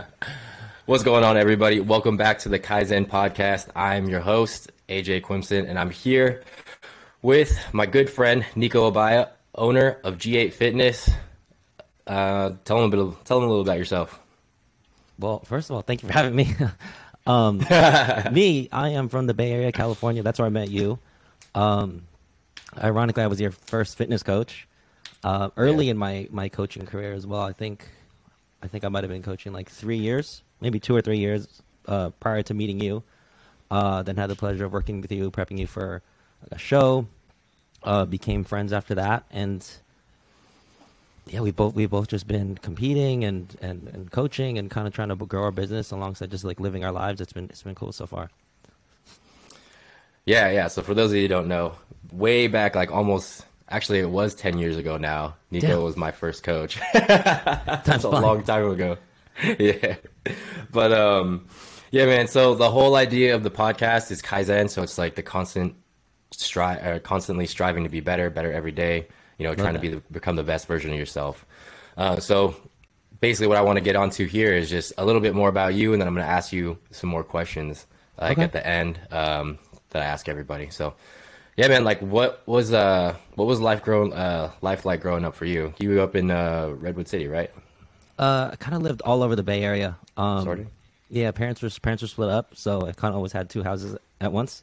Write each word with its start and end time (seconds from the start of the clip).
What's 0.86 1.02
going 1.02 1.24
on, 1.24 1.36
everybody? 1.36 1.80
Welcome 1.80 2.16
back 2.16 2.38
to 2.40 2.48
the 2.48 2.58
Kaizen 2.58 3.06
podcast. 3.06 3.68
I'm 3.74 4.08
your 4.08 4.20
host, 4.20 4.70
AJ 4.88 5.22
Quimson, 5.22 5.68
and 5.68 5.78
I'm 5.78 5.90
here 5.90 6.42
with 7.20 7.58
my 7.72 7.86
good 7.86 8.08
friend 8.08 8.44
Nico 8.54 8.90
Abaya, 8.90 9.30
owner 9.54 9.98
of 10.04 10.18
G8 10.18 10.52
Fitness. 10.52 11.10
Uh, 12.06 12.52
tell 12.64 12.80
them 12.80 12.92
a 12.92 13.04
bit. 13.06 13.24
tell 13.24 13.40
them 13.40 13.48
a 13.48 13.52
little 13.52 13.62
about 13.62 13.78
yourself. 13.78 14.18
Well, 15.18 15.40
first 15.40 15.70
of 15.70 15.76
all, 15.76 15.82
thank 15.82 16.02
you 16.02 16.08
for 16.08 16.14
having 16.14 16.34
me. 16.34 16.54
um, 17.26 17.58
me, 18.32 18.68
I 18.72 18.90
am 18.90 19.08
from 19.08 19.26
the 19.26 19.34
Bay 19.34 19.52
Area, 19.52 19.72
California. 19.72 20.22
That's 20.22 20.38
where 20.38 20.46
I 20.46 20.50
met 20.50 20.70
you. 20.70 20.98
Um, 21.54 22.02
ironically, 22.82 23.22
I 23.22 23.26
was 23.26 23.40
your 23.40 23.52
first 23.52 23.96
fitness 23.96 24.22
coach. 24.22 24.66
Uh, 25.22 25.50
early 25.56 25.86
yeah. 25.86 25.92
in 25.92 25.98
my 25.98 26.28
my 26.30 26.48
coaching 26.48 26.86
career 26.86 27.12
as 27.12 27.26
well. 27.26 27.42
I 27.42 27.52
think, 27.52 27.86
I 28.62 28.68
think 28.68 28.84
I 28.84 28.88
might 28.88 29.04
have 29.04 29.10
been 29.10 29.22
coaching 29.22 29.52
like 29.52 29.68
three 29.68 29.98
years, 29.98 30.42
maybe 30.60 30.78
two 30.78 30.94
or 30.94 31.02
three 31.02 31.18
years 31.18 31.48
uh, 31.86 32.10
prior 32.20 32.42
to 32.42 32.54
meeting 32.54 32.80
you. 32.80 33.02
Uh, 33.70 34.02
then 34.02 34.16
had 34.16 34.28
the 34.28 34.36
pleasure 34.36 34.66
of 34.66 34.72
working 34.72 35.00
with 35.00 35.10
you, 35.10 35.30
prepping 35.30 35.58
you 35.58 35.66
for 35.66 36.02
a 36.50 36.58
show. 36.58 37.06
Uh, 37.82 38.04
became 38.04 38.44
friends 38.44 38.72
after 38.72 38.94
that, 38.94 39.24
and 39.32 39.66
yeah, 41.26 41.40
we 41.40 41.50
both 41.50 41.74
we 41.74 41.86
both 41.86 42.08
just 42.08 42.28
been 42.28 42.56
competing 42.56 43.24
and, 43.24 43.56
and, 43.60 43.88
and 43.92 44.10
coaching 44.12 44.58
and 44.58 44.70
kind 44.70 44.86
of 44.86 44.94
trying 44.94 45.08
to 45.08 45.16
grow 45.16 45.42
our 45.42 45.50
business 45.50 45.90
alongside 45.90 46.30
just 46.30 46.44
like 46.44 46.60
living 46.60 46.84
our 46.84 46.92
lives. 46.92 47.20
It's 47.20 47.32
been 47.32 47.44
it's 47.44 47.62
been 47.62 47.74
cool 47.74 47.92
so 47.92 48.06
far. 48.06 48.30
Yeah, 50.24 50.50
yeah. 50.50 50.68
So 50.68 50.82
for 50.82 50.94
those 50.94 51.10
of 51.10 51.16
you 51.16 51.22
who 51.22 51.28
don't 51.28 51.48
know, 51.48 51.74
way 52.12 52.46
back, 52.46 52.76
like 52.76 52.92
almost 52.92 53.44
actually, 53.72 54.00
it 54.00 54.10
was 54.10 54.34
ten 54.34 54.58
years 54.58 54.76
ago 54.76 54.96
now. 54.96 55.36
Nico 55.50 55.66
Damn. 55.66 55.82
was 55.82 55.96
my 55.96 56.10
first 56.12 56.42
coach. 56.42 56.78
That's 56.92 58.04
a 58.04 58.08
long 58.08 58.44
time 58.44 58.70
ago. 58.70 58.98
yeah, 59.58 59.96
but 60.70 60.92
um, 60.92 61.46
yeah, 61.90 62.06
man. 62.06 62.28
So 62.28 62.54
the 62.54 62.70
whole 62.70 62.94
idea 62.94 63.34
of 63.34 63.42
the 63.42 63.50
podcast 63.50 64.10
is 64.10 64.22
kaizen. 64.22 64.70
So 64.70 64.82
it's 64.82 64.98
like 64.98 65.14
the 65.14 65.22
constant 65.22 65.74
strive, 66.30 66.84
uh, 66.84 66.98
constantly 67.00 67.46
striving 67.46 67.84
to 67.84 67.90
be 67.90 68.00
better, 68.00 68.30
better 68.30 68.52
every 68.52 68.72
day 68.72 69.08
you 69.42 69.48
know, 69.48 69.54
trying 69.56 69.74
to 69.74 69.80
be 69.80 69.88
the, 69.88 70.02
become 70.12 70.36
the 70.36 70.44
best 70.44 70.68
version 70.68 70.92
of 70.92 70.98
yourself. 70.98 71.44
Uh, 71.96 72.20
so 72.20 72.54
basically, 73.20 73.48
what 73.48 73.58
I 73.58 73.62
want 73.62 73.76
to 73.76 73.80
get 73.80 73.96
onto 73.96 74.26
here 74.26 74.52
is 74.52 74.70
just 74.70 74.92
a 74.98 75.04
little 75.04 75.20
bit 75.20 75.34
more 75.34 75.48
about 75.48 75.74
you, 75.74 75.92
and 75.92 76.00
then 76.00 76.06
I'm 76.06 76.14
going 76.14 76.24
to 76.24 76.32
ask 76.32 76.52
you 76.52 76.78
some 76.92 77.10
more 77.10 77.24
questions, 77.24 77.86
like 78.20 78.38
okay. 78.38 78.44
at 78.44 78.52
the 78.52 78.64
end 78.64 79.00
um, 79.10 79.58
that 79.90 80.02
I 80.02 80.06
ask 80.06 80.28
everybody. 80.28 80.70
So, 80.70 80.94
yeah, 81.56 81.68
man, 81.68 81.84
like 81.84 82.00
what 82.00 82.42
was 82.46 82.72
uh 82.72 83.14
what 83.34 83.46
was 83.46 83.60
life 83.60 83.82
growing 83.82 84.12
uh 84.12 84.52
life 84.60 84.84
like 84.84 85.00
growing 85.00 85.24
up 85.24 85.34
for 85.34 85.44
you? 85.44 85.74
You 85.78 85.88
grew 85.88 86.02
up 86.02 86.16
in 86.16 86.30
uh, 86.30 86.72
Redwood 86.76 87.08
City, 87.08 87.28
right? 87.28 87.50
Uh, 88.18 88.50
I 88.52 88.56
kind 88.56 88.74
of 88.74 88.82
lived 88.82 89.02
all 89.02 89.22
over 89.22 89.36
the 89.36 89.42
Bay 89.42 89.62
Area. 89.62 89.96
Um, 90.16 90.44
sort 90.44 90.60
of. 90.60 90.66
Yeah, 91.10 91.30
parents 91.30 91.60
were 91.60 91.70
parents 91.82 92.02
were 92.02 92.08
split 92.08 92.30
up, 92.30 92.56
so 92.56 92.86
I 92.86 92.92
kind 92.92 93.12
of 93.12 93.16
always 93.16 93.32
had 93.32 93.50
two 93.50 93.62
houses 93.62 93.96
at 94.20 94.32
once. 94.32 94.62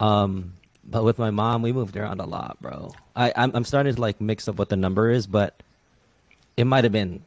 Um, 0.00 0.54
but 0.82 1.04
with 1.04 1.18
my 1.18 1.30
mom, 1.30 1.62
we 1.62 1.72
moved 1.72 1.96
around 1.96 2.20
a 2.20 2.26
lot, 2.26 2.56
bro. 2.60 2.92
I 3.14 3.32
I'm, 3.36 3.50
I'm 3.54 3.64
starting 3.64 3.94
to 3.94 4.00
like 4.00 4.20
mix 4.20 4.48
up 4.48 4.56
what 4.56 4.70
the 4.70 4.76
number 4.76 5.10
is, 5.10 5.26
but 5.26 5.62
it 6.56 6.64
might 6.64 6.84
have 6.84 6.92
been 6.92 7.22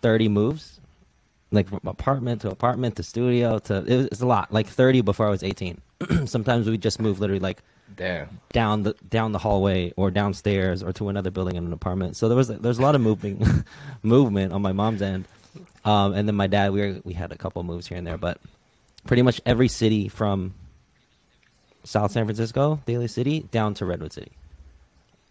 thirty 0.00 0.28
moves, 0.28 0.80
like 1.50 1.68
from 1.68 1.80
apartment 1.86 2.42
to 2.42 2.50
apartment 2.50 2.96
to 2.96 3.02
studio 3.02 3.58
to 3.60 3.84
it 3.84 3.96
was, 3.96 4.06
it's 4.06 4.20
a 4.20 4.26
lot, 4.26 4.52
like 4.52 4.68
thirty 4.68 5.00
before 5.00 5.26
I 5.26 5.30
was 5.30 5.42
eighteen. 5.42 5.80
Sometimes 6.26 6.68
we 6.68 6.78
just 6.78 7.00
move 7.00 7.18
literally 7.18 7.40
like 7.40 7.62
Damn. 7.96 8.40
down 8.52 8.82
the 8.82 8.94
down 9.08 9.32
the 9.32 9.38
hallway 9.38 9.92
or 9.96 10.10
downstairs 10.10 10.82
or 10.82 10.92
to 10.94 11.08
another 11.08 11.30
building 11.30 11.56
in 11.56 11.66
an 11.66 11.72
apartment. 11.72 12.16
So 12.16 12.28
there 12.28 12.36
was 12.36 12.48
there's 12.48 12.78
a 12.78 12.82
lot 12.82 12.94
of 12.94 13.00
moving 13.00 13.64
movement 14.02 14.52
on 14.52 14.62
my 14.62 14.72
mom's 14.72 15.02
end, 15.02 15.26
um, 15.84 16.14
and 16.14 16.28
then 16.28 16.34
my 16.34 16.46
dad 16.46 16.72
we 16.72 16.80
were, 16.80 17.00
we 17.04 17.12
had 17.14 17.32
a 17.32 17.36
couple 17.36 17.62
moves 17.62 17.86
here 17.86 17.98
and 17.98 18.06
there, 18.06 18.18
but 18.18 18.40
pretty 19.06 19.22
much 19.22 19.40
every 19.44 19.68
city 19.68 20.08
from 20.08 20.54
South 21.84 22.12
San 22.12 22.24
Francisco, 22.24 22.80
Daly 22.86 23.08
City, 23.08 23.40
down 23.50 23.74
to 23.74 23.86
Redwood 23.86 24.12
City. 24.12 24.32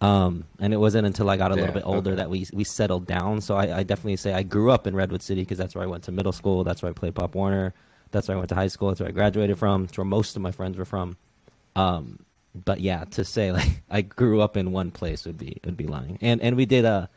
Um, 0.02 0.46
and 0.60 0.74
it 0.74 0.78
wasn't 0.78 1.06
until 1.06 1.30
I 1.30 1.38
got 1.38 1.52
a 1.52 1.56
yeah, 1.56 1.62
little 1.62 1.76
bit 1.76 1.84
older 1.86 2.12
okay. 2.12 2.18
that 2.18 2.30
we 2.30 2.48
we 2.54 2.64
settled 2.64 3.06
down. 3.06 3.40
So 3.40 3.56
I, 3.56 3.78
I, 3.78 3.84
definitely 3.84 4.18
say 4.18 4.34
I 4.34 4.42
grew 4.42 4.72
up 4.72 4.88
in 4.88 4.96
Redwood 4.96 5.22
City 5.22 5.42
because 5.42 5.60
that's 5.60 5.76
where 5.76 5.84
I 5.84 5.88
went 5.88 6.06
to 6.06 6.12
middle 6.12 6.32
school. 6.32 6.64
That's 6.64 6.82
where 6.82 6.90
I 6.90 6.94
played 6.94 7.14
Pop 7.14 7.36
Warner. 7.36 7.76
That's 8.10 8.28
where 8.28 8.36
I 8.36 8.40
went 8.40 8.50
to 8.50 8.56
high 8.56 8.68
school. 8.68 8.90
That's 8.90 9.00
where 9.00 9.10
I 9.10 9.12
graduated 9.12 9.60
from. 9.60 9.86
That's 9.86 9.98
where 9.98 10.06
most 10.06 10.36
of 10.36 10.42
my 10.42 10.52
friends 10.52 10.78
were 10.78 10.86
from. 10.86 11.18
Um, 11.76 12.20
but 12.54 12.80
yeah, 12.80 13.06
to 13.12 13.26
say 13.26 13.52
like 13.60 13.82
I 13.90 14.02
grew 14.02 14.42
up 14.42 14.58
in 14.58 14.72
one 14.72 14.92
place 14.92 15.26
would 15.26 15.38
be 15.38 15.58
would 15.66 15.78
be 15.78 15.88
lying. 15.88 16.18
And 16.22 16.42
and 16.42 16.56
we 16.56 16.66
did 16.66 16.86
a 16.86 17.10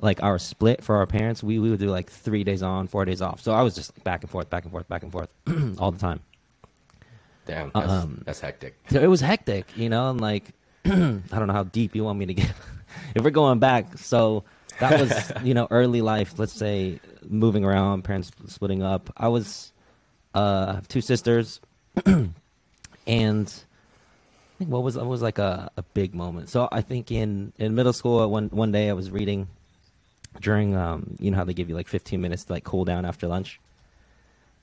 like 0.00 0.22
our 0.22 0.38
split 0.38 0.82
for 0.82 0.96
our 0.96 1.06
parents. 1.06 1.42
We 1.42 1.58
we 1.58 1.70
would 1.70 1.80
do 1.80 1.90
like 1.90 2.10
three 2.10 2.44
days 2.44 2.62
on, 2.62 2.86
four 2.86 3.04
days 3.04 3.22
off. 3.22 3.40
So 3.40 3.52
I 3.52 3.62
was 3.62 3.74
just 3.74 4.02
back 4.04 4.22
and 4.22 4.30
forth, 4.30 4.50
back 4.50 4.64
and 4.64 4.72
forth, 4.72 4.88
back 4.88 5.02
and 5.02 5.12
forth 5.12 5.28
all 5.78 5.90
the 5.90 5.98
time. 5.98 6.20
Damn, 7.46 7.70
that's, 7.74 7.90
um, 7.90 8.22
that's 8.24 8.40
hectic. 8.40 8.76
So 8.90 9.00
it 9.02 9.08
was 9.08 9.20
hectic, 9.20 9.66
you 9.76 9.88
know, 9.88 10.10
and 10.10 10.20
like 10.20 10.52
I 10.84 10.90
don't 10.90 11.46
know 11.46 11.52
how 11.52 11.64
deep 11.64 11.94
you 11.94 12.04
want 12.04 12.18
me 12.18 12.26
to 12.26 12.34
get. 12.34 12.52
if 13.14 13.22
we're 13.22 13.30
going 13.30 13.58
back, 13.58 13.98
so 13.98 14.44
that 14.78 15.00
was 15.00 15.32
you 15.44 15.54
know 15.54 15.68
early 15.70 16.00
life. 16.00 16.38
Let's 16.38 16.52
say 16.52 17.00
moving 17.28 17.64
around, 17.64 18.02
parents 18.02 18.30
splitting 18.46 18.82
up. 18.82 19.12
I 19.16 19.28
was 19.28 19.72
uh, 20.34 20.74
have 20.74 20.88
two 20.88 21.00
sisters, 21.00 21.60
and 22.06 22.34
I 23.06 23.69
think 24.60 24.70
what 24.70 24.82
was 24.82 24.96
what 24.96 25.06
was 25.06 25.22
like 25.22 25.38
a, 25.38 25.70
a 25.78 25.82
big 25.82 26.14
moment. 26.14 26.50
So 26.50 26.68
I 26.70 26.82
think 26.82 27.10
in 27.10 27.52
in 27.58 27.74
middle 27.74 27.94
school, 27.94 28.30
one 28.30 28.50
one 28.50 28.72
day 28.72 28.90
I 28.90 28.92
was 28.92 29.10
reading 29.10 29.48
during 30.40 30.76
um 30.76 31.16
you 31.18 31.30
know 31.30 31.38
how 31.38 31.44
they 31.44 31.54
give 31.54 31.68
you 31.68 31.74
like 31.74 31.88
15 31.88 32.20
minutes 32.20 32.44
to 32.44 32.52
like 32.52 32.62
cool 32.62 32.84
down 32.84 33.04
after 33.04 33.26
lunch 33.26 33.58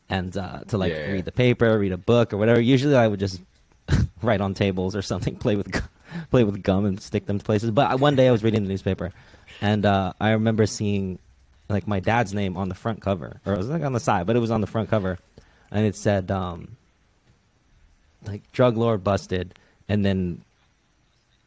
and 0.09 0.37
uh, 0.37 0.59
to 0.67 0.77
like 0.77 0.93
yeah, 0.93 1.11
read 1.11 1.25
the 1.25 1.31
paper, 1.31 1.77
read 1.79 1.91
a 1.91 1.97
book 1.97 2.31
or 2.31 2.37
whatever. 2.37 2.61
Usually, 2.61 2.95
I 2.95 3.07
would 3.07 3.19
just 3.19 3.41
write 4.21 4.39
on 4.39 4.53
tables 4.53 4.95
or 4.95 5.01
something, 5.01 5.35
play 5.45 5.55
with 5.55 5.67
play 6.29 6.43
with 6.43 6.61
gum 6.61 6.85
and 6.85 7.01
stick 7.01 7.25
them 7.25 7.39
to 7.39 7.43
places. 7.43 7.71
But 7.71 7.99
one 7.99 8.15
day 8.15 8.27
I 8.27 8.31
was 8.31 8.43
reading 8.43 8.63
the 8.63 8.69
newspaper, 8.69 9.11
and 9.61 9.83
uh, 9.83 10.13
I 10.21 10.31
remember 10.31 10.67
seeing 10.67 11.17
like 11.69 11.87
my 11.87 11.99
dad's 11.99 12.35
name 12.35 12.55
on 12.55 12.69
the 12.69 12.75
front 12.75 13.01
cover, 13.01 13.41
or 13.45 13.53
it 13.53 13.57
was 13.57 13.67
like 13.67 13.83
on 13.83 13.93
the 13.93 13.99
side, 13.99 14.27
but 14.27 14.35
it 14.35 14.39
was 14.39 14.51
on 14.51 14.61
the 14.61 14.67
front 14.67 14.89
cover, 14.89 15.17
and 15.71 15.85
it 15.85 15.95
said 15.95 16.29
um, 16.29 16.77
like 18.25 18.49
drug 18.51 18.77
lord 18.77 19.03
busted, 19.03 19.57
and 19.89 20.05
then 20.05 20.41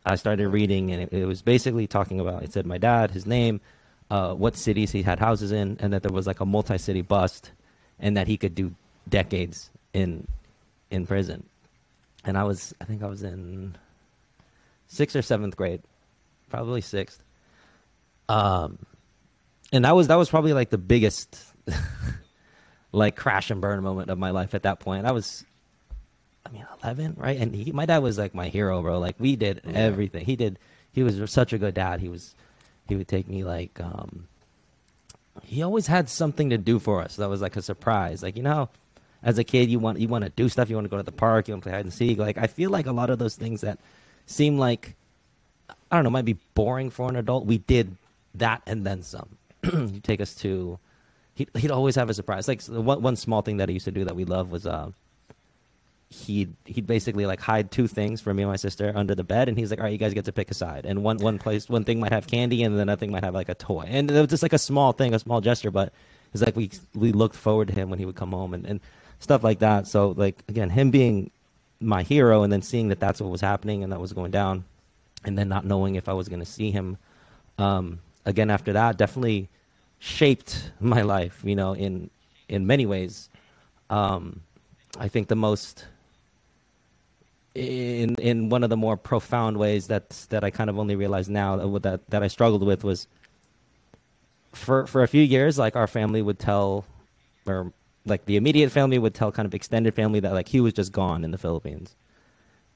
I 0.05 0.17
started 0.17 0.49
reading, 0.49 0.91
and 0.91 1.03
it, 1.03 1.13
it 1.13 1.27
was 1.27 1.43
basically 1.43 1.87
talking 1.87 2.21
about. 2.21 2.43
It 2.43 2.53
said 2.53 2.67
my 2.67 2.79
dad, 2.79 3.11
his 3.11 3.27
name, 3.27 3.61
uh, 4.11 4.35
what 4.35 4.57
cities 4.57 4.91
he 4.93 5.03
had 5.03 5.19
houses 5.19 5.53
in, 5.53 5.77
and 5.81 5.93
that 5.93 6.03
there 6.03 6.13
was 6.13 6.27
like 6.27 6.41
a 6.41 6.47
multi-city 6.47 7.03
bust 7.03 7.53
and 7.99 8.17
that 8.17 8.27
he 8.27 8.37
could 8.37 8.55
do 8.55 8.75
decades 9.09 9.71
in 9.93 10.27
in 10.91 11.07
prison. 11.07 11.45
And 12.25 12.37
I 12.37 12.45
was, 12.45 12.75
I 12.81 12.85
think 12.85 13.03
I 13.03 13.07
was 13.07 13.23
in 13.23 13.77
sixth 14.89 15.17
or 15.17 15.23
seventh 15.23 15.57
grade, 15.57 15.83
probably 16.49 16.81
sixth. 16.81 17.23
Um, 18.29 18.79
and 19.73 19.85
that 19.85 19.95
was 19.95 20.09
that 20.09 20.17
was 20.17 20.29
probably 20.29 20.53
like 20.53 20.71
the 20.71 20.79
biggest, 20.79 21.39
like 22.93 23.17
crash 23.17 23.51
and 23.51 23.61
burn 23.61 23.83
moment 23.83 24.11
of 24.11 24.19
my 24.19 24.31
life 24.31 24.55
at 24.55 24.65
that 24.65 24.81
point. 24.81 25.07
I 25.07 25.13
was, 25.13 25.45
I 26.51 26.53
mean, 26.53 26.67
eleven, 26.83 27.15
right? 27.17 27.39
And 27.39 27.55
he, 27.55 27.73
my 27.73 27.87
dad 27.87 27.99
was 27.99 28.19
like 28.19 28.35
my 28.35 28.49
hero, 28.49 28.83
bro. 28.83 28.99
Like 28.99 29.17
we 29.19 29.37
did 29.37 29.61
yeah. 29.65 29.73
everything. 29.73 30.25
He 30.25 30.37
did. 30.37 30.59
He 30.93 31.03
was 31.03 31.31
such 31.31 31.53
a 31.53 31.59
good 31.59 31.75
dad. 31.75 32.01
He 32.01 32.09
was, 32.09 32.35
he 32.89 32.97
would 32.97 33.07
take 33.07 33.29
me 33.29 33.45
like, 33.45 33.79
um, 33.81 34.27
he 35.45 35.63
always 35.63 35.87
had 35.87 36.09
something 36.09 36.51
to 36.51 36.59
do 36.59 36.81
for 36.81 37.01
us 37.01 37.17
that 37.17 37.29
was 37.29 37.41
like 37.41 37.57
a 37.57 37.63
surprise. 37.63 38.23
Like 38.23 38.37
you 38.37 38.43
know, 38.43 38.69
as 39.23 39.39
a 39.39 39.45
kid, 39.45 39.71
you 39.71 39.79
want 39.79 39.99
you 40.01 40.09
want 40.09 40.25
to 40.25 40.31
do 40.31 40.49
stuff. 40.49 40.69
You 40.69 40.77
want 40.77 40.87
to 40.87 40.91
go 40.91 40.97
to 40.97 41.03
the 41.03 41.13
park. 41.13 41.49
You 41.49 41.55
want 41.55 41.63
to 41.65 41.69
play 41.69 41.77
hide 41.77 41.85
and 41.85 41.95
seek. 41.95 42.19
Like 42.19 42.39
I 42.39 42.47
feel 42.47 42.71
like 42.71 42.87
a 42.87 42.93
lot 42.93 43.11
of 43.11 43.19
those 43.19 43.37
things 43.37 43.61
that 43.61 43.79
seem 44.27 44.59
like 44.59 44.97
I 45.91 45.97
don't 45.97 46.05
know 46.05 46.11
might 46.11 46.25
be 46.25 46.39
boring 46.55 46.91
for 46.91 47.09
an 47.09 47.17
adult. 47.17 47.47
We 47.47 47.59
did 47.59 47.97
that 48.35 48.63
and 48.67 48.87
then 48.87 49.03
some. 49.03 49.37
you 49.65 50.01
take 50.03 50.21
us 50.21 50.35
to. 50.37 50.79
He'd, 51.35 51.51
he'd 51.57 51.71
always 51.71 51.95
have 51.97 52.11
a 52.11 52.15
surprise. 52.15 52.49
Like 52.49 52.63
one 52.65 53.03
one 53.03 53.17
small 53.17 53.43
thing 53.43 53.59
that 53.59 53.69
he 53.69 53.75
used 53.75 53.87
to 53.87 53.93
do 53.93 54.05
that 54.05 54.17
we 54.17 54.25
love 54.25 54.51
was 54.51 54.67
uh, 54.67 54.91
he'd 56.11 56.53
he'd 56.65 56.87
basically 56.89 57.25
like 57.25 57.41
hide 57.41 57.71
two 57.71 57.87
things 57.87 58.21
for 58.21 58.35
me 58.35 58.43
and 58.43 58.51
my 58.51 58.57
sister 58.57 58.93
under 58.95 59.15
the 59.15 59.25
bed, 59.25 59.49
and 59.49 59.57
he's 59.57 59.71
like, 59.71 59.79
"All 59.79 59.85
right, 59.85 59.93
you 59.93 59.99
guys 59.99 60.13
get 60.13 60.25
to 60.25 60.33
pick 60.33 60.51
a 60.51 60.55
side." 60.55 60.85
And 60.85 61.05
one 61.05 61.19
one 61.19 61.39
place, 61.39 61.69
one 61.69 61.85
thing 61.85 62.01
might 62.01 62.13
have 62.13 62.27
candy, 62.27 62.63
and 62.65 62.75
then 62.75 62.83
another 62.83 62.99
thing 62.99 63.13
might 63.13 63.25
have 63.25 63.35
like 63.35 63.49
a 63.49 63.55
toy. 63.55 63.87
And 63.89 64.11
it 64.11 64.21
was 64.21 64.29
just 64.29 64.43
like 64.43 64.53
a 64.53 64.59
small 64.59 64.93
thing, 64.93 65.15
a 65.15 65.19
small 65.19 65.41
gesture, 65.41 65.71
but 65.71 65.93
it's 66.35 66.43
like 66.43 66.57
we 66.57 66.71
we 66.95 67.13
looked 67.13 67.37
forward 67.37 67.69
to 67.69 67.75
him 67.75 67.91
when 67.91 67.99
he 67.99 68.05
would 68.05 68.17
come 68.17 68.33
home 68.33 68.55
and, 68.55 68.67
and 68.67 68.81
stuff 69.21 69.45
like 69.45 69.61
that. 69.61 69.87
So 69.87 70.11
like 70.11 70.43
again, 70.49 70.71
him 70.71 70.91
being 70.91 71.31
my 71.81 72.03
hero, 72.03 72.43
and 72.43 72.53
then 72.53 72.63
seeing 72.63 72.89
that 72.89 72.99
that's 72.99 73.21
what 73.21 73.31
was 73.31 73.41
happening 73.41 73.85
and 73.85 73.93
that 73.93 74.01
was 74.01 74.13
going 74.13 74.33
down, 74.33 74.65
and 75.25 75.39
then 75.39 75.49
not 75.49 75.65
knowing 75.65 75.95
if 75.95 76.09
I 76.09 76.13
was 76.13 76.29
going 76.29 76.41
to 76.41 76.47
see 76.47 76.73
him 76.73 76.99
um, 77.57 78.01
again 78.27 78.51
after 78.51 78.73
that, 78.73 78.97
definitely 78.97 79.49
shaped 80.01 80.73
my 80.81 81.03
life. 81.03 81.41
You 81.45 81.55
know, 81.55 81.73
in 81.73 82.11
in 82.49 82.67
many 82.67 82.85
ways. 82.85 83.29
Um, 83.91 84.43
I 84.99 85.09
think 85.09 85.29
the 85.29 85.37
most 85.37 85.85
in 87.55 88.15
in 88.17 88.49
one 88.49 88.63
of 88.63 88.71
the 88.71 88.77
more 88.77 88.97
profound 88.97 89.57
ways 89.57 89.89
that 89.89 90.11
that 90.31 90.45
I 90.45 90.51
kind 90.51 90.71
of 90.71 90.79
only 90.79 90.95
realized 90.97 91.31
now 91.31 91.57
that 91.57 91.83
that 91.83 92.11
that 92.11 92.23
I 92.23 92.29
struggled 92.29 92.63
with 92.63 92.85
was 92.85 93.07
for 94.53 94.87
for 94.87 95.03
a 95.03 95.09
few 95.09 95.23
years 95.23 95.59
like 95.59 95.77
our 95.77 95.87
family 95.87 96.23
would 96.23 96.39
tell 96.39 96.85
or 97.47 97.73
like 98.07 98.25
the 98.27 98.37
immediate 98.37 98.71
family 98.71 98.99
would 98.99 99.15
tell 99.15 99.33
kind 99.33 99.47
of 99.47 99.55
extended 99.55 99.95
family 99.95 100.21
that 100.21 100.33
like 100.33 100.49
he 100.49 100.61
was 100.61 100.73
just 100.73 100.93
gone 100.93 101.25
in 101.25 101.31
the 101.31 101.39
Philippines. 101.39 101.97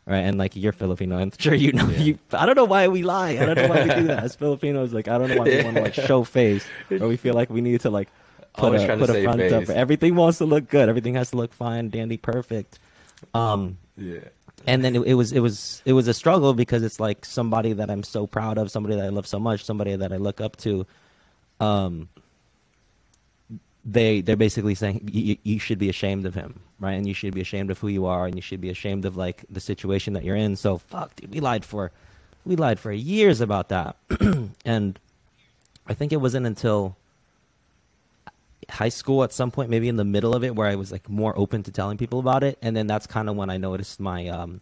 Right, 0.07 0.19
and 0.19 0.37
like 0.37 0.55
you're 0.55 0.73
Filipino, 0.73 1.17
I'm 1.17 1.33
sure 1.39 1.55
you 1.55 1.73
know. 1.73 1.89
Yeah. 1.89 1.99
You, 1.99 2.19
I 2.35 2.45
don't 2.45 2.57
know 2.57 2.67
why 2.67 2.89
we 2.89 3.03
lie. 3.03 3.39
I 3.39 3.47
don't 3.47 3.57
know 3.57 3.69
why 3.69 3.85
we 3.85 3.95
do 3.95 4.07
that 4.09 4.23
as 4.23 4.37
Filipinos. 4.37 4.93
Like, 4.93 5.09
I 5.09 5.17
don't 5.17 5.31
know 5.31 5.39
why 5.39 5.45
we 5.45 5.65
want 5.65 5.77
to 5.77 5.83
like 5.83 5.95
show 5.95 6.25
face, 6.25 6.67
or 6.91 7.09
we 7.09 7.17
feel 7.17 7.33
like 7.33 7.49
we 7.49 7.63
need 7.63 7.81
to 7.81 7.91
like 7.91 8.11
put 8.53 8.75
a 8.75 8.97
put 8.99 9.09
a 9.09 9.23
front 9.23 9.41
face. 9.41 9.53
up. 9.53 9.71
Everything 9.71 10.15
wants 10.15 10.37
to 10.39 10.45
look 10.45 10.69
good. 10.69 10.91
Everything 10.91 11.15
has 11.15 11.31
to 11.31 11.39
look 11.39 11.55
fine, 11.55 11.89
dandy, 11.89 12.19
perfect. 12.19 12.79
Um, 13.33 13.79
yeah. 13.97 14.19
And 14.67 14.85
then 14.85 14.97
it, 14.97 15.01
it 15.03 15.15
was 15.15 15.33
it 15.33 15.41
was 15.41 15.83
it 15.85 15.93
was 15.93 16.09
a 16.09 16.15
struggle 16.15 16.55
because 16.55 16.83
it's 16.83 16.99
like 16.99 17.25
somebody 17.25 17.73
that 17.75 17.91
I'm 17.91 18.03
so 18.03 18.27
proud 18.27 18.59
of, 18.59 18.71
somebody 18.71 18.97
that 18.97 19.05
I 19.05 19.09
love 19.11 19.27
so 19.27 19.39
much, 19.39 19.65
somebody 19.65 19.95
that 19.97 20.13
I 20.13 20.17
look 20.17 20.41
up 20.41 20.57
to. 20.59 20.87
Um, 21.61 22.09
they 23.85 24.23
they're 24.23 24.37
basically 24.37 24.75
saying 24.75 25.09
you, 25.13 25.59
should 25.59 25.79
be 25.79 25.89
ashamed 25.89 26.25
of 26.25 26.35
him, 26.35 26.61
right? 26.81 26.95
And 26.95 27.07
you 27.07 27.15
should 27.15 27.35
be 27.35 27.43
ashamed 27.43 27.71
of 27.71 27.79
who 27.79 27.89
you 27.89 28.07
are, 28.07 28.27
and 28.27 28.35
you 28.35 28.43
should 28.43 28.61
be 28.61 28.71
ashamed 28.71 29.05
of 29.05 29.17
like 29.17 29.45
the 29.51 29.61
situation 29.61 30.15
that 30.15 30.25
you're 30.25 30.37
in. 30.37 30.57
So 30.57 30.79
fuck, 30.79 31.15
dude, 31.17 31.31
we 31.31 31.41
lied 31.41 31.65
for 31.65 31.93
we 32.47 32.57
lied 32.57 32.81
for 32.81 32.93
years 32.93 33.41
about 33.41 33.69
that, 33.69 33.97
and 34.65 34.99
I 35.87 35.95
think 35.95 36.13
it 36.13 36.21
wasn't 36.21 36.47
until 36.47 36.97
high 38.71 38.89
school 38.89 39.25
at 39.25 39.33
some 39.33 39.51
point, 39.51 39.71
maybe 39.71 39.89
in 39.89 39.97
the 39.97 40.05
middle 40.05 40.35
of 40.35 40.45
it, 40.45 40.55
where 40.55 40.69
I 40.69 40.75
was 40.75 40.93
like 40.93 41.09
more 41.09 41.37
open 41.39 41.63
to 41.65 41.71
telling 41.71 41.99
people 41.99 42.19
about 42.19 42.43
it, 42.43 42.59
and 42.63 42.77
then 42.77 42.87
that's 42.87 43.07
kind 43.07 43.29
of 43.29 43.37
when 43.37 43.51
I 43.51 43.57
noticed 43.57 44.01
my 44.01 44.29
um, 44.29 44.61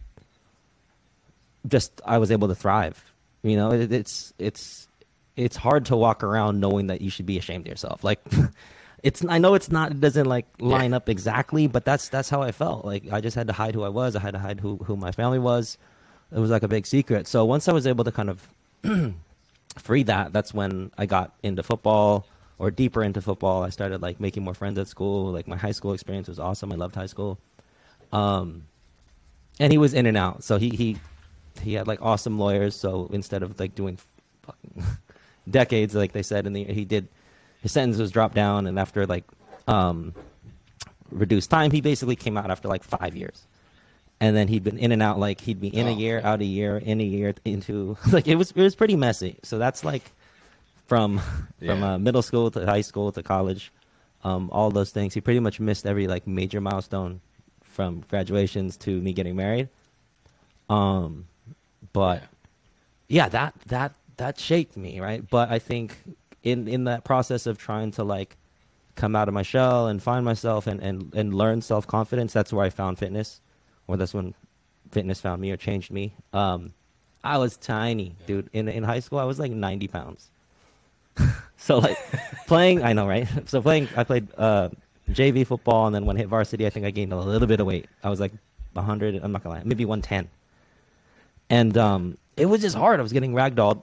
just 1.66 2.00
I 2.04 2.18
was 2.18 2.30
able 2.30 2.48
to 2.48 2.54
thrive. 2.54 3.04
You 3.42 3.56
know, 3.56 3.72
it, 3.72 3.92
it's 3.92 4.32
it's 4.38 4.88
it's 5.36 5.56
hard 5.56 5.86
to 5.86 5.96
walk 5.96 6.22
around 6.22 6.60
knowing 6.60 6.88
that 6.88 7.00
you 7.00 7.10
should 7.10 7.26
be 7.26 7.38
ashamed 7.38 7.66
of 7.66 7.70
yourself. 7.70 8.04
Like 8.04 8.20
it's 9.02 9.24
I 9.28 9.38
know 9.38 9.54
it's 9.54 9.70
not 9.70 9.92
it 9.92 10.00
doesn't 10.00 10.26
like 10.26 10.46
line 10.58 10.90
yeah. 10.90 10.98
up 10.98 11.08
exactly, 11.08 11.66
but 11.66 11.84
that's 11.84 12.08
that's 12.08 12.28
how 12.28 12.42
I 12.42 12.52
felt. 12.52 12.84
Like 12.84 13.12
I 13.12 13.20
just 13.20 13.36
had 13.36 13.46
to 13.48 13.52
hide 13.52 13.74
who 13.74 13.82
I 13.82 13.88
was. 13.88 14.16
I 14.16 14.20
had 14.20 14.34
to 14.34 14.38
hide 14.38 14.60
who 14.60 14.76
who 14.78 14.96
my 14.96 15.12
family 15.12 15.38
was. 15.38 15.78
It 16.34 16.38
was 16.38 16.50
like 16.50 16.62
a 16.62 16.68
big 16.68 16.86
secret. 16.86 17.26
So 17.26 17.44
once 17.44 17.68
I 17.68 17.72
was 17.72 17.86
able 17.86 18.04
to 18.04 18.12
kind 18.12 18.30
of 18.30 18.48
free 19.78 20.02
that, 20.04 20.32
that's 20.32 20.54
when 20.54 20.90
I 20.96 21.06
got 21.06 21.34
into 21.42 21.62
football 21.62 22.26
or 22.62 22.70
deeper 22.70 23.02
into 23.02 23.20
football. 23.20 23.64
I 23.64 23.70
started 23.70 24.00
like 24.02 24.20
making 24.20 24.44
more 24.44 24.54
friends 24.54 24.78
at 24.78 24.86
school. 24.86 25.32
Like 25.32 25.48
my 25.48 25.56
high 25.56 25.72
school 25.72 25.94
experience 25.94 26.28
was 26.28 26.38
awesome. 26.38 26.70
I 26.70 26.76
loved 26.76 26.94
high 26.94 27.06
school. 27.06 27.40
Um, 28.12 28.66
and 29.58 29.72
he 29.72 29.78
was 29.78 29.94
in 29.94 30.06
and 30.06 30.16
out. 30.16 30.44
So 30.44 30.58
he 30.58 30.70
he 30.70 30.96
he 31.60 31.74
had 31.74 31.88
like 31.88 32.00
awesome 32.00 32.38
lawyers. 32.38 32.76
So 32.76 33.10
instead 33.12 33.42
of 33.42 33.58
like 33.58 33.74
doing 33.74 33.98
fucking 34.42 34.84
decades, 35.50 35.96
like 35.96 36.12
they 36.12 36.22
said 36.22 36.46
and 36.46 36.54
the 36.54 36.62
he 36.62 36.84
did 36.84 37.08
his 37.62 37.72
sentence 37.72 37.98
was 37.98 38.12
dropped 38.12 38.36
down, 38.36 38.68
and 38.68 38.78
after 38.78 39.06
like 39.06 39.24
um, 39.66 40.14
reduced 41.10 41.50
time, 41.50 41.72
he 41.72 41.80
basically 41.80 42.16
came 42.16 42.36
out 42.36 42.48
after 42.48 42.68
like 42.68 42.84
five 42.84 43.16
years. 43.16 43.44
And 44.20 44.36
then 44.36 44.46
he'd 44.46 44.62
been 44.62 44.78
in 44.78 44.92
and 44.92 45.02
out, 45.02 45.18
like 45.18 45.40
he'd 45.40 45.60
be 45.60 45.66
in 45.66 45.88
oh, 45.88 45.90
a 45.90 45.94
year, 45.94 46.20
out 46.22 46.40
a 46.40 46.44
year, 46.44 46.76
in 46.76 47.00
a 47.00 47.04
year, 47.04 47.34
into 47.44 47.96
like 48.12 48.28
it 48.28 48.36
was 48.36 48.52
it 48.52 48.62
was 48.62 48.76
pretty 48.76 48.94
messy. 48.94 49.40
So 49.42 49.58
that's 49.58 49.82
like 49.84 50.12
from 50.92 51.20
yeah. 51.60 51.72
from 51.72 51.82
uh, 51.82 51.98
middle 51.98 52.22
school 52.22 52.50
to 52.50 52.66
high 52.66 52.82
school 52.82 53.10
to 53.12 53.22
college, 53.22 53.72
um, 54.24 54.50
all 54.52 54.70
those 54.70 54.90
things. 54.90 55.14
He 55.14 55.22
pretty 55.22 55.40
much 55.40 55.58
missed 55.58 55.86
every 55.86 56.06
like 56.06 56.26
major 56.26 56.60
milestone, 56.60 57.20
from 57.72 58.04
graduations 58.10 58.76
to 58.78 59.00
me 59.00 59.14
getting 59.14 59.34
married. 59.34 59.68
Um, 60.68 61.26
but 61.92 62.22
yeah, 63.08 63.28
that 63.30 63.54
that 63.66 63.94
that 64.18 64.38
shaped 64.38 64.76
me, 64.76 65.00
right? 65.00 65.28
But 65.28 65.50
I 65.50 65.58
think 65.58 65.96
in 66.42 66.68
in 66.68 66.84
that 66.84 67.04
process 67.04 67.46
of 67.46 67.58
trying 67.58 67.92
to 67.92 68.04
like 68.04 68.36
come 68.94 69.16
out 69.16 69.28
of 69.28 69.34
my 69.34 69.42
shell 69.42 69.86
and 69.86 70.02
find 70.02 70.24
myself 70.24 70.66
and 70.66 70.80
and, 70.80 71.14
and 71.14 71.34
learn 71.34 71.62
self 71.62 71.86
confidence, 71.86 72.32
that's 72.32 72.52
where 72.52 72.66
I 72.66 72.70
found 72.70 72.98
fitness, 72.98 73.40
or 73.86 73.96
that's 73.96 74.14
when 74.14 74.34
fitness 74.90 75.20
found 75.20 75.40
me 75.40 75.50
or 75.50 75.56
changed 75.56 75.90
me. 75.90 76.14
Um, 76.32 76.74
I 77.24 77.38
was 77.38 77.56
tiny, 77.56 78.14
dude. 78.26 78.50
In 78.52 78.68
in 78.68 78.82
high 78.82 79.00
school, 79.00 79.18
I 79.18 79.24
was 79.24 79.38
like 79.38 79.52
ninety 79.52 79.88
pounds. 79.88 80.30
so 81.56 81.78
like 81.78 81.98
playing, 82.46 82.82
I 82.82 82.92
know, 82.92 83.06
right? 83.06 83.28
So 83.48 83.60
playing, 83.62 83.88
I 83.96 84.04
played 84.04 84.28
uh, 84.36 84.70
JV 85.10 85.46
football, 85.46 85.86
and 85.86 85.94
then 85.94 86.06
when 86.06 86.16
I 86.16 86.20
hit 86.20 86.28
varsity, 86.28 86.66
I 86.66 86.70
think 86.70 86.86
I 86.86 86.90
gained 86.90 87.12
a 87.12 87.18
little 87.18 87.48
bit 87.48 87.60
of 87.60 87.66
weight. 87.66 87.86
I 88.02 88.10
was 88.10 88.20
like 88.20 88.32
100. 88.72 89.20
I'm 89.22 89.32
not 89.32 89.42
gonna 89.42 89.56
lie, 89.56 89.62
maybe 89.64 89.84
110. 89.84 90.28
And 91.50 91.76
um, 91.76 92.18
it 92.36 92.46
was 92.46 92.62
just 92.62 92.76
hard. 92.76 92.98
I 92.98 93.02
was 93.02 93.12
getting 93.12 93.32
ragdolled 93.32 93.82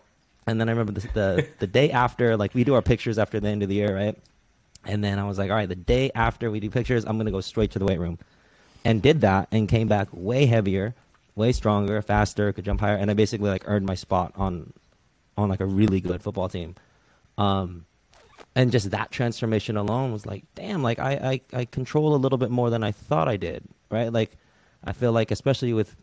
and 0.50 0.60
then 0.60 0.68
I 0.68 0.72
remember 0.72 0.94
the, 0.94 1.08
the, 1.14 1.48
the 1.60 1.68
day 1.68 1.92
after, 1.92 2.36
like 2.36 2.54
we 2.54 2.64
do 2.64 2.74
our 2.74 2.82
pictures 2.82 3.20
after 3.20 3.40
the 3.40 3.48
end 3.48 3.62
of 3.62 3.70
the 3.70 3.76
year, 3.76 3.96
right? 3.96 4.18
And 4.86 5.04
then 5.04 5.20
I 5.20 5.26
was 5.26 5.38
like, 5.38 5.52
all 5.52 5.56
right, 5.56 5.70
the 5.70 5.76
day 5.76 6.12
after 6.16 6.50
we 6.50 6.60
do 6.60 6.70
pictures, 6.70 7.06
I'm 7.06 7.18
gonna 7.18 7.32
go 7.32 7.42
straight 7.42 7.72
to 7.72 7.80
the 7.80 7.86
weight 7.86 8.00
room, 8.00 8.18
and 8.84 9.02
did 9.02 9.22
that, 9.22 9.48
and 9.52 9.68
came 9.70 9.88
back 9.88 10.08
way 10.12 10.46
heavier, 10.46 10.96
way 11.36 11.52
stronger, 11.52 12.02
faster, 12.02 12.52
could 12.52 12.66
jump 12.66 12.80
higher, 12.80 12.96
and 12.96 13.12
I 13.12 13.14
basically 13.14 13.50
like 13.50 13.64
earned 13.66 13.86
my 13.86 13.96
spot 13.96 14.34
on, 14.36 14.74
on 15.38 15.50
like 15.50 15.60
a 15.60 15.66
really 15.66 16.02
good 16.02 16.24
football 16.24 16.50
team, 16.50 16.76
um, 17.40 17.86
and 18.54 18.72
just 18.72 18.92
that 18.92 19.12
transformation 19.12 19.78
alone 19.78 20.12
was 20.12 20.26
like, 20.26 20.44
damn, 20.56 20.84
like 20.84 21.00
I 21.00 21.42
I, 21.54 21.60
I 21.60 21.66
control 21.66 22.14
a 22.14 22.18
little 22.18 22.38
bit 22.38 22.52
more 22.52 22.70
than 22.70 22.84
I 22.84 22.92
thought 22.92 23.28
I 23.28 23.38
did, 23.38 23.64
right? 23.90 24.12
Like, 24.12 24.32
I 24.84 24.92
feel 24.92 25.14
like 25.14 25.32
especially 25.32 25.74
with 25.74 25.96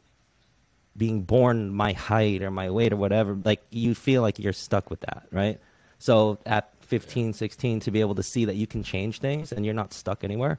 being 0.97 1.23
born 1.23 1.71
my 1.73 1.93
height 1.93 2.43
or 2.43 2.51
my 2.51 2.71
weight 2.71 2.93
or 2.93 2.97
whatever, 2.97 3.39
like 3.45 3.61
you 3.71 3.95
feel 3.95 4.23
like 4.23 4.39
you're 4.39 4.55
stuck 4.55 4.89
with 4.89 5.01
that, 5.01 5.27
right? 5.31 5.61
So 5.99 6.39
at 6.47 6.73
15, 6.81 7.35
16, 7.35 7.81
to 7.81 7.91
be 7.91 8.01
able 8.01 8.15
to 8.15 8.23
see 8.23 8.47
that 8.47 8.57
you 8.57 8.67
can 8.67 8.83
change 8.83 9.19
things 9.21 9.53
and 9.53 9.65
you're 9.67 9.75
not 9.75 9.93
stuck 9.93 10.25
anywhere, 10.25 10.59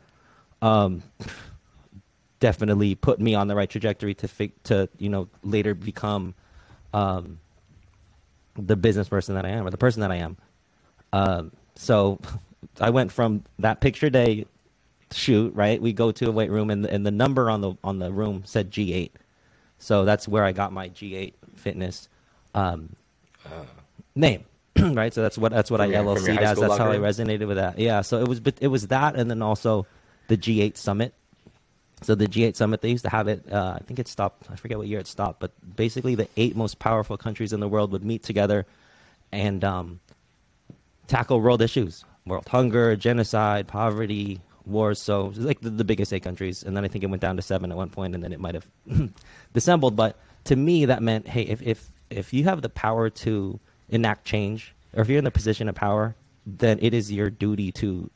um, 0.61 1.01
definitely 2.39 2.93
put 2.93 3.19
me 3.19 3.33
on 3.33 3.47
the 3.47 3.55
right 3.55 3.69
trajectory 3.69 4.13
to 4.13 4.27
fig- 4.27 4.63
to 4.63 4.89
you 4.99 5.09
know 5.09 5.27
later 5.43 5.73
become 5.73 6.35
um, 6.93 7.39
the 8.55 8.75
business 8.75 9.09
person 9.09 9.33
that 9.35 9.45
I 9.45 9.49
am 9.49 9.65
or 9.65 9.71
the 9.71 9.77
person 9.77 10.01
that 10.01 10.11
I 10.11 10.17
am. 10.17 10.37
Um, 11.13 11.51
so 11.75 12.19
I 12.81 12.89
went 12.89 13.11
from 13.11 13.43
that 13.59 13.81
picture 13.81 14.09
day 14.09 14.45
shoot 15.11 15.53
right. 15.55 15.81
We 15.81 15.93
go 15.93 16.11
to 16.11 16.27
a 16.27 16.31
weight 16.31 16.51
room 16.51 16.69
and 16.69 16.83
the, 16.83 16.93
and 16.93 17.05
the 17.05 17.11
number 17.11 17.49
on 17.49 17.61
the 17.61 17.75
on 17.83 17.99
the 17.99 18.11
room 18.11 18.43
said 18.45 18.71
G 18.71 18.93
eight 18.93 19.15
so 19.79 20.05
that's 20.05 20.27
where 20.27 20.43
I 20.43 20.51
got 20.51 20.71
my 20.71 20.89
G8 20.89 21.33
Fitness 21.55 22.09
um, 22.55 22.95
uh, 23.45 23.65
name, 24.15 24.45
right? 24.79 25.13
So 25.13 25.21
that's 25.21 25.37
what 25.37 25.51
that's 25.51 25.69
what 25.71 25.81
I 25.81 25.85
your, 25.85 26.03
LLC 26.03 26.37
as. 26.37 26.59
That's 26.59 26.77
how 26.77 26.91
I 26.91 26.97
resonated 26.97 27.47
with 27.47 27.57
that. 27.57 27.77
Yeah. 27.79 28.01
So 28.01 28.19
it 28.19 28.27
was 28.27 28.41
it 28.59 28.67
was 28.67 28.87
that, 28.87 29.15
and 29.15 29.29
then 29.29 29.41
also 29.41 29.85
the 30.27 30.37
G8 30.37 30.77
Summit. 30.77 31.13
So 32.03 32.13
the 32.13 32.27
G8 32.27 32.55
Summit, 32.55 32.81
they 32.81 32.89
used 32.89 33.05
to 33.05 33.09
have 33.09 33.27
it. 33.27 33.51
Uh, 33.51 33.77
I 33.79 33.83
think 33.83 33.99
it 33.99 34.07
stopped. 34.07 34.47
I 34.51 34.55
forget 34.55 34.77
what 34.77 34.87
year 34.87 34.99
it 34.99 35.07
stopped, 35.07 35.39
but 35.39 35.51
basically 35.75 36.13
the 36.15 36.27
eight 36.37 36.55
most 36.55 36.77
powerful 36.77 37.17
countries 37.17 37.53
in 37.53 37.59
the 37.59 37.67
world 37.67 37.91
would 37.91 38.05
meet 38.05 38.21
together 38.21 38.65
and 39.31 39.63
um, 39.63 39.99
tackle 41.07 41.41
world 41.41 41.61
issues: 41.61 42.05
world 42.25 42.47
hunger, 42.47 42.95
genocide, 42.95 43.67
poverty, 43.67 44.41
wars. 44.65 45.01
So 45.01 45.33
like 45.35 45.61
the, 45.61 45.69
the, 45.69 45.83
biggest 45.83 46.13
eight 46.13 46.23
countries, 46.23 46.63
and 46.63 46.75
then 46.75 46.85
I 46.85 46.87
think 46.87 47.03
it 47.03 47.07
went 47.07 47.21
down 47.21 47.35
to 47.37 47.41
seven 47.41 47.71
at 47.71 47.77
one 47.77 47.89
point, 47.89 48.13
and 48.13 48.23
then 48.23 48.33
it 48.33 48.39
might 48.39 48.55
have 48.55 48.67
dissembled. 49.53 49.95
But 49.95 50.19
to 50.45 50.55
me, 50.55 50.85
that 50.85 51.01
meant, 51.01 51.27
hey, 51.27 51.43
if 51.43 51.61
if 51.61 51.89
if 52.09 52.33
you 52.33 52.43
have 52.45 52.61
the 52.61 52.69
power 52.69 53.09
to 53.09 53.59
enact 53.89 54.25
change, 54.25 54.73
or 54.93 55.01
if 55.01 55.09
you're 55.09 55.17
in 55.17 55.23
the 55.23 55.31
position 55.31 55.69
of 55.69 55.75
power, 55.75 56.15
then 56.45 56.79
it 56.81 56.93
is 56.93 57.11
your 57.11 57.29
duty 57.29 57.71
to, 57.73 58.09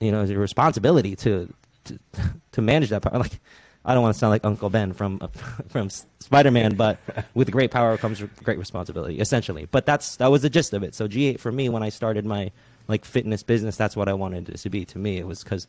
you 0.00 0.12
know, 0.12 0.22
your 0.24 0.40
responsibility 0.40 1.16
to 1.16 1.52
to, 1.84 1.98
to 2.52 2.62
manage 2.62 2.90
that 2.90 3.02
power. 3.02 3.18
Like, 3.18 3.40
I 3.84 3.94
don't 3.94 4.02
want 4.02 4.14
to 4.14 4.18
sound 4.18 4.30
like 4.30 4.44
Uncle 4.44 4.70
Ben 4.70 4.92
from 4.92 5.18
from 5.68 5.90
Spider 5.90 6.50
Man, 6.50 6.74
but 6.74 6.98
with 7.34 7.50
great 7.50 7.70
power 7.70 7.96
comes 7.96 8.22
great 8.42 8.58
responsibility, 8.58 9.18
essentially. 9.18 9.66
But 9.70 9.86
that's 9.86 10.16
that 10.16 10.30
was 10.30 10.42
the 10.42 10.50
gist 10.50 10.72
of 10.72 10.82
it. 10.82 10.94
So 10.94 11.08
G8 11.08 11.40
for 11.40 11.50
me, 11.50 11.68
when 11.68 11.82
I 11.82 11.88
started 11.88 12.24
my 12.24 12.52
like 12.88 13.04
fitness 13.04 13.42
business, 13.42 13.76
that's 13.76 13.96
what 13.96 14.08
I 14.08 14.12
wanted 14.12 14.48
it 14.48 14.58
to 14.58 14.70
be. 14.70 14.84
To 14.86 14.98
me, 14.98 15.18
it 15.18 15.26
was 15.26 15.42
because 15.42 15.66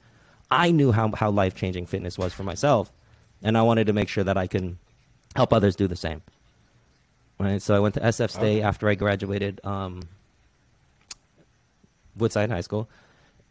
I 0.51 0.71
knew 0.71 0.91
how 0.91 1.11
how 1.15 1.31
life 1.31 1.55
changing 1.55 1.87
fitness 1.87 2.17
was 2.17 2.33
for 2.33 2.43
myself, 2.43 2.91
and 3.41 3.57
I 3.57 3.63
wanted 3.63 3.87
to 3.87 3.93
make 3.93 4.09
sure 4.09 4.23
that 4.23 4.37
I 4.37 4.47
can 4.47 4.77
help 5.35 5.51
others 5.51 5.75
do 5.75 5.87
the 5.87 5.95
same. 5.95 6.21
Right. 7.39 7.61
So 7.61 7.75
I 7.75 7.79
went 7.79 7.95
to 7.95 8.01
SF 8.01 8.29
State 8.29 8.57
okay. 8.57 8.61
after 8.61 8.87
I 8.87 8.95
graduated 8.95 9.59
um, 9.65 10.03
Woodside 12.15 12.49
High 12.51 12.61
School, 12.61 12.87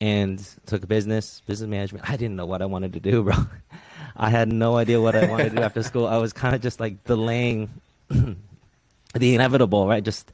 and 0.03 0.45
took 0.67 0.89
business 0.89 1.43
business 1.47 1.71
management. 1.71 2.11
I 2.11 2.17
didn't 2.17 2.35
know 2.35 2.45
what 2.45 2.61
I 2.61 2.67
wanted 2.67 2.95
to 2.95 3.01
do, 3.01 3.23
bro. 3.23 3.37
I 4.17 4.31
had 4.31 4.53
no 4.53 4.77
idea 4.77 5.01
what 5.01 5.15
I 5.15 5.27
wanted 5.27 5.51
to 5.51 5.57
do 5.57 5.63
after 5.63 5.83
school. 5.91 6.09
I 6.09 6.17
was 6.17 6.33
kind 6.33 6.57
of 6.57 6.61
just 6.61 6.81
like 6.81 7.05
delaying 7.05 7.71
the 8.09 8.37
inevitable, 9.15 9.87
right? 9.87 10.03
Just 10.03 10.33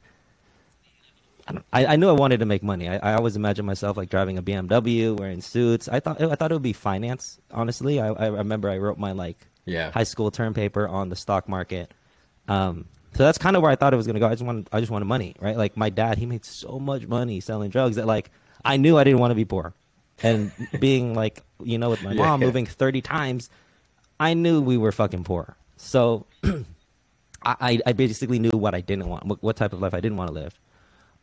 I, 1.71 1.85
I, 1.85 1.95
knew 1.97 2.09
I 2.09 2.13
wanted 2.13 2.39
to 2.39 2.47
make 2.47 2.63
money. 2.63 2.89
I, 2.89 2.97
I, 2.97 3.13
always 3.13 3.35
imagined 3.35 3.67
myself 3.67 3.95
like 3.95 4.09
driving 4.09 4.39
a 4.39 4.43
BMW, 4.43 5.17
wearing 5.17 5.41
suits. 5.41 5.87
I 5.87 5.99
thought 5.99 6.19
I 6.19 6.33
thought 6.33 6.51
it 6.51 6.55
would 6.55 6.63
be 6.63 6.73
finance. 6.73 7.39
Honestly, 7.51 7.99
I, 7.99 8.07
I 8.07 8.27
remember 8.27 8.71
I 8.71 8.79
wrote 8.79 8.97
my 8.97 9.11
like 9.11 9.37
yeah. 9.65 9.91
high 9.91 10.03
school 10.03 10.31
term 10.31 10.55
paper 10.55 10.87
on 10.87 11.09
the 11.09 11.15
stock 11.15 11.47
market. 11.47 11.91
Um, 12.47 12.85
so 13.13 13.23
that's 13.23 13.37
kind 13.37 13.55
of 13.55 13.61
where 13.61 13.71
I 13.71 13.75
thought 13.75 13.93
it 13.93 13.97
was 13.97 14.07
gonna 14.07 14.19
go. 14.19 14.27
I 14.27 14.31
just 14.31 14.43
wanted 14.43 14.67
I 14.71 14.79
just 14.79 14.91
wanted 14.91 15.05
money, 15.05 15.35
right? 15.39 15.57
Like 15.57 15.77
my 15.77 15.91
dad, 15.91 16.17
he 16.17 16.25
made 16.25 16.43
so 16.43 16.79
much 16.79 17.05
money 17.05 17.39
selling 17.39 17.69
drugs 17.69 17.97
that 17.97 18.07
like 18.07 18.31
I 18.63 18.77
knew 18.77 18.97
I 18.97 19.03
didn't 19.03 19.19
want 19.19 19.31
to 19.31 19.35
be 19.35 19.45
poor. 19.45 19.73
and 20.21 20.51
being 20.79 21.13
like, 21.13 21.43
you 21.63 21.77
know, 21.77 21.89
with 21.89 22.03
my 22.03 22.11
yeah, 22.11 22.23
mom 22.23 22.39
moving 22.41 22.65
30 22.65 23.01
times, 23.01 23.49
I 24.19 24.33
knew 24.33 24.61
we 24.61 24.77
were 24.77 24.91
fucking 24.91 25.23
poor. 25.23 25.55
So 25.77 26.25
I, 27.43 27.79
I 27.85 27.93
basically 27.93 28.39
knew 28.39 28.51
what 28.51 28.75
I 28.75 28.81
didn't 28.81 29.07
want, 29.07 29.25
what, 29.25 29.41
what 29.41 29.55
type 29.55 29.73
of 29.73 29.81
life 29.81 29.93
I 29.93 30.01
didn't 30.01 30.17
want 30.17 30.29
to 30.29 30.33
live. 30.33 30.59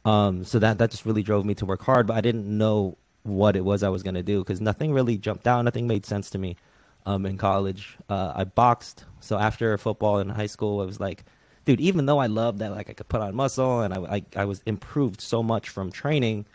Um, 0.05 0.45
so 0.45 0.59
that, 0.61 0.79
that 0.79 0.91
just 0.91 1.05
really 1.05 1.23
drove 1.23 1.45
me 1.45 1.55
to 1.57 1.67
work 1.67 1.83
hard, 1.83 2.07
but 2.07 2.17
I 2.17 2.21
didn't 2.21 2.47
know 2.47 2.97
what 3.25 3.57
it 3.57 3.65
was 3.65 3.83
I 3.83 3.89
was 3.89 4.03
going 4.03 4.15
to 4.15 4.23
do 4.23 4.39
because 4.39 4.61
nothing 4.61 4.93
really 4.93 5.19
jumped 5.19 5.47
out. 5.47 5.63
Nothing 5.63 5.87
made 5.87 6.07
sense 6.07 6.31
to 6.31 6.39
me 6.39 6.57
um, 7.05 7.27
in 7.27 7.37
college. 7.37 7.97
Uh, 8.09 8.33
I 8.35 8.45
boxed. 8.45 9.05
So 9.21 9.37
after 9.37 9.77
football 9.79 10.21
in 10.21 10.29
high 10.29 10.47
school, 10.47 10.81
it 10.83 10.87
was 10.87 11.01
like, 11.01 11.25
dude, 11.65 11.81
even 11.81 12.07
though 12.07 12.19
I 12.19 12.27
loved 12.27 12.61
that, 12.61 12.71
like 12.71 12.89
I 12.89 12.93
could 12.93 13.09
put 13.09 13.21
on 13.21 13.35
muscle 13.35 13.81
and 13.81 13.93
I, 13.93 14.17
I, 14.17 14.25
I 14.37 14.45
was 14.45 14.63
improved 14.65 15.21
so 15.21 15.43
much 15.43 15.69
from 15.69 15.91
training, 15.91 16.47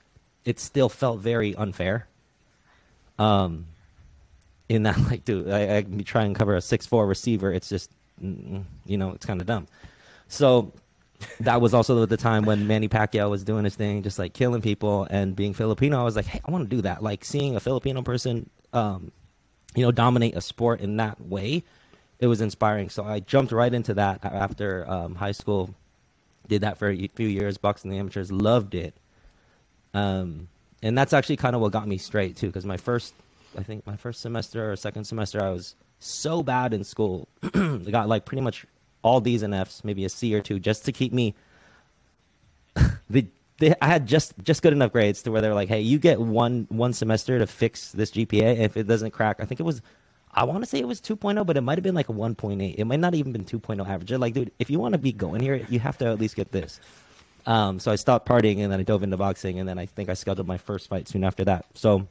it 0.45 0.59
still 0.59 0.89
felt 0.89 1.19
very 1.19 1.55
unfair. 1.55 2.07
Um, 3.19 3.67
in 4.69 4.83
that, 4.83 4.97
like, 5.09 5.25
dude, 5.25 5.49
I, 5.49 5.77
I 5.77 5.81
trying 6.03 6.33
to 6.33 6.37
cover 6.37 6.55
a 6.55 6.61
six 6.61 6.85
four 6.85 7.07
receiver. 7.07 7.51
It's 7.51 7.69
just, 7.69 7.91
you 8.21 8.97
know, 8.97 9.11
it's 9.11 9.25
kind 9.25 9.41
of 9.41 9.47
dumb. 9.47 9.67
So 10.27 10.71
that 11.41 11.61
was 11.61 11.73
also 11.73 12.05
the 12.05 12.17
time 12.17 12.45
when 12.45 12.67
Manny 12.67 12.87
Pacquiao 12.87 13.29
was 13.29 13.43
doing 13.43 13.63
his 13.63 13.75
thing, 13.75 14.03
just 14.03 14.17
like 14.17 14.33
killing 14.33 14.61
people 14.61 15.07
and 15.09 15.35
being 15.35 15.53
Filipino. 15.53 15.99
I 15.99 16.03
was 16.03 16.15
like, 16.15 16.25
hey, 16.25 16.41
I 16.45 16.51
want 16.51 16.69
to 16.69 16.75
do 16.75 16.81
that. 16.83 17.03
Like 17.03 17.23
seeing 17.25 17.55
a 17.55 17.59
Filipino 17.59 18.01
person, 18.01 18.49
um, 18.73 19.11
you 19.75 19.83
know, 19.83 19.91
dominate 19.91 20.35
a 20.35 20.41
sport 20.41 20.81
in 20.81 20.97
that 20.97 21.19
way, 21.21 21.63
it 22.19 22.27
was 22.27 22.41
inspiring. 22.41 22.89
So 22.89 23.03
I 23.03 23.19
jumped 23.19 23.51
right 23.51 23.73
into 23.73 23.93
that 23.95 24.23
after 24.23 24.89
um, 24.89 25.15
high 25.15 25.31
school. 25.31 25.73
Did 26.47 26.61
that 26.61 26.77
for 26.77 26.89
a 26.89 27.07
few 27.07 27.27
years, 27.27 27.57
boxing 27.57 27.91
the 27.91 27.97
amateurs, 27.97 28.31
loved 28.31 28.75
it. 28.75 28.95
Um, 29.93 30.47
and 30.81 30.97
that's 30.97 31.13
actually 31.13 31.37
kind 31.37 31.55
of 31.55 31.61
what 31.61 31.71
got 31.71 31.87
me 31.87 31.97
straight 31.97 32.35
too, 32.35 32.47
because 32.47 32.65
my 32.65 32.77
first, 32.77 33.13
I 33.57 33.63
think 33.63 33.85
my 33.85 33.95
first 33.95 34.21
semester 34.21 34.71
or 34.71 34.75
second 34.75 35.05
semester, 35.05 35.43
I 35.43 35.49
was 35.49 35.75
so 35.99 36.41
bad 36.43 36.73
in 36.73 36.83
school. 36.83 37.27
I 37.53 37.77
got 37.91 38.07
like 38.09 38.25
pretty 38.25 38.41
much 38.41 38.65
all 39.03 39.19
D's 39.19 39.43
and 39.43 39.53
F's, 39.53 39.83
maybe 39.83 40.05
a 40.05 40.09
C 40.09 40.33
or 40.33 40.41
two, 40.41 40.59
just 40.59 40.85
to 40.85 40.91
keep 40.91 41.13
me. 41.13 41.35
the 43.09 43.27
I 43.81 43.87
had 43.87 44.07
just 44.07 44.33
just 44.43 44.61
good 44.61 44.73
enough 44.73 44.91
grades 44.91 45.21
to 45.23 45.31
where 45.31 45.41
they're 45.41 45.53
like, 45.53 45.69
hey, 45.69 45.81
you 45.81 45.99
get 45.99 46.19
one 46.19 46.65
one 46.69 46.93
semester 46.93 47.37
to 47.39 47.47
fix 47.47 47.91
this 47.91 48.11
GPA. 48.11 48.59
If 48.59 48.75
it 48.75 48.87
doesn't 48.87 49.11
crack, 49.11 49.37
I 49.39 49.45
think 49.45 49.59
it 49.59 49.63
was, 49.63 49.81
I 50.33 50.43
want 50.43 50.61
to 50.61 50.65
say 50.65 50.79
it 50.79 50.87
was 50.87 50.99
2.0, 50.99 51.45
but 51.45 51.57
it 51.57 51.61
might 51.61 51.77
have 51.77 51.83
been 51.83 51.95
like 51.95 52.09
a 52.09 52.13
1.8. 52.13 52.75
It 52.75 52.85
might 52.85 52.99
not 52.99 53.13
even 53.13 53.31
been 53.31 53.45
2.0 53.45 53.87
average. 53.87 54.09
They're 54.09 54.17
like, 54.17 54.33
dude, 54.33 54.51
if 54.59 54.69
you 54.69 54.79
want 54.79 54.93
to 54.93 54.97
be 54.97 55.11
going 55.11 55.41
here, 55.41 55.65
you 55.69 55.79
have 55.79 55.97
to 55.99 56.05
at 56.07 56.19
least 56.19 56.35
get 56.35 56.51
this. 56.51 56.79
Um, 57.45 57.79
so 57.79 57.91
I 57.91 57.95
stopped 57.95 58.27
partying 58.27 58.59
and 58.59 58.71
then 58.71 58.79
I 58.79 58.83
dove 58.83 59.03
into 59.03 59.17
boxing, 59.17 59.59
and 59.59 59.67
then 59.67 59.79
I 59.79 59.85
think 59.85 60.09
I 60.09 60.13
scheduled 60.13 60.47
my 60.47 60.57
first 60.57 60.87
fight 60.87 61.07
soon 61.07 61.23
after 61.23 61.43
that. 61.45 61.65
So 61.73 62.07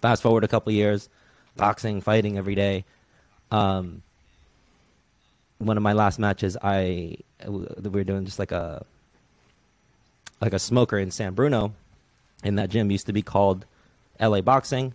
fast 0.00 0.22
forward 0.22 0.44
a 0.44 0.48
couple 0.48 0.72
years, 0.72 1.08
boxing, 1.56 2.00
fighting 2.00 2.38
every 2.38 2.54
day. 2.54 2.84
Um, 3.50 4.02
one 5.58 5.76
of 5.76 5.82
my 5.82 5.92
last 5.92 6.18
matches, 6.18 6.56
I 6.62 7.16
we 7.46 7.88
were 7.88 8.04
doing 8.04 8.24
just 8.24 8.38
like 8.38 8.52
a 8.52 8.84
like 10.40 10.52
a 10.52 10.58
smoker 10.58 10.98
in 10.98 11.10
San 11.10 11.34
Bruno, 11.34 11.72
and 12.42 12.58
that 12.58 12.70
gym 12.70 12.90
used 12.90 13.06
to 13.06 13.12
be 13.12 13.22
called 13.22 13.64
LA 14.20 14.40
Boxing, 14.40 14.92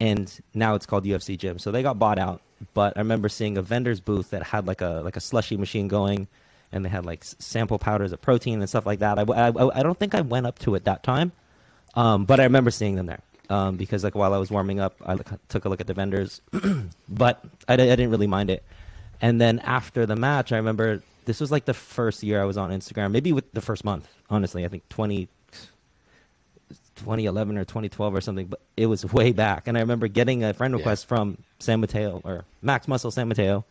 and 0.00 0.32
now 0.54 0.74
it's 0.74 0.86
called 0.86 1.04
UFC 1.04 1.38
Gym. 1.38 1.58
So 1.58 1.70
they 1.70 1.82
got 1.82 1.98
bought 1.98 2.18
out. 2.18 2.40
But 2.74 2.96
I 2.96 3.00
remember 3.00 3.28
seeing 3.28 3.56
a 3.56 3.62
vendor's 3.62 4.00
booth 4.00 4.30
that 4.30 4.42
had 4.42 4.66
like 4.66 4.80
a 4.80 5.00
like 5.04 5.16
a 5.16 5.20
slushy 5.20 5.56
machine 5.56 5.86
going, 5.86 6.26
and 6.72 6.84
they 6.84 6.88
had 6.88 7.06
like 7.06 7.24
sample 7.24 7.78
powders 7.78 8.12
of 8.12 8.20
protein 8.20 8.60
and 8.60 8.68
stuff 8.68 8.86
like 8.86 8.98
that. 9.00 9.18
I, 9.18 9.22
I, 9.22 9.80
I 9.80 9.82
don't 9.82 9.98
think 9.98 10.14
I 10.14 10.20
went 10.20 10.46
up 10.46 10.58
to 10.60 10.74
it 10.74 10.84
that 10.84 11.02
time, 11.02 11.32
um, 11.94 12.24
but 12.24 12.40
I 12.40 12.44
remember 12.44 12.70
seeing 12.70 12.96
them 12.96 13.06
there. 13.06 13.20
Um, 13.50 13.76
because 13.76 14.04
like 14.04 14.14
while 14.14 14.34
I 14.34 14.36
was 14.36 14.50
warming 14.50 14.78
up, 14.78 14.96
I 15.04 15.16
took 15.48 15.64
a 15.64 15.70
look 15.70 15.80
at 15.80 15.86
the 15.86 15.94
vendors, 15.94 16.42
but 17.08 17.42
I, 17.66 17.74
I 17.74 17.76
didn't 17.76 18.10
really 18.10 18.26
mind 18.26 18.50
it. 18.50 18.62
And 19.22 19.40
then 19.40 19.58
after 19.60 20.04
the 20.04 20.16
match, 20.16 20.52
I 20.52 20.56
remember 20.56 21.02
this 21.24 21.40
was 21.40 21.50
like 21.50 21.64
the 21.64 21.74
first 21.74 22.22
year 22.22 22.42
I 22.42 22.44
was 22.44 22.56
on 22.56 22.70
Instagram, 22.70 23.10
maybe 23.10 23.32
with 23.32 23.50
the 23.52 23.62
first 23.62 23.84
month, 23.84 24.06
honestly. 24.28 24.64
I 24.64 24.68
think 24.68 24.86
20, 24.90 25.28
2011 26.96 27.56
or 27.56 27.64
2012 27.64 28.14
or 28.14 28.20
something, 28.20 28.46
but 28.46 28.60
it 28.76 28.86
was 28.86 29.04
way 29.12 29.32
back. 29.32 29.66
And 29.66 29.76
I 29.76 29.80
remember 29.80 30.08
getting 30.08 30.44
a 30.44 30.52
friend 30.52 30.74
request 30.74 31.04
yeah. 31.04 31.16
from 31.16 31.38
San 31.58 31.80
Mateo 31.80 32.20
or 32.24 32.44
Max 32.60 32.86
Muscle 32.86 33.10
San 33.10 33.28
Mateo, 33.28 33.64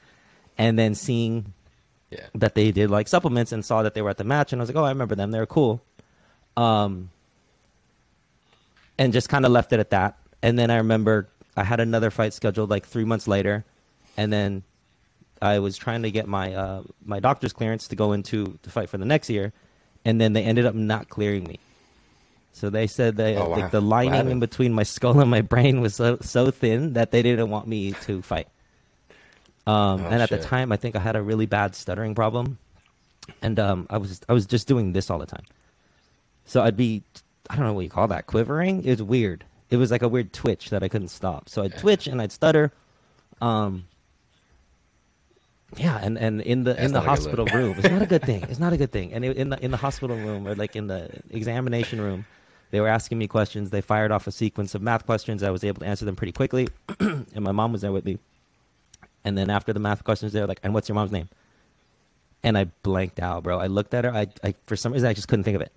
and 0.58 0.77
then 0.77 0.96
seeing 0.96 1.54
yeah. 2.10 2.28
that 2.36 2.56
they 2.56 2.72
did 2.72 2.90
like 2.90 3.08
supplements 3.08 3.52
and 3.52 3.64
saw 3.64 3.84
that 3.84 3.94
they 3.94 4.02
were 4.02 4.10
at 4.10 4.18
the 4.18 4.24
match. 4.24 4.54
And 4.54 4.62
I 4.62 4.64
was 4.64 4.70
like, 4.70 4.78
oh, 4.78 4.86
I 4.86 4.90
remember 4.90 5.16
them. 5.16 5.32
They 5.32 5.40
were 5.40 5.46
cool. 5.46 5.82
Um, 6.56 7.10
and 8.98 9.14
just 9.14 9.30
kind 9.30 9.46
of 9.46 9.52
left 9.52 9.74
it 9.74 9.80
at 9.80 9.92
that. 9.92 10.18
And 10.42 10.58
then 10.58 10.72
I 10.72 10.78
remember 10.78 11.28
I 11.56 11.64
had 11.64 11.80
another 11.80 12.12
fight 12.12 12.34
scheduled 12.34 12.70
like 12.70 12.86
three 12.86 13.06
months 13.06 13.28
later. 13.28 13.66
And 14.16 14.32
then 14.34 14.64
I 15.42 15.60
was 15.60 15.78
trying 15.78 16.04
to 16.04 16.12
get 16.12 16.28
my 16.28 16.54
uh, 16.54 16.84
my 17.06 17.20
doctor's 17.20 17.54
clearance 17.54 17.88
to 17.90 17.96
go 17.96 18.14
into 18.14 18.58
to 18.64 18.70
fight 18.70 18.90
for 18.90 18.98
the 18.98 19.06
next 19.06 19.30
year, 19.30 19.54
and 20.06 20.20
then 20.20 20.34
they 20.34 20.44
ended 20.44 20.66
up 20.66 20.76
not 20.76 21.10
clearing 21.10 21.44
me. 21.44 21.60
So 22.54 22.70
they 22.70 22.88
said 22.88 23.18
that 23.18 23.38
oh, 23.38 23.50
wow. 23.50 23.58
like, 23.58 23.72
the 23.72 23.82
lining 23.82 24.32
in 24.32 24.40
between 24.40 24.74
my 24.74 24.84
skull 24.96 25.20
and 25.20 25.30
my 25.30 25.42
brain 25.42 25.82
was 25.82 25.96
so 25.96 26.18
so 26.22 26.50
thin 26.52 26.94
that 26.94 27.12
they 27.12 27.22
didn't 27.22 27.50
want 27.50 27.68
me 27.68 27.94
to 28.04 28.22
fight. 28.22 28.48
Um, 29.68 30.02
oh, 30.02 30.06
and 30.06 30.22
at 30.22 30.30
shit. 30.30 30.42
the 30.42 30.48
time, 30.48 30.72
I 30.72 30.78
think 30.78 30.96
I 30.96 31.00
had 31.00 31.18
a 31.18 31.22
really 31.22 31.46
bad 31.46 31.76
stuttering 31.76 32.16
problem, 32.16 32.58
and 33.42 33.60
um, 33.60 33.86
I 33.90 33.98
was 33.98 34.22
I 34.30 34.34
was 34.34 34.46
just 34.46 34.68
doing 34.68 34.94
this 34.94 35.10
all 35.10 35.20
the 35.20 35.26
time. 35.26 35.44
So 36.46 36.64
I'd 36.64 36.78
be 36.78 37.04
I 37.50 37.56
don't 37.56 37.66
know 37.66 37.74
what 37.74 37.82
you 37.82 37.90
call 37.90 38.08
that 38.08 38.28
quivering. 38.28 38.84
It 38.86 38.92
was 38.92 39.04
weird. 39.04 39.44
It 39.70 39.76
was 39.76 39.92
like 39.92 40.02
a 40.02 40.08
weird 40.08 40.32
twitch 40.32 40.70
that 40.70 40.84
I 40.84 40.88
couldn't 40.88 41.10
stop. 41.10 41.50
So 41.50 41.64
I'd 41.64 41.72
yeah. 41.72 41.80
twitch 41.80 42.08
and 42.08 42.22
I'd 42.22 42.32
stutter. 42.32 42.72
Um, 43.42 43.86
yeah, 45.76 46.00
and, 46.02 46.18
and 46.18 46.40
in 46.42 46.64
the 46.64 46.74
That's 46.74 46.86
in 46.86 46.94
the 46.94 47.02
hospital 47.02 47.46
room, 47.48 47.76
it's 47.78 47.90
not 47.90 48.02
a 48.02 48.06
good 48.06 48.24
thing. 48.24 48.44
It's 48.50 48.60
not 48.60 48.72
a 48.72 48.78
good 48.78 48.94
thing. 48.94 49.12
And 49.12 49.26
in 49.26 49.50
the 49.50 49.64
in 49.64 49.72
the 49.72 49.78
hospital 49.78 50.16
room 50.16 50.48
or 50.48 50.56
like 50.56 50.78
in 50.78 50.88
the 50.88 51.10
examination 51.30 52.00
room, 52.00 52.26
they 52.72 52.80
were 52.80 52.88
asking 52.88 53.18
me 53.18 53.28
questions. 53.28 53.70
They 53.70 53.82
fired 53.82 54.12
off 54.12 54.28
a 54.28 54.32
sequence 54.32 54.76
of 54.76 54.82
math 54.82 55.06
questions. 55.06 55.44
I 55.44 55.50
was 55.50 55.66
able 55.66 55.82
to 55.82 55.86
answer 55.86 56.06
them 56.06 56.16
pretty 56.16 56.32
quickly, 56.32 56.70
and 57.00 57.42
my 57.42 57.52
mom 57.52 57.74
was 57.74 57.82
there 57.82 57.92
with 57.92 58.06
me. 58.06 58.18
And 59.27 59.38
then 59.38 59.50
after 59.50 59.74
the 59.74 59.79
math 59.79 60.03
questions, 60.03 60.31
they 60.31 60.39
were 60.39 60.48
like, 60.48 60.62
"And 60.63 60.74
what's 60.74 60.88
your 60.88 60.96
mom's 60.96 61.12
name?" 61.12 61.27
And 62.43 62.57
I 62.57 62.65
blanked 62.84 63.19
out, 63.19 63.43
bro. 63.43 63.60
I 63.60 63.67
looked 63.67 63.93
at 63.93 64.05
her. 64.05 64.12
I, 64.13 64.27
I 64.43 64.53
for 64.65 64.75
some 64.77 64.93
reason 64.93 65.10
I 65.10 65.13
just 65.13 65.27
couldn't 65.27 65.43
think 65.43 65.55
of 65.55 65.62
it, 65.62 65.74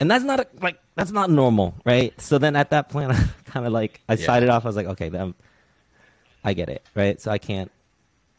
and 0.00 0.10
that's 0.10 0.24
not 0.24 0.40
a, 0.40 0.46
like 0.60 0.78
that's 0.96 1.12
not 1.12 1.30
normal, 1.30 1.74
right? 1.84 2.18
So 2.20 2.38
then 2.38 2.56
at 2.56 2.70
that 2.70 2.88
point, 2.88 3.12
I 3.12 3.24
kind 3.44 3.66
of 3.66 3.72
like 3.72 4.00
I 4.08 4.14
yeah. 4.14 4.26
sided 4.26 4.48
off. 4.48 4.64
I 4.64 4.68
was 4.68 4.76
like, 4.76 4.86
okay, 4.86 5.08
then 5.08 5.34
I 6.44 6.54
get 6.54 6.68
it, 6.68 6.82
right? 6.94 7.20
So 7.20 7.30
I 7.30 7.38
can't 7.38 7.70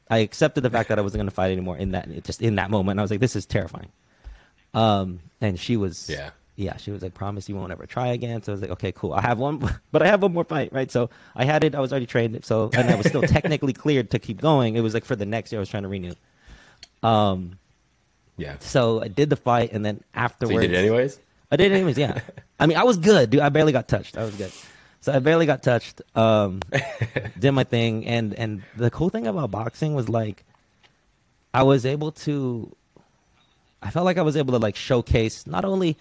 I 0.09 0.19
accepted 0.19 0.61
the 0.61 0.69
fact 0.69 0.89
that 0.89 0.99
I 0.99 1.01
wasn't 1.01 1.19
going 1.19 1.29
to 1.29 1.33
fight 1.33 1.51
anymore 1.51 1.77
in 1.77 1.91
that 1.91 2.23
just 2.23 2.41
in 2.41 2.55
that 2.55 2.69
moment. 2.69 2.99
I 2.99 3.01
was 3.01 3.11
like, 3.11 3.19
this 3.19 3.35
is 3.35 3.45
terrifying. 3.45 3.91
Um, 4.73 5.19
and 5.39 5.59
she 5.59 5.77
was, 5.77 6.09
yeah, 6.09 6.31
yeah, 6.55 6.77
she 6.77 6.91
was 6.91 7.01
like, 7.01 7.13
promise 7.13 7.49
you 7.49 7.55
won't 7.55 7.71
ever 7.71 7.85
try 7.85 8.07
again. 8.07 8.43
So 8.43 8.51
I 8.51 8.53
was 8.53 8.61
like, 8.61 8.71
okay, 8.71 8.91
cool. 8.91 9.13
I 9.13 9.21
have 9.21 9.39
one, 9.39 9.57
but 9.91 10.01
I 10.03 10.07
have 10.07 10.21
one 10.21 10.33
more 10.33 10.43
fight, 10.43 10.71
right? 10.71 10.91
So 10.91 11.09
I 11.35 11.45
had 11.45 11.63
it. 11.63 11.75
I 11.75 11.79
was 11.79 11.91
already 11.91 12.05
trained, 12.05 12.43
so 12.45 12.69
and 12.73 12.89
I 12.89 12.95
was 12.95 13.07
still 13.07 13.21
technically 13.23 13.73
cleared 13.73 14.11
to 14.11 14.19
keep 14.19 14.39
going. 14.41 14.75
It 14.75 14.81
was 14.81 14.93
like 14.93 15.05
for 15.05 15.15
the 15.15 15.25
next 15.25 15.51
year, 15.51 15.59
I 15.59 15.61
was 15.61 15.69
trying 15.69 15.83
to 15.83 15.89
renew. 15.89 16.13
Um, 17.01 17.57
yeah. 18.37 18.57
So 18.59 19.01
I 19.01 19.07
did 19.07 19.29
the 19.29 19.35
fight, 19.35 19.71
and 19.73 19.85
then 19.85 20.03
afterwards, 20.13 20.55
so 20.55 20.61
you 20.61 20.67
did 20.67 20.75
it 20.75 20.79
anyways. 20.79 21.19
I 21.51 21.55
did 21.55 21.71
it 21.71 21.75
anyways. 21.75 21.97
Yeah. 21.97 22.19
I 22.59 22.65
mean, 22.65 22.77
I 22.77 22.83
was 22.83 22.97
good, 22.97 23.31
dude. 23.31 23.41
I 23.41 23.49
barely 23.49 23.71
got 23.71 23.87
touched. 23.87 24.17
I 24.17 24.23
was 24.23 24.35
good. 24.35 24.51
So 25.01 25.11
I 25.11 25.19
barely 25.19 25.45
got 25.45 25.63
touched. 25.63 26.01
Um, 26.15 26.61
did 27.39 27.51
my 27.51 27.63
thing, 27.63 28.05
and 28.05 28.33
and 28.35 28.63
the 28.77 28.89
cool 28.89 29.09
thing 29.09 29.27
about 29.27 29.51
boxing 29.51 29.95
was 29.95 30.07
like, 30.07 30.43
I 31.53 31.63
was 31.63 31.85
able 31.85 32.11
to. 32.11 32.75
I 33.81 33.89
felt 33.89 34.05
like 34.05 34.17
I 34.17 34.21
was 34.21 34.37
able 34.37 34.53
to 34.53 34.59
like 34.59 34.77
showcase 34.77 35.45
not 35.45 35.65
only, 35.65 35.97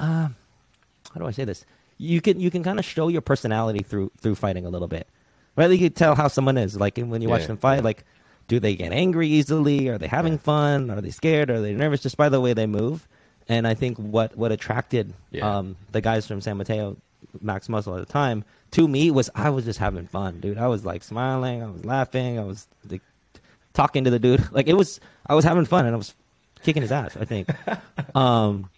uh, 0.00 0.28
how 1.12 1.20
do 1.20 1.26
I 1.26 1.30
say 1.30 1.44
this? 1.44 1.64
You 1.98 2.20
can 2.20 2.40
you 2.40 2.50
can 2.50 2.62
kind 2.62 2.78
of 2.78 2.84
show 2.84 3.08
your 3.08 3.20
personality 3.20 3.82
through 3.82 4.10
through 4.20 4.34
fighting 4.34 4.66
a 4.66 4.70
little 4.70 4.88
bit, 4.88 5.06
right? 5.56 5.70
You 5.70 5.78
can 5.78 5.92
tell 5.92 6.14
how 6.14 6.28
someone 6.28 6.56
is. 6.56 6.76
Like 6.76 6.96
when 6.96 7.20
you 7.20 7.28
yeah, 7.28 7.34
watch 7.34 7.46
them 7.46 7.58
fight, 7.58 7.76
yeah. 7.76 7.84
like 7.84 8.04
do 8.48 8.58
they 8.58 8.74
get 8.74 8.92
angry 8.92 9.28
easily? 9.28 9.88
Are 9.88 9.98
they 9.98 10.08
having 10.08 10.32
yeah. 10.32 10.38
fun? 10.40 10.90
Are 10.90 11.00
they 11.00 11.10
scared? 11.10 11.50
Are 11.50 11.60
they 11.60 11.72
nervous? 11.72 12.02
Just 12.02 12.16
by 12.16 12.28
the 12.28 12.40
way 12.40 12.52
they 12.52 12.66
move. 12.66 13.06
And 13.48 13.66
I 13.66 13.74
think 13.74 13.98
what 13.98 14.36
what 14.36 14.50
attracted 14.50 15.12
um, 15.42 15.76
the 15.92 16.00
guys 16.00 16.26
from 16.26 16.40
San 16.40 16.56
Mateo 16.56 16.96
Max 17.40 17.68
Muscle 17.68 17.96
at 17.96 18.06
the 18.06 18.12
time, 18.12 18.44
to 18.72 18.86
me 18.88 19.10
was 19.10 19.30
I 19.34 19.50
was 19.50 19.64
just 19.64 19.78
having 19.78 20.06
fun, 20.06 20.40
dude. 20.40 20.58
I 20.58 20.68
was 20.68 20.84
like 20.84 21.02
smiling, 21.02 21.62
I 21.62 21.66
was 21.66 21.84
laughing, 21.84 22.38
I 22.38 22.44
was 22.44 22.66
like, 22.88 23.02
talking 23.72 24.04
to 24.04 24.10
the 24.10 24.18
dude. 24.18 24.46
Like 24.52 24.68
it 24.68 24.74
was, 24.74 25.00
I 25.26 25.34
was 25.34 25.44
having 25.44 25.64
fun 25.64 25.86
and 25.86 25.94
I 25.94 25.98
was 25.98 26.14
kicking 26.62 26.82
his 26.82 26.92
ass. 26.92 27.16
I 27.16 27.24
think. 27.24 27.48
um, 28.14 28.70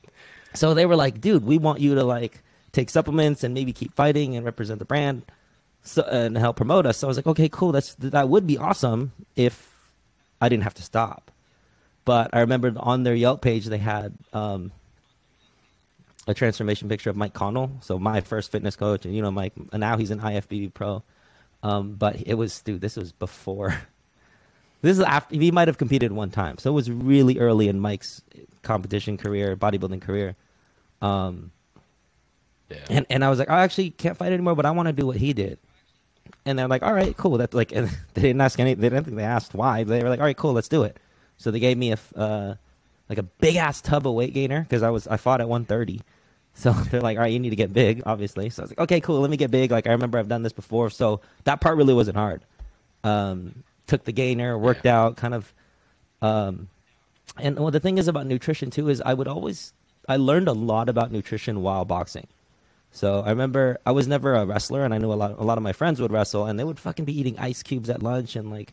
so 0.54 0.74
they 0.74 0.86
were 0.86 0.96
like, 0.96 1.20
dude, 1.20 1.44
we 1.44 1.58
want 1.58 1.80
you 1.80 1.94
to 1.94 2.04
like 2.04 2.42
take 2.72 2.90
supplements 2.90 3.44
and 3.44 3.54
maybe 3.54 3.72
keep 3.72 3.94
fighting 3.94 4.36
and 4.36 4.44
represent 4.44 4.78
the 4.78 4.84
brand, 4.84 5.22
so, 5.82 6.02
and 6.02 6.36
help 6.36 6.56
promote 6.56 6.86
us. 6.86 6.98
So 6.98 7.06
I 7.06 7.08
was 7.08 7.16
like, 7.16 7.26
okay, 7.26 7.48
cool. 7.48 7.72
That's 7.72 7.94
that 7.96 8.28
would 8.28 8.46
be 8.46 8.58
awesome 8.58 9.12
if 9.36 9.90
I 10.40 10.48
didn't 10.48 10.64
have 10.64 10.74
to 10.74 10.82
stop. 10.82 11.30
But 12.04 12.30
I 12.32 12.40
remember 12.40 12.72
on 12.76 13.04
their 13.04 13.14
Yelp 13.14 13.42
page 13.42 13.66
they 13.66 13.78
had 13.78 14.14
um, 14.32 14.72
a 16.26 16.34
transformation 16.34 16.88
picture 16.88 17.10
of 17.10 17.16
Mike 17.16 17.34
Connell, 17.34 17.70
so 17.80 17.98
my 17.98 18.20
first 18.20 18.50
fitness 18.50 18.76
coach, 18.76 19.04
and 19.04 19.14
you 19.14 19.22
know 19.22 19.30
Mike. 19.30 19.52
Now 19.72 19.96
he's 19.96 20.10
an 20.10 20.20
IFBB 20.20 20.74
pro, 20.74 21.02
um, 21.62 21.94
but 21.94 22.16
it 22.26 22.34
was 22.34 22.60
dude. 22.62 22.80
This 22.80 22.96
was 22.96 23.12
before. 23.12 23.76
This 24.82 24.98
is 24.98 25.04
after 25.04 25.36
he 25.36 25.50
might 25.50 25.68
have 25.68 25.78
competed 25.78 26.12
one 26.12 26.30
time, 26.30 26.58
so 26.58 26.70
it 26.70 26.74
was 26.74 26.90
really 26.90 27.38
early 27.38 27.68
in 27.68 27.80
Mike's 27.80 28.20
competition 28.62 29.16
career, 29.16 29.56
bodybuilding 29.56 30.02
career. 30.02 30.36
Um, 31.00 31.52
yeah. 32.68 32.78
And 32.90 33.06
and 33.08 33.24
I 33.24 33.30
was 33.30 33.38
like, 33.38 33.48
I 33.48 33.62
actually 33.62 33.90
can't 33.90 34.16
fight 34.16 34.32
anymore, 34.32 34.54
but 34.54 34.66
I 34.66 34.72
want 34.72 34.88
to 34.88 34.92
do 34.92 35.06
what 35.06 35.16
he 35.16 35.32
did. 35.32 35.58
And 36.44 36.58
they're 36.58 36.68
like, 36.68 36.82
all 36.82 36.92
right, 36.92 37.16
cool. 37.16 37.38
That's 37.38 37.54
like, 37.54 37.68
they 37.70 37.88
didn't 38.14 38.40
ask 38.40 38.58
any. 38.58 38.74
They 38.74 38.88
didn't 38.88 39.04
think 39.04 39.16
they 39.16 39.24
asked 39.24 39.54
why. 39.54 39.84
They 39.84 40.02
were 40.02 40.08
like, 40.08 40.20
all 40.20 40.26
right, 40.26 40.36
cool, 40.36 40.52
let's 40.52 40.68
do 40.68 40.82
it. 40.82 40.98
So 41.36 41.50
they 41.50 41.60
gave 41.60 41.78
me 41.78 41.92
a 41.92 41.98
uh, 42.16 42.54
like 43.08 43.18
a 43.18 43.22
big 43.22 43.56
ass 43.56 43.80
tub 43.80 44.06
of 44.06 44.14
weight 44.14 44.34
gainer 44.34 44.62
because 44.62 44.82
I 44.82 44.90
was 44.90 45.06
I 45.06 45.16
fought 45.16 45.40
at 45.40 45.48
130. 45.48 46.00
So 46.54 46.72
they're 46.90 47.00
like, 47.00 47.18
all 47.18 47.22
right, 47.22 47.32
you 47.32 47.38
need 47.38 47.50
to 47.50 47.56
get 47.56 47.72
big, 47.72 48.02
obviously. 48.06 48.50
So 48.50 48.62
I 48.62 48.64
was 48.64 48.70
like, 48.72 48.80
okay, 48.80 49.00
cool, 49.00 49.20
let 49.20 49.30
me 49.30 49.36
get 49.36 49.50
big. 49.50 49.70
Like 49.70 49.86
I 49.86 49.92
remember 49.92 50.18
I've 50.18 50.28
done 50.28 50.42
this 50.42 50.52
before, 50.52 50.90
so 50.90 51.20
that 51.44 51.60
part 51.60 51.76
really 51.76 51.94
wasn't 51.94 52.16
hard. 52.16 52.44
Um, 53.04 53.64
took 53.92 54.04
the 54.04 54.12
gainer, 54.12 54.56
worked 54.56 54.86
yeah. 54.86 54.98
out, 54.98 55.16
kind 55.16 55.34
of. 55.34 55.52
Um, 56.22 56.68
and 57.36 57.58
well, 57.58 57.70
the 57.70 57.80
thing 57.80 57.98
is 57.98 58.08
about 58.08 58.26
nutrition 58.26 58.70
too 58.70 58.88
is 58.88 59.02
I 59.04 59.12
would 59.12 59.28
always 59.28 59.74
I 60.08 60.16
learned 60.16 60.48
a 60.48 60.52
lot 60.52 60.88
about 60.88 61.12
nutrition 61.12 61.60
while 61.60 61.84
boxing. 61.84 62.26
So 62.90 63.20
I 63.20 63.28
remember 63.30 63.78
I 63.84 63.92
was 63.92 64.08
never 64.08 64.34
a 64.34 64.46
wrestler, 64.46 64.84
and 64.84 64.94
I 64.94 64.98
knew 64.98 65.12
a 65.12 65.14
lot. 65.14 65.38
A 65.38 65.44
lot 65.44 65.58
of 65.58 65.64
my 65.64 65.74
friends 65.74 66.00
would 66.00 66.10
wrestle, 66.10 66.46
and 66.46 66.58
they 66.58 66.64
would 66.64 66.80
fucking 66.80 67.04
be 67.04 67.18
eating 67.18 67.38
ice 67.38 67.62
cubes 67.62 67.90
at 67.90 68.02
lunch 68.02 68.34
and 68.34 68.50
like 68.50 68.72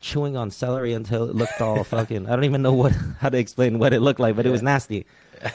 chewing 0.00 0.36
on 0.36 0.50
celery 0.50 0.94
until 0.94 1.28
it 1.28 1.34
looked 1.34 1.60
all 1.60 1.84
fucking. 1.94 2.26
I 2.26 2.30
don't 2.30 2.44
even 2.44 2.62
know 2.62 2.72
what 2.72 2.92
how 3.20 3.28
to 3.28 3.38
explain 3.38 3.78
what 3.78 3.92
it 3.92 4.00
looked 4.00 4.20
like, 4.20 4.34
but 4.34 4.46
it 4.46 4.50
was 4.50 4.62
nasty. 4.62 5.04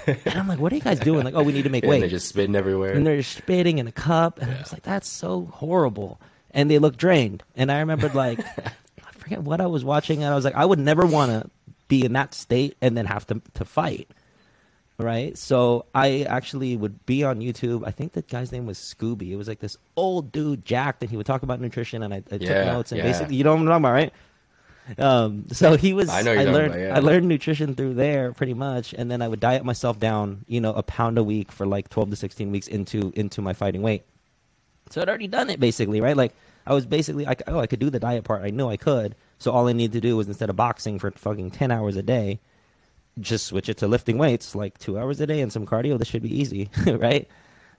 And 0.06 0.36
I'm 0.36 0.48
like, 0.48 0.60
what 0.60 0.72
are 0.72 0.76
you 0.76 0.82
guys 0.82 1.00
doing? 1.00 1.26
Like, 1.26 1.34
oh, 1.34 1.44
we 1.44 1.52
need 1.52 1.64
to 1.64 1.70
make 1.70 1.84
yeah, 1.86 1.90
weight. 1.90 2.00
they're 2.02 2.10
just 2.10 2.30
spitting 2.30 2.56
everywhere. 2.56 2.94
And 2.94 3.06
they're 3.06 3.18
just 3.18 3.38
spitting 3.38 3.80
in 3.80 3.88
a 3.88 3.92
cup, 3.92 4.40
and 4.40 4.52
yeah. 4.52 4.58
I 4.58 4.62
was 4.62 4.72
like, 4.72 4.84
that's 4.84 5.10
so 5.10 5.46
horrible. 5.52 6.20
And 6.52 6.70
they 6.70 6.78
look 6.78 6.96
drained. 6.98 7.44
And 7.56 7.72
I 7.72 7.80
remembered 7.80 8.14
like, 8.14 8.40
forget 9.24 9.42
what 9.42 9.62
I 9.62 9.68
was 9.68 9.84
watching, 9.84 10.24
and 10.24 10.32
I 10.32 10.36
was 10.36 10.46
like, 10.46 10.56
I 10.56 10.66
would 10.66 10.80
never 10.80 11.06
want 11.06 11.32
to 11.32 11.50
be 11.88 12.06
in 12.06 12.14
that 12.14 12.34
state 12.34 12.78
and 12.82 12.98
then 12.98 13.06
have 13.06 13.26
to 13.28 13.42
to 13.56 13.66
fight. 13.66 14.10
Right, 15.00 15.36
so 15.38 15.86
I 15.96 16.22
actually 16.22 16.78
would 16.78 17.06
be 17.08 17.24
on 17.24 17.40
YouTube. 17.40 17.86
I 17.86 17.92
think 17.92 18.14
the 18.14 18.22
guy's 18.22 18.52
name 18.52 18.68
was 18.68 18.78
Scooby. 18.78 19.32
It 19.32 19.38
was 19.38 19.48
like 19.48 19.60
this 19.60 19.76
old 19.96 20.32
dude, 20.32 20.64
Jack, 20.64 20.98
and 21.02 21.10
he 21.10 21.18
would 21.18 21.26
talk 21.26 21.42
about 21.42 21.60
nutrition, 21.60 22.04
and 22.04 22.14
I, 22.14 22.18
I 22.18 22.38
took 22.38 22.42
notes. 22.42 22.92
And 22.92 23.02
basically, 23.02 23.36
you 23.36 23.44
know 23.44 23.54
what 23.54 23.62
I'm 23.62 23.66
talking 23.66 23.82
about, 23.84 23.92
right? 23.92 24.14
Um, 24.98 25.46
so 25.52 25.76
he 25.76 25.94
was. 25.94 26.10
I 26.10 26.22
know. 26.22 26.34
I 26.34 26.44
learned. 26.44 26.74
About, 26.74 26.80
yeah. 26.80 26.96
I 26.96 27.00
learned 27.00 27.28
nutrition 27.28 27.74
through 27.76 27.96
there 27.96 28.34
pretty 28.34 28.54
much, 28.54 28.94
and 28.94 29.10
then 29.10 29.22
I 29.22 29.28
would 29.28 29.40
diet 29.40 29.66
myself 29.66 29.98
down, 29.98 30.46
you 30.48 30.62
know, 30.62 30.74
a 30.74 30.84
pound 30.84 31.18
a 31.18 31.24
week 31.24 31.52
for 31.52 31.66
like 31.66 31.90
12 31.90 32.12
to 32.12 32.16
16 32.16 32.52
weeks 32.52 32.68
into 32.68 33.12
into 33.16 33.42
my 33.42 33.54
fighting 33.54 33.82
weight. 33.82 34.04
So 34.90 35.02
I'd 35.02 35.10
already 35.10 35.28
done 35.28 35.50
it 35.50 35.60
basically, 35.60 36.02
right? 36.02 36.18
Like 36.18 36.34
I 36.66 36.74
was 36.74 36.86
basically, 36.86 37.26
like, 37.26 37.44
oh, 37.48 37.60
I 37.60 37.68
could 37.68 37.80
do 37.80 37.90
the 37.90 38.00
diet 38.00 38.24
part. 38.24 38.44
I 38.44 38.50
knew 38.50 38.70
I 38.70 38.78
could. 38.78 39.16
So 39.40 39.52
all 39.52 39.68
I 39.68 39.74
needed 39.74 39.94
to 39.94 40.02
do 40.02 40.16
was 40.16 40.28
instead 40.28 40.50
of 40.50 40.56
boxing 40.56 41.00
for 41.00 41.12
fucking 41.12 41.52
10 41.52 41.72
hours 41.72 41.98
a 41.98 42.04
day, 42.04 42.40
just 43.20 43.46
switch 43.46 43.70
it 43.70 43.78
to 43.78 43.88
lifting 43.88 44.18
weights 44.18 44.56
like 44.56 44.78
two 44.78 44.98
hours 44.98 45.20
a 45.20 45.28
day 45.28 45.42
and 45.42 45.52
some 45.52 45.66
cardio. 45.66 46.00
This 46.00 46.08
should 46.08 46.24
be 46.24 46.40
easy, 46.40 46.70
right? 46.88 47.28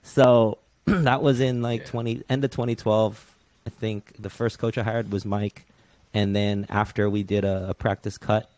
So 0.03 0.59
that 0.85 1.21
was 1.21 1.39
in 1.41 1.61
like 1.61 1.81
yeah. 1.81 1.87
20 1.87 2.23
end 2.29 2.43
of 2.45 2.51
2012. 2.51 3.35
I 3.65 3.69
think 3.71 4.13
the 4.19 4.29
first 4.29 4.59
coach 4.59 4.77
I 4.77 4.83
hired 4.83 5.11
was 5.11 5.25
Mike 5.25 5.65
and 6.15 6.33
then 6.33 6.65
after 6.69 7.09
we 7.09 7.23
did 7.23 7.43
a, 7.43 7.69
a 7.69 7.73
practice 7.73 8.17
cut, 8.17 8.49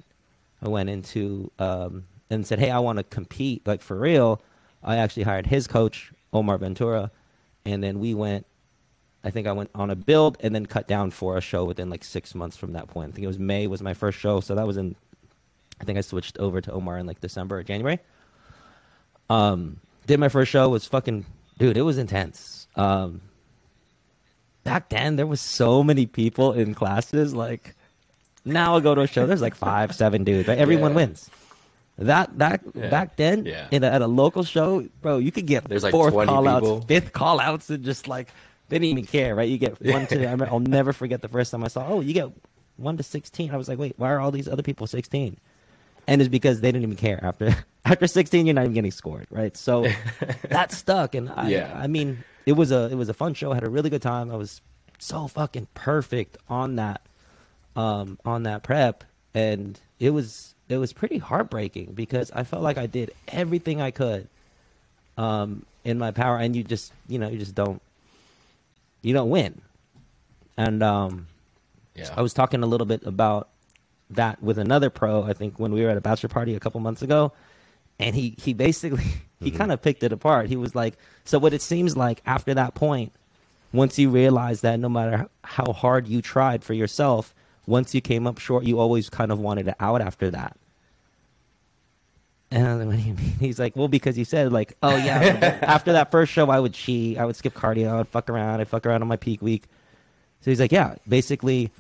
I 0.62 0.70
went 0.70 0.92
into 0.92 1.52
um, 1.58 2.06
and 2.30 2.46
said, 2.46 2.60
"Hey, 2.60 2.70
I 2.70 2.80
want 2.80 2.98
to 3.00 3.04
compete 3.04 3.66
like 3.66 3.82
for 3.82 3.98
real." 3.98 4.40
I 4.84 4.98
actually 4.98 5.24
hired 5.24 5.48
his 5.48 5.66
coach, 5.66 6.14
Omar 6.32 6.60
Ventura, 6.60 7.12
and 7.66 7.84
then 7.84 8.00
we 8.00 8.14
went. 8.14 8.46
I 9.24 9.32
think 9.32 9.48
I 9.48 9.52
went 9.52 9.70
on 9.76 9.90
a 9.90 9.96
build 9.96 10.38
and 10.40 10.54
then 10.54 10.66
cut 10.66 10.88
down 10.88 11.12
for 11.12 11.38
a 11.38 11.42
show 11.42 11.66
within 11.66 11.90
like 11.90 12.04
six 12.04 12.36
months 12.36 12.56
from 12.56 12.74
that 12.74 12.88
point. 12.88 13.12
I 13.12 13.12
think 13.14 13.24
it 13.24 13.28
was 13.28 13.40
May 13.40 13.68
was 13.68 13.82
my 13.82 13.94
first 13.94 14.20
show, 14.20 14.40
so 14.40 14.56
that 14.56 14.68
was 14.68 14.78
in. 14.78 14.96
I 15.80 15.84
think 15.84 15.98
I 15.98 16.02
switched 16.02 16.38
over 16.40 16.62
to 16.62 16.72
Omar 16.72 16.98
in 16.98 17.06
like 17.06 17.22
December 17.22 17.60
or 17.60 17.64
January. 17.64 18.00
Um, 19.30 19.80
did 20.06 20.20
my 20.20 20.30
first 20.30 20.52
show 20.52 20.70
was 20.70 20.86
fucking 20.86 21.26
dude. 21.58 21.78
It 21.78 21.82
was 21.82 21.98
intense. 21.98 22.68
Um, 22.76 23.22
back 24.64 24.90
then 24.90 25.16
there 25.16 25.28
was 25.28 25.42
so 25.42 25.84
many 25.84 26.06
people 26.06 26.54
in 26.54 26.74
classes. 26.74 27.34
Like 27.34 27.76
now 28.46 28.78
I 28.78 28.80
go 28.80 28.96
to 28.96 29.02
a 29.02 29.08
show, 29.08 29.26
there's 29.26 29.42
like 29.42 29.56
five, 29.70 29.94
seven 29.94 30.24
dudes. 30.24 30.48
Right? 30.48 30.58
Everyone 30.58 30.92
yeah. 30.92 30.96
wins. 30.96 31.30
That 31.98 32.38
that 32.38 32.62
yeah. 32.76 32.90
back 32.90 33.16
then 33.16 33.46
yeah. 33.46 33.68
in 33.72 33.84
a, 33.84 33.88
at 33.88 34.04
a 34.04 34.08
local 34.08 34.44
show, 34.44 34.88
bro, 35.02 35.18
you 35.18 35.32
could 35.32 35.48
get 35.48 35.64
there's 35.64 35.84
like 35.84 35.92
fourth 35.92 36.14
call 36.14 36.48
outs, 36.48 36.86
fifth 36.86 37.12
call 37.12 37.40
outs, 37.40 37.72
and 37.72 37.84
just 37.84 38.08
like 38.08 38.30
they 38.70 38.80
didn't 38.80 38.98
even 38.98 39.06
care, 39.06 39.36
right? 39.36 39.48
You 39.48 39.58
get 39.58 39.82
one 39.82 40.08
to. 40.08 40.28
I 40.28 40.36
will 40.36 40.60
never 40.60 40.94
forget 40.94 41.22
the 41.22 41.28
first 41.28 41.52
time 41.52 41.64
I 41.64 41.68
saw. 41.68 41.88
Oh, 41.88 42.02
you 42.02 42.14
get 42.14 42.30
one 42.78 42.98
to 42.98 43.04
sixteen. 43.04 43.52
I 43.52 43.58
was 43.58 43.70
like, 43.70 43.80
wait, 43.80 43.94
why 43.98 44.12
are 44.12 44.20
all 44.20 44.32
these 44.32 44.48
other 44.48 44.64
people 44.64 44.88
sixteen? 44.88 45.38
And 46.08 46.22
it's 46.22 46.30
because 46.30 46.62
they 46.62 46.72
didn't 46.72 46.84
even 46.84 46.96
care 46.98 47.20
after 47.24 47.56
after 47.86 48.08
sixteen. 48.08 48.46
You're 48.46 48.56
not 48.56 48.64
even 48.64 48.74
getting 48.74 48.92
scored, 48.92 49.28
right? 49.30 49.56
So 49.56 49.88
that 50.50 50.72
stuck, 50.72 51.16
and 51.16 51.30
I, 51.30 51.50
yeah. 51.50 51.74
I 51.76 51.88
mean, 51.88 52.24
it 52.46 52.54
was 52.54 52.72
a 52.72 52.90
it 52.92 52.96
was 52.96 53.10
a 53.10 53.14
fun 53.14 53.34
show. 53.34 53.52
I 53.52 53.56
had 53.56 53.64
a 53.64 53.70
really 53.70 53.90
good 53.90 54.02
time. 54.02 54.32
I 54.32 54.36
was 54.36 54.62
so 55.00 55.28
fucking 55.28 55.68
perfect 55.74 56.38
on 56.50 56.76
that 56.76 57.02
um, 57.76 58.20
on 58.26 58.44
that 58.44 58.64
prep, 58.64 59.04
and 59.34 59.80
it 60.00 60.10
was 60.10 60.56
it 60.70 60.78
was 60.78 60.92
pretty 60.92 61.18
heartbreaking 61.20 61.94
because 61.94 62.32
I 62.32 62.44
felt 62.44 62.64
like 62.64 62.78
I 62.78 62.88
did 62.88 63.12
everything 63.28 63.82
I 63.82 63.92
could 63.92 64.28
um, 65.18 65.66
in 65.84 65.98
my 65.98 66.12
power, 66.12 66.38
and 66.38 66.56
you 66.56 66.64
just 66.64 66.92
you 67.08 67.20
know 67.20 67.30
you 67.30 67.38
just 67.38 67.56
don't 67.56 67.82
you 69.08 69.14
don't 69.14 69.30
win. 69.30 69.62
And 70.58 70.84
um, 70.84 71.28
yeah. 71.96 72.10
I 72.16 72.22
was 72.22 72.34
talking 72.34 72.62
a 72.62 72.66
little 72.66 72.86
bit 72.86 73.04
about 73.06 73.50
that 74.10 74.42
with 74.44 74.58
another 74.58 74.90
pro. 74.90 75.24
I 75.24 75.34
think 75.34 75.60
when 75.60 75.72
we 75.72 75.84
were 75.84 75.90
at 75.90 75.98
a 75.98 76.02
bachelor 76.02 76.30
party 76.30 76.56
a 76.56 76.60
couple 76.60 76.82
months 76.82 77.02
ago, 77.02 77.32
and 78.00 78.16
he 78.16 78.36
he 78.38 78.54
basically 78.54 79.04
he 79.40 79.50
mm-hmm. 79.50 79.58
kind 79.58 79.72
of 79.72 79.82
picked 79.82 80.04
it 80.04 80.12
apart. 80.12 80.50
He 80.50 80.58
was 80.58 80.76
like, 80.76 80.98
so 81.24 81.40
what 81.40 81.54
it 81.54 81.62
seems 81.62 81.96
like 81.96 82.22
after 82.26 82.54
that 82.54 82.76
point, 82.76 83.14
once 83.72 83.98
you 83.98 84.10
realize 84.10 84.62
that 84.62 84.80
no 84.80 84.90
matter 84.90 85.30
how 85.44 85.72
hard 85.72 86.08
you 86.08 86.22
tried 86.22 86.64
for 86.64 86.74
yourself, 86.74 87.34
once 87.66 87.96
you 87.96 88.02
came 88.02 88.28
up 88.28 88.40
short, 88.40 88.66
you 88.66 88.78
always 88.78 89.10
kind 89.10 89.32
of 89.32 89.40
wanted 89.40 89.70
it 89.70 89.76
out 89.80 90.02
after 90.02 90.30
that. 90.32 90.58
And 92.50 92.66
I 92.66 92.76
was 92.76 92.86
like, 92.86 92.88
what 92.88 93.04
do 93.04 93.10
you 93.10 93.14
mean? 93.14 93.36
He's 93.40 93.60
like, 93.60 93.76
well, 93.76 93.88
because 93.88 94.18
you 94.18 94.26
said 94.26 94.52
like, 94.52 94.78
oh 94.82 94.96
yeah, 94.96 95.60
after 95.62 95.94
that 95.94 96.12
first 96.12 96.32
show, 96.32 96.50
I 96.50 96.60
would 96.60 96.74
cheat, 96.74 97.18
I 97.18 97.26
would 97.26 97.36
skip 97.36 97.54
cardio, 97.54 97.90
I 97.90 97.98
would 97.98 98.08
fuck 98.08 98.30
around, 98.30 98.62
I'd 98.62 98.68
fuck 98.68 98.86
around 98.86 99.02
on 99.02 99.08
my 99.08 99.18
peak 99.18 99.42
week. 99.42 99.64
So 100.42 100.52
he's 100.52 100.60
like, 100.60 100.72
yeah, 100.72 100.96
basically, 101.08 101.72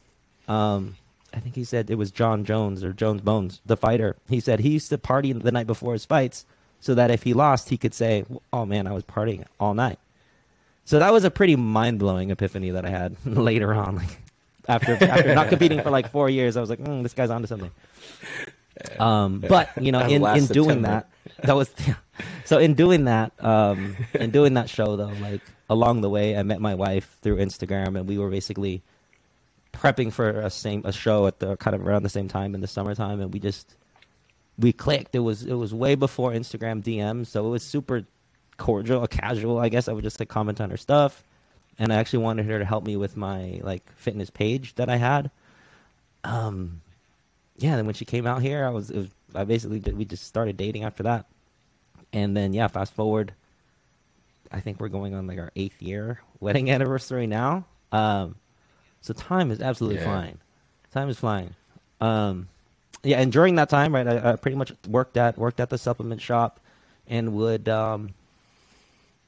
um, 0.47 0.95
I 1.33 1.39
think 1.39 1.55
he 1.55 1.63
said 1.63 1.89
it 1.89 1.95
was 1.95 2.11
Jon 2.11 2.45
Jones 2.45 2.83
or 2.83 2.93
Jones 2.93 3.21
Bones, 3.21 3.61
the 3.65 3.77
fighter. 3.77 4.15
He 4.29 4.39
said 4.39 4.59
he 4.59 4.69
used 4.69 4.89
to 4.89 4.97
party 4.97 5.33
the 5.33 5.51
night 5.51 5.67
before 5.67 5.93
his 5.93 6.05
fights 6.05 6.45
so 6.79 6.95
that 6.95 7.11
if 7.11 7.23
he 7.23 7.33
lost, 7.33 7.69
he 7.69 7.77
could 7.77 7.93
say, 7.93 8.25
"Oh 8.51 8.65
man, 8.65 8.87
I 8.87 8.91
was 8.91 9.03
partying 9.03 9.45
all 9.59 9.73
night." 9.73 9.99
So 10.85 10.99
that 10.99 11.11
was 11.11 11.23
a 11.25 11.31
pretty 11.31 11.55
mind 11.55 11.99
blowing 11.99 12.31
epiphany 12.31 12.71
that 12.71 12.85
I 12.85 12.89
had 12.89 13.15
later 13.25 13.73
on. 13.73 13.97
Like 13.97 14.21
after 14.67 14.93
after 15.03 15.35
not 15.35 15.49
competing 15.49 15.81
for 15.81 15.89
like 15.89 16.09
four 16.11 16.29
years, 16.29 16.57
I 16.57 16.61
was 16.61 16.69
like, 16.69 16.79
mm, 16.79 17.03
"This 17.03 17.13
guy's 17.13 17.29
onto 17.29 17.47
something." 17.47 17.71
Um, 18.99 19.39
but 19.39 19.69
you 19.81 19.91
know, 19.91 20.01
in 20.01 20.25
in 20.25 20.45
doing 20.45 20.83
that, 20.83 21.09
that 21.43 21.55
was 21.55 21.69
so 22.45 22.57
in 22.57 22.73
doing 22.73 23.05
that, 23.05 23.31
um, 23.43 23.95
in 24.13 24.31
doing 24.31 24.55
that 24.55 24.69
show 24.69 24.95
though, 24.95 25.13
like 25.21 25.41
along 25.69 26.01
the 26.01 26.09
way, 26.09 26.37
I 26.37 26.43
met 26.43 26.61
my 26.61 26.75
wife 26.75 27.17
through 27.21 27.37
Instagram, 27.37 27.97
and 27.97 28.07
we 28.07 28.17
were 28.17 28.29
basically 28.29 28.81
prepping 29.73 30.11
for 30.11 30.29
a 30.29 30.49
same 30.49 30.81
a 30.85 30.91
show 30.91 31.27
at 31.27 31.39
the 31.39 31.57
kind 31.57 31.75
of 31.75 31.85
around 31.85 32.03
the 32.03 32.09
same 32.09 32.27
time 32.27 32.55
in 32.55 32.61
the 32.61 32.67
summertime, 32.67 33.21
and 33.21 33.33
we 33.33 33.39
just 33.39 33.75
we 34.57 34.73
clicked. 34.73 35.15
It 35.15 35.19
was 35.19 35.43
it 35.43 35.53
was 35.53 35.73
way 35.73 35.95
before 35.95 36.31
Instagram 36.31 36.83
DMs, 36.83 37.27
so 37.27 37.45
it 37.45 37.49
was 37.49 37.63
super 37.63 38.03
cordial, 38.57 39.05
casual. 39.07 39.59
I 39.59 39.69
guess 39.69 39.87
I 39.87 39.93
would 39.93 40.03
just 40.03 40.19
like 40.19 40.29
comment 40.29 40.61
on 40.61 40.69
her 40.69 40.77
stuff, 40.77 41.23
and 41.77 41.93
I 41.93 41.97
actually 41.97 42.23
wanted 42.23 42.45
her 42.47 42.59
to 42.59 42.65
help 42.65 42.85
me 42.85 42.97
with 42.97 43.15
my 43.15 43.59
like 43.63 43.83
fitness 43.95 44.29
page 44.29 44.75
that 44.75 44.89
I 44.89 44.97
had. 44.97 45.31
Um, 46.23 46.81
yeah. 47.57 47.75
Then 47.75 47.85
when 47.85 47.95
she 47.95 48.05
came 48.05 48.27
out 48.27 48.41
here, 48.41 48.65
I 48.65 48.69
was, 48.69 48.91
was 48.91 49.07
I 49.35 49.43
basically 49.43 49.79
did, 49.79 49.97
we 49.97 50.05
just 50.05 50.25
started 50.25 50.57
dating 50.57 50.83
after 50.83 51.03
that, 51.03 51.25
and 52.13 52.35
then 52.35 52.53
yeah, 52.53 52.67
fast 52.67 52.93
forward. 52.93 53.33
I 54.51 54.61
think 54.61 54.79
we're 54.79 54.87
going 54.87 55.13
on 55.13 55.27
like 55.27 55.39
our 55.39 55.51
eighth 55.55 55.81
year 55.81 56.21
wedding 56.39 56.71
anniversary 56.71 57.27
now. 57.27 57.65
Um, 57.91 58.35
so 59.01 59.13
time 59.13 59.51
is 59.51 59.61
absolutely 59.61 59.99
yeah. 59.99 60.05
flying. 60.05 60.39
Time 60.91 61.09
is 61.09 61.19
flying. 61.19 61.53
Um, 61.99 62.47
yeah, 63.03 63.19
and 63.19 63.31
during 63.31 63.55
that 63.55 63.69
time, 63.69 63.93
right, 63.93 64.07
I, 64.07 64.33
I, 64.33 64.35
pretty 64.35 64.57
much 64.57 64.73
worked 64.87 65.17
at 65.17 65.37
worked 65.37 65.59
at 65.59 65.69
the 65.69 65.77
supplement 65.77 66.21
shop, 66.21 66.59
and 67.07 67.33
would 67.33 67.69
um, 67.69 68.13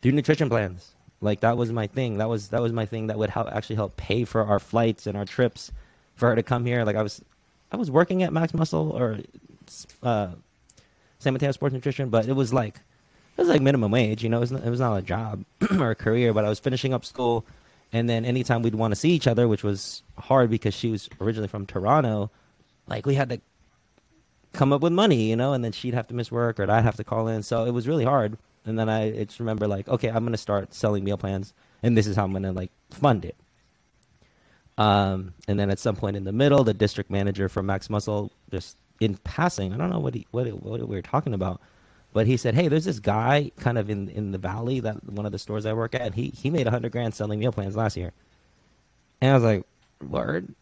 do 0.02 0.12
nutrition 0.12 0.50
plans. 0.50 0.94
Like 1.22 1.42
that 1.42 1.58
was 1.58 1.72
my 1.72 1.88
thing. 1.88 2.18
That 2.18 2.30
was 2.30 2.50
that 2.50 2.62
was 2.62 2.72
my 2.72 2.86
thing 2.86 3.08
that 3.08 3.18
would 3.18 3.30
help 3.30 3.50
actually 3.52 3.76
help 3.76 3.98
pay 3.98 4.26
for 4.26 4.44
our 4.46 4.60
flights 4.60 5.08
and 5.08 5.18
our 5.18 5.26
trips 5.26 5.72
for 6.16 6.30
her 6.30 6.36
to 6.36 6.44
come 6.44 6.66
here. 6.66 6.84
Like 6.84 6.96
I 6.96 7.04
was, 7.04 7.22
I 7.72 7.78
was 7.78 7.92
working 7.92 8.24
at 8.24 8.34
Max 8.34 8.54
Muscle 8.54 8.92
or 8.92 9.20
uh, 10.02 10.30
San 11.20 11.34
Mateo 11.34 11.52
Sports 11.52 11.74
Nutrition, 11.74 12.10
but 12.10 12.28
it 12.28 12.34
was 12.34 12.54
like 12.54 12.76
it 13.38 13.42
was 13.42 13.50
like 13.50 13.62
minimum 13.62 13.92
wage. 13.92 14.24
You 14.24 14.30
know, 14.30 14.38
it 14.38 14.42
was 14.42 14.52
not, 14.52 14.64
it 14.64 14.70
was 14.70 14.80
not 14.80 14.98
a 14.98 15.02
job 15.02 15.46
or 15.80 15.92
a 15.92 15.96
career, 15.96 16.34
but 16.34 16.46
I 16.46 16.50
was 16.50 16.60
finishing 16.60 16.94
up 16.94 17.06
school, 17.06 17.46
and 17.94 18.10
then 18.10 18.26
anytime 18.26 18.62
we'd 18.62 18.76
want 18.76 18.92
to 18.92 18.96
see 18.96 19.12
each 19.12 19.28
other, 19.28 19.48
which 19.48 19.64
was 19.64 20.04
hard 20.18 20.50
because 20.50 20.74
she 20.74 20.90
was 20.90 21.10
originally 21.22 21.48
from 21.48 21.66
Toronto, 21.66 22.32
like 22.88 23.06
we 23.06 23.16
had 23.16 23.30
to 23.30 23.40
come 24.54 24.74
up 24.74 24.82
with 24.82 24.94
money, 24.94 25.30
you 25.30 25.36
know, 25.36 25.54
and 25.54 25.64
then 25.64 25.72
she'd 25.72 25.94
have 25.94 26.08
to 26.08 26.16
miss 26.16 26.32
work 26.32 26.60
or 26.60 26.70
I'd 26.70 26.84
have 26.84 26.98
to 26.98 27.04
call 27.04 27.28
in, 27.28 27.44
so 27.44 27.66
it 27.66 27.72
was 27.72 27.88
really 27.88 28.06
hard. 28.06 28.38
And 28.66 28.78
then 28.78 28.90
I 28.90 29.24
just 29.24 29.40
remember 29.40 29.68
like, 29.68 29.88
okay, 29.88 30.10
I'm 30.10 30.26
gonna 30.26 30.38
start 30.38 30.74
selling 30.74 31.04
meal 31.04 31.18
plans, 31.18 31.54
and 31.84 31.96
this 31.96 32.08
is 32.08 32.16
how 32.16 32.24
I'm 32.24 32.34
gonna 32.34 32.52
like 32.52 32.72
fund 32.90 33.26
it. 33.26 33.36
Um, 34.80 35.34
and 35.46 35.60
then 35.60 35.70
at 35.70 35.78
some 35.78 35.98
point 35.98 36.16
in 36.16 36.24
the 36.24 36.32
middle, 36.32 36.64
the 36.64 36.74
district 36.74 37.12
manager 37.12 37.50
from 37.50 37.66
Max 37.66 37.90
Muscle 37.90 38.32
just 38.50 38.78
in 39.02 39.18
passing, 39.18 39.74
I 39.74 39.78
don't 39.78 39.90
know 39.90 40.00
what 40.00 40.14
he 40.14 40.26
what, 40.32 40.48
what 40.48 40.80
we 40.80 40.96
were 40.96 41.02
talking 41.02 41.34
about, 41.34 41.60
but 42.14 42.26
he 42.26 42.38
said, 42.38 42.56
"Hey, 42.56 42.70
there's 42.70 42.86
this 42.86 43.00
guy 43.00 43.52
kind 43.60 43.78
of 43.78 43.90
in 43.90 44.08
in 44.08 44.32
the 44.32 44.38
valley 44.38 44.80
that 44.80 45.04
one 45.04 45.26
of 45.26 45.34
the 45.34 45.38
stores 45.38 45.66
I 45.66 45.74
work 45.74 45.96
at. 45.96 46.16
He 46.16 46.30
he 46.30 46.50
made 46.50 46.66
a 46.66 46.72
hundred 46.72 46.94
grand 46.94 47.14
selling 47.14 47.40
meal 47.40 47.52
plans 47.52 47.76
last 47.76 47.98
year." 47.98 48.14
And 49.20 49.32
I 49.32 49.34
was 49.34 49.44
like, 49.44 49.66
"Word." 50.02 50.56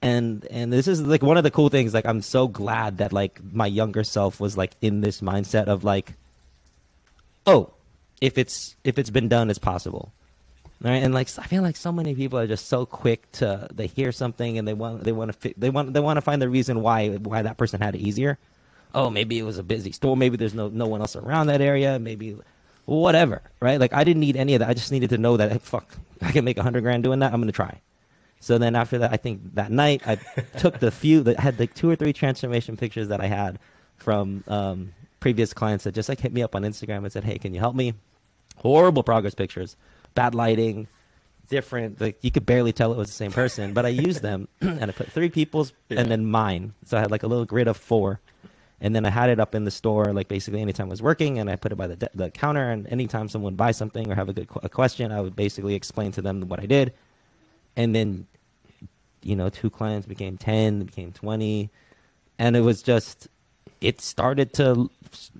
And 0.00 0.46
and 0.48 0.72
this 0.72 0.86
is 0.86 1.02
like 1.02 1.22
one 1.22 1.36
of 1.36 1.42
the 1.42 1.50
cool 1.50 1.68
things. 1.68 1.92
Like 1.92 2.06
I'm 2.06 2.22
so 2.22 2.46
glad 2.46 2.98
that 2.98 3.12
like 3.12 3.40
my 3.52 3.66
younger 3.66 4.04
self 4.04 4.38
was 4.38 4.56
like 4.56 4.76
in 4.80 5.00
this 5.00 5.20
mindset 5.20 5.66
of 5.66 5.82
like, 5.82 6.12
oh, 7.44 7.72
if 8.20 8.38
it's 8.38 8.76
if 8.84 9.00
it's 9.00 9.10
been 9.10 9.28
done, 9.28 9.50
it's 9.50 9.58
possible. 9.58 10.12
Right? 10.80 11.02
And 11.02 11.14
like 11.14 11.28
I 11.38 11.44
feel 11.44 11.62
like 11.62 11.76
so 11.76 11.90
many 11.90 12.14
people 12.14 12.38
are 12.38 12.46
just 12.46 12.68
so 12.68 12.84
quick 12.84 13.30
to 13.32 13.66
they 13.72 13.86
hear 13.86 14.12
something 14.12 14.58
and 14.58 14.68
they 14.68 14.74
want 14.74 15.04
they 15.04 15.12
want 15.12 15.40
to 15.40 15.54
they 15.56 15.70
want 15.70 15.94
they 15.94 16.00
want 16.00 16.18
to 16.18 16.20
find 16.20 16.40
the 16.42 16.50
reason 16.50 16.82
why 16.82 17.08
why 17.16 17.42
that 17.42 17.56
person 17.56 17.80
had 17.80 17.94
it 17.94 18.00
easier. 18.00 18.38
Oh, 18.94 19.08
maybe 19.08 19.38
it 19.38 19.42
was 19.42 19.58
a 19.58 19.62
busy 19.62 19.92
store. 19.92 20.16
Maybe 20.16 20.36
there's 20.36 20.54
no 20.54 20.68
no 20.68 20.86
one 20.86 21.00
else 21.00 21.16
around 21.16 21.46
that 21.46 21.62
area. 21.62 21.98
Maybe 21.98 22.36
whatever. 22.84 23.40
Right? 23.58 23.80
Like 23.80 23.94
I 23.94 24.04
didn't 24.04 24.20
need 24.20 24.36
any 24.36 24.54
of 24.54 24.60
that. 24.60 24.68
I 24.68 24.74
just 24.74 24.92
needed 24.92 25.10
to 25.10 25.18
know 25.18 25.38
that 25.38 25.50
hey, 25.50 25.58
fuck 25.58 25.96
I 26.20 26.30
can 26.30 26.44
make 26.44 26.58
a 26.58 26.62
hundred 26.62 26.82
grand 26.82 27.02
doing 27.04 27.20
that. 27.20 27.32
I'm 27.32 27.40
gonna 27.40 27.52
try. 27.52 27.80
So 28.40 28.58
then 28.58 28.76
after 28.76 28.98
that, 28.98 29.12
I 29.12 29.16
think 29.16 29.54
that 29.54 29.70
night 29.70 30.02
I 30.06 30.16
took 30.58 30.78
the 30.78 30.90
few 30.90 31.22
that 31.22 31.40
had 31.40 31.58
like 31.58 31.74
two 31.74 31.88
or 31.88 31.96
three 31.96 32.12
transformation 32.12 32.76
pictures 32.76 33.08
that 33.08 33.22
I 33.22 33.26
had 33.26 33.58
from 33.96 34.44
um, 34.46 34.92
previous 35.20 35.54
clients 35.54 35.84
that 35.84 35.94
just 35.94 36.10
like 36.10 36.20
hit 36.20 36.34
me 36.34 36.42
up 36.42 36.54
on 36.54 36.62
Instagram 36.62 36.98
and 36.98 37.10
said, 37.10 37.24
"Hey, 37.24 37.38
can 37.38 37.54
you 37.54 37.60
help 37.60 37.74
me?" 37.74 37.94
Horrible 38.56 39.02
progress 39.02 39.34
pictures 39.34 39.76
bad 40.16 40.34
lighting, 40.34 40.88
different. 41.48 42.00
Like 42.00 42.18
you 42.22 42.32
could 42.32 42.44
barely 42.44 42.72
tell 42.72 42.92
it 42.92 42.96
was 42.96 43.06
the 43.06 43.14
same 43.14 43.30
person. 43.30 43.72
But 43.72 43.86
I 43.86 43.90
used 43.90 44.22
them 44.22 44.48
and 44.60 44.82
I 44.82 44.90
put 44.92 45.12
three 45.12 45.28
people's 45.28 45.72
yeah. 45.88 46.00
and 46.00 46.10
then 46.10 46.26
mine. 46.26 46.74
So 46.84 46.96
I 46.96 47.00
had 47.00 47.12
like 47.12 47.22
a 47.22 47.28
little 47.28 47.44
grid 47.44 47.68
of 47.68 47.76
four, 47.76 48.20
and 48.80 48.96
then 48.96 49.06
I 49.06 49.10
had 49.10 49.30
it 49.30 49.38
up 49.38 49.54
in 49.54 49.64
the 49.64 49.70
store 49.70 50.12
like 50.12 50.26
basically 50.26 50.60
anytime 50.60 50.88
I 50.88 50.90
was 50.90 51.02
working, 51.02 51.38
and 51.38 51.48
I 51.48 51.54
put 51.54 51.70
it 51.70 51.76
by 51.76 51.86
the 51.86 51.96
de- 51.96 52.10
the 52.14 52.30
counter. 52.30 52.70
And 52.70 52.88
anytime 52.88 53.28
someone 53.28 53.54
buy 53.54 53.70
something 53.70 54.10
or 54.10 54.16
have 54.16 54.28
a 54.28 54.32
good 54.32 54.48
qu- 54.48 54.60
a 54.64 54.68
question, 54.68 55.12
I 55.12 55.20
would 55.20 55.36
basically 55.36 55.76
explain 55.76 56.10
to 56.12 56.22
them 56.22 56.40
what 56.48 56.58
I 56.58 56.66
did, 56.66 56.92
and 57.76 57.94
then 57.94 58.26
you 59.22 59.36
know 59.36 59.48
two 59.48 59.70
clients 59.70 60.06
became 60.06 60.36
ten, 60.36 60.82
became 60.84 61.12
twenty, 61.12 61.70
and 62.38 62.56
it 62.56 62.62
was 62.62 62.82
just 62.82 63.28
it 63.80 64.00
started 64.00 64.52
to 64.54 64.90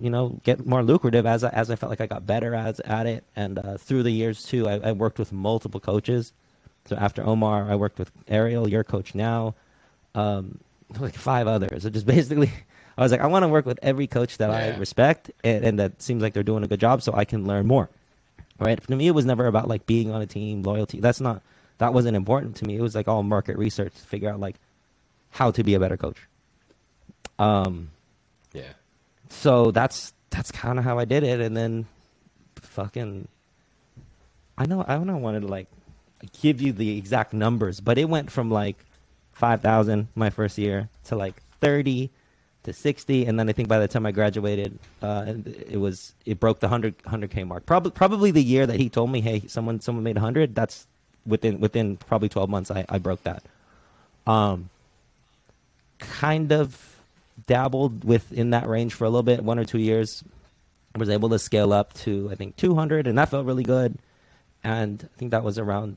you 0.01 0.11
know 0.11 0.40
get 0.44 0.66
more 0.66 0.83
lucrative 0.83 1.27
as 1.27 1.44
I, 1.44 1.49
as 1.51 1.70
I 1.70 1.77
felt 1.77 1.90
like 1.90 2.01
I 2.01 2.07
got 2.07 2.27
better 2.27 2.55
as 2.55 2.81
at 2.81 3.07
it. 3.07 3.25
And 3.35 3.59
uh, 3.59 3.77
through 3.77 4.03
the 4.03 4.11
years 4.11 4.44
too 4.44 4.68
I, 4.68 4.75
I, 4.79 4.92
worked 4.92 5.18
with 5.18 5.33
multiple 5.33 5.81
coaches. 5.81 6.33
So 6.87 6.96
after 6.96 7.25
Omar 7.25 7.70
I 7.70 7.75
worked 7.75 7.99
with 7.99 8.11
Ariel 8.29 8.68
your 8.68 8.85
coach 8.85 9.14
now 9.14 9.55
um, 10.14 10.59
like 10.99 11.14
five 11.14 11.46
others. 11.46 11.83
So 11.83 11.90
just 11.90 12.07
basically 12.16 12.51
I 12.96 13.03
was 13.03 13.12
like 13.12 13.20
I 13.20 13.27
want 13.27 13.42
to 13.42 13.49
work 13.49 13.66
with 13.66 13.79
every 13.83 14.07
coach 14.07 14.38
that 14.38 14.51
yeah. 14.51 14.75
I 14.75 14.79
respect 14.79 15.31
and, 15.44 15.64
and 15.64 15.79
that 15.79 16.01
seems 16.03 16.22
like 16.22 16.33
they're 16.33 16.42
doing 16.42 16.64
a 16.64 16.68
good 16.68 16.81
job 16.81 17.03
so 17.03 17.12
I 17.12 17.25
can 17.25 17.46
learn 17.46 17.66
more. 17.66 17.88
Right? 18.59 18.83
For 18.83 18.94
me 18.94 19.07
it 19.09 19.12
was 19.12 19.27
never 19.27 19.46
about 19.46 19.68
like 19.68 19.87
being 19.87 20.11
on 20.11 20.22
a 20.22 20.27
team 20.27 20.62
loyalty. 20.62 21.01
That's 21.01 21.20
not 21.20 21.42
that 21.79 21.92
wasn't 21.92 22.16
important 22.16 22.57
to 22.57 22.64
me. 22.64 22.77
It 22.77 22.83
was 22.83 22.94
like 22.94 23.09
all 23.09 23.22
market 23.22 23.59
research 23.59 23.94
to 23.94 24.01
figure 24.01 24.31
out 24.31 24.40
like 24.40 24.57
how 25.31 25.51
to 25.51 25.62
be 25.62 25.75
a 25.75 25.81
better 25.81 25.96
coach. 25.96 26.18
Um 27.38 27.90
yeah. 28.57 28.73
So 29.29 29.71
that's 29.71 30.12
that's 30.31 30.51
kind 30.51 30.79
of 30.79 30.85
how 30.85 30.99
I 30.99 31.05
did 31.05 31.23
it, 31.23 31.40
and 31.40 31.57
then 31.57 31.87
fucking. 32.57 33.29
I 34.59 34.66
know 34.66 34.85
I 34.87 34.95
don't 34.95 35.07
know 35.07 35.19
wanted 35.19 35.40
to 35.40 35.49
like 35.49 35.69
give 36.40 36.62
you 36.62 36.73
the 36.73 36.97
exact 36.97 37.35
numbers, 37.35 37.81
but 37.81 37.99
it 37.99 38.09
went 38.09 38.31
from 38.31 38.51
like 38.51 38.77
five 39.33 39.61
thousand 39.61 40.09
my 40.14 40.31
first 40.31 40.57
year 40.57 40.88
to 41.05 41.16
like 41.16 41.42
thirty 41.61 42.11
to 42.62 42.73
sixty, 42.73 43.27
and 43.27 43.38
then 43.38 43.49
I 43.49 43.53
think 43.53 43.69
by 43.69 43.79
the 43.79 43.88
time 43.88 44.07
I 44.07 44.12
graduated, 44.12 44.79
uh, 45.03 45.35
it 45.69 45.79
was 45.79 46.14
it 46.25 46.40
broke 46.40 46.61
the 46.61 46.69
100 46.69 47.31
k 47.31 47.45
mark. 47.45 47.66
Probably 47.66 47.90
probably 47.90 48.31
the 48.31 48.42
year 48.42 48.66
that 48.66 48.81
he 48.81 48.88
told 48.88 49.11
me, 49.11 49.21
hey, 49.21 49.42
someone 49.47 49.81
someone 49.81 50.05
made 50.05 50.16
hundred. 50.19 50.55
That's 50.55 50.87
within 51.27 51.61
within 51.61 51.99
probably 51.99 52.31
twelve 52.31 52.49
months. 52.49 52.71
I 52.71 52.87
I 52.88 52.99
broke 52.99 53.23
that. 53.25 53.42
Um. 54.27 54.71
Kind 55.99 56.53
of 56.53 56.95
dabbled 57.46 58.05
within 58.05 58.51
that 58.51 58.68
range 58.68 58.94
for 58.94 59.05
a 59.05 59.11
little 59.11 59.22
bit, 59.22 59.42
one 59.42 59.59
or 59.59 59.64
two 59.64 59.79
years. 59.79 60.25
I 60.94 60.99
was 60.99 61.11
able 61.11 61.29
to 61.31 61.38
scale 61.38 61.72
up 61.72 61.92
to 61.94 62.29
I 62.33 62.35
think 62.35 62.57
200, 62.57 63.07
and 63.07 63.18
that 63.18 63.29
felt 63.29 63.46
really 63.46 63.64
good. 63.64 63.99
And 64.64 65.09
I 65.14 65.18
think 65.18 65.31
that 65.31 65.44
was 65.44 65.59
around 65.59 65.96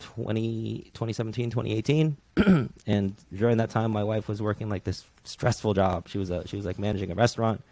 20, 0.00 0.90
2017, 0.94 1.50
2018. 1.50 2.16
and 2.86 3.14
during 3.32 3.58
that 3.58 3.70
time, 3.70 3.90
my 3.90 4.02
wife 4.02 4.28
was 4.28 4.40
working 4.42 4.68
like 4.68 4.84
this 4.84 5.04
stressful 5.24 5.74
job. 5.74 6.08
She 6.08 6.18
was 6.18 6.30
a, 6.30 6.46
she 6.48 6.56
was 6.56 6.66
like 6.66 6.78
managing 6.78 7.10
a 7.10 7.14
restaurant 7.14 7.62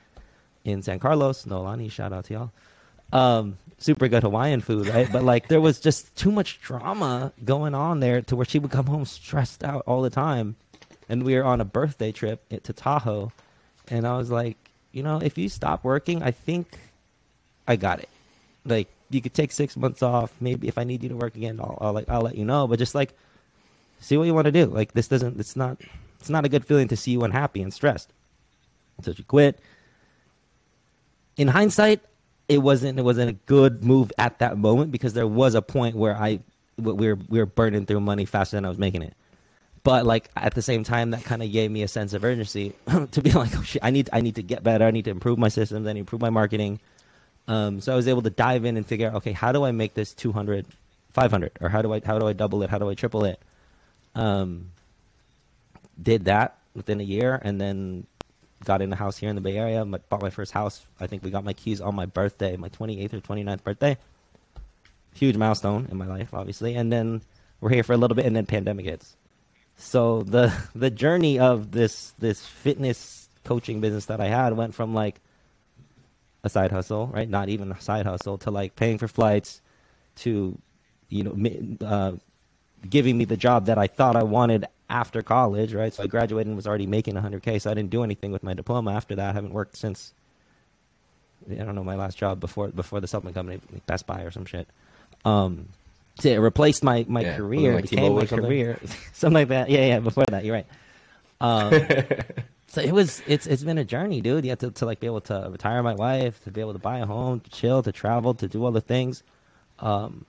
in 0.64 0.83
San 0.83 0.98
Carlos. 0.98 1.44
Nolani, 1.44 1.90
shout 1.90 2.12
out 2.12 2.26
to 2.26 2.35
y'all. 2.35 2.52
Um, 3.12 3.59
super 3.78 4.09
good 4.09 4.22
Hawaiian 4.22 4.61
food, 4.61 4.87
right? 4.88 5.11
but 5.11 5.22
like 5.22 5.48
there 5.48 5.61
was 5.61 5.81
just 5.81 6.14
too 6.16 6.31
much 6.31 6.61
drama 6.61 7.33
going 7.44 7.74
on 7.74 8.00
there 8.00 8.22
to 8.22 8.37
where 8.37 8.46
she 8.46 8.59
would 8.59 8.70
come 8.70 8.87
home 8.87 9.05
stressed 9.05 9.64
out 9.64 9.83
all 9.87 10.02
the 10.02 10.11
time 10.11 10.57
and 11.12 11.25
we 11.25 11.35
were 11.37 11.44
on 11.44 11.61
a 11.61 11.64
birthday 11.64 12.11
trip 12.11 12.42
to 12.48 12.72
Tahoe, 12.72 13.33
and 13.88 14.07
I 14.07 14.16
was 14.16 14.31
like, 14.31 14.57
you 14.92 15.03
know, 15.03 15.20
if 15.20 15.37
you 15.37 15.51
stop 15.51 15.85
working, 15.85 16.22
I 16.22 16.31
think 16.31 16.79
I 17.68 17.77
got 17.77 17.98
it. 17.98 18.09
Like 18.64 18.88
you 19.11 19.20
could 19.20 19.35
take 19.35 19.53
six 19.53 19.77
months 19.77 20.03
off. 20.03 20.33
Maybe 20.40 20.68
if 20.68 20.79
I 20.79 20.85
need 20.85 21.03
you 21.03 21.11
to 21.11 21.16
work 21.16 21.37
again, 21.37 21.61
I'll, 21.61 21.77
I'll 21.83 21.92
like 21.92 22.09
I'll 22.09 22.22
let 22.22 22.37
you 22.37 22.46
know. 22.46 22.66
But 22.66 22.79
just 22.79 22.94
like 22.94 23.12
see 24.01 24.16
what 24.16 24.25
you 24.25 24.33
want 24.33 24.46
to 24.46 24.53
do. 24.53 24.64
Like 24.64 24.92
this 24.92 25.07
doesn't. 25.07 25.38
It's 25.38 25.55
not. 25.55 25.77
It's 26.18 26.31
not 26.31 26.46
a 26.46 26.48
good 26.48 26.64
feeling 26.64 26.88
to 26.88 26.96
see 26.96 27.11
you 27.11 27.25
unhappy 27.25 27.61
and 27.61 27.75
stressed. 27.75 28.11
So 29.03 29.12
she 29.12 29.22
quit. 29.22 29.61
In 31.37 31.48
hindsight, 31.48 32.01
it 32.48 32.59
wasn't. 32.59 32.98
It 32.98 33.03
wasn't 33.03 33.29
a 33.29 33.35
good 33.44 33.85
move 33.85 34.11
at 34.16 34.38
that 34.38 34.57
moment 34.57 34.90
because 34.90 35.12
there 35.12 35.29
was 35.29 35.55
a 35.55 35.61
point 35.61 35.94
where 35.94 36.16
I 36.16 36.40
we 36.79 37.09
were 37.09 37.18
we 37.29 37.38
were 37.38 37.44
burning 37.44 37.85
through 37.85 38.01
money 38.01 38.25
faster 38.25 38.57
than 38.57 38.64
I 38.64 38.70
was 38.70 38.79
making 38.79 39.03
it 39.03 39.14
but 39.84 40.06
like 40.06 40.30
at 40.36 40.54
the 40.54 40.62
same 40.62 40.84
time 40.84 41.10
that 41.10 41.24
kind 41.24 41.42
of 41.42 41.50
gave 41.50 41.70
me 41.70 41.82
a 41.82 41.88
sense 41.88 42.12
of 42.12 42.24
urgency 42.24 42.72
to 43.10 43.20
be 43.20 43.32
like 43.32 43.56
oh 43.56 43.62
shit 43.62 43.82
i 43.84 43.90
need 43.90 44.08
i 44.12 44.20
need 44.20 44.36
to 44.36 44.42
get 44.42 44.62
better. 44.62 44.84
I 44.84 44.90
need 44.90 45.04
to 45.06 45.10
improve 45.10 45.38
my 45.38 45.48
systems. 45.48 45.86
I 45.86 45.92
need 45.92 46.00
to 46.00 46.00
improve 46.00 46.22
my 46.22 46.30
marketing. 46.30 46.80
Um, 47.48 47.80
so 47.80 47.92
i 47.92 47.96
was 47.96 48.06
able 48.06 48.22
to 48.22 48.30
dive 48.30 48.64
in 48.64 48.76
and 48.76 48.86
figure 48.86 49.08
out 49.08 49.14
okay 49.16 49.32
how 49.32 49.52
do 49.52 49.64
i 49.64 49.72
make 49.72 49.94
this 49.94 50.12
200 50.14 50.66
500 51.10 51.52
or 51.60 51.68
how 51.68 51.82
do 51.82 51.92
i 51.92 52.00
how 52.04 52.18
do 52.18 52.26
i 52.26 52.32
double 52.32 52.62
it? 52.62 52.70
How 52.70 52.78
do 52.78 52.88
i 52.88 52.94
triple 52.94 53.24
it? 53.24 53.40
Um, 54.14 54.70
did 56.00 56.24
that 56.26 56.58
within 56.74 57.00
a 57.00 57.04
year 57.04 57.40
and 57.42 57.60
then 57.60 58.06
got 58.64 58.80
in 58.80 58.92
a 58.92 58.96
house 58.96 59.18
here 59.18 59.28
in 59.28 59.34
the 59.34 59.42
bay 59.42 59.58
area. 59.58 59.84
My, 59.84 59.98
bought 60.08 60.22
my 60.22 60.30
first 60.30 60.52
house. 60.52 60.86
I 61.00 61.06
think 61.06 61.24
we 61.24 61.30
got 61.30 61.44
my 61.44 61.52
keys 61.52 61.80
on 61.80 61.94
my 61.94 62.06
birthday 62.06 62.56
my 62.56 62.68
28th 62.68 63.14
or 63.14 63.20
29th 63.20 63.64
birthday. 63.64 63.98
Huge 65.14 65.36
milestone 65.36 65.88
in 65.90 65.96
my 65.96 66.06
life 66.06 66.32
obviously. 66.32 66.74
And 66.74 66.92
then 66.92 67.22
we're 67.60 67.70
here 67.70 67.82
for 67.82 67.92
a 67.92 67.96
little 67.96 68.14
bit 68.14 68.26
and 68.26 68.34
then 68.34 68.46
pandemic 68.46 68.86
hits 68.86 69.16
so 69.82 70.22
the 70.22 70.52
the 70.74 70.90
journey 70.90 71.38
of 71.38 71.72
this 71.72 72.14
this 72.18 72.46
fitness 72.46 73.28
coaching 73.44 73.80
business 73.80 74.06
that 74.06 74.20
I 74.20 74.26
had 74.26 74.56
went 74.56 74.74
from 74.74 74.94
like 74.94 75.20
a 76.44 76.48
side 76.48 76.70
hustle, 76.72 77.08
right? 77.08 77.28
Not 77.28 77.48
even 77.48 77.70
a 77.72 77.80
side 77.80 78.06
hustle 78.06 78.38
to 78.38 78.50
like 78.50 78.76
paying 78.76 78.98
for 78.98 79.08
flights 79.08 79.60
to 80.16 80.56
you 81.08 81.24
know 81.24 81.86
uh, 81.86 82.12
giving 82.88 83.18
me 83.18 83.24
the 83.24 83.36
job 83.36 83.66
that 83.66 83.78
I 83.78 83.86
thought 83.86 84.16
I 84.16 84.22
wanted 84.22 84.66
after 84.88 85.22
college, 85.22 85.74
right? 85.74 85.92
So 85.92 86.02
I 86.02 86.06
graduated 86.06 86.48
and 86.48 86.56
was 86.56 86.66
already 86.66 86.86
making 86.86 87.14
100k. 87.14 87.60
So 87.60 87.70
I 87.70 87.74
didn't 87.74 87.90
do 87.90 88.02
anything 88.04 88.30
with 88.30 88.42
my 88.42 88.54
diploma 88.54 88.92
after 88.92 89.14
that. 89.16 89.30
I 89.30 89.32
haven't 89.32 89.52
worked 89.52 89.76
since 89.76 90.12
I 91.50 91.54
don't 91.54 91.74
know 91.74 91.84
my 91.84 91.96
last 91.96 92.16
job 92.16 92.40
before 92.40 92.68
before 92.68 93.00
the 93.00 93.08
supplement 93.08 93.34
company, 93.34 93.60
Best 93.86 94.06
Buy 94.06 94.22
or 94.22 94.30
some 94.30 94.44
shit. 94.44 94.68
Um, 95.24 95.68
to 96.20 96.38
replace 96.40 96.83
my 96.83 97.05
my 97.09 97.22
yeah, 97.22 97.37
career, 97.37 97.75
like 97.75 97.90
became 97.90 98.14
my 98.14 98.27
career, 98.27 98.79
something 99.12 99.35
like 99.35 99.48
that. 99.48 99.70
Yeah, 99.70 99.87
yeah. 99.87 100.01
Before 100.01 100.25
that, 100.27 100.44
you're 100.44 100.55
right. 100.55 100.66
Um, 101.40 101.70
so 102.66 102.81
it 102.81 102.92
was 102.92 103.22
it's 103.27 103.46
it's 103.46 103.62
been 103.62 103.79
a 103.79 103.85
journey, 103.85 104.20
dude. 104.20 104.44
You 104.44 104.51
have 104.51 104.61
to, 104.61 104.70
to 104.70 104.87
like 104.87 105.01
be 105.01 105.07
able 105.07 105.22
to 105.22 105.48
retire 105.51 105.83
my 105.83 105.94
wife, 105.94 106.42
to 106.44 106.51
be 106.51 106.61
able 106.61 106.75
to 106.75 106.79
buy 106.79 106.98
a 106.98 107.07
home, 107.07 107.40
to 107.40 107.51
chill, 107.51 107.83
to 107.83 107.92
travel, 107.92 108.35
to 108.35 108.48
do 108.48 108.64
all 108.64 108.72
the 108.72 108.81
things. 108.81 109.22
Um, 109.79 110.27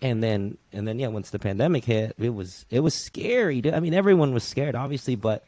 and 0.00 0.22
then 0.22 0.56
and 0.72 0.86
then 0.86 0.98
yeah, 0.98 1.08
once 1.08 1.30
the 1.30 1.38
pandemic 1.38 1.84
hit, 1.84 2.14
it 2.18 2.34
was 2.34 2.64
it 2.70 2.80
was 2.80 2.94
scary. 2.94 3.60
Dude. 3.60 3.74
I 3.74 3.80
mean, 3.80 3.94
everyone 3.94 4.32
was 4.32 4.44
scared, 4.44 4.74
obviously, 4.74 5.16
but 5.16 5.44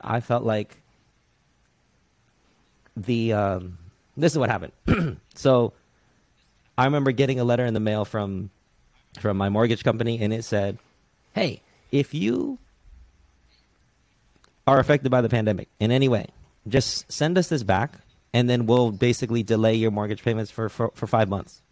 I 0.00 0.20
felt 0.20 0.44
like 0.44 0.76
the 2.96 3.32
um, 3.32 3.78
this 4.16 4.32
is 4.32 4.38
what 4.38 4.50
happened. 4.50 5.18
so 5.34 5.72
I 6.76 6.84
remember 6.84 7.12
getting 7.12 7.40
a 7.40 7.44
letter 7.44 7.64
in 7.64 7.74
the 7.74 7.80
mail 7.80 8.04
from 8.04 8.50
from 9.18 9.36
my 9.36 9.48
mortgage 9.48 9.84
company, 9.84 10.20
and 10.20 10.32
it 10.32 10.44
said, 10.44 10.78
"Hey, 11.32 11.62
if 11.90 12.14
you 12.14 12.58
are 14.66 14.78
affected 14.78 15.10
by 15.10 15.20
the 15.20 15.28
pandemic 15.28 15.68
in 15.80 15.90
any 15.90 16.08
way, 16.08 16.26
just 16.66 17.10
send 17.10 17.38
us 17.38 17.48
this 17.48 17.62
back, 17.62 17.94
and 18.32 18.48
then 18.48 18.66
we'll 18.66 18.90
basically 18.90 19.42
delay 19.42 19.74
your 19.74 19.90
mortgage 19.90 20.22
payments 20.22 20.50
for 20.50 20.68
for, 20.68 20.90
for 20.94 21.06
five 21.06 21.28
months." 21.28 21.62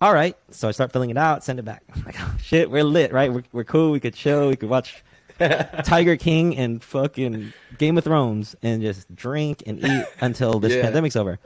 All 0.00 0.12
right, 0.12 0.36
so 0.50 0.68
I 0.68 0.72
start 0.72 0.92
filling 0.92 1.10
it 1.10 1.16
out, 1.16 1.44
send 1.44 1.58
it 1.58 1.64
back. 1.64 1.82
I'm 1.94 2.04
like, 2.04 2.16
oh, 2.18 2.34
shit, 2.42 2.70
we're 2.70 2.84
lit, 2.84 3.12
right? 3.12 3.32
We're 3.32 3.44
we're 3.52 3.64
cool. 3.64 3.90
We 3.90 4.00
could 4.00 4.14
chill. 4.14 4.48
We 4.48 4.56
could 4.56 4.68
watch 4.68 5.02
Tiger 5.84 6.16
King 6.16 6.56
and 6.56 6.82
fucking 6.82 7.52
Game 7.78 7.98
of 7.98 8.04
Thrones 8.04 8.54
and 8.62 8.82
just 8.82 9.12
drink 9.14 9.62
and 9.66 9.82
eat 9.84 10.06
until 10.20 10.60
this 10.60 10.72
yeah. 10.72 10.82
pandemic's 10.82 11.16
over. 11.16 11.38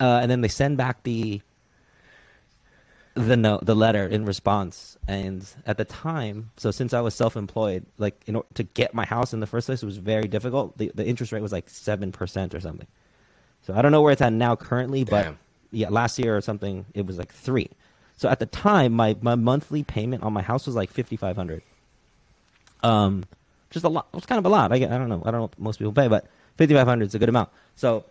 Uh, 0.00 0.20
and 0.22 0.30
then 0.30 0.40
they 0.40 0.48
send 0.48 0.76
back 0.76 1.02
the 1.02 1.40
the 3.14 3.36
note, 3.36 3.64
the 3.64 3.74
letter 3.76 4.06
in 4.06 4.24
response. 4.24 4.96
And 5.06 5.46
at 5.66 5.78
the 5.78 5.84
time, 5.84 6.50
so 6.56 6.70
since 6.70 6.92
I 6.92 7.00
was 7.00 7.14
self-employed, 7.14 7.86
like 7.98 8.20
in 8.26 8.36
order 8.36 8.48
to 8.54 8.64
get 8.64 8.94
my 8.94 9.04
house 9.04 9.32
in 9.32 9.40
the 9.40 9.46
first 9.46 9.66
place, 9.66 9.82
it 9.82 9.86
was 9.86 9.98
very 9.98 10.26
difficult. 10.28 10.76
The 10.78 10.90
the 10.94 11.06
interest 11.06 11.32
rate 11.32 11.42
was 11.42 11.52
like 11.52 11.68
seven 11.68 12.12
percent 12.12 12.54
or 12.54 12.60
something. 12.60 12.86
So 13.66 13.74
I 13.74 13.82
don't 13.82 13.92
know 13.92 14.02
where 14.02 14.12
it's 14.12 14.20
at 14.20 14.32
now 14.32 14.56
currently, 14.56 15.04
but 15.04 15.22
Damn. 15.22 15.38
yeah, 15.70 15.88
last 15.88 16.18
year 16.18 16.36
or 16.36 16.40
something, 16.40 16.84
it 16.92 17.06
was 17.06 17.16
like 17.16 17.32
three. 17.32 17.70
So 18.16 18.28
at 18.28 18.38
the 18.38 18.46
time, 18.46 18.92
my, 18.92 19.16
my 19.22 19.34
monthly 19.34 19.82
payment 19.82 20.22
on 20.22 20.32
my 20.32 20.42
house 20.42 20.66
was 20.66 20.74
like 20.74 20.90
fifty 20.90 21.16
five 21.16 21.36
hundred. 21.36 21.62
Um, 22.82 23.24
just 23.70 23.84
a 23.84 23.88
lot. 23.88 24.06
It's 24.14 24.26
kind 24.26 24.38
of 24.38 24.44
a 24.44 24.48
lot. 24.50 24.70
I, 24.72 24.76
I 24.76 24.78
don't 24.78 25.08
know. 25.08 25.22
I 25.24 25.30
don't 25.30 25.40
know 25.40 25.42
what 25.42 25.58
most 25.58 25.78
people 25.78 25.92
pay, 25.92 26.08
but 26.08 26.26
fifty 26.56 26.74
five 26.74 26.86
hundred 26.86 27.06
is 27.06 27.14
a 27.14 27.18
good 27.18 27.28
amount. 27.28 27.50
So 27.76 28.04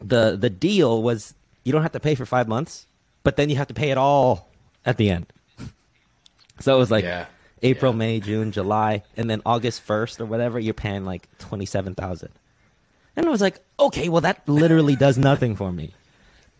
the 0.00 0.36
the 0.36 0.50
deal 0.50 1.02
was 1.02 1.34
you 1.64 1.72
don't 1.72 1.82
have 1.82 1.92
to 1.92 2.00
pay 2.00 2.14
for 2.14 2.26
five 2.26 2.48
months, 2.48 2.86
but 3.24 3.36
then 3.36 3.50
you 3.50 3.56
have 3.56 3.66
to 3.66 3.74
pay 3.74 3.90
it 3.90 3.98
all 3.98 4.48
at 4.86 4.96
the 4.96 5.10
end. 5.10 5.26
So 6.60 6.76
it 6.76 6.78
was 6.78 6.92
like 6.92 7.02
yeah. 7.02 7.26
April, 7.62 7.92
yeah. 7.92 7.98
May, 7.98 8.20
June, 8.20 8.52
July, 8.52 9.02
and 9.16 9.28
then 9.28 9.42
August 9.44 9.80
first 9.82 10.20
or 10.20 10.26
whatever. 10.26 10.60
You're 10.60 10.74
paying 10.74 11.04
like 11.04 11.28
twenty 11.38 11.66
seven 11.66 11.96
thousand, 11.96 12.30
and 13.16 13.26
I 13.26 13.30
was 13.30 13.40
like, 13.40 13.58
okay, 13.80 14.08
well 14.08 14.20
that 14.20 14.48
literally 14.48 14.94
does 14.94 15.18
nothing 15.18 15.56
for 15.56 15.72
me. 15.72 15.92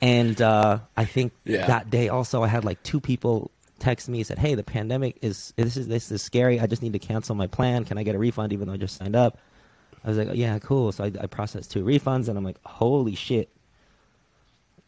And 0.01 0.43
uh, 0.43 0.81
I 0.97 1.05
think 1.05 1.33
yeah. 1.45 1.69
that 1.69 1.89
day 1.91 2.09
also 2.09 2.43
I 2.43 2.49
had 2.49 2.65
like 2.65 2.83
two 2.83 3.01
people 3.01 3.53
text 3.79 4.09
me 4.09 4.23
said, 4.23 4.39
"Hey, 4.39 4.55
the 4.55 4.65
pandemic 4.65 5.19
is 5.23 5.53
this 5.57 5.77
is 5.77 5.87
this 5.87 6.11
is 6.11 6.23
scary. 6.23 6.59
I 6.61 6.67
just 6.67 6.83
need 6.83 6.95
to 6.95 6.99
cancel 6.99 7.35
my 7.35 7.47
plan. 7.47 7.85
Can 7.85 7.99
I 7.99 8.03
get 8.03 8.15
a 8.15 8.19
refund 8.19 8.53
even 8.53 8.67
though 8.67 8.75
I 8.75 8.79
just 8.79 8.97
signed 8.97 9.15
up?" 9.17 9.39
I 10.05 10.09
was 10.09 10.19
like, 10.19 10.31
"Yeah, 10.35 10.59
cool." 10.59 10.93
So 10.93 11.05
I, 11.05 11.13
I 11.21 11.27
processed 11.27 11.71
two 11.71 11.85
refunds, 11.85 12.29
and 12.29 12.37
I'm 12.37 12.45
like, 12.45 12.59
"Holy 12.65 13.15
shit, 13.15 13.51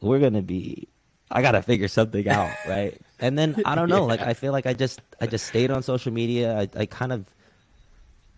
we're 0.01 0.19
gonna 0.19 0.43
be." 0.43 0.89
I 1.31 1.43
gotta 1.43 1.63
figure 1.63 1.89
something 1.89 2.29
out, 2.29 2.51
right? 2.69 3.01
And 3.19 3.39
then 3.39 3.61
I 3.65 3.75
don't 3.75 3.89
know, 3.89 4.03
yeah. 4.03 4.17
like 4.17 4.21
I 4.21 4.35
feel 4.35 4.53
like 4.53 4.67
I 4.67 4.73
just 4.73 5.01
I 5.21 5.27
just 5.27 5.47
stayed 5.47 5.71
on 5.71 5.83
social 5.83 6.13
media. 6.13 6.59
I, 6.59 6.69
I 6.81 6.87
kind 6.87 7.13
of 7.13 7.25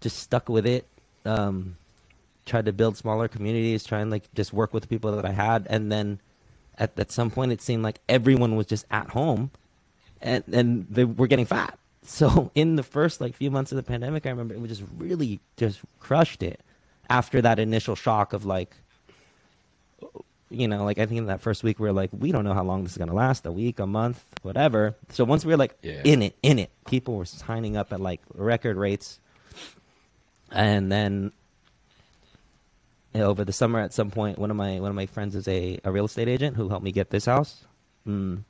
just 0.00 0.18
stuck 0.18 0.48
with 0.48 0.66
it. 0.66 0.86
Um, 1.24 1.76
tried 2.46 2.64
to 2.64 2.72
build 2.72 2.96
smaller 2.96 3.28
communities, 3.28 3.84
try 3.84 4.00
and 4.00 4.10
like 4.10 4.32
just 4.34 4.52
work 4.52 4.72
with 4.72 4.82
the 4.84 4.88
people 4.88 5.12
that 5.12 5.24
I 5.24 5.32
had, 5.32 5.66
and 5.68 5.92
then 5.92 6.20
at 6.78 6.98
at 6.98 7.10
some 7.10 7.30
point 7.30 7.52
it 7.52 7.60
seemed 7.60 7.82
like 7.82 8.00
everyone 8.08 8.56
was 8.56 8.66
just 8.66 8.86
at 8.90 9.10
home 9.10 9.50
and 10.20 10.44
and 10.52 10.86
they 10.90 11.04
were 11.04 11.26
getting 11.26 11.46
fat. 11.46 11.78
So 12.04 12.50
in 12.54 12.76
the 12.76 12.82
first 12.82 13.20
like 13.20 13.34
few 13.34 13.50
months 13.50 13.70
of 13.70 13.76
the 13.76 13.82
pandemic, 13.82 14.24
I 14.24 14.30
remember 14.30 14.54
it 14.54 14.60
was 14.60 14.70
just 14.70 14.82
really 14.96 15.40
just 15.58 15.80
crushed 16.00 16.42
it 16.42 16.60
after 17.10 17.42
that 17.42 17.58
initial 17.58 17.94
shock 17.96 18.32
of 18.32 18.46
like 18.46 18.74
you 20.50 20.68
know, 20.68 20.84
like 20.84 20.98
I 20.98 21.06
think 21.06 21.18
in 21.18 21.26
that 21.26 21.40
first 21.40 21.62
week 21.62 21.78
we 21.78 21.88
are 21.88 21.92
like, 21.92 22.10
we 22.12 22.32
don't 22.32 22.44
know 22.44 22.54
how 22.54 22.64
long 22.64 22.82
this 22.82 22.92
is 22.92 22.98
gonna 22.98 23.14
last, 23.14 23.46
a 23.46 23.52
week, 23.52 23.78
a 23.78 23.86
month, 23.86 24.24
whatever. 24.42 24.96
So 25.10 25.24
once 25.24 25.44
we 25.44 25.52
were 25.52 25.58
like 25.58 25.76
yeah. 25.82 26.02
in 26.04 26.22
it, 26.22 26.36
in 26.42 26.58
it, 26.58 26.70
people 26.86 27.16
were 27.16 27.24
signing 27.24 27.76
up 27.76 27.92
at 27.92 28.00
like 28.00 28.20
record 28.34 28.76
rates. 28.76 29.20
And 30.50 30.90
then 30.90 31.32
you 33.14 33.20
know, 33.20 33.30
over 33.30 33.44
the 33.44 33.52
summer 33.52 33.80
at 33.80 33.92
some 33.92 34.10
point 34.10 34.38
one 34.38 34.50
of 34.50 34.56
my 34.56 34.80
one 34.80 34.90
of 34.90 34.96
my 34.96 35.06
friends 35.06 35.34
is 35.34 35.46
a, 35.48 35.78
a 35.84 35.92
real 35.92 36.06
estate 36.06 36.28
agent 36.28 36.56
who 36.56 36.68
helped 36.68 36.84
me 36.84 36.92
get 36.92 37.10
this 37.10 37.26
house. 37.26 37.64
Mm 38.06 38.44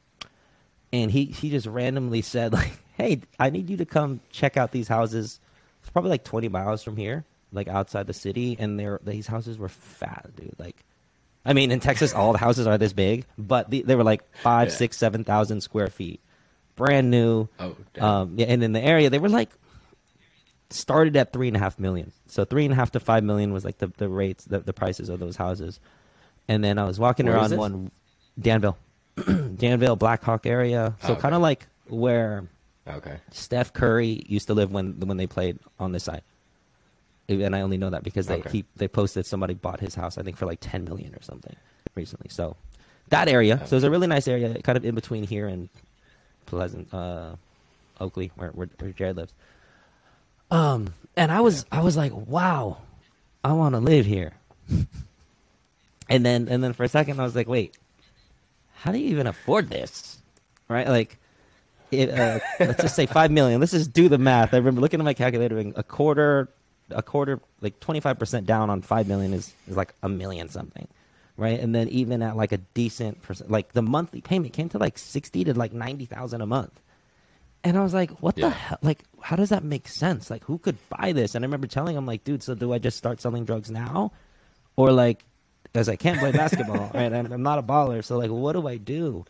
and 0.92 1.10
he 1.10 1.26
he 1.26 1.50
just 1.50 1.66
randomly 1.66 2.22
said 2.22 2.52
like, 2.52 2.72
"Hey, 2.96 3.20
I 3.38 3.50
need 3.50 3.70
you 3.70 3.76
to 3.78 3.86
come 3.86 4.20
check 4.30 4.56
out 4.56 4.72
these 4.72 4.88
houses. 4.88 5.40
It's 5.80 5.90
probably 5.90 6.10
like 6.10 6.24
20 6.24 6.48
miles 6.48 6.82
from 6.82 6.96
here, 6.96 7.24
like 7.52 7.68
outside 7.68 8.06
the 8.06 8.12
city, 8.12 8.56
and 8.58 8.78
they're 8.78 9.00
these 9.02 9.26
houses 9.26 9.58
were 9.58 9.68
fat, 9.68 10.30
dude. 10.36 10.54
Like, 10.58 10.84
I 11.44 11.52
mean, 11.52 11.70
in 11.70 11.80
Texas, 11.80 12.12
all 12.12 12.32
the 12.32 12.38
houses 12.38 12.66
are 12.66 12.78
this 12.78 12.92
big, 12.92 13.24
but 13.38 13.70
the, 13.70 13.82
they 13.82 13.94
were 13.94 14.04
like 14.04 14.22
five, 14.38 14.68
yeah. 14.68 14.74
six, 14.74 14.96
seven 14.96 15.24
thousand 15.24 15.62
square 15.62 15.88
feet, 15.88 16.20
brand 16.76 17.10
new. 17.10 17.48
Oh, 17.58 17.76
damn. 17.94 18.04
um, 18.04 18.34
yeah, 18.36 18.46
and 18.46 18.62
in 18.62 18.72
the 18.72 18.80
area, 18.80 19.08
they 19.10 19.18
were 19.18 19.28
like 19.28 19.50
started 20.70 21.16
at 21.16 21.32
three 21.32 21.48
and 21.48 21.56
a 21.56 21.60
half 21.60 21.78
million. 21.78 22.12
So 22.26 22.44
three 22.44 22.64
and 22.64 22.72
a 22.72 22.76
half 22.76 22.92
to 22.92 23.00
five 23.00 23.24
million 23.24 23.52
was 23.52 23.64
like 23.64 23.78
the 23.78 23.88
the 23.96 24.08
rates, 24.08 24.44
the, 24.44 24.60
the 24.60 24.72
prices 24.72 25.08
of 25.08 25.20
those 25.20 25.36
houses. 25.36 25.80
And 26.48 26.64
then 26.64 26.78
I 26.78 26.84
was 26.84 26.98
walking 26.98 27.26
Where 27.26 27.36
around 27.36 27.56
one 27.56 27.90
Danville. 28.40 28.78
Danville, 29.56 29.96
Blackhawk 29.96 30.46
area. 30.46 30.94
So 31.02 31.12
okay. 31.12 31.20
kind 31.20 31.34
of 31.34 31.42
like 31.42 31.66
where 31.88 32.48
okay. 32.86 33.18
Steph 33.30 33.72
Curry 33.72 34.22
used 34.26 34.46
to 34.48 34.54
live 34.54 34.70
when 34.70 35.00
when 35.00 35.16
they 35.16 35.26
played 35.26 35.58
on 35.78 35.92
this 35.92 36.04
side. 36.04 36.22
And 37.28 37.54
I 37.54 37.60
only 37.60 37.76
know 37.76 37.90
that 37.90 38.04
because 38.04 38.26
they 38.26 38.38
okay. 38.38 38.50
he, 38.50 38.64
they 38.76 38.88
posted 38.88 39.26
somebody 39.26 39.54
bought 39.54 39.80
his 39.80 39.94
house 39.94 40.16
I 40.16 40.22
think 40.22 40.36
for 40.36 40.46
like 40.46 40.60
10 40.60 40.84
million 40.84 41.14
or 41.14 41.22
something 41.22 41.54
recently. 41.94 42.28
So 42.30 42.56
that 43.08 43.28
area. 43.28 43.60
So 43.66 43.76
it's 43.76 43.84
a 43.84 43.90
really 43.90 44.06
nice 44.06 44.26
area 44.26 44.60
kind 44.62 44.78
of 44.78 44.84
in 44.84 44.94
between 44.94 45.24
here 45.24 45.46
and 45.46 45.68
Pleasant 46.46 46.92
uh, 46.94 47.36
Oakley 48.00 48.32
where, 48.36 48.50
where 48.50 48.68
where 48.78 48.90
Jared 48.92 49.16
lives. 49.16 49.34
Um 50.50 50.94
and 51.18 51.32
I 51.32 51.40
was. 51.40 51.66
I 51.70 51.80
was 51.80 51.96
like, 51.96 52.12
"Wow. 52.14 52.78
I 53.42 53.52
want 53.52 53.74
to 53.74 53.80
live 53.80 54.06
here." 54.06 54.34
and 56.08 56.24
then 56.24 56.48
and 56.48 56.62
then 56.62 56.72
for 56.72 56.84
a 56.84 56.88
second 56.88 57.18
I 57.18 57.24
was 57.24 57.34
like, 57.34 57.48
"Wait, 57.48 57.76
how 58.76 58.92
do 58.92 58.98
you 58.98 59.10
even 59.10 59.26
afford 59.26 59.68
this? 59.68 60.18
Right? 60.68 60.86
Like, 60.86 61.18
it, 61.90 62.10
uh, 62.10 62.38
let's 62.60 62.82
just 62.82 62.94
say 62.94 63.06
five 63.06 63.32
million. 63.32 63.58
Let's 63.58 63.72
just 63.72 63.92
do 63.92 64.08
the 64.08 64.18
math. 64.18 64.54
I 64.54 64.58
remember 64.58 64.80
looking 64.80 65.00
at 65.00 65.04
my 65.04 65.14
calculator, 65.14 65.58
a 65.74 65.82
quarter, 65.82 66.48
a 66.90 67.02
quarter, 67.02 67.40
like 67.60 67.80
twenty 67.80 68.00
five 68.00 68.18
percent 68.18 68.46
down 68.46 68.70
on 68.70 68.82
five 68.82 69.08
million 69.08 69.32
is 69.32 69.52
is 69.68 69.76
like 69.76 69.94
a 70.02 70.08
million 70.08 70.48
something, 70.48 70.88
right? 71.36 71.58
And 71.58 71.74
then 71.74 71.88
even 71.88 72.22
at 72.22 72.36
like 72.36 72.52
a 72.52 72.58
decent 72.58 73.22
percent, 73.22 73.50
like 73.50 73.72
the 73.72 73.82
monthly 73.82 74.20
payment 74.20 74.52
came 74.52 74.68
to 74.70 74.78
like 74.78 74.98
sixty 74.98 75.44
to 75.44 75.54
like 75.54 75.72
ninety 75.72 76.06
thousand 76.06 76.40
a 76.40 76.46
month. 76.46 76.80
And 77.64 77.76
I 77.76 77.82
was 77.82 77.92
like, 77.92 78.10
what 78.20 78.38
yeah. 78.38 78.48
the 78.48 78.54
hell? 78.54 78.78
Like, 78.82 79.00
how 79.20 79.36
does 79.36 79.48
that 79.48 79.64
make 79.64 79.88
sense? 79.88 80.30
Like, 80.30 80.44
who 80.44 80.58
could 80.58 80.76
buy 80.88 81.12
this? 81.12 81.34
And 81.34 81.44
I 81.44 81.46
remember 81.46 81.66
telling 81.66 81.96
him, 81.96 82.06
like, 82.06 82.22
dude, 82.22 82.42
so 82.42 82.54
do 82.54 82.72
I 82.72 82.78
just 82.78 82.96
start 82.96 83.20
selling 83.20 83.44
drugs 83.44 83.70
now? 83.70 84.12
Or 84.76 84.92
like, 84.92 85.24
because 85.64 85.88
I 85.88 85.96
can't 85.96 86.18
play 86.18 86.30
basketball, 86.30 86.90
right? 86.94 87.12
I'm, 87.12 87.32
I'm, 87.32 87.42
not 87.42 87.58
a 87.58 87.62
baller, 87.62 88.04
so 88.04 88.16
like, 88.16 88.30
what 88.30 88.52
do 88.52 88.66
I 88.68 88.76
do? 88.76 89.24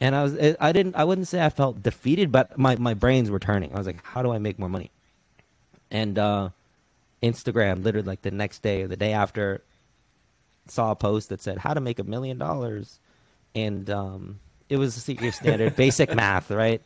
And 0.00 0.14
I 0.14 0.22
was, 0.22 0.56
I 0.60 0.72
didn't, 0.72 0.94
I 0.94 1.04
wouldn't 1.04 1.26
say 1.26 1.44
I 1.44 1.48
felt 1.48 1.82
defeated, 1.82 2.30
but 2.30 2.56
my 2.56 2.76
my 2.76 2.94
brains 2.94 3.30
were 3.30 3.40
turning. 3.40 3.74
I 3.74 3.78
was 3.78 3.86
like, 3.86 4.04
how 4.04 4.22
do 4.22 4.30
I 4.30 4.38
make 4.38 4.58
more 4.58 4.68
money? 4.68 4.92
And 5.90 6.18
uh, 6.18 6.50
Instagram, 7.22 7.82
literally 7.82 8.06
like 8.06 8.22
the 8.22 8.30
next 8.30 8.62
day 8.62 8.82
or 8.82 8.88
the 8.88 8.96
day 8.96 9.12
after, 9.12 9.62
saw 10.66 10.90
a 10.92 10.96
post 10.96 11.30
that 11.30 11.40
said 11.42 11.58
how 11.58 11.74
to 11.74 11.80
make 11.80 11.98
a 11.98 12.04
million 12.04 12.38
dollars, 12.38 13.00
and 13.54 13.88
um, 13.90 14.40
it 14.68 14.76
was 14.76 15.08
your 15.08 15.32
standard 15.32 15.76
basic 15.76 16.14
math, 16.14 16.50
right? 16.50 16.82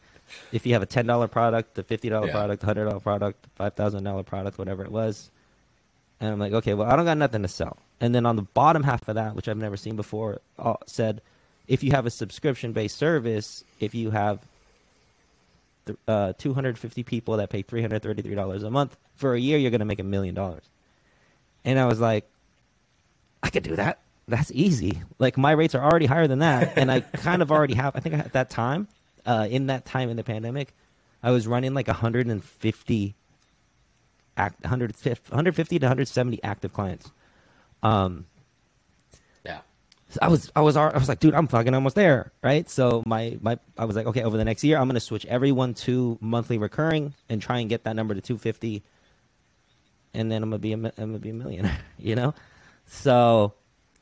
If 0.53 0.67
you 0.67 0.73
have 0.75 0.83
a 0.83 0.87
ten 0.87 1.07
dollar 1.07 1.29
product, 1.29 1.79
a 1.79 1.83
fifty 1.83 2.09
dollar 2.09 2.29
yeah. 2.29 2.33
product, 2.33 2.63
hundred 2.63 2.85
dollar 2.87 3.01
product, 3.01 3.47
five 3.57 3.75
thousand 3.75 4.05
dollar 4.05 4.23
product, 4.23 4.59
whatever 4.59 4.85
it 4.85 4.91
was, 4.91 5.31
and 6.21 6.33
I'm 6.33 6.39
like, 6.39 6.53
okay, 6.53 6.75
well, 6.75 6.91
I 6.91 6.97
don't 6.97 7.05
got 7.05 7.19
nothing 7.19 7.43
to 7.43 7.49
sell. 7.49 7.79
And 8.01 8.15
then 8.15 8.27
on 8.27 8.37
the 8.37 8.43
bottom 8.43 8.83
half 8.85 9.09
of 9.09 9.17
that, 9.17 9.35
which 9.35 9.49
I've 9.49 9.57
never 9.57 9.77
seen 9.77 9.97
before, 9.97 10.41
uh, 10.59 10.75
said, 10.87 11.21
if 11.67 11.83
you 11.83 11.91
have 11.93 12.07
a 12.07 12.11
subscription 12.11 12.73
based 12.73 12.97
service, 12.97 13.65
if 13.81 13.95
you 13.95 14.11
have 14.11 14.41
uh, 16.07 16.33
250 16.39 17.03
people 17.03 17.37
that 17.37 17.51
pay 17.51 17.63
$333 17.63 18.63
a 18.63 18.71
month 18.71 18.97
for 19.17 19.35
a 19.35 19.41
year, 19.41 19.59
you're 19.59 19.71
going 19.71 19.81
to 19.81 19.85
make 19.87 20.01
a 20.01 20.05
million 20.05 20.35
dollars. 20.35 20.65
And 21.65 21.79
I 21.79 21.87
was 21.87 22.01
like, 22.01 22.29
I 23.43 23.51
could 23.51 23.63
do 23.63 23.77
that. 23.77 24.01
That's 24.29 24.53
easy. 24.53 25.03
Like 25.19 25.37
my 25.37 25.53
rates 25.53 25.75
are 25.75 25.83
already 25.83 26.07
higher 26.07 26.27
than 26.27 26.41
that, 26.41 26.73
and 26.77 26.91
I 26.91 27.01
kind 27.01 27.43
of 27.43 27.51
already 27.51 27.75
have. 27.75 27.97
I 27.97 28.01
think 28.01 28.15
at 28.15 28.33
that 28.33 28.51
time, 28.51 28.89
uh, 29.27 29.47
in 29.51 29.67
that 29.67 29.85
time 29.85 30.09
in 30.09 30.17
the 30.17 30.25
pandemic, 30.25 30.75
I 31.23 31.31
was 31.31 31.47
running 31.47 31.75
like 31.75 31.89
150 31.89 33.15
act 34.37 34.63
150 34.63 35.79
to 35.79 35.85
170 35.85 36.43
active 36.45 36.73
clients. 36.73 37.11
Um. 37.83 38.27
I 40.21 40.29
was 40.29 40.51
I 40.55 40.61
was 40.61 40.77
I 40.77 40.97
was 40.97 41.09
like, 41.09 41.21
dude, 41.21 41.35
I'm 41.35 41.47
fucking 41.49 41.75
almost 41.75 41.95
there, 41.97 42.33
right? 42.43 42.69
So 42.69 43.03
my 43.07 43.39
my 43.41 43.59
I 43.79 43.85
was 43.85 43.97
like, 43.97 44.07
okay, 44.07 44.23
over 44.23 44.37
the 44.37 44.45
next 44.45 44.63
year, 44.65 44.79
I'm 44.79 44.87
gonna 44.89 45.01
switch 45.01 45.25
everyone 45.27 45.75
to 45.87 46.19
monthly 46.21 46.59
recurring 46.59 47.15
and 47.29 47.41
try 47.41 47.59
and 47.61 47.69
get 47.69 47.85
that 47.85 47.97
number 47.97 48.15
to 48.15 48.21
250, 48.21 48.83
and 50.15 50.31
then 50.31 50.43
I'm 50.43 50.51
gonna 50.51 50.59
be 50.59 50.73
a, 50.73 50.77
I'm 50.77 50.91
gonna 50.93 51.19
be 51.19 51.31
a 51.31 51.35
millionaire, 51.35 51.79
you 51.99 52.15
know. 52.15 52.35
So 52.87 53.55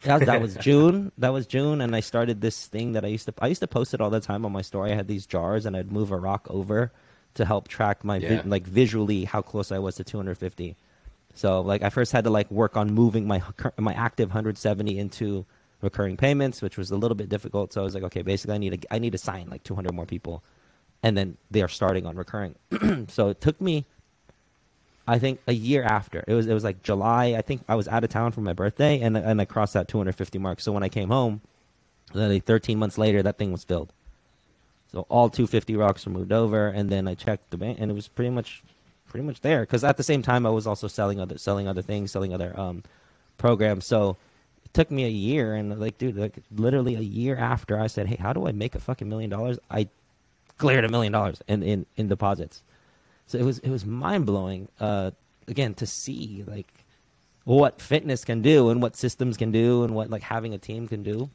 that, 0.03 0.27
that 0.27 0.41
was 0.41 0.55
June. 0.61 1.13
That 1.19 1.33
was 1.33 1.47
June, 1.47 1.81
and 1.81 1.95
I 1.95 2.01
started 2.01 2.41
this 2.41 2.67
thing 2.67 2.93
that 2.93 3.05
I 3.05 3.09
used 3.09 3.27
to. 3.27 3.35
I 3.41 3.47
used 3.49 3.61
to 3.61 3.69
post 3.69 3.95
it 3.95 4.01
all 4.01 4.11
the 4.11 4.21
time 4.21 4.45
on 4.45 4.53
my 4.53 4.63
story. 4.63 4.93
I 4.93 4.95
had 4.97 5.09
these 5.09 5.27
jars, 5.27 5.67
and 5.67 5.77
I'd 5.77 5.93
move 5.93 6.11
a 6.11 6.17
rock 6.17 6.47
over 6.51 6.93
to 7.35 7.45
help 7.45 7.69
track 7.69 8.03
my 8.05 8.17
Yeah. 8.17 8.43
vi- 8.43 8.49
like 8.49 8.67
visually 8.67 9.25
how 9.25 9.43
close 9.43 9.71
I 9.71 9.79
was 9.79 9.95
to 9.97 10.05
250. 10.05 10.77
So 11.35 11.61
like 11.61 11.83
I 11.83 11.91
first 11.91 12.11
had 12.11 12.25
to 12.25 12.31
like 12.31 12.51
work 12.51 12.77
on 12.77 12.93
moving 12.93 13.27
my 13.29 13.41
my 13.79 13.93
active 13.95 14.31
170 14.31 14.99
into 14.99 15.47
recurring 15.83 16.17
payments, 16.17 16.63
which 16.63 16.77
was 16.77 16.91
a 16.91 16.97
little 16.97 17.15
bit 17.15 17.29
difficult. 17.29 17.73
So 17.73 17.81
I 17.81 17.85
was 17.85 17.95
like, 17.95 18.05
okay, 18.05 18.23
basically 18.23 18.55
I 18.55 18.59
need 18.59 18.83
to 18.83 18.95
I 18.95 18.99
need 18.99 19.13
to 19.13 19.19
sign 19.19 19.49
like 19.51 19.65
200 19.65 19.95
more 19.95 20.07
people, 20.07 20.43
and 21.03 21.17
then 21.17 21.37
they 21.51 21.63
are 21.63 21.69
starting 21.69 22.07
on 22.07 22.17
recurring. 22.17 22.55
so 23.09 23.29
it 23.29 23.41
took 23.41 23.61
me, 23.61 23.87
I 25.07 25.19
think, 25.19 25.41
a 25.47 25.53
year 25.53 25.83
after. 25.83 26.25
It 26.27 26.35
was 26.35 26.47
it 26.47 26.55
was 26.55 26.65
like 26.65 26.83
July. 26.83 27.35
I 27.37 27.43
think 27.43 27.63
I 27.69 27.75
was 27.75 27.89
out 27.89 28.05
of 28.05 28.11
town 28.11 28.33
for 28.33 28.41
my 28.41 28.53
birthday, 28.53 29.01
and 29.01 29.17
and 29.17 29.41
I 29.41 29.45
crossed 29.45 29.75
that 29.75 29.89
250 29.89 30.39
mark. 30.39 30.61
So 30.61 30.73
when 30.73 30.83
I 30.83 30.89
came 30.89 31.09
home, 31.09 31.41
like 32.13 32.45
13 32.45 32.79
months 32.79 32.99
later, 32.99 33.23
that 33.23 33.39
thing 33.39 33.53
was 33.53 33.65
filled. 33.65 33.93
So 34.93 35.07
all 35.09 35.31
250 35.31 35.77
rocks 35.77 36.05
were 36.05 36.13
moved 36.13 36.33
over, 36.33 36.69
and 36.69 36.91
then 36.91 37.07
I 37.07 37.15
checked 37.15 37.51
the 37.51 37.57
bank, 37.57 37.79
and 37.81 37.91
it 37.91 37.95
was 37.95 38.09
pretty 38.09 38.31
much, 38.31 38.63
pretty 39.09 39.25
much 39.25 39.41
there. 39.41 39.61
Because 39.61 39.85
at 39.85 39.97
the 39.97 40.03
same 40.03 40.21
time, 40.21 40.45
I 40.45 40.51
was 40.51 40.67
also 40.67 40.89
selling 40.89 41.21
other, 41.21 41.39
selling 41.39 41.69
other 41.69 41.83
things, 41.83 42.11
selling 42.11 42.35
other 42.35 42.59
um, 42.59 42.83
programs. 43.39 43.87
So 43.87 44.17
took 44.73 44.91
me 44.91 45.05
a 45.05 45.09
year, 45.09 45.55
and 45.55 45.79
like, 45.81 45.99
dude, 45.99 46.17
like 46.17 46.39
literally 46.55 46.97
a 46.97 47.01
year 47.01 47.37
after 47.37 47.79
I 47.79 47.87
said, 47.89 48.07
"Hey, 48.09 48.17
how 48.17 48.33
do 48.33 48.47
I 48.47 48.53
make 48.53 48.75
a 48.75 48.81
fucking 48.81 49.09
million 49.09 49.31
dollars?" 49.31 49.59
I 49.71 49.89
cleared 50.59 50.85
a 50.85 50.89
million 50.89 51.13
dollars 51.13 51.43
in 51.49 51.63
in 51.63 51.87
in 51.97 52.09
deposits. 52.09 52.63
So 53.27 53.39
it 53.39 53.45
was 53.45 53.59
it 53.61 53.71
was 53.71 53.85
mind 53.87 54.27
blowing. 54.27 54.69
Uh, 54.81 55.13
again, 55.49 55.75
to 55.75 55.87
see 55.87 56.45
like 56.47 56.73
what 57.45 57.81
fitness 57.81 58.25
can 58.25 58.43
do 58.43 58.71
and 58.71 58.83
what 58.83 58.97
systems 58.97 59.37
can 59.37 59.51
do 59.53 59.85
and 59.85 59.95
what 59.95 60.11
like 60.11 60.23
having 60.23 60.55
a 60.55 60.59
team 60.59 60.89
can 60.89 61.03
do. 61.03 61.31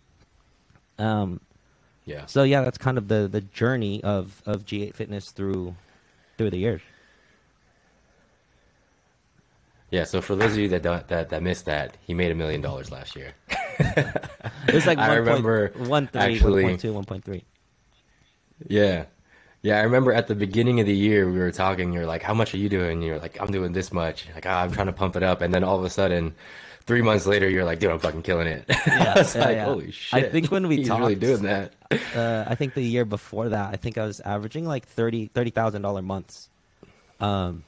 Um, 0.97 1.41
Yeah. 2.05 2.25
so 2.27 2.43
yeah, 2.43 2.61
that's 2.63 2.77
kind 2.77 2.97
of 2.97 3.07
the 3.07 3.27
the 3.27 3.41
journey 3.41 4.03
of 4.03 4.41
of 4.45 4.65
G8 4.65 4.95
Fitness 4.95 5.31
through 5.31 5.75
through 6.37 6.49
the 6.51 6.57
years. 6.57 6.81
Yeah. 9.91 10.03
So 10.03 10.21
for 10.21 10.35
those 10.35 10.53
of 10.53 10.57
you 10.57 10.69
that 10.69 10.81
don't 10.83 11.07
that 11.07 11.29
that 11.29 11.43
missed 11.43 11.65
that, 11.65 11.97
he 12.01 12.13
made 12.13 12.31
a 12.31 12.35
million 12.35 12.61
dollars 12.61 12.91
last 12.91 13.15
year. 13.15 13.33
It 13.79 14.73
was 14.73 14.85
like 14.87 14.97
I 14.99 15.09
one 15.09 15.17
remember 15.19 15.69
point 15.69 15.89
one 15.89 16.07
three, 16.07 16.21
actually- 16.21 16.63
1.2, 16.63 17.05
1.3. 17.05 17.43
Yeah. 18.67 19.05
Yeah, 19.61 19.79
I 19.79 19.81
remember 19.81 20.13
at 20.13 20.27
the 20.27 20.35
beginning 20.35 20.79
of 20.79 20.85
the 20.85 20.95
year 20.95 21.29
we 21.29 21.39
were 21.39 21.51
talking, 21.51 21.91
you're 21.91 22.05
like, 22.05 22.21
How 22.21 22.35
much 22.35 22.53
are 22.53 22.57
you 22.57 22.69
doing? 22.69 23.01
You're 23.01 23.17
like, 23.17 23.41
I'm 23.41 23.51
doing 23.51 23.73
this 23.73 23.91
much. 23.91 24.27
Like, 24.35 24.45
ah, 24.45 24.61
I'm 24.61 24.71
trying 24.71 24.87
to 24.87 24.93
pump 24.93 25.15
it 25.15 25.23
up. 25.23 25.41
And 25.41 25.51
then 25.53 25.63
all 25.63 25.77
of 25.79 25.83
a 25.83 25.89
sudden, 25.89 26.35
three 26.85 27.01
months 27.01 27.25
later, 27.25 27.49
you're 27.49 27.65
like, 27.65 27.79
dude, 27.79 27.89
I'm 27.89 27.97
fucking 27.97 28.21
killing 28.21 28.47
it. 28.47 28.65
Yeah, 28.87 29.19
it's 29.19 29.33
yeah, 29.35 29.41
like, 29.45 29.55
yeah. 29.55 29.65
holy 29.65 29.91
shit. 29.91 30.23
I 30.23 30.29
think 30.29 30.51
when 30.51 30.67
we 30.67 30.77
He's 30.77 30.89
really 30.89 31.15
doing 31.15 31.41
that. 31.43 31.73
Uh, 32.15 32.45
I 32.47 32.53
think 32.53 32.75
the 32.75 32.83
year 32.83 33.05
before 33.05 33.49
that, 33.49 33.73
I 33.73 33.77
think 33.77 33.97
I 33.97 34.05
was 34.05 34.19
averaging 34.19 34.65
like 34.65 34.85
thirty 34.87 35.27
thirty 35.33 35.49
thousand 35.49 35.81
dollar 35.81 36.03
months. 36.03 36.49
Um, 37.19 37.63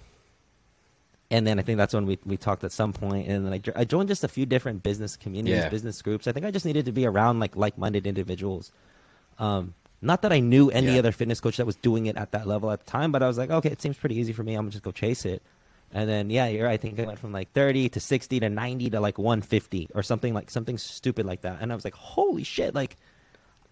and 1.30 1.46
then 1.46 1.60
I 1.60 1.62
think 1.62 1.78
that's 1.78 1.94
when 1.94 2.06
we, 2.06 2.18
we 2.26 2.38
talked 2.38 2.64
at 2.64 2.72
some 2.72 2.94
point, 2.94 3.28
and 3.28 3.46
then 3.46 3.54
I, 3.54 3.82
I 3.82 3.84
joined 3.84 4.08
just 4.10 4.24
a 4.24 4.28
few 4.28 4.46
different 4.46 4.84
business 4.84 5.18
communities, 5.18 5.64
Yeah. 5.64 5.70
business 5.70 6.02
groups. 6.02 6.28
I 6.28 6.32
think 6.32 6.46
I 6.46 6.52
just 6.52 6.66
needed 6.66 6.86
to 6.86 6.92
be 6.92 7.06
around 7.06 7.40
like 7.40 7.56
like 7.56 7.78
minded 7.78 8.08
individuals. 8.08 8.72
Um, 9.40 9.74
not 10.02 10.22
that 10.22 10.32
I 10.32 10.40
knew 10.40 10.70
any 10.70 10.94
Yeah. 10.94 11.00
other 11.00 11.12
fitness 11.12 11.40
coach 11.42 11.58
that 11.58 11.66
was 11.66 11.76
doing 11.76 12.06
it 12.06 12.16
at 12.18 12.32
that 12.32 12.48
level 12.48 12.72
at 12.72 12.80
the 12.86 12.90
time, 12.92 13.12
but 13.12 13.24
I 13.24 13.28
was 13.28 13.38
like, 13.38 13.50
okay, 13.50 13.70
it 13.70 13.82
seems 13.82 13.98
pretty 13.98 14.16
easy 14.16 14.32
for 14.34 14.44
me. 14.44 14.54
I'm 14.56 14.62
gonna 14.62 14.72
just 14.72 14.84
go 14.84 14.92
chase 14.92 15.26
it. 15.26 15.42
And 15.94 16.08
then 16.10 16.30
yeah, 16.30 16.48
you're. 16.48 16.66
right, 16.66 16.74
I 16.74 16.78
think 16.78 17.00
I 17.00 17.04
went 17.04 17.18
from 17.20 17.32
like 17.32 17.52
30 17.54 17.90
to 17.90 18.00
60 18.00 18.40
to 18.42 18.50
90 18.50 18.90
to 18.92 19.00
like 19.00 19.18
150 19.18 19.90
or 19.96 20.04
something 20.04 20.34
like 20.34 20.50
something 20.50 20.78
stupid 20.78 21.26
like 21.26 21.42
that. 21.42 21.58
And 21.62 21.72
I 21.72 21.76
was 21.76 21.84
like, 21.86 21.94
holy 21.96 22.44
shit! 22.44 22.76
Like 22.76 22.98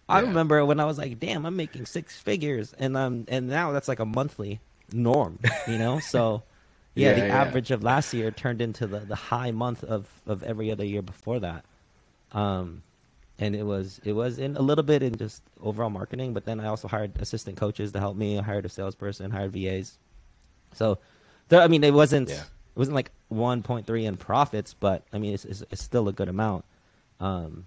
I 0.08 0.20
remember 0.20 0.63
when 0.65 0.80
I 0.80 0.86
was 0.86 0.98
like, 0.98 1.20
damn, 1.20 1.46
I'm 1.46 1.56
making 1.56 1.86
six 1.88 2.18
figures, 2.18 2.74
and 2.80 2.96
um, 2.96 3.26
and 3.28 3.48
now 3.48 3.72
that's 3.72 3.88
like 3.88 4.00
a 4.00 4.06
monthly 4.06 4.60
norm, 4.94 5.39
you 5.68 5.78
know. 5.78 6.00
So 6.13 6.44
yeah, 6.95 7.10
Yeah, 7.10 7.13
the 7.13 7.27
yeah. 7.27 7.41
average 7.41 7.71
of 7.71 7.84
last 7.84 8.13
year 8.13 8.31
turned 8.31 8.62
into 8.62 8.88
the 8.88 8.99
the 9.01 9.15
high 9.15 9.51
month 9.51 9.84
of 9.84 10.08
of 10.27 10.43
every 10.43 10.71
other 10.71 10.86
year 10.86 11.01
before 11.03 11.39
that. 11.41 11.65
Um, 12.34 12.84
and 13.39 13.55
it 13.55 13.63
was 13.63 14.01
it 14.05 14.13
was 14.13 14.39
in 14.39 14.58
a 14.58 14.62
little 14.62 14.84
bit 14.84 15.03
in 15.03 15.17
just 15.17 15.41
overall 15.62 15.89
marketing, 15.89 16.34
but 16.34 16.45
then 16.45 16.60
I 16.60 16.67
also 16.67 16.88
hired 16.88 17.13
assistant 17.21 17.58
coaches 17.58 17.91
to 17.93 17.99
help 17.99 18.17
me. 18.17 18.39
I 18.39 18.43
hired 18.43 18.65
a 18.65 18.69
salesperson, 18.69 19.31
hired 19.31 19.51
VAs. 19.53 19.97
So, 20.73 20.99
there, 21.49 21.62
I 21.62 21.67
mean, 21.67 21.84
it 21.84 21.93
wasn't 21.93 22.29
Yeah. 22.29 22.41
it 22.43 22.79
wasn't 22.79 22.95
like 22.95 23.12
1.3 23.31 24.03
in 24.05 24.17
profits, 24.17 24.73
but 24.73 25.03
I 25.13 25.17
mean, 25.17 25.34
it's, 25.34 25.45
it's, 25.45 25.63
it's 25.71 25.84
still 25.84 26.08
a 26.10 26.13
good 26.13 26.29
amount. 26.29 26.65
Um, 27.19 27.65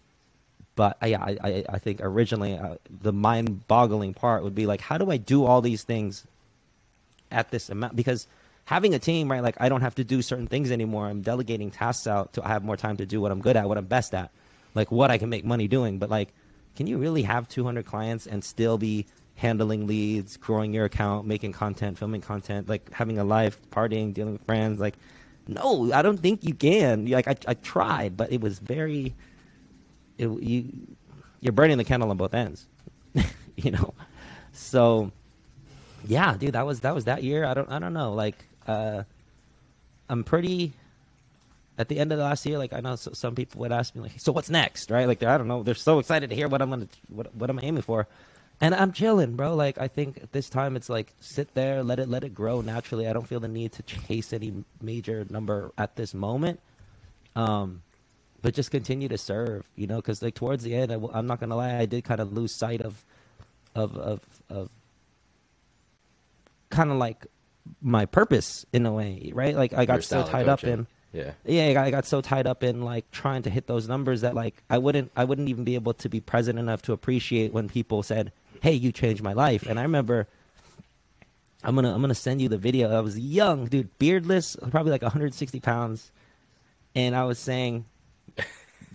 but 0.76 0.96
I, 1.02 1.06
yeah, 1.08 1.22
I, 1.24 1.38
I, 1.42 1.64
I 1.70 1.78
think 1.78 2.00
originally 2.02 2.54
uh, 2.56 2.76
the 3.02 3.12
mind-boggling 3.12 4.14
part 4.14 4.44
would 4.44 4.54
be 4.54 4.66
like, 4.66 4.80
how 4.80 4.98
do 4.98 5.10
I 5.10 5.16
do 5.16 5.44
all 5.44 5.60
these 5.60 5.82
things 5.82 6.26
at 7.30 7.50
this 7.50 7.68
amount? 7.70 7.96
Because 7.96 8.26
having 8.68 8.92
a 8.92 8.98
team, 8.98 9.30
right? 9.30 9.42
Like 9.42 9.56
I 9.58 9.70
don't 9.70 9.80
have 9.80 9.94
to 9.94 10.04
do 10.04 10.20
certain 10.20 10.46
things 10.46 10.70
anymore. 10.70 11.06
I'm 11.06 11.22
delegating 11.22 11.70
tasks 11.70 12.06
out 12.06 12.34
to 12.34 12.42
have 12.42 12.62
more 12.62 12.76
time 12.76 12.98
to 12.98 13.06
do 13.06 13.18
what 13.18 13.32
I'm 13.32 13.40
good 13.40 13.56
at, 13.56 13.66
what 13.66 13.78
I'm 13.78 13.86
best 13.86 14.12
at, 14.12 14.30
like 14.74 14.92
what 14.92 15.10
I 15.10 15.16
can 15.16 15.30
make 15.30 15.42
money 15.42 15.68
doing. 15.68 15.98
But 15.98 16.10
like, 16.10 16.34
can 16.76 16.86
you 16.86 16.98
really 16.98 17.22
have 17.22 17.48
200 17.48 17.86
clients 17.86 18.26
and 18.26 18.44
still 18.44 18.76
be 18.76 19.06
handling 19.36 19.86
leads, 19.86 20.36
growing 20.36 20.74
your 20.74 20.84
account, 20.84 21.26
making 21.26 21.54
content, 21.54 21.96
filming 21.96 22.20
content, 22.20 22.68
like 22.68 22.92
having 22.92 23.18
a 23.18 23.24
life, 23.24 23.58
partying, 23.70 24.12
dealing 24.12 24.34
with 24.34 24.44
friends? 24.44 24.80
Like, 24.80 24.96
no, 25.46 25.90
I 25.90 26.02
don't 26.02 26.18
think 26.18 26.44
you 26.44 26.52
can. 26.52 27.06
Like 27.06 27.26
I, 27.26 27.36
I 27.46 27.54
tried, 27.54 28.18
but 28.18 28.30
it 28.30 28.42
was 28.42 28.58
very, 28.58 29.14
it, 30.18 30.28
you, 30.42 30.68
you're 31.40 31.54
burning 31.54 31.78
the 31.78 31.84
candle 31.84 32.10
on 32.10 32.18
both 32.18 32.34
ends, 32.34 32.66
you 33.56 33.70
know. 33.70 33.94
So, 34.52 35.10
yeah, 36.06 36.36
dude, 36.36 36.52
that 36.52 36.66
was 36.66 36.80
that 36.80 36.94
was 36.94 37.06
that 37.06 37.22
year. 37.22 37.46
I 37.46 37.54
don't 37.54 37.70
I 37.70 37.78
don't 37.78 37.94
know. 37.94 38.12
Like, 38.12 38.44
uh, 38.68 39.02
I'm 40.08 40.24
pretty. 40.24 40.74
At 41.78 41.88
the 41.88 42.00
end 42.00 42.10
of 42.10 42.18
the 42.18 42.24
last 42.24 42.44
year, 42.44 42.58
like 42.58 42.72
I 42.72 42.80
know 42.80 42.96
so, 42.96 43.12
some 43.12 43.36
people 43.36 43.60
would 43.60 43.72
ask 43.72 43.94
me, 43.94 44.02
like, 44.02 44.18
"So 44.18 44.32
what's 44.32 44.50
next?" 44.50 44.90
Right? 44.90 45.06
Like, 45.06 45.22
I 45.22 45.38
don't 45.38 45.48
know. 45.48 45.62
They're 45.62 45.74
so 45.74 45.98
excited 45.98 46.30
to 46.30 46.36
hear 46.36 46.48
what 46.48 46.60
I'm 46.60 46.70
gonna 46.70 46.88
what 47.08 47.34
what 47.34 47.50
am 47.50 47.58
I'm 47.58 47.64
aiming 47.64 47.82
for, 47.82 48.06
and 48.60 48.74
I'm 48.74 48.92
chilling, 48.92 49.36
bro. 49.36 49.54
Like, 49.54 49.78
I 49.78 49.88
think 49.88 50.18
at 50.22 50.32
this 50.32 50.48
time 50.50 50.76
it's 50.76 50.88
like 50.88 51.12
sit 51.20 51.54
there, 51.54 51.82
let 51.84 51.98
it 52.00 52.08
let 52.08 52.24
it 52.24 52.34
grow 52.34 52.60
naturally. 52.60 53.06
I 53.06 53.12
don't 53.12 53.26
feel 53.26 53.40
the 53.40 53.48
need 53.48 53.72
to 53.72 53.82
chase 53.82 54.32
any 54.32 54.64
major 54.82 55.24
number 55.30 55.72
at 55.78 55.94
this 55.96 56.14
moment. 56.14 56.60
Um, 57.36 57.82
but 58.42 58.54
just 58.54 58.70
continue 58.70 59.08
to 59.08 59.18
serve, 59.18 59.64
you 59.76 59.86
know, 59.86 59.96
because 59.96 60.22
like 60.22 60.34
towards 60.34 60.64
the 60.64 60.74
end, 60.74 60.92
I, 60.92 61.18
am 61.18 61.26
not 61.26 61.40
gonna 61.40 61.56
lie, 61.56 61.76
I 61.76 61.86
did 61.86 62.04
kind 62.04 62.20
of 62.20 62.32
lose 62.32 62.52
sight 62.52 62.80
of, 62.80 63.04
of 63.74 63.96
of 63.96 64.20
of, 64.48 64.68
kind 66.70 66.90
of 66.90 66.96
like 66.96 67.26
my 67.80 68.06
purpose 68.06 68.64
in 68.72 68.86
a 68.86 68.92
way, 68.92 69.30
right? 69.34 69.54
Like 69.54 69.72
I 69.72 69.84
got 69.86 70.02
so 70.04 70.22
tied 70.24 70.48
up 70.48 70.64
in, 70.64 70.86
Yeah. 71.12 71.32
yeah, 71.44 71.82
I 71.82 71.90
got 71.90 72.04
so 72.06 72.20
tied 72.20 72.46
up 72.46 72.62
in 72.62 72.82
like 72.82 73.10
trying 73.10 73.42
to 73.42 73.50
hit 73.50 73.66
those 73.66 73.88
numbers 73.88 74.20
that 74.22 74.34
like 74.34 74.62
I 74.70 74.78
wouldn't 74.78 75.10
I 75.16 75.24
wouldn't 75.24 75.48
even 75.48 75.64
be 75.64 75.74
able 75.74 75.94
to 75.94 76.08
be 76.08 76.20
present 76.20 76.58
enough 76.58 76.82
to 76.82 76.92
appreciate 76.92 77.52
when 77.52 77.68
people 77.68 78.02
said, 78.02 78.32
"Hey, 78.62 78.72
you 78.74 78.92
changed 78.92 79.22
my 79.22 79.32
life." 79.32 79.64
And 79.66 79.78
I 79.78 79.82
remember 79.82 80.26
I'm 81.64 81.74
gonna 81.74 81.92
I'm 81.94 82.00
gonna 82.00 82.14
send 82.14 82.40
you 82.40 82.48
the 82.48 82.58
video. 82.58 82.90
I 82.96 83.00
was 83.00 83.18
young, 83.18 83.66
dude, 83.66 83.96
beardless, 83.98 84.56
probably 84.70 84.92
like 84.92 85.02
160 85.02 85.60
pounds, 85.60 86.12
and 86.94 87.16
I 87.16 87.24
was 87.24 87.38
saying 87.38 87.84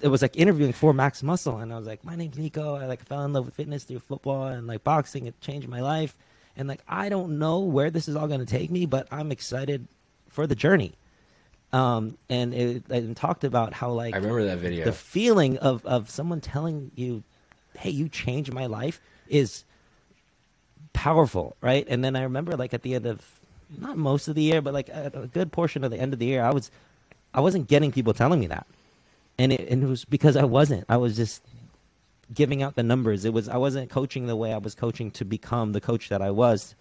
it 0.02 0.08
was 0.08 0.22
like 0.22 0.36
interviewing 0.38 0.74
for 0.74 0.94
Max 0.94 1.24
Muscle, 1.24 1.58
and 1.60 1.74
I 1.74 1.78
was 1.78 1.88
like, 1.88 2.04
"My 2.06 2.16
name's 2.16 2.38
Nico. 2.38 2.76
I 2.76 2.86
like 2.86 3.06
fell 3.06 3.24
in 3.26 3.34
love 3.34 3.46
with 3.46 3.56
fitness 3.56 3.84
through 3.84 4.00
football 4.00 4.48
and 4.48 4.66
like 4.68 4.84
boxing. 4.84 5.26
It 5.28 5.40
changed 5.42 5.68
my 5.68 5.82
life, 5.82 6.18
and 6.56 6.68
like 6.68 6.82
I 6.88 7.10
don't 7.10 7.39
know 7.39 7.60
where 7.60 7.89
this 7.89 8.08
is 8.08 8.16
all 8.16 8.28
gonna 8.28 8.46
take 8.46 8.72
me, 8.72 8.86
but 8.86 9.08
I'm 9.12 9.32
excited 9.32 9.88
for 10.30 10.48
the 10.48 10.56
journey." 10.56 10.94
Um, 11.72 12.18
and 12.30 12.54
it 12.54 12.84
and 12.89 13.18
talked 13.18 13.44
about 13.44 13.74
how 13.74 13.91
like 13.91 14.14
I 14.14 14.18
remember 14.18 14.45
that 14.45 14.60
video. 14.60 14.86
the 14.86 14.93
feeling 14.93 15.58
of 15.58 15.86
of 15.86 16.10
someone 16.10 16.41
telling 16.41 16.91
you, 16.95 17.24
"Hey, 17.78 17.89
you 17.89 18.10
changed 18.10 18.54
my 18.54 18.68
life," 18.68 19.01
is 19.28 19.64
powerful, 20.93 21.56
right? 21.62 21.86
And 21.89 22.04
then 22.04 22.16
I 22.16 22.24
remember 22.24 22.56
like 22.56 22.74
at 22.74 22.84
the 22.84 22.93
end 22.95 23.06
of 23.06 23.39
not 23.80 23.97
most 23.97 24.28
of 24.28 24.36
the 24.36 24.43
year, 24.43 24.62
but 24.62 24.74
like 24.74 24.89
a, 24.89 25.12
a 25.14 25.28
good 25.28 25.51
portion 25.51 25.84
of 25.84 25.91
the 25.91 25.97
end 25.97 26.14
of 26.14 26.20
the 26.20 26.26
year, 26.26 26.43
I 26.43 26.51
was 26.51 26.70
I 27.34 27.41
wasn't 27.41 27.68
getting 27.68 27.91
people 27.91 28.14
telling 28.14 28.39
me 28.39 28.47
that, 28.47 28.68
and 29.38 29.51
it 29.51 29.68
and 29.70 29.84
it 29.84 29.88
was 29.88 30.06
because 30.06 30.38
I 30.38 30.43
wasn't. 30.43 30.86
I 30.89 30.97
was 30.97 31.16
just 31.16 31.41
giving 32.34 32.64
out 32.64 32.76
the 32.76 32.84
numbers. 32.84 33.26
It 33.26 33.34
was 33.34 33.50
I 33.50 33.58
wasn't 33.58 33.90
coaching 33.90 34.28
the 34.28 34.36
way 34.36 34.54
I 34.54 34.58
was 34.58 34.76
coaching 34.76 35.12
to 35.12 35.26
become 35.26 35.74
the 35.74 35.82
coach 35.82 36.10
that 36.10 36.22
I 36.22 36.32
was. 36.32 36.76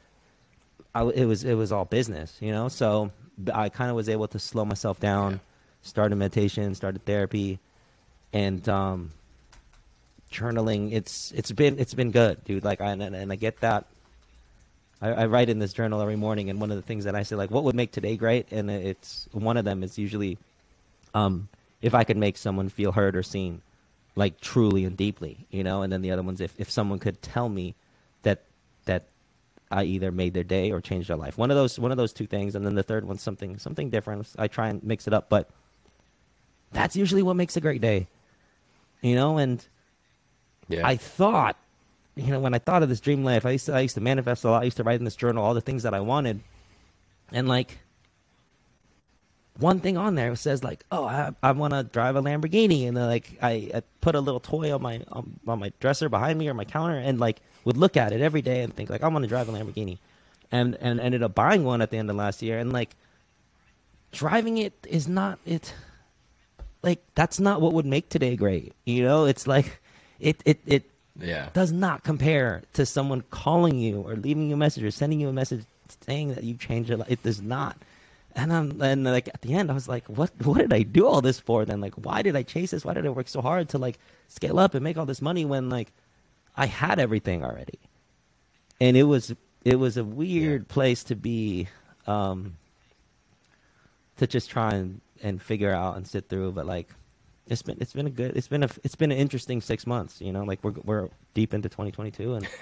I, 0.95 1.03
it 1.05 1.25
was 1.25 1.45
it 1.45 1.55
was 1.55 1.73
all 1.73 1.85
business, 1.85 2.37
you 2.41 2.53
know. 2.53 2.69
So 2.69 3.11
I 3.53 3.69
kind 3.69 3.91
of 3.91 3.97
was 3.97 4.09
able 4.09 4.29
to 4.29 4.39
slow 4.39 4.65
myself 4.65 5.01
down, 5.01 5.33
Yeah. 5.33 5.39
started 5.83 6.17
meditation, 6.17 6.75
started 6.75 7.05
therapy, 7.05 7.59
and 8.33 8.67
um, 8.69 9.11
journaling. 10.31 10.93
It's 10.93 11.33
it's 11.33 11.53
been 11.53 11.79
it's 11.79 11.95
been 11.95 12.11
good, 12.11 12.45
dude. 12.45 12.65
Like 12.65 12.81
I 12.81 12.91
and, 12.91 13.03
and 13.03 13.33
I 13.33 13.37
get 13.37 13.61
that. 13.61 13.87
I, 15.01 15.09
I 15.11 15.27
write 15.27 15.49
in 15.49 15.59
this 15.59 15.73
journal 15.73 16.01
every 16.01 16.17
morning, 16.17 16.49
and 16.51 16.61
one 16.61 16.71
of 16.71 16.77
the 16.77 16.83
things 16.83 17.05
that 17.05 17.15
I 17.17 17.25
say, 17.25 17.35
like, 17.35 17.51
what 17.51 17.65
would 17.65 17.75
make 17.75 17.91
today 17.91 18.17
great, 18.17 18.53
and 18.53 18.71
it's 18.71 19.29
one 19.33 19.57
of 19.57 19.65
them 19.65 19.83
is 19.83 19.99
usually, 19.99 20.39
um, 21.13 21.49
if 21.81 21.93
I 21.93 22.05
could 22.05 22.17
make 22.17 22.37
someone 22.37 22.69
feel 22.69 22.93
heard 22.93 23.17
or 23.17 23.25
seen, 23.25 23.63
like 24.15 24.41
truly 24.41 24.85
and 24.85 24.97
deeply, 24.97 25.47
you 25.51 25.65
know. 25.65 25.83
And 25.83 25.93
then 25.93 26.03
the 26.03 26.11
other 26.11 26.23
ones, 26.23 26.41
if 26.41 26.55
if 26.59 26.71
someone 26.71 26.99
could 26.99 27.23
tell 27.23 27.49
me 27.49 27.75
that 28.23 28.43
that 28.85 29.05
I 29.71 29.85
either 29.85 30.13
made 30.13 30.35
their 30.35 30.45
day 30.45 30.71
or 30.71 30.81
changed 30.81 31.09
their 31.09 31.17
life, 31.17 31.39
one 31.39 31.51
of 31.51 31.57
those 31.57 31.79
one 31.79 31.91
of 31.91 31.97
those 31.97 32.13
two 32.13 32.27
things, 32.27 32.55
and 32.55 32.65
then 32.65 32.75
the 32.75 32.83
third 32.83 33.05
one's 33.05 33.23
something 33.23 33.59
something 33.59 33.91
different. 33.91 34.29
I 34.39 34.49
try 34.49 34.69
and 34.69 34.83
mix 34.83 35.07
it 35.07 35.15
up, 35.15 35.29
but 35.29 35.49
that's 36.73 36.97
usually 36.97 37.23
what 37.23 37.37
makes 37.37 37.57
a 37.57 37.61
great 37.61 37.81
day, 37.81 38.09
you 39.01 39.15
know. 39.15 39.39
And 39.39 39.65
yeah. 40.69 40.87
I 40.87 40.97
thought, 40.97 41.57
you 42.17 42.29
know, 42.29 42.41
when 42.41 42.55
I 42.55 42.59
thought 42.59 42.83
of 42.83 42.89
this 42.89 43.01
dream 43.01 43.25
life, 43.25 43.47
I 43.47 43.53
used 43.53 43.67
to 43.67 43.73
I 43.73 43.81
used 43.81 43.95
to 43.95 44.01
manifest 44.01 44.45
a 44.45 44.51
lot. 44.51 44.63
I 44.63 44.65
used 44.65 44.77
to 44.77 44.85
write 44.85 44.99
in 44.99 45.05
this 45.05 45.17
journal 45.17 45.45
all 45.45 45.55
the 45.55 45.61
things 45.61 45.85
that 45.85 45.95
I 45.95 46.01
wanted, 46.01 46.41
and 47.33 47.49
like 47.49 47.79
one 49.59 49.81
thing 49.81 49.97
on 49.97 50.15
there 50.15 50.35
says 50.37 50.65
like, 50.65 50.85
"Oh, 50.91 51.05
I, 51.05 51.33
I 51.43 51.53
want 51.53 51.75
to 51.75 51.83
drive 51.83 52.17
a 52.17 52.23
Lamborghini," 52.23 52.89
and 52.89 52.97
then 52.97 53.07
like 53.07 53.39
I, 53.43 53.71
I 53.75 53.83
put 54.01 54.15
a 54.15 54.21
little 54.21 54.41
toy 54.41 54.75
on 54.75 54.83
my 54.83 55.03
um, 55.13 55.39
on 55.47 55.59
my 55.59 55.73
dresser 55.81 56.09
behind 56.09 56.39
me 56.39 56.49
or 56.49 56.55
my 56.55 56.65
counter, 56.65 56.97
and 56.97 57.21
like 57.21 57.41
would 57.65 57.77
look 57.77 57.97
at 57.97 58.13
it 58.13 58.21
every 58.21 58.43
day 58.43 58.63
and 58.63 58.75
think 58.75 58.91
like, 58.91 59.03
"I 59.03 59.09
want 59.09 59.25
to 59.25 59.29
drive 59.29 59.49
a 59.49 59.53
Lamborghini," 59.53 59.99
and 60.51 60.77
and 60.81 61.01
ended 61.01 61.23
up 61.23 61.35
buying 61.35 61.65
one 61.65 61.83
at 61.83 61.91
the 61.91 61.99
end 61.99 62.11
of 62.11 62.17
last 62.17 62.43
year, 62.43 62.59
and 62.59 62.73
like 62.73 62.97
driving 64.13 64.59
it 64.59 64.75
is 64.89 65.09
not 65.09 65.39
it 65.47 65.75
like 66.83 67.03
that's 67.15 67.41
not 67.41 67.61
what 67.61 67.73
would 67.73 67.87
make 67.87 68.09
today 68.09 68.37
great, 68.37 68.75
you 68.85 69.03
know? 69.03 69.25
It's 69.25 69.47
like 69.47 69.81
it 70.21 70.41
it 70.45 70.61
it 70.67 70.85
yeah 71.19 71.51
does 71.53 71.73
not 71.73 72.05
compare 72.05 72.63
to 72.73 72.87
someone 72.87 73.23
calling 73.31 73.79
you 73.79 74.01
or 74.01 74.17
leaving 74.17 74.49
you 74.49 74.55
a 74.55 74.59
message 74.59 74.83
or 74.83 74.91
sending 74.91 75.21
you 75.21 75.29
a 75.29 75.33
message 75.33 75.65
saying 76.07 76.35
that 76.35 76.45
you 76.45 76.55
changed 76.55 76.89
your 76.89 76.99
life. 76.99 77.11
It 77.11 77.23
does 77.23 77.41
not. 77.41 77.77
And 78.35 78.53
I'm 78.53 78.81
and 78.81 79.05
like 79.05 79.29
at 79.29 79.43
the 79.43 79.55
end, 79.55 79.71
I 79.71 79.75
was 79.75 79.89
like, 79.89 80.07
what 80.07 80.31
What 80.45 80.59
did 80.59 80.73
I 80.73 80.83
do 80.83 81.07
all 81.07 81.21
this 81.21 81.39
for? 81.39 81.65
Then 81.65 81.81
like, 81.81 81.95
why 81.95 82.23
did 82.23 82.37
I 82.37 82.43
chase 82.43 82.71
this? 82.71 82.85
Why 82.85 82.95
did 82.95 83.07
I 83.07 83.11
work 83.11 83.29
so 83.29 83.43
hard 83.43 83.69
to 83.71 83.79
like 83.79 83.99
scale 84.29 84.59
up 84.59 84.75
and 84.75 84.83
make 84.83 84.97
all 84.97 85.07
this 85.07 85.23
money 85.23 85.45
when 85.45 85.69
like 85.69 85.93
I 86.57 86.67
had 86.67 86.99
everything 86.99 87.45
already? 87.45 87.79
And 88.81 88.97
it 88.97 89.05
was 89.05 89.35
it 89.65 89.77
was 89.77 89.97
a 89.97 90.05
weird 90.05 90.63
yeah. 90.63 90.75
place 90.75 91.05
to 91.05 91.15
be, 91.15 91.69
um, 92.07 92.57
to 94.17 94.27
just 94.27 94.51
try 94.51 94.71
and 94.71 95.01
and 95.23 95.41
figure 95.41 95.73
out 95.73 95.97
and 95.97 96.07
sit 96.07 96.29
through. 96.29 96.53
But 96.53 96.67
like, 96.67 96.89
it's 97.47 97.63
been 97.63 97.77
it's 97.81 97.93
been 97.93 98.07
a 98.07 98.11
good 98.11 98.37
it's 98.37 98.49
been 98.49 98.63
a 98.63 98.71
it's 98.83 98.97
been 98.97 99.13
an 99.13 99.19
interesting 99.19 99.61
six 99.61 99.87
months. 99.87 100.21
You 100.21 100.33
know, 100.33 100.45
like 100.45 100.65
we're 100.65 100.75
we're 100.85 101.09
deep 101.35 101.55
into 101.55 101.69
2022 101.69 102.35
and. 102.35 102.49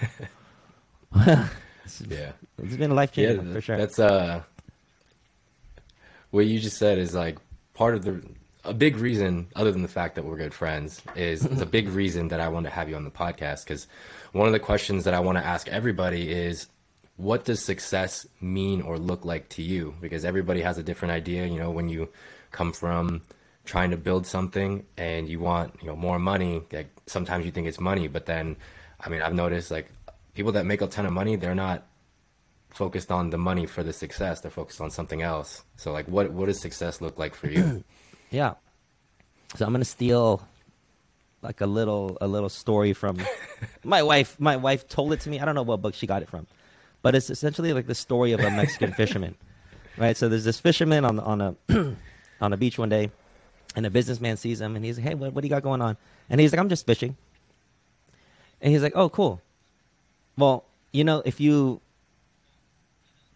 yeah, 2.08 2.32
it's 2.58 2.76
been 2.76 2.92
a 2.92 2.94
life 2.94 3.10
changing 3.10 3.48
yeah, 3.48 3.52
for 3.52 3.60
sure. 3.60 3.76
That's 3.76 3.98
uh 3.98 4.42
what 6.30 6.46
you 6.46 6.58
just 6.58 6.78
said 6.78 6.98
is 6.98 7.14
like 7.14 7.38
part 7.74 7.94
of 7.94 8.04
the 8.04 8.22
a 8.62 8.74
big 8.74 8.98
reason 8.98 9.46
other 9.56 9.72
than 9.72 9.80
the 9.80 9.88
fact 9.88 10.16
that 10.16 10.24
we're 10.24 10.36
good 10.36 10.52
friends 10.52 11.00
is 11.16 11.44
it's 11.46 11.62
a 11.62 11.66
big 11.66 11.88
reason 12.02 12.28
that 12.28 12.40
I 12.40 12.48
want 12.48 12.66
to 12.66 12.70
have 12.70 12.88
you 12.90 12.96
on 12.96 13.04
the 13.04 13.10
podcast 13.10 13.64
because 13.64 13.86
one 14.32 14.46
of 14.46 14.52
the 14.52 14.58
questions 14.60 15.04
that 15.04 15.14
I 15.14 15.20
want 15.20 15.38
to 15.38 15.44
ask 15.44 15.66
everybody 15.68 16.30
is 16.30 16.66
what 17.16 17.44
does 17.44 17.64
success 17.64 18.26
mean 18.40 18.82
or 18.82 18.98
look 18.98 19.24
like 19.24 19.48
to 19.50 19.62
you? 19.62 19.94
Because 20.00 20.24
everybody 20.24 20.60
has 20.62 20.78
a 20.78 20.82
different 20.82 21.12
idea 21.12 21.46
you 21.46 21.58
know 21.58 21.70
when 21.70 21.88
you 21.88 22.08
come 22.50 22.72
from 22.72 23.22
trying 23.64 23.90
to 23.90 23.96
build 23.96 24.26
something 24.26 24.84
and 24.96 25.28
you 25.28 25.38
want 25.38 25.74
you 25.80 25.86
know 25.86 25.96
more 25.96 26.18
money 26.18 26.62
like 26.72 26.88
sometimes 27.06 27.44
you 27.44 27.52
think 27.52 27.66
it's 27.66 27.78
money 27.78 28.08
but 28.08 28.26
then 28.26 28.56
i 29.00 29.08
mean 29.08 29.22
i've 29.22 29.34
noticed 29.34 29.70
like 29.70 29.90
people 30.34 30.52
that 30.52 30.66
make 30.66 30.80
a 30.82 30.86
ton 30.86 31.06
of 31.06 31.12
money 31.12 31.36
they're 31.36 31.54
not 31.54 31.86
focused 32.70 33.10
on 33.10 33.30
the 33.30 33.38
money 33.38 33.66
for 33.66 33.82
the 33.82 33.92
success. 33.92 34.40
They're 34.40 34.50
focused 34.50 34.80
on 34.80 34.90
something 34.90 35.22
else. 35.22 35.64
So 35.76 35.92
like 35.92 36.06
what 36.06 36.32
what 36.32 36.46
does 36.46 36.60
success 36.60 37.00
look 37.00 37.18
like 37.18 37.34
for 37.34 37.48
you? 37.48 37.84
yeah. 38.30 38.54
So 39.56 39.66
I'm 39.66 39.72
gonna 39.72 39.84
steal 39.84 40.46
like 41.42 41.60
a 41.60 41.66
little 41.66 42.18
a 42.20 42.28
little 42.28 42.48
story 42.48 42.92
from 42.92 43.18
my 43.84 44.02
wife. 44.02 44.38
My 44.38 44.56
wife 44.56 44.88
told 44.88 45.12
it 45.12 45.20
to 45.20 45.30
me. 45.30 45.40
I 45.40 45.44
don't 45.44 45.54
know 45.54 45.62
what 45.62 45.82
book 45.82 45.94
she 45.94 46.06
got 46.06 46.22
it 46.22 46.28
from. 46.28 46.46
But 47.02 47.14
it's 47.14 47.30
essentially 47.30 47.72
like 47.72 47.86
the 47.86 47.94
story 47.94 48.32
of 48.32 48.40
a 48.40 48.50
Mexican 48.50 48.92
fisherman. 48.92 49.36
Right? 49.98 50.16
So 50.16 50.30
there's 50.30 50.44
this 50.44 50.58
fisherman 50.58 51.04
on 51.04 51.18
on 51.18 51.40
a 51.42 51.56
on 52.40 52.52
a 52.52 52.56
beach 52.56 52.78
one 52.78 52.88
day 52.88 53.10
and 53.76 53.84
a 53.84 53.90
businessman 53.90 54.36
sees 54.36 54.60
him 54.60 54.76
and 54.76 54.84
he's 54.84 54.98
like, 54.98 55.08
Hey, 55.08 55.14
what, 55.14 55.32
what 55.34 55.42
do 55.42 55.46
you 55.46 55.50
got 55.50 55.62
going 55.62 55.82
on? 55.82 55.96
And 56.30 56.40
he's 56.40 56.52
like, 56.52 56.60
I'm 56.60 56.68
just 56.68 56.86
fishing. 56.86 57.16
And 58.62 58.72
he's 58.72 58.82
like, 58.82 58.92
Oh, 58.94 59.08
cool. 59.08 59.42
Well, 60.38 60.64
you 60.92 61.04
know, 61.04 61.22
if 61.24 61.40
you 61.40 61.80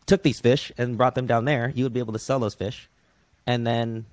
took 0.07 0.23
these 0.23 0.41
fish 0.41 0.73
and 0.77 0.97
brought 0.97 1.15
them 1.15 1.27
down 1.27 1.45
there, 1.45 1.73
you 1.75 1.85
would 1.85 1.93
be 1.93 2.01
able 2.01 2.13
to 2.13 2.19
sell 2.19 2.39
those 2.39 2.55
fish 2.55 2.89
and 3.47 3.67
then 3.67 4.07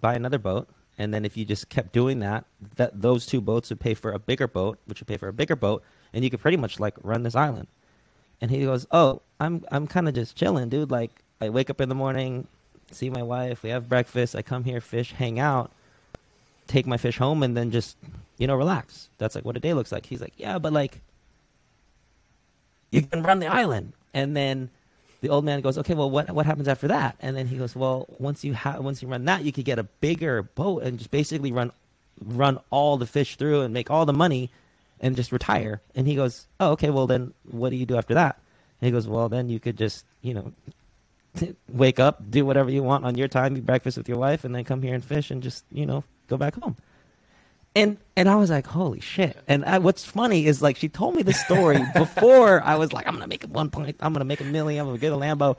buy 0.00 0.14
another 0.14 0.38
boat. 0.38 0.68
And 0.98 1.12
then 1.12 1.24
if 1.24 1.36
you 1.36 1.44
just 1.44 1.68
kept 1.68 1.92
doing 1.92 2.20
that, 2.20 2.44
that 2.76 3.02
those 3.02 3.26
two 3.26 3.40
boats 3.40 3.68
would 3.70 3.80
pay 3.80 3.94
for 3.94 4.12
a 4.12 4.18
bigger 4.18 4.48
boat, 4.48 4.78
which 4.86 5.00
would 5.00 5.08
pay 5.08 5.18
for 5.18 5.28
a 5.28 5.32
bigger 5.32 5.56
boat, 5.56 5.82
and 6.12 6.24
you 6.24 6.30
could 6.30 6.40
pretty 6.40 6.56
much 6.56 6.80
like 6.80 6.94
run 7.02 7.22
this 7.22 7.34
island. 7.34 7.68
And 8.40 8.50
he 8.50 8.64
goes, 8.64 8.86
"Oh, 8.90 9.20
I'm 9.38 9.64
I'm 9.70 9.86
kind 9.86 10.08
of 10.08 10.14
just 10.14 10.36
chilling, 10.36 10.70
dude. 10.70 10.90
Like 10.90 11.10
I 11.40 11.50
wake 11.50 11.68
up 11.68 11.82
in 11.82 11.90
the 11.90 11.94
morning, 11.94 12.46
see 12.90 13.10
my 13.10 13.22
wife, 13.22 13.62
we 13.62 13.70
have 13.70 13.88
breakfast, 13.90 14.34
I 14.34 14.40
come 14.40 14.64
here, 14.64 14.80
fish, 14.80 15.12
hang 15.12 15.38
out, 15.38 15.70
take 16.66 16.86
my 16.86 16.96
fish 16.96 17.18
home, 17.18 17.42
and 17.42 17.54
then 17.54 17.70
just 17.70 17.98
you 18.38 18.46
know 18.46 18.56
relax. 18.56 19.10
That's 19.18 19.34
like 19.34 19.44
what 19.44 19.56
a 19.56 19.60
day 19.60 19.74
looks 19.74 19.92
like." 19.92 20.06
He's 20.06 20.22
like, 20.22 20.34
"Yeah, 20.38 20.58
but 20.58 20.72
like 20.72 21.02
you 22.90 23.02
can 23.02 23.22
run 23.22 23.40
the 23.40 23.48
island." 23.48 23.92
And 24.14 24.34
then 24.34 24.70
the 25.20 25.28
old 25.28 25.44
man 25.44 25.60
goes, 25.60 25.78
okay, 25.78 25.94
well, 25.94 26.10
what 26.10 26.30
what 26.30 26.46
happens 26.46 26.68
after 26.68 26.88
that? 26.88 27.16
And 27.20 27.36
then 27.36 27.46
he 27.46 27.56
goes, 27.56 27.74
well, 27.74 28.06
once 28.18 28.44
you 28.44 28.54
have 28.54 28.80
once 28.82 29.02
you 29.02 29.08
run 29.08 29.24
that, 29.26 29.44
you 29.44 29.52
could 29.52 29.64
get 29.64 29.78
a 29.78 29.84
bigger 29.84 30.42
boat 30.42 30.82
and 30.82 30.98
just 30.98 31.10
basically 31.10 31.52
run 31.52 31.72
run 32.24 32.58
all 32.70 32.96
the 32.96 33.06
fish 33.06 33.36
through 33.36 33.62
and 33.62 33.74
make 33.74 33.90
all 33.90 34.06
the 34.06 34.12
money 34.12 34.50
and 35.00 35.16
just 35.16 35.32
retire. 35.32 35.80
And 35.94 36.06
he 36.06 36.14
goes, 36.14 36.46
oh, 36.60 36.72
okay, 36.72 36.90
well 36.90 37.06
then 37.06 37.32
what 37.50 37.70
do 37.70 37.76
you 37.76 37.86
do 37.86 37.96
after 37.96 38.14
that? 38.14 38.38
And 38.80 38.86
he 38.86 38.92
goes, 38.92 39.08
well, 39.08 39.28
then 39.28 39.48
you 39.48 39.60
could 39.60 39.76
just 39.76 40.04
you 40.22 40.34
know 40.34 40.52
wake 41.68 41.98
up, 41.98 42.30
do 42.30 42.44
whatever 42.44 42.70
you 42.70 42.82
want 42.82 43.04
on 43.04 43.16
your 43.16 43.28
time, 43.28 43.56
eat 43.56 43.66
breakfast 43.66 43.96
with 43.96 44.08
your 44.08 44.18
wife, 44.18 44.44
and 44.44 44.54
then 44.54 44.64
come 44.64 44.82
here 44.82 44.94
and 44.94 45.04
fish 45.04 45.30
and 45.30 45.42
just 45.42 45.64
you 45.72 45.86
know 45.86 46.04
go 46.28 46.36
back 46.36 46.54
home 46.54 46.76
and 47.76 47.98
and 48.16 48.28
I 48.28 48.36
was 48.36 48.48
like, 48.48 48.66
holy 48.66 49.00
shit! 49.00 49.36
And 49.46 49.64
I, 49.66 49.78
what's 49.78 50.02
funny 50.04 50.46
is 50.46 50.62
like 50.62 50.78
she 50.78 50.88
told 50.88 51.14
me 51.14 51.22
the 51.22 51.34
story 51.34 51.78
before 51.94 52.62
I 52.62 52.76
was 52.76 52.92
like, 52.92 53.06
I'm 53.06 53.12
gonna 53.12 53.28
make 53.28 53.44
it 53.44 53.50
one 53.50 53.70
point, 53.70 53.96
I'm 54.00 54.14
gonna 54.14 54.24
make 54.24 54.40
a 54.40 54.44
million, 54.44 54.80
I'm 54.80 54.86
gonna 54.86 54.98
get 54.98 55.12
a 55.12 55.16
Lambo, 55.16 55.56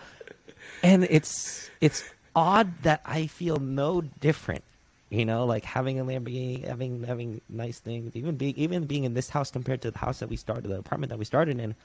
and 0.81 1.05
it's 1.09 1.69
it's 1.79 2.03
odd 2.35 2.81
that 2.81 3.01
I 3.05 3.27
feel 3.27 3.57
no 3.57 4.01
different, 4.01 4.63
you 5.11 5.25
know, 5.25 5.45
like 5.45 5.63
having 5.63 5.99
a 5.99 6.03
Lamborghini, 6.03 6.65
having 6.65 7.03
having 7.03 7.39
nice 7.49 7.77
things, 7.77 8.15
even 8.15 8.35
being 8.35 8.55
even 8.57 8.85
being 8.85 9.03
in 9.03 9.13
this 9.13 9.29
house 9.29 9.51
compared 9.51 9.83
to 9.83 9.91
the 9.91 9.99
house 9.99 10.17
that 10.19 10.27
we 10.27 10.37
started, 10.37 10.67
the 10.67 10.79
apartment 10.79 11.11
that 11.11 11.19
we 11.19 11.25
started 11.25 11.59
in. 11.59 11.75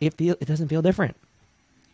It 0.00 0.14
feel 0.14 0.34
it 0.40 0.46
doesn't 0.46 0.66
feel 0.66 0.82
different, 0.82 1.14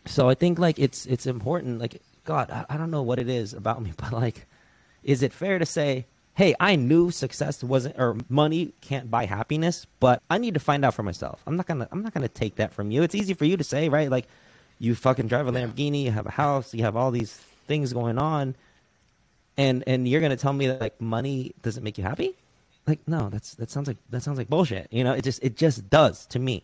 so 0.07 0.29
I 0.29 0.33
think 0.33 0.57
like 0.57 0.79
it's 0.79 1.05
it's 1.05 1.27
important. 1.27 1.79
Like 1.79 2.01
God, 2.25 2.49
I, 2.49 2.65
I 2.69 2.77
don't 2.77 2.89
know 2.89 3.03
what 3.03 3.19
it 3.19 3.29
is 3.29 3.53
about 3.53 3.83
me, 3.83 3.93
but 3.97 4.11
like, 4.11 4.47
is 5.03 5.21
it 5.21 5.31
fair 5.31 5.59
to 5.59 5.65
say? 5.67 6.07
Hey, 6.33 6.55
I 6.59 6.75
knew 6.75 7.11
success 7.11 7.63
wasn't 7.63 7.99
or 7.99 8.17
money 8.29 8.73
can't 8.81 9.11
buy 9.11 9.25
happiness, 9.25 9.85
but 9.99 10.21
I 10.29 10.37
need 10.37 10.53
to 10.53 10.59
find 10.59 10.85
out 10.85 10.93
for 10.93 11.03
myself. 11.03 11.41
I'm 11.45 11.55
not 11.55 11.67
gonna 11.67 11.87
I'm 11.91 12.03
not 12.03 12.13
gonna 12.13 12.27
take 12.27 12.55
that 12.55 12.73
from 12.73 12.91
you. 12.91 13.03
It's 13.03 13.15
easy 13.15 13.33
for 13.33 13.45
you 13.45 13.57
to 13.57 13.63
say, 13.63 13.89
right? 13.89 14.09
Like 14.09 14.27
you 14.79 14.95
fucking 14.95 15.27
drive 15.27 15.47
a 15.47 15.51
Lamborghini, 15.51 16.03
you 16.03 16.11
have 16.11 16.25
a 16.25 16.31
house, 16.31 16.73
you 16.73 16.83
have 16.83 16.95
all 16.95 17.11
these 17.11 17.33
things 17.67 17.93
going 17.93 18.17
on, 18.17 18.55
and 19.57 19.83
and 19.87 20.07
you're 20.07 20.21
gonna 20.21 20.37
tell 20.37 20.53
me 20.53 20.67
that 20.67 20.81
like 20.81 20.99
money 21.01 21.53
doesn't 21.61 21.83
make 21.83 21.97
you 21.97 22.03
happy? 22.03 22.35
Like 22.87 22.99
no, 23.07 23.29
that's 23.29 23.55
that 23.55 23.69
sounds 23.69 23.87
like 23.87 23.97
that 24.09 24.23
sounds 24.23 24.37
like 24.37 24.49
bullshit. 24.49 24.87
You 24.91 25.03
know, 25.03 25.13
it 25.13 25.23
just 25.23 25.43
it 25.43 25.57
just 25.57 25.89
does 25.89 26.25
to 26.27 26.39
me. 26.39 26.63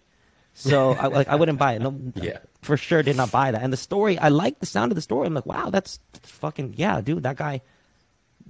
So 0.53 0.93
I 0.93 1.07
like 1.07 1.27
I 1.27 1.35
wouldn't 1.35 1.59
buy 1.59 1.73
it. 1.73 1.81
No, 1.81 1.95
yeah, 2.15 2.39
for 2.63 2.77
sure 2.77 3.03
did 3.03 3.15
not 3.15 3.31
buy 3.31 3.51
that. 3.51 3.61
And 3.61 3.71
the 3.71 3.77
story, 3.77 4.17
I 4.17 4.29
like 4.29 4.59
the 4.59 4.65
sound 4.65 4.91
of 4.91 4.95
the 4.95 5.01
story. 5.01 5.27
I'm 5.27 5.35
like, 5.35 5.45
wow, 5.45 5.69
that's, 5.69 5.99
that's 6.13 6.31
fucking 6.31 6.73
yeah, 6.77 6.99
dude. 7.01 7.23
That 7.23 7.37
guy 7.37 7.61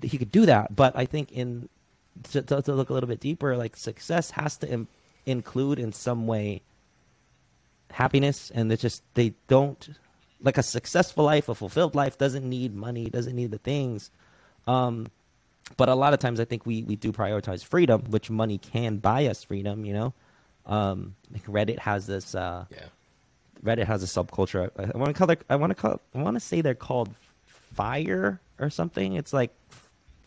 he 0.02 0.18
could 0.18 0.32
do 0.32 0.46
that. 0.46 0.76
But 0.76 0.96
I 0.96 1.06
think 1.06 1.32
in 1.32 1.70
to, 2.32 2.42
to, 2.42 2.62
to 2.62 2.74
look 2.74 2.90
a 2.90 2.94
little 2.94 3.10
bit 3.10 3.20
deeper, 3.20 3.56
like 3.58 3.76
success 3.76 4.32
has 4.32 4.58
to 4.58 4.70
Im- 4.70 4.88
include 5.26 5.80
in 5.80 5.94
some 5.94 6.28
way 6.28 6.62
happiness, 7.92 8.52
and 8.54 8.72
it's 8.72 8.82
just 8.82 9.04
they 9.14 9.34
don't 9.48 9.90
like 10.42 10.58
a 10.58 10.64
successful 10.64 11.26
life, 11.26 11.50
a 11.50 11.56
fulfilled 11.56 11.96
life 11.96 12.18
doesn't 12.18 12.48
need 12.48 12.76
money, 12.76 13.10
doesn't 13.10 13.36
need 13.36 13.52
the 13.52 13.58
things. 13.58 14.12
Um, 14.68 15.08
but 15.76 15.90
a 15.90 15.96
lot 15.96 16.14
of 16.14 16.20
times, 16.20 16.40
I 16.40 16.46
think 16.46 16.66
we 16.66 16.84
we 16.84 16.96
do 16.96 17.12
prioritize 17.12 17.64
freedom, 17.64 18.04
which 18.10 18.30
money 18.30 18.58
can 18.58 18.98
buy 18.98 19.28
us 19.28 19.44
freedom. 19.44 19.86
You 19.86 19.94
know, 19.94 20.14
um, 20.66 21.16
like 21.32 21.46
Reddit 21.46 21.80
has 21.80 22.08
this. 22.08 22.36
Uh, 22.36 22.66
yeah. 22.72 22.86
Reddit 23.64 23.88
has 23.88 24.04
a 24.04 24.06
subculture. 24.06 24.70
I, 24.78 24.92
I 24.94 24.98
want 24.98 25.08
to 25.08 25.14
call 25.14 25.30
it. 25.32 25.42
I 25.50 25.56
want 25.56 25.72
to 25.72 25.76
call. 25.76 26.00
I 26.16 26.22
want 26.22 26.36
to 26.36 26.40
say 26.40 26.62
they're 26.62 26.76
called 26.76 27.10
fire 27.46 28.40
or 28.60 28.70
something. 28.70 29.14
It's 29.14 29.34
like 29.34 29.54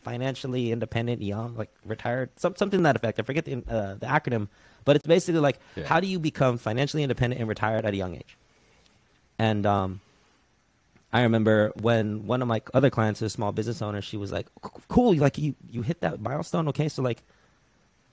financially 0.03 0.73
independent, 0.73 1.23
young, 1.23 1.57
like 1.57 1.71
retired, 1.85 2.31
some, 2.37 2.57
something 2.57 2.79
to 2.79 2.85
that 2.85 2.97
effect. 2.97 3.19
I 3.19 3.23
forget 3.23 3.45
the 3.45 3.63
uh, 3.69 3.95
the 3.95 4.07
acronym, 4.07 4.49
but 4.85 4.97
it's 4.97 5.07
basically 5.07 5.41
like 5.41 5.59
yeah. 5.77 5.85
how 5.87 6.01
do 6.01 6.07
you 6.07 6.19
become 6.19 6.59
financially 6.59 7.03
independent 7.03 7.41
and 7.41 7.49
retired 7.49 7.85
at 7.85 7.93
a 7.93 7.97
young 7.97 8.15
age? 8.17 8.37
And 9.39 9.65
um, 9.67 10.01
I 11.13 11.23
remember 11.23 11.73
when 11.81 12.27
one 12.27 12.43
of 12.43 12.49
my 12.49 12.63
other 12.75 12.91
clients, 12.91 13.23
a 13.23 13.31
small 13.31 13.53
business 13.53 13.83
owner, 13.83 14.01
she 14.03 14.17
was 14.17 14.33
like, 14.33 14.47
"Cool, 14.89 15.15
like 15.15 15.39
you 15.39 15.55
you 15.71 15.83
hit 15.83 16.01
that 16.01 16.21
milestone, 16.21 16.69
okay? 16.69 16.89
So 16.89 17.03
like, 17.03 17.23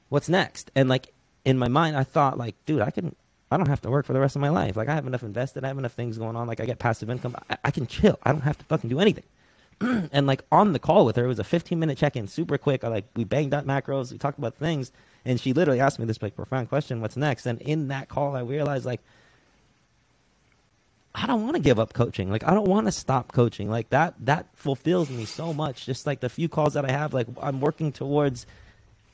what's 0.10 0.30
next?" 0.30 0.72
And 0.76 0.90
like 0.90 1.14
in 1.48 1.58
my 1.58 1.70
mind, 1.70 1.96
I 1.96 2.04
thought 2.04 2.38
like, 2.38 2.56
dude, 2.66 2.82
I 2.82 2.92
can, 2.92 3.16
I 3.50 3.56
don't 3.56 3.70
have 3.70 3.82
to 3.82 3.90
work 3.90 4.06
for 4.06 4.12
the 4.12 4.20
rest 4.20 4.36
of 4.36 4.42
my 4.42 4.50
life. 4.50 4.76
Like 4.76 4.90
I 4.90 4.96
have 4.96 5.08
enough 5.08 5.24
invested, 5.24 5.64
I 5.64 5.68
have 5.70 5.78
enough 5.78 5.94
things 5.94 6.18
going 6.18 6.36
on. 6.36 6.46
Like 6.46 6.60
I 6.60 6.66
get 6.66 6.78
passive 6.78 7.10
income, 7.10 7.38
I, 7.50 7.58
I 7.64 7.72
can 7.72 7.88
chill. 7.88 8.20
I 8.24 8.34
don't 8.34 8.42
have 8.42 8.58
to 8.58 8.66
fucking 8.66 8.90
do 8.90 9.00
anything. 9.00 9.24
and 10.12 10.26
like 10.28 10.44
on 10.52 10.74
the 10.74 10.80
call 10.80 11.06
with 11.06 11.16
her, 11.16 11.26
it 11.26 11.28
was 11.28 11.40
a 11.40 11.44
15 11.44 11.80
minute 11.80 11.98
check 11.98 12.16
in, 12.16 12.28
super 12.28 12.58
quick. 12.58 12.84
I 12.84 12.88
like 12.88 13.06
we 13.16 13.24
banged 13.24 13.54
out 13.54 13.66
macros, 13.66 14.12
we 14.12 14.18
talked 14.18 14.40
about 14.40 14.56
things, 14.56 14.92
and 15.26 15.40
she 15.40 15.54
literally 15.54 15.80
asked 15.80 16.00
me 16.00 16.06
this 16.06 16.22
like 16.22 16.36
profound 16.36 16.70
question, 16.70 17.02
"What's 17.02 17.18
next?" 17.18 17.46
And 17.46 17.62
in 17.62 17.90
that 17.90 18.10
call, 18.10 18.36
I 18.36 18.42
realized 18.42 18.86
like 18.86 19.02
I 21.20 21.26
don't 21.26 21.44
want 21.44 21.56
to 21.56 21.62
give 21.62 21.80
up 21.80 21.94
coaching. 21.94 22.30
Like 22.30 22.44
I 22.44 22.54
don't 22.54 22.68
want 22.68 22.86
to 22.86 22.92
stop 22.92 23.32
coaching. 23.32 23.70
Like 23.70 23.90
that 23.90 24.14
that 24.26 24.46
fulfills 24.56 25.10
me 25.10 25.26
so 25.26 25.52
much. 25.52 25.86
Just 25.86 26.06
like 26.06 26.20
the 26.20 26.30
few 26.30 26.48
calls 26.48 26.74
that 26.76 26.86
I 26.86 26.92
have, 26.92 27.14
like 27.14 27.28
I'm 27.42 27.60
working 27.60 27.92
towards, 27.92 28.46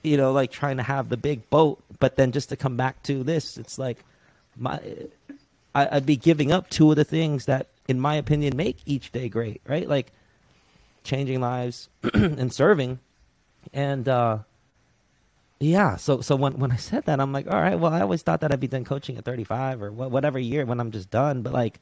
you 0.01 0.17
know, 0.17 0.33
like 0.33 0.51
trying 0.51 0.77
to 0.77 0.83
have 0.83 1.07
the 1.07 1.17
big 1.17 1.49
boat. 1.49 1.81
But 1.99 2.17
then 2.17 2.33
just 2.33 2.49
to 2.49 2.57
come 2.57 2.75
back 2.75 3.01
to 3.03 3.23
this, 3.23 3.57
it's 3.57 3.79
like 3.79 4.03
my 4.57 4.81
I, 5.73 5.97
I'd 5.97 6.05
be 6.05 6.17
giving 6.17 6.51
up 6.51 6.69
two 6.69 6.89
of 6.89 6.97
the 6.97 7.05
things 7.05 7.45
that, 7.45 7.67
in 7.87 7.99
my 7.99 8.15
opinion, 8.15 8.57
make 8.57 8.79
each 8.85 9.11
day 9.13 9.29
great. 9.29 9.61
Right, 9.65 9.87
like 9.87 10.11
changing 11.03 11.41
lives 11.41 11.89
and 12.13 12.53
serving. 12.53 12.99
And 13.73 14.07
uh 14.07 14.39
yeah, 15.59 15.95
so 15.95 16.21
so 16.21 16.35
when 16.35 16.53
when 16.53 16.71
I 16.71 16.75
said 16.75 17.05
that, 17.05 17.19
I'm 17.19 17.31
like, 17.31 17.47
all 17.47 17.61
right, 17.61 17.79
well, 17.79 17.93
I 17.93 18.01
always 18.01 18.21
thought 18.21 18.41
that 18.41 18.51
I'd 18.51 18.59
be 18.59 18.67
done 18.67 18.83
coaching 18.83 19.17
at 19.17 19.25
35 19.25 19.81
or 19.81 19.91
whatever 19.91 20.37
year 20.37 20.65
when 20.65 20.79
I'm 20.79 20.91
just 20.91 21.09
done, 21.09 21.41
but 21.41 21.53
like 21.53 21.79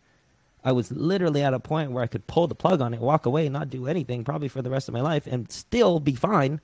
I 0.64 0.72
was 0.72 0.92
literally 0.92 1.42
at 1.42 1.54
a 1.54 1.60
point 1.60 1.92
where 1.92 2.04
I 2.04 2.08
could 2.08 2.28
pull 2.28 2.48
the 2.48 2.56
plug 2.56 2.82
on 2.82 2.94
it, 2.94 3.00
walk 3.00 3.26
away, 3.26 3.50
not 3.50 3.70
do 3.70 3.88
anything, 3.88 4.24
probably 4.24 4.48
for 4.48 4.62
the 4.62 4.70
rest 4.70 4.88
of 4.88 4.94
my 4.94 5.02
life, 5.02 5.26
and 5.26 5.52
still 5.52 6.00
be 6.00 6.14
fine. 6.14 6.62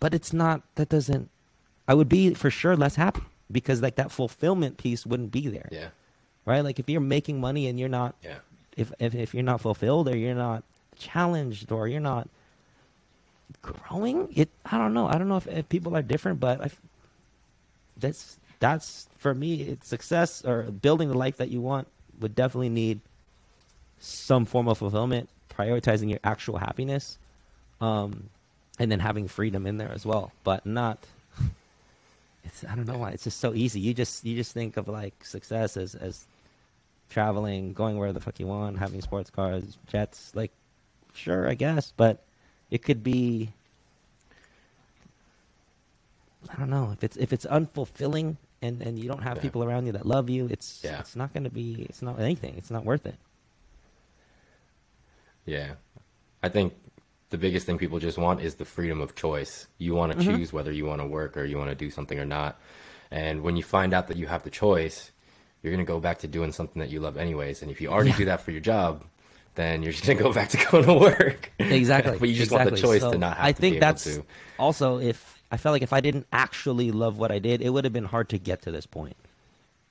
But 0.00 0.14
it's 0.14 0.32
not. 0.32 0.62
That 0.76 0.88
doesn't. 0.88 1.30
I 1.86 1.94
would 1.94 2.08
be 2.08 2.32
for 2.34 2.50
sure 2.50 2.76
less 2.76 2.96
happy 2.96 3.22
because 3.50 3.82
like 3.82 3.96
that 3.96 4.10
fulfillment 4.10 4.78
piece 4.78 5.04
wouldn't 5.04 5.32
be 5.32 5.48
there. 5.48 5.68
Yeah. 5.70 5.88
Right. 6.46 6.60
Like 6.62 6.78
if 6.78 6.88
you're 6.88 7.00
making 7.00 7.40
money 7.40 7.68
and 7.68 7.78
you're 7.78 7.88
not. 7.88 8.14
Yeah. 8.22 8.38
If 8.76 8.92
if 8.98 9.14
if 9.14 9.34
you're 9.34 9.42
not 9.42 9.60
fulfilled 9.60 10.08
or 10.08 10.16
you're 10.16 10.34
not 10.34 10.64
challenged 10.96 11.72
or 11.72 11.88
you're 11.88 12.00
not 12.00 12.28
growing, 13.62 14.28
it. 14.34 14.48
I 14.64 14.78
don't 14.78 14.94
know. 14.94 15.06
I 15.06 15.18
don't 15.18 15.28
know 15.28 15.36
if, 15.36 15.46
if 15.46 15.68
people 15.68 15.96
are 15.96 16.02
different, 16.02 16.40
but 16.40 16.60
I. 16.60 16.70
That's 17.96 18.38
that's 18.58 19.08
for 19.18 19.34
me. 19.34 19.62
It's 19.62 19.88
success 19.88 20.44
or 20.44 20.62
building 20.64 21.08
the 21.08 21.18
life 21.18 21.36
that 21.36 21.50
you 21.50 21.60
want 21.60 21.86
would 22.20 22.34
definitely 22.34 22.68
need 22.68 23.00
some 23.98 24.44
form 24.44 24.68
of 24.68 24.78
fulfillment, 24.78 25.28
prioritizing 25.50 26.10
your 26.10 26.18
actual 26.24 26.58
happiness, 26.58 27.18
um, 27.80 28.30
and 28.78 28.90
then 28.90 29.00
having 29.00 29.28
freedom 29.28 29.66
in 29.66 29.78
there 29.78 29.92
as 29.92 30.04
well, 30.04 30.32
but 30.42 30.66
not. 30.66 30.98
It's 32.44 32.64
I 32.64 32.74
don't 32.74 32.86
know 32.86 32.98
why 32.98 33.10
it's 33.10 33.24
just 33.24 33.40
so 33.40 33.54
easy. 33.54 33.80
You 33.80 33.94
just 33.94 34.24
you 34.24 34.36
just 34.36 34.52
think 34.52 34.76
of 34.76 34.88
like 34.88 35.24
success 35.24 35.76
as 35.76 35.94
as 35.94 36.26
traveling, 37.10 37.72
going 37.72 37.96
where 37.96 38.12
the 38.12 38.20
fuck 38.20 38.40
you 38.40 38.46
want, 38.46 38.78
having 38.78 39.00
sports 39.00 39.30
cars, 39.30 39.78
jets. 39.86 40.32
Like, 40.34 40.50
sure, 41.14 41.48
I 41.48 41.54
guess, 41.54 41.92
but 41.96 42.24
it 42.70 42.82
could 42.82 43.02
be. 43.02 43.50
I 46.50 46.58
don't 46.58 46.70
know 46.70 46.90
if 46.92 47.02
it's 47.02 47.16
if 47.16 47.32
it's 47.32 47.46
unfulfilling 47.46 48.36
and 48.60 48.82
and 48.82 48.98
you 48.98 49.08
don't 49.08 49.22
have 49.22 49.36
yeah. 49.36 49.42
people 49.42 49.64
around 49.64 49.86
you 49.86 49.92
that 49.92 50.06
love 50.06 50.28
you, 50.28 50.46
it's 50.50 50.82
yeah. 50.84 51.00
it's 51.00 51.16
not 51.16 51.32
going 51.32 51.44
to 51.44 51.50
be 51.50 51.86
it's 51.88 52.02
not 52.02 52.20
anything. 52.20 52.54
It's 52.56 52.70
not 52.70 52.84
worth 52.84 53.06
it. 53.06 53.16
Yeah. 55.46 55.74
I 56.42 56.48
think 56.48 56.74
the 57.30 57.38
biggest 57.38 57.66
thing 57.66 57.78
people 57.78 57.98
just 57.98 58.18
want 58.18 58.40
is 58.40 58.56
the 58.56 58.64
freedom 58.64 59.00
of 59.00 59.14
choice. 59.14 59.66
You 59.78 59.94
want 59.94 60.12
to 60.12 60.18
mm-hmm. 60.18 60.36
choose 60.36 60.52
whether 60.52 60.72
you 60.72 60.86
want 60.86 61.00
to 61.00 61.06
work 61.06 61.36
or 61.36 61.44
you 61.44 61.58
want 61.58 61.70
to 61.70 61.74
do 61.74 61.90
something 61.90 62.18
or 62.18 62.24
not. 62.24 62.60
And 63.10 63.42
when 63.42 63.56
you 63.56 63.62
find 63.62 63.94
out 63.94 64.08
that 64.08 64.16
you 64.16 64.26
have 64.26 64.42
the 64.42 64.50
choice, 64.50 65.10
you're 65.62 65.72
going 65.72 65.84
to 65.84 65.90
go 65.90 66.00
back 66.00 66.18
to 66.20 66.28
doing 66.28 66.52
something 66.52 66.80
that 66.80 66.90
you 66.90 67.00
love 67.00 67.16
anyways. 67.16 67.62
And 67.62 67.70
if 67.70 67.80
you 67.80 67.88
already 67.88 68.10
yeah. 68.10 68.16
do 68.18 68.24
that 68.26 68.40
for 68.42 68.50
your 68.50 68.60
job, 68.60 69.04
then 69.54 69.82
you're 69.82 69.92
just 69.92 70.06
going 70.06 70.18
to 70.18 70.22
go 70.22 70.32
back 70.32 70.48
to 70.50 70.66
going 70.70 70.84
to 70.84 70.94
work. 70.94 71.52
Exactly. 71.58 72.18
but 72.20 72.28
you 72.28 72.34
just 72.34 72.52
exactly. 72.52 72.72
want 72.72 72.76
the 72.76 72.82
choice 72.82 73.00
so 73.00 73.12
to 73.12 73.18
not 73.18 73.36
have 73.36 73.46
I 73.46 73.52
think 73.52 73.80
that's 73.80 74.04
to. 74.04 74.24
also 74.58 74.98
if 74.98 75.42
I 75.50 75.56
felt 75.56 75.72
like 75.72 75.82
if 75.82 75.92
I 75.92 76.00
didn't 76.00 76.26
actually 76.32 76.90
love 76.90 77.18
what 77.18 77.30
I 77.30 77.38
did, 77.38 77.62
it 77.62 77.70
would 77.70 77.84
have 77.84 77.92
been 77.92 78.04
hard 78.04 78.28
to 78.30 78.38
get 78.38 78.62
to 78.62 78.70
this 78.70 78.86
point. 78.86 79.16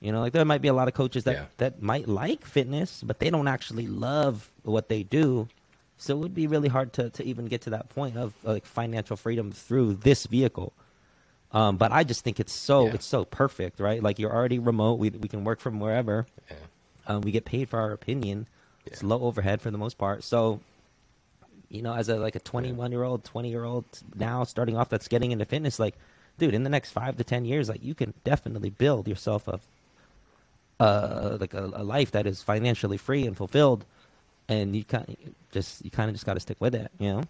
You 0.00 0.12
know, 0.12 0.20
like 0.20 0.34
there 0.34 0.44
might 0.44 0.60
be 0.60 0.68
a 0.68 0.74
lot 0.74 0.88
of 0.88 0.94
coaches 0.94 1.24
that, 1.24 1.34
yeah. 1.34 1.44
that 1.56 1.80
might 1.80 2.06
like 2.06 2.44
fitness, 2.44 3.02
but 3.02 3.20
they 3.20 3.30
don't 3.30 3.48
actually 3.48 3.86
love 3.86 4.50
what 4.62 4.88
they 4.90 5.02
do. 5.02 5.48
So 5.96 6.14
it 6.14 6.18
would 6.18 6.34
be 6.34 6.46
really 6.46 6.68
hard 6.68 6.92
to, 6.94 7.08
to 7.08 7.24
even 7.24 7.46
get 7.46 7.62
to 7.62 7.70
that 7.70 7.88
point 7.88 8.18
of 8.18 8.34
like 8.42 8.66
financial 8.66 9.16
freedom 9.16 9.52
through 9.52 9.94
this 9.94 10.26
vehicle. 10.26 10.74
Um, 11.52 11.76
but 11.76 11.92
I 11.92 12.04
just 12.04 12.24
think 12.24 12.40
it's 12.40 12.52
so 12.52 12.86
yeah. 12.86 12.94
it's 12.94 13.06
so 13.06 13.24
perfect, 13.24 13.78
right? 13.80 14.02
Like 14.02 14.18
you're 14.18 14.34
already 14.34 14.58
remote. 14.58 14.98
We 14.98 15.10
we 15.10 15.28
can 15.28 15.44
work 15.44 15.60
from 15.60 15.78
wherever. 15.78 16.26
Yeah. 16.50 16.56
Um, 17.06 17.20
we 17.20 17.30
get 17.30 17.44
paid 17.44 17.68
for 17.68 17.78
our 17.78 17.92
opinion. 17.92 18.48
It's 18.86 19.02
low 19.02 19.22
overhead 19.22 19.62
for 19.62 19.70
the 19.70 19.78
most 19.78 19.98
part. 19.98 20.24
So 20.24 20.60
you 21.74 21.82
know, 21.82 21.94
as 21.94 22.08
a 22.08 22.16
like 22.16 22.36
a 22.36 22.40
21 22.40 22.92
year 22.92 23.02
old, 23.02 23.24
20 23.24 23.50
year 23.50 23.64
old 23.64 23.84
now 24.14 24.44
starting 24.44 24.76
off 24.76 24.88
that's 24.88 25.08
getting 25.08 25.32
into 25.32 25.44
fitness, 25.44 25.78
like, 25.78 25.96
dude, 26.38 26.54
in 26.54 26.62
the 26.62 26.70
next 26.70 26.90
five 26.90 27.16
to 27.16 27.24
10 27.24 27.44
years, 27.44 27.68
like 27.68 27.82
you 27.82 27.94
can 27.94 28.14
definitely 28.22 28.70
build 28.70 29.08
yourself 29.08 29.48
a, 29.48 29.58
uh, 30.80 31.36
like 31.40 31.52
a, 31.52 31.64
a 31.74 31.82
life 31.82 32.12
that 32.12 32.26
is 32.26 32.42
financially 32.42 32.96
free 32.96 33.26
and 33.26 33.36
fulfilled. 33.36 33.84
And 34.48 34.76
you 34.76 34.84
kind 34.84 35.08
of 35.08 35.16
just, 35.50 35.84
you 35.84 35.90
kind 35.90 36.08
of 36.08 36.14
just 36.14 36.26
got 36.26 36.34
to 36.34 36.40
stick 36.40 36.58
with 36.60 36.74
it, 36.74 36.90
you 36.98 37.08
know? 37.08 37.22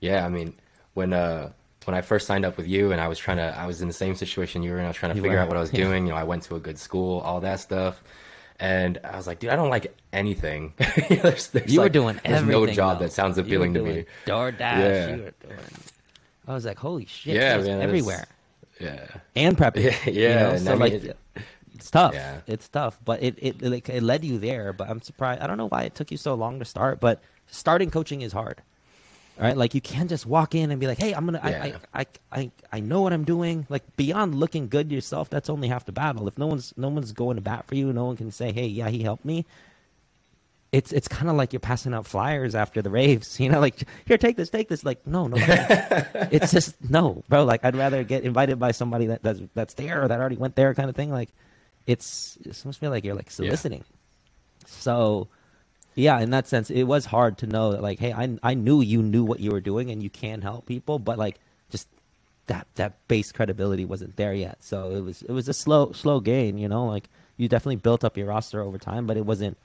Yeah. 0.00 0.24
I 0.24 0.28
mean, 0.28 0.54
when, 0.94 1.12
uh, 1.12 1.50
when 1.84 1.94
I 1.94 2.00
first 2.00 2.26
signed 2.26 2.44
up 2.44 2.56
with 2.56 2.66
you 2.66 2.90
and 2.90 3.00
I 3.00 3.06
was 3.06 3.18
trying 3.18 3.36
to, 3.36 3.56
I 3.56 3.66
was 3.66 3.80
in 3.82 3.86
the 3.86 3.94
same 3.94 4.16
situation 4.16 4.62
you 4.62 4.72
were 4.72 4.78
in. 4.78 4.84
I 4.84 4.88
was 4.88 4.96
trying 4.96 5.12
to 5.12 5.16
you 5.16 5.22
figure 5.22 5.36
were. 5.36 5.42
out 5.42 5.48
what 5.48 5.56
I 5.56 5.60
was 5.60 5.70
doing. 5.84 6.06
You 6.06 6.12
know, 6.12 6.18
I 6.18 6.24
went 6.24 6.42
to 6.44 6.56
a 6.56 6.60
good 6.60 6.78
school, 6.78 7.20
all 7.20 7.40
that 7.40 7.60
stuff. 7.60 8.02
And 8.58 8.98
I 9.04 9.16
was 9.16 9.26
like, 9.26 9.40
dude, 9.40 9.50
I 9.50 9.56
don't 9.56 9.70
like 9.70 9.96
anything. 10.12 10.74
there's, 11.08 11.48
there's 11.48 11.72
you 11.72 11.80
like, 11.80 11.86
were 11.86 11.88
doing 11.88 12.20
everything. 12.24 12.48
no 12.48 12.66
job 12.66 12.98
though. 12.98 13.06
that 13.06 13.12
sounds 13.12 13.38
appealing 13.38 13.74
to 13.74 13.82
me. 13.82 14.04
DoorDash. 14.26 14.58
Yeah. 14.60 15.06
You 15.08 15.22
were 15.22 15.34
doing. 15.40 15.58
I 16.46 16.54
was 16.54 16.64
like, 16.64 16.78
holy 16.78 17.06
shit! 17.06 17.36
Yeah, 17.36 17.58
man, 17.58 17.80
everywhere. 17.80 18.26
Yeah. 18.80 19.06
And 19.36 19.56
prepping. 19.56 19.84
Yeah, 20.06 20.10
yeah. 20.12 20.46
You 20.46 20.52
know? 20.52 20.56
So 20.58 20.74
like, 20.74 20.92
it, 20.92 21.16
it's 21.74 21.90
tough. 21.90 22.14
Yeah. 22.14 22.40
It's 22.46 22.68
tough, 22.68 22.98
but 23.04 23.22
it 23.22 23.38
it 23.38 23.62
like 23.62 23.88
it 23.88 24.02
led 24.02 24.24
you 24.24 24.38
there. 24.38 24.72
But 24.72 24.90
I'm 24.90 25.00
surprised. 25.00 25.40
I 25.40 25.46
don't 25.46 25.56
know 25.56 25.68
why 25.68 25.82
it 25.84 25.94
took 25.94 26.10
you 26.10 26.16
so 26.16 26.34
long 26.34 26.58
to 26.58 26.64
start, 26.64 27.00
but 27.00 27.22
starting 27.46 27.90
coaching 27.90 28.22
is 28.22 28.32
hard 28.32 28.62
right? 29.38 29.56
Like 29.56 29.74
you 29.74 29.80
can't 29.80 30.08
just 30.08 30.26
walk 30.26 30.54
in 30.54 30.70
and 30.70 30.80
be 30.80 30.86
like, 30.86 30.98
"Hey, 30.98 31.12
I'm 31.12 31.24
gonna, 31.24 31.40
yeah. 31.44 31.76
I, 31.92 32.00
I, 32.00 32.06
I, 32.32 32.50
I, 32.72 32.80
know 32.80 33.00
what 33.02 33.12
I'm 33.12 33.24
doing." 33.24 33.66
Like 33.68 33.96
beyond 33.96 34.34
looking 34.34 34.68
good 34.68 34.90
yourself, 34.90 35.30
that's 35.30 35.50
only 35.50 35.68
half 35.68 35.84
the 35.84 35.92
battle. 35.92 36.28
If 36.28 36.38
no 36.38 36.46
one's, 36.46 36.74
no 36.76 36.88
one's 36.88 37.12
going 37.12 37.36
to 37.36 37.42
bat 37.42 37.66
for 37.66 37.74
you, 37.74 37.92
no 37.92 38.04
one 38.04 38.16
can 38.16 38.30
say, 38.30 38.52
"Hey, 38.52 38.66
yeah, 38.66 38.88
he 38.88 39.02
helped 39.02 39.24
me." 39.24 39.46
It's, 40.72 40.90
it's 40.90 41.06
kind 41.06 41.28
of 41.28 41.36
like 41.36 41.52
you're 41.52 41.60
passing 41.60 41.92
out 41.92 42.06
flyers 42.06 42.54
after 42.54 42.80
the 42.80 42.88
raves, 42.88 43.38
you 43.40 43.50
know, 43.50 43.60
like 43.60 43.84
here, 44.06 44.16
take 44.16 44.36
this, 44.36 44.48
take 44.48 44.68
this. 44.68 44.84
Like, 44.84 45.06
no, 45.06 45.26
no, 45.26 45.36
it's 45.38 46.50
just 46.50 46.74
no, 46.88 47.22
bro. 47.28 47.44
Like, 47.44 47.64
I'd 47.64 47.76
rather 47.76 48.02
get 48.04 48.24
invited 48.24 48.58
by 48.58 48.72
somebody 48.72 49.06
that 49.06 49.22
that's 49.22 49.40
that's 49.54 49.74
there 49.74 50.02
or 50.02 50.08
that 50.08 50.18
already 50.18 50.36
went 50.36 50.56
there, 50.56 50.74
kind 50.74 50.88
of 50.88 50.96
thing. 50.96 51.10
Like, 51.10 51.28
it's 51.86 52.38
it 52.40 52.64
must 52.64 52.80
feel 52.80 52.90
like 52.90 53.04
you're 53.04 53.14
like 53.14 53.30
soliciting. 53.30 53.80
Yeah. 53.80 54.66
So, 54.66 55.28
yeah, 55.94 56.18
in 56.20 56.30
that 56.30 56.48
sense, 56.48 56.70
it 56.70 56.84
was 56.84 57.04
hard 57.06 57.38
to 57.38 57.46
know 57.46 57.72
that, 57.72 57.82
like, 57.82 57.98
hey, 57.98 58.12
I, 58.12 58.38
I 58.42 58.54
knew 58.54 58.80
you 58.80 59.02
knew 59.02 59.24
what 59.24 59.40
you 59.40 59.50
were 59.50 59.60
doing 59.60 59.90
and 59.90 60.02
you 60.02 60.10
can 60.10 60.40
help 60.40 60.66
people, 60.66 60.98
but 60.98 61.18
like, 61.18 61.38
just 61.70 61.88
that 62.46 62.66
that 62.74 63.06
base 63.08 63.32
credibility 63.32 63.84
wasn't 63.84 64.16
there 64.16 64.34
yet. 64.34 64.62
So 64.62 64.90
it 64.94 65.00
was 65.00 65.22
it 65.22 65.32
was 65.32 65.48
a 65.48 65.54
slow 65.54 65.92
slow 65.92 66.20
gain, 66.20 66.58
you 66.58 66.68
know. 66.68 66.86
Like 66.86 67.08
you 67.36 67.48
definitely 67.48 67.76
built 67.76 68.04
up 68.04 68.16
your 68.16 68.26
roster 68.26 68.60
over 68.60 68.78
time, 68.78 69.06
but 69.06 69.16
it 69.16 69.26
wasn't. 69.26 69.56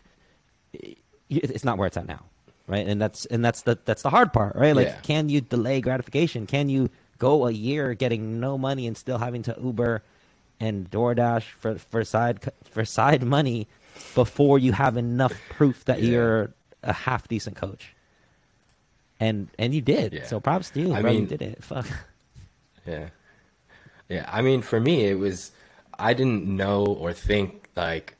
it's 1.29 1.63
not 1.63 1.77
where 1.77 1.87
it's 1.87 1.97
at 1.97 2.07
now, 2.07 2.23
right? 2.67 2.87
And 2.87 3.01
that's 3.01 3.25
and 3.25 3.43
that's 3.43 3.63
the 3.63 3.77
that's 3.85 4.03
the 4.03 4.09
hard 4.09 4.33
part, 4.33 4.55
right? 4.55 4.75
Like, 4.75 4.87
yeah. 4.87 4.99
can 5.01 5.29
you 5.29 5.41
delay 5.41 5.81
gratification? 5.81 6.45
Can 6.45 6.69
you 6.69 6.89
go 7.17 7.47
a 7.47 7.51
year 7.51 7.93
getting 7.93 8.39
no 8.39 8.57
money 8.57 8.85
and 8.85 8.95
still 8.95 9.17
having 9.17 9.43
to 9.43 9.55
Uber 9.61 10.03
and 10.59 10.89
DoorDash 10.89 11.43
for 11.43 11.77
for 11.77 12.03
side 12.03 12.51
for 12.69 12.85
side 12.85 13.23
money 13.23 13.67
before 14.15 14.59
you 14.59 14.71
have 14.71 14.97
enough 14.97 15.33
proof 15.49 15.85
that 15.85 16.01
yeah. 16.01 16.11
you're 16.11 16.53
a 16.83 16.93
half 16.93 17.27
decent 17.27 17.55
coach. 17.55 17.93
And 19.19 19.49
and 19.57 19.73
you 19.73 19.81
did. 19.81 20.13
Yeah. 20.13 20.25
So 20.25 20.39
props 20.39 20.69
to 20.71 20.81
you, 20.81 20.93
I 20.93 21.01
bro. 21.01 21.11
Mean, 21.11 21.21
you 21.21 21.27
did 21.27 21.41
it. 21.41 21.63
Fuck. 21.63 21.87
Yeah. 22.85 23.09
Yeah. 24.09 24.29
I 24.31 24.41
mean, 24.41 24.61
for 24.61 24.79
me, 24.79 25.05
it 25.05 25.15
was 25.15 25.51
I 25.97 26.13
didn't 26.13 26.45
know 26.45 26.85
or 26.85 27.13
think 27.13 27.69
like 27.75 28.15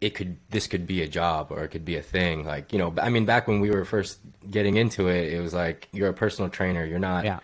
it 0.00 0.14
could 0.14 0.36
this 0.50 0.66
could 0.66 0.86
be 0.86 1.02
a 1.02 1.08
job 1.08 1.48
or 1.50 1.64
it 1.64 1.68
could 1.68 1.84
be 1.84 1.96
a 1.96 2.02
thing. 2.02 2.44
Like 2.44 2.72
you 2.72 2.78
know, 2.78 2.94
I 3.00 3.08
mean, 3.08 3.24
back 3.24 3.48
when 3.48 3.60
we 3.60 3.70
were 3.70 3.86
first 3.86 4.18
getting 4.50 4.76
into 4.76 5.08
it, 5.08 5.32
it 5.32 5.40
was 5.40 5.54
like 5.54 5.88
you're 5.92 6.10
a 6.10 6.14
personal 6.14 6.50
trainer. 6.50 6.84
You're 6.84 6.98
not. 6.98 7.24
Yeah. 7.24 7.40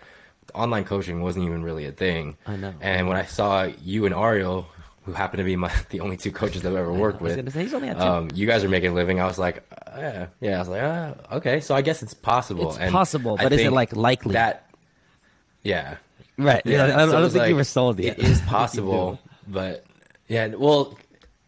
Online 0.53 0.83
coaching 0.83 1.21
wasn't 1.21 1.45
even 1.45 1.63
really 1.63 1.85
a 1.85 1.91
thing. 1.91 2.37
I 2.45 2.55
know. 2.55 2.73
And 2.81 3.07
when 3.07 3.17
I 3.17 3.25
saw 3.25 3.63
you 3.83 4.05
and 4.05 4.13
Ariel 4.15 4.67
who 5.03 5.13
happen 5.13 5.39
to 5.39 5.43
be 5.43 5.55
my 5.55 5.71
the 5.89 5.99
only 5.99 6.15
two 6.15 6.31
coaches 6.31 6.63
I've 6.65 6.75
ever 6.75 6.93
worked 6.93 7.21
with. 7.21 7.51
Say, 7.53 7.63
he's 7.63 7.73
only 7.73 7.87
had 7.87 7.97
two. 7.97 8.03
Um, 8.03 8.29
you 8.35 8.45
guys 8.45 8.63
are 8.63 8.69
making 8.69 8.91
a 8.91 8.93
living. 8.93 9.19
I 9.19 9.25
was 9.25 9.39
like, 9.39 9.63
uh, 9.87 9.91
yeah, 9.97 10.27
yeah. 10.39 10.55
I 10.57 10.59
was 10.59 10.69
like, 10.69 10.81
uh, 10.83 11.13
okay, 11.37 11.59
so 11.59 11.73
I 11.73 11.81
guess 11.81 12.03
it's 12.03 12.13
possible. 12.13 12.69
It's 12.69 12.77
And 12.77 12.91
possible, 12.91 13.35
I 13.39 13.43
but 13.43 13.53
is 13.53 13.61
it 13.61 13.71
like 13.73 13.95
likely? 13.95 14.33
that? 14.33 14.69
Yeah, 15.63 15.97
right. 16.37 16.61
yeah. 16.65 16.83
I, 16.83 16.87
don't- 16.87 16.99
I 16.99 17.05
don't 17.19 17.23
think 17.31 17.33
you 17.45 17.53
like, 17.53 17.55
were 17.55 17.63
sold 17.63 17.99
yet. 17.99 18.19
It 18.19 18.25
is 18.25 18.41
possible, 18.47 19.19
but 19.47 19.85
yeah. 20.27 20.47
Well, 20.47 20.97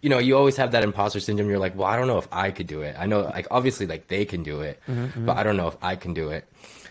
you 0.01 0.09
know, 0.09 0.17
you 0.19 0.35
always 0.35 0.57
have 0.57 0.71
that 0.71 0.83
imposter 0.83 1.19
syndrome. 1.19 1.47
You're 1.49 1.59
like, 1.59 1.75
well, 1.75 1.87
I 1.87 1.95
don't 1.95 2.07
know 2.07 2.17
if 2.17 2.27
I 2.31 2.51
could 2.51 2.67
do 2.67 2.81
it. 2.81 2.95
I 2.99 3.05
know, 3.05 3.21
like, 3.21 3.47
obviously, 3.51 3.85
like 3.87 4.07
they 4.07 4.25
can 4.25 4.43
do 4.43 4.61
it, 4.61 4.79
Mm-hmm, 4.89 5.25
but 5.25 5.37
I 5.37 5.43
don't 5.43 5.57
know 5.57 5.67
if 5.67 5.77
I 5.81 5.95
can 5.95 6.13
do 6.13 6.29
it. 6.29 6.47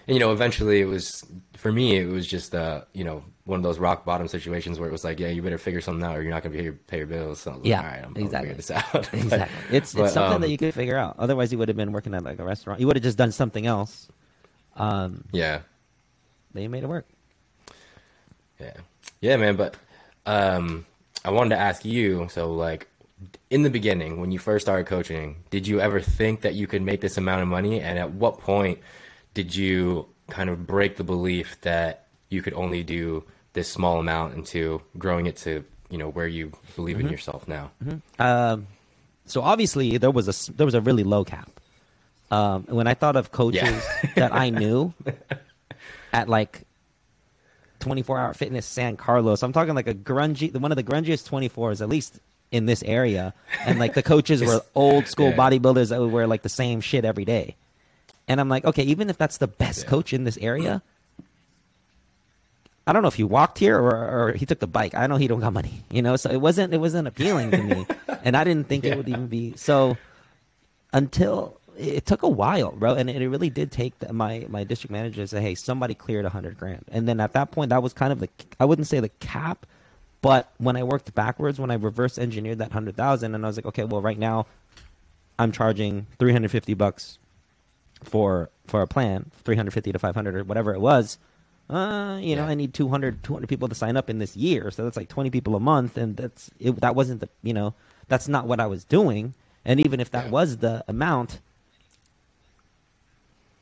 And 0.07 0.17
you 0.17 0.21
know, 0.21 0.33
eventually, 0.33 0.81
it 0.81 0.87
was 0.87 1.25
for 1.57 1.71
me. 1.73 1.97
It 1.97 2.09
was 2.09 2.27
just 2.27 2.55
uh, 2.55 2.83
you 2.93 3.05
know, 3.05 3.23
one 3.45 3.59
of 3.59 3.63
those 3.63 3.79
rock 3.79 4.05
bottom 4.05 4.29
situations 4.29 4.79
where 4.79 4.89
it 4.89 4.93
was 4.93 5.05
like, 5.05 5.21
yeah, 5.21 5.29
you 5.29 5.43
better 5.43 5.59
figure 5.59 5.81
something 5.81 6.05
out, 6.05 6.17
or 6.17 6.23
you're 6.23 6.33
not 6.33 6.43
gonna 6.43 6.55
be 6.55 6.61
able 6.67 6.77
to 6.77 6.83
pay 6.85 6.99
your 6.99 7.07
bills. 7.07 7.41
So 7.41 7.53
was 7.53 7.61
like, 7.61 7.69
Yeah, 7.69 7.81
all 7.81 7.87
right, 7.87 8.05
I'm 8.05 8.17
exactly. 8.17 8.49
figure 8.51 8.55
this 8.55 8.71
out. 8.71 8.95
exactly. 9.15 9.77
It's 9.77 9.95
But, 9.95 10.05
it's 10.05 10.15
something 10.15 10.37
um, 10.37 10.41
that 10.43 10.51
you 10.51 10.59
could 10.59 10.75
figure 10.75 10.97
out. 10.97 11.17
Otherwise, 11.19 11.53
you 11.53 11.59
would 11.59 11.69
have 11.69 11.77
been 11.77 11.93
working 11.93 12.15
at 12.15 12.25
like 12.25 12.39
a 12.39 12.45
restaurant. 12.45 12.81
You 12.81 12.87
would 12.87 12.97
have 12.97 13.03
just 13.03 13.19
done 13.19 13.33
something 13.33 13.67
else. 13.67 14.09
Um, 14.77 15.25
yeah. 15.33 15.61
they 16.55 16.67
made 16.69 16.83
it 16.83 16.89
work. 16.89 17.07
Yeah. 18.61 18.75
Yeah, 19.21 19.37
man, 19.37 19.57
but 19.57 19.77
um 20.27 20.87
I 21.25 21.31
wanted 21.31 21.51
to 21.51 21.59
ask 21.59 21.85
you, 21.85 22.27
so 22.31 22.53
like 22.53 22.89
in 23.51 23.63
the 23.63 23.71
beginning 23.71 24.21
when 24.21 24.33
you 24.33 24.39
first 24.39 24.65
started 24.67 24.87
coaching, 24.87 25.37
did 25.51 25.67
you 25.67 25.81
ever 25.81 26.01
think 26.01 26.41
that 26.41 26.55
you 26.55 26.67
could 26.67 26.83
make 26.83 27.01
this 27.01 27.17
amount 27.17 27.43
of 27.43 27.49
money 27.49 27.81
and 27.81 27.99
at 27.99 28.11
what 28.13 28.39
point 28.41 28.79
did 29.35 29.55
you 29.57 30.07
kind 30.29 30.49
of 30.51 30.67
break 30.67 30.97
the 30.97 31.05
belief 31.05 31.61
that 31.63 32.07
you 32.29 32.43
could 32.43 32.55
only 32.55 32.83
do 32.83 33.25
this 33.53 33.69
small 33.71 33.99
amount 34.01 34.35
into 34.35 34.81
growing 34.99 35.27
it 35.27 35.37
to, 35.39 35.65
you 35.91 35.99
know, 35.99 36.09
where 36.09 36.27
you 36.27 36.53
believe 36.77 36.99
in 37.01 37.09
yourself 37.09 37.47
now? 37.49 37.71
Um, 38.19 38.67
so 39.27 39.43
obviously 39.43 39.99
there 39.99 40.11
was 40.11 40.27
a 40.49 40.53
there 40.53 40.65
was 40.67 40.75
a 40.75 40.81
really 40.81 41.05
low 41.05 41.25
cap. 41.25 41.51
Um, 42.31 42.65
when 42.69 42.87
I 42.87 42.95
thought 42.95 43.17
of 43.17 43.31
coaches 43.31 43.63
Yeah. 43.63 44.11
that 44.17 44.33
I 44.33 44.49
knew 44.51 44.95
at 46.15 46.29
like 46.31 46.63
24 47.81 48.19
hour 48.19 48.33
fitness 48.35 48.65
San 48.65 48.97
Carlos, 48.97 49.43
I'm 49.43 49.53
talking 49.53 49.75
like 49.75 49.87
a 49.89 49.95
grungy, 49.95 50.55
one 50.59 50.73
of 50.73 50.77
the 50.77 50.83
grungiest 50.85 51.29
24s, 51.29 51.81
at 51.83 51.89
least 51.89 52.21
in 52.51 52.67
this 52.67 52.83
area. 52.85 53.35
And 53.67 53.79
like 53.79 53.95
the 53.95 54.03
coaches 54.03 54.43
were 54.49 54.63
old 54.75 55.09
school 55.09 55.31
Yeah. 55.31 55.37
bodybuilders 55.37 55.91
that 55.91 56.01
would 56.01 56.13
wear 56.13 56.27
like 56.27 56.43
the 56.43 56.49
same 56.49 56.81
shit 56.81 57.05
every 57.05 57.25
day. 57.25 57.57
And 58.29 58.41
I'm 58.41 58.49
like, 58.49 58.65
okay, 58.65 58.83
even 58.85 59.11
if 59.11 59.19
that's 59.19 59.39
the 59.39 59.49
best 59.49 59.85
Yeah. 59.85 59.91
coach 59.91 60.13
in 60.13 60.25
this 60.25 60.39
area, 60.39 60.83
I 62.87 62.93
don't 62.93 63.03
know 63.03 63.09
if 63.09 63.15
he 63.15 63.25
walked 63.25 63.59
here 63.59 63.79
or, 63.79 63.95
or 63.95 64.33
he 64.33 64.45
took 64.47 64.59
the 64.59 64.67
bike. 64.67 64.95
I 64.95 65.07
know 65.07 65.17
he 65.17 65.29
don't 65.29 65.41
got 65.41 65.53
money, 65.53 65.85
you 65.91 66.03
know. 66.03 66.17
So 66.17 66.31
it 66.31 66.41
wasn't 66.41 66.75
it 66.75 66.79
wasn't 66.79 67.07
appealing 67.09 67.51
to 67.53 67.63
me, 67.63 67.87
and 68.25 68.37
I 68.37 68.43
didn't 68.45 68.69
think 68.69 68.85
it 68.85 68.97
would 68.97 69.09
even 69.09 69.27
be 69.29 69.55
so. 69.57 69.97
Until 70.95 71.59
it 71.79 72.05
took 72.05 72.23
a 72.23 72.29
while, 72.29 72.73
bro, 72.73 72.95
and 72.95 73.09
it 73.09 73.27
really 73.29 73.49
did 73.49 73.73
take 73.73 73.99
the, 74.01 74.13
my 74.13 74.47
my 74.49 74.63
district 74.65 74.91
manager 74.93 75.23
to 75.23 75.27
say, 75.29 75.41
"Hey, 75.41 75.55
somebody 75.55 75.95
cleared 75.95 76.25
a 76.25 76.29
hundred 76.29 76.59
grand," 76.59 76.85
and 76.91 77.09
then 77.09 77.19
at 77.21 77.33
that 77.33 77.51
point, 77.51 77.71
that 77.71 77.83
was 77.83 77.93
kind 77.93 78.13
of 78.13 78.21
the 78.21 78.29
I 78.61 78.65
wouldn't 78.67 78.89
say 78.89 79.01
the 79.01 79.09
cap, 79.09 79.65
but 80.21 80.51
when 80.59 80.77
I 80.77 80.83
worked 80.83 81.15
backwards, 81.15 81.59
when 81.59 81.71
I 81.71 81.75
reverse 81.75 82.19
engineered 82.19 82.59
that 82.59 82.73
hundred 82.73 82.97
thousand, 82.97 83.35
and 83.35 83.45
I 83.45 83.49
was 83.49 83.57
like, 83.57 83.67
okay, 83.67 83.85
well, 83.85 84.03
right 84.03 84.19
now, 84.19 84.47
I'm 85.39 85.51
charging 85.53 86.07
three 86.19 86.33
hundred 86.33 86.51
fifty 86.51 86.75
bucks 86.75 87.19
for 88.05 88.51
for 88.67 88.83
a 88.83 88.87
plan 88.87 89.31
350 89.45 89.93
to 89.93 89.99
500 89.99 90.35
or 90.37 90.45
whatever 90.45 90.75
it 90.75 90.81
was 90.81 91.19
uh 91.71 92.19
you 92.21 92.35
know 92.37 92.43
Yeah. 92.45 92.49
i 92.51 92.55
need 92.55 92.75
200 92.75 93.23
200 93.23 93.47
people 93.49 93.69
to 93.69 93.75
sign 93.75 93.97
up 93.97 94.11
in 94.11 94.19
this 94.19 94.37
year 94.37 94.71
so 94.71 94.85
that's 94.85 94.97
like 94.97 95.09
20 95.09 95.31
people 95.31 95.55
a 95.57 95.61
month 95.61 95.97
and 95.97 96.17
that's 96.17 96.51
it, 96.59 96.81
that 96.81 96.95
wasn't 96.95 97.21
the 97.21 97.29
you 97.43 97.55
know 97.55 97.75
that's 98.09 98.29
not 98.29 98.47
what 98.47 98.61
i 98.61 98.67
was 98.67 98.85
doing 98.85 99.35
and 99.65 99.79
even 99.81 100.01
if 100.01 100.11
that 100.11 100.27
Yeah. 100.27 100.31
was 100.33 100.59
the 100.59 100.85
amount 100.89 101.41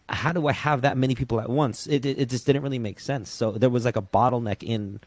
how 0.08 0.32
do 0.32 0.46
i 0.48 0.52
have 0.52 0.82
that 0.82 0.96
many 0.96 1.14
people 1.14 1.40
at 1.40 1.48
once 1.48 1.86
it, 1.86 2.04
it, 2.04 2.18
it 2.18 2.28
just 2.28 2.46
didn't 2.46 2.62
really 2.62 2.78
make 2.78 2.98
sense 3.00 3.30
so 3.30 3.52
there 3.52 3.70
was 3.70 3.84
like 3.84 3.96
a 3.96 4.02
bottleneck 4.02 4.62
in 4.62 5.00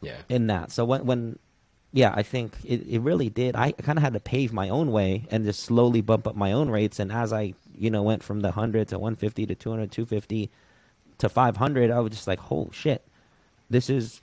Yeah. 0.00 0.22
in 0.28 0.46
that. 0.46 0.70
So 0.70 0.84
when, 0.84 1.04
when 1.06 1.38
yeah, 1.92 2.12
I 2.14 2.22
think 2.22 2.56
it, 2.64 2.86
it 2.86 3.00
really 3.00 3.30
did. 3.30 3.56
I 3.56 3.72
kind 3.72 3.98
of 3.98 4.02
had 4.02 4.12
to 4.12 4.20
pave 4.20 4.52
my 4.52 4.68
own 4.68 4.92
way 4.92 5.26
and 5.30 5.44
just 5.44 5.60
slowly 5.60 6.00
bump 6.00 6.26
up 6.26 6.36
my 6.36 6.52
own 6.52 6.70
rates. 6.70 6.98
And 6.98 7.10
as 7.10 7.32
I, 7.32 7.54
you 7.76 7.90
know, 7.90 8.02
went 8.02 8.22
from 8.22 8.40
the 8.40 8.48
100 8.48 8.88
to 8.88 8.98
150 8.98 9.46
to 9.46 9.54
200, 9.54 9.90
250 9.90 10.50
to 11.18 11.28
500, 11.28 11.90
I 11.90 12.00
was 12.00 12.12
just 12.12 12.26
like, 12.26 12.40
oh 12.52 12.68
shit, 12.72 13.02
this 13.70 13.88
is, 13.88 14.20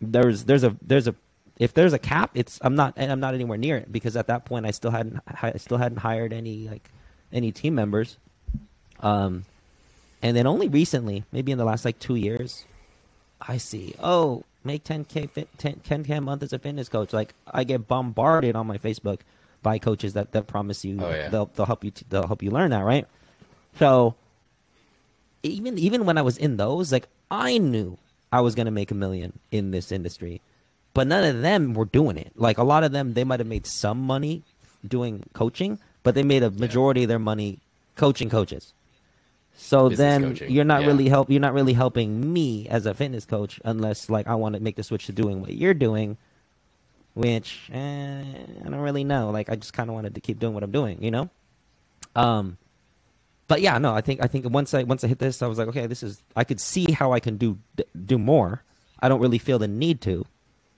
there's, 0.00 0.44
there's 0.44 0.64
a, 0.64 0.76
there's 0.82 1.08
a, 1.08 1.14
if 1.58 1.72
there's 1.72 1.92
a 1.92 1.98
cap, 1.98 2.32
it's, 2.34 2.58
I'm 2.62 2.74
not, 2.74 2.94
and 2.96 3.10
I'm 3.10 3.20
not 3.20 3.34
anywhere 3.34 3.56
near 3.58 3.76
it 3.78 3.90
because 3.90 4.16
at 4.16 4.26
that 4.26 4.44
point 4.44 4.66
I 4.66 4.70
still 4.72 4.90
hadn't, 4.90 5.20
I 5.42 5.52
still 5.56 5.78
hadn't 5.78 5.98
hired 5.98 6.32
any, 6.32 6.68
like, 6.68 6.90
any 7.32 7.52
team 7.52 7.74
members. 7.74 8.18
Um, 9.00 9.44
and 10.22 10.36
then 10.36 10.46
only 10.46 10.68
recently, 10.68 11.24
maybe 11.32 11.52
in 11.52 11.58
the 11.58 11.64
last 11.64 11.84
like 11.84 11.98
two 11.98 12.16
years, 12.16 12.64
I 13.40 13.58
see. 13.58 13.94
Oh, 14.02 14.44
make 14.64 14.84
10k 14.84 15.30
fit, 15.30 15.48
10, 15.58 15.80
10k 15.86 16.16
a 16.18 16.20
month 16.20 16.42
as 16.42 16.52
a 16.52 16.58
fitness 16.58 16.88
coach. 16.88 17.12
Like 17.12 17.34
I 17.46 17.64
get 17.64 17.86
bombarded 17.86 18.56
on 18.56 18.66
my 18.66 18.78
Facebook 18.78 19.20
by 19.62 19.78
coaches 19.78 20.12
that, 20.14 20.32
that 20.32 20.46
promise 20.46 20.84
you 20.84 20.98
Oh, 21.00 21.10
yeah. 21.10 21.28
they'll 21.28 21.46
they'll 21.54 21.66
help 21.66 21.84
you 21.84 21.90
t- 21.90 22.04
they'll 22.08 22.26
help 22.26 22.42
you 22.42 22.50
learn 22.50 22.70
that, 22.70 22.84
right? 22.84 23.06
So 23.78 24.14
even 25.42 25.78
even 25.78 26.06
when 26.06 26.18
I 26.18 26.22
was 26.22 26.36
in 26.38 26.56
those, 26.56 26.92
like 26.92 27.08
I 27.30 27.58
knew 27.58 27.98
I 28.32 28.40
was 28.40 28.54
gonna 28.54 28.70
make 28.70 28.90
a 28.90 28.94
million 28.94 29.38
in 29.50 29.70
this 29.70 29.92
industry, 29.92 30.40
but 30.92 31.06
none 31.06 31.24
of 31.24 31.42
them 31.42 31.74
were 31.74 31.84
doing 31.84 32.16
it. 32.16 32.32
Like 32.36 32.58
a 32.58 32.64
lot 32.64 32.84
of 32.84 32.92
them, 32.92 33.14
they 33.14 33.24
might 33.24 33.40
have 33.40 33.46
made 33.48 33.66
some 33.66 34.00
money 34.00 34.42
doing 34.86 35.24
coaching, 35.32 35.78
but 36.02 36.14
they 36.14 36.22
made 36.22 36.42
a 36.42 36.50
majority 36.50 37.04
of 37.04 37.08
their 37.08 37.18
money 37.18 37.58
coaching 37.96 38.28
coaches. 38.30 38.72
So 39.56 39.88
Business 39.88 39.98
then 39.98 40.22
coaching, 40.22 40.50
you're 40.50 40.64
not 40.64 40.82
yeah. 40.82 40.88
really 40.88 41.08
help. 41.08 41.30
You're 41.30 41.40
not 41.40 41.54
really 41.54 41.72
helping 41.72 42.32
me 42.32 42.68
as 42.68 42.86
a 42.86 42.94
fitness 42.94 43.24
coach 43.24 43.60
unless 43.64 44.10
like 44.10 44.26
I 44.26 44.34
want 44.34 44.54
to 44.54 44.60
make 44.60 44.76
the 44.76 44.82
switch 44.82 45.06
to 45.06 45.12
doing 45.12 45.40
what 45.40 45.52
you're 45.52 45.74
doing, 45.74 46.16
which 47.14 47.70
eh, 47.72 48.22
I 48.22 48.68
don't 48.68 48.80
really 48.80 49.04
know. 49.04 49.30
Like 49.30 49.48
I 49.48 49.56
just 49.56 49.72
kind 49.72 49.88
of 49.88 49.94
wanted 49.94 50.14
to 50.16 50.20
keep 50.20 50.40
doing 50.40 50.54
what 50.54 50.62
I'm 50.62 50.72
doing, 50.72 51.02
you 51.02 51.10
know. 51.10 51.30
Um, 52.16 52.58
but 53.46 53.60
yeah, 53.60 53.78
no, 53.78 53.94
I 53.94 54.00
think 54.00 54.22
I 54.22 54.26
think 54.26 54.48
once 54.50 54.74
I 54.74 54.82
once 54.82 55.04
I 55.04 55.06
hit 55.06 55.18
this, 55.18 55.40
I 55.40 55.46
was 55.46 55.58
like, 55.58 55.68
okay, 55.68 55.86
this 55.86 56.02
is. 56.02 56.22
I 56.34 56.44
could 56.44 56.60
see 56.60 56.90
how 56.92 57.12
I 57.12 57.20
can 57.20 57.36
do 57.36 57.58
do 58.04 58.18
more. 58.18 58.64
I 59.00 59.08
don't 59.08 59.20
really 59.20 59.38
feel 59.38 59.58
the 59.58 59.68
need 59.68 60.00
to, 60.02 60.24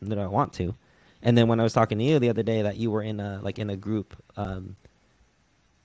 that 0.03 0.19
I 0.19 0.27
want 0.27 0.53
to. 0.55 0.75
And 1.23 1.37
then 1.37 1.49
when 1.49 1.61
I 1.61 1.63
was 1.63 1.73
talking 1.73 1.99
to 1.99 2.05
you 2.05 2.19
the 2.19 2.29
other 2.29 2.43
day, 2.43 2.63
that 2.63 2.77
you 2.77 2.91
were 2.91 3.03
in 3.03 3.21
a 3.21 3.41
like 3.43 3.59
in 3.59 3.71
a 3.71 3.77
group 3.77 4.21
um, 4.37 4.77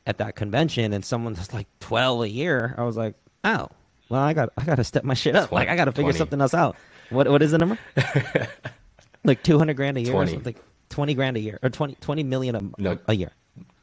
at 0.08 0.18
that 0.18 0.36
convention, 0.36 0.94
and 0.94 1.04
someone 1.06 1.34
was 1.36 1.54
like 1.54 1.68
twelve 1.80 2.22
a 2.22 2.30
year, 2.30 2.74
I 2.78 2.84
was 2.84 2.98
like, 2.98 3.16
oh, 3.44 3.68
well, 4.10 4.22
I 4.22 4.34
got 4.34 4.50
I 4.58 4.64
got 4.66 4.76
to 4.76 4.84
step 4.84 5.04
my 5.04 5.14
shit 5.14 5.36
up. 5.36 5.52
Like 5.52 5.70
I 5.70 5.76
got 5.76 5.86
to 5.86 5.92
figure 5.92 6.12
20. 6.12 6.18
something 6.18 6.42
else 6.42 6.54
out. 6.54 6.76
What 7.10 7.28
what 7.30 7.42
is 7.42 7.52
the 7.52 7.58
number? 7.58 7.78
like 9.24 9.44
two 9.44 9.58
hundred 9.58 9.76
grand 9.78 9.98
a 9.98 10.02
year 10.02 10.12
20. 10.14 10.32
or 10.32 10.34
something. 10.36 10.56
Twenty 10.90 11.14
grand 11.14 11.38
a 11.38 11.40
year 11.40 11.58
or 11.64 11.70
20, 11.70 11.96
20 12.02 12.24
million 12.24 12.56
a, 12.56 12.62
No. 12.82 13.00
a 13.08 13.14
year. 13.14 13.32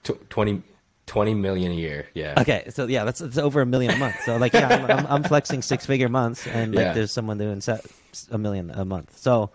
Tw 0.04 0.12
20, 0.28 0.62
20 1.06 1.34
million 1.34 1.72
a 1.72 1.74
year. 1.74 2.06
Yeah. 2.12 2.34
Okay, 2.38 2.66
so 2.68 2.86
yeah, 2.86 3.04
that's 3.04 3.22
it's 3.22 3.38
over 3.38 3.62
a 3.62 3.66
million 3.66 3.94
a 3.94 3.96
month. 3.96 4.16
So 4.26 4.36
like, 4.36 4.52
yeah, 4.52 4.68
I'm, 4.68 4.90
I'm, 4.90 5.06
I'm 5.06 5.22
flexing 5.22 5.62
six 5.62 5.86
figure 5.86 6.10
months, 6.10 6.46
and 6.46 6.74
like, 6.74 6.82
Yeah. 6.84 6.92
there's 6.92 7.12
someone 7.12 7.38
doing 7.38 7.62
set 7.62 7.86
a 8.30 8.36
million 8.36 8.70
a 8.70 8.84
month. 8.84 9.16
So 9.18 9.50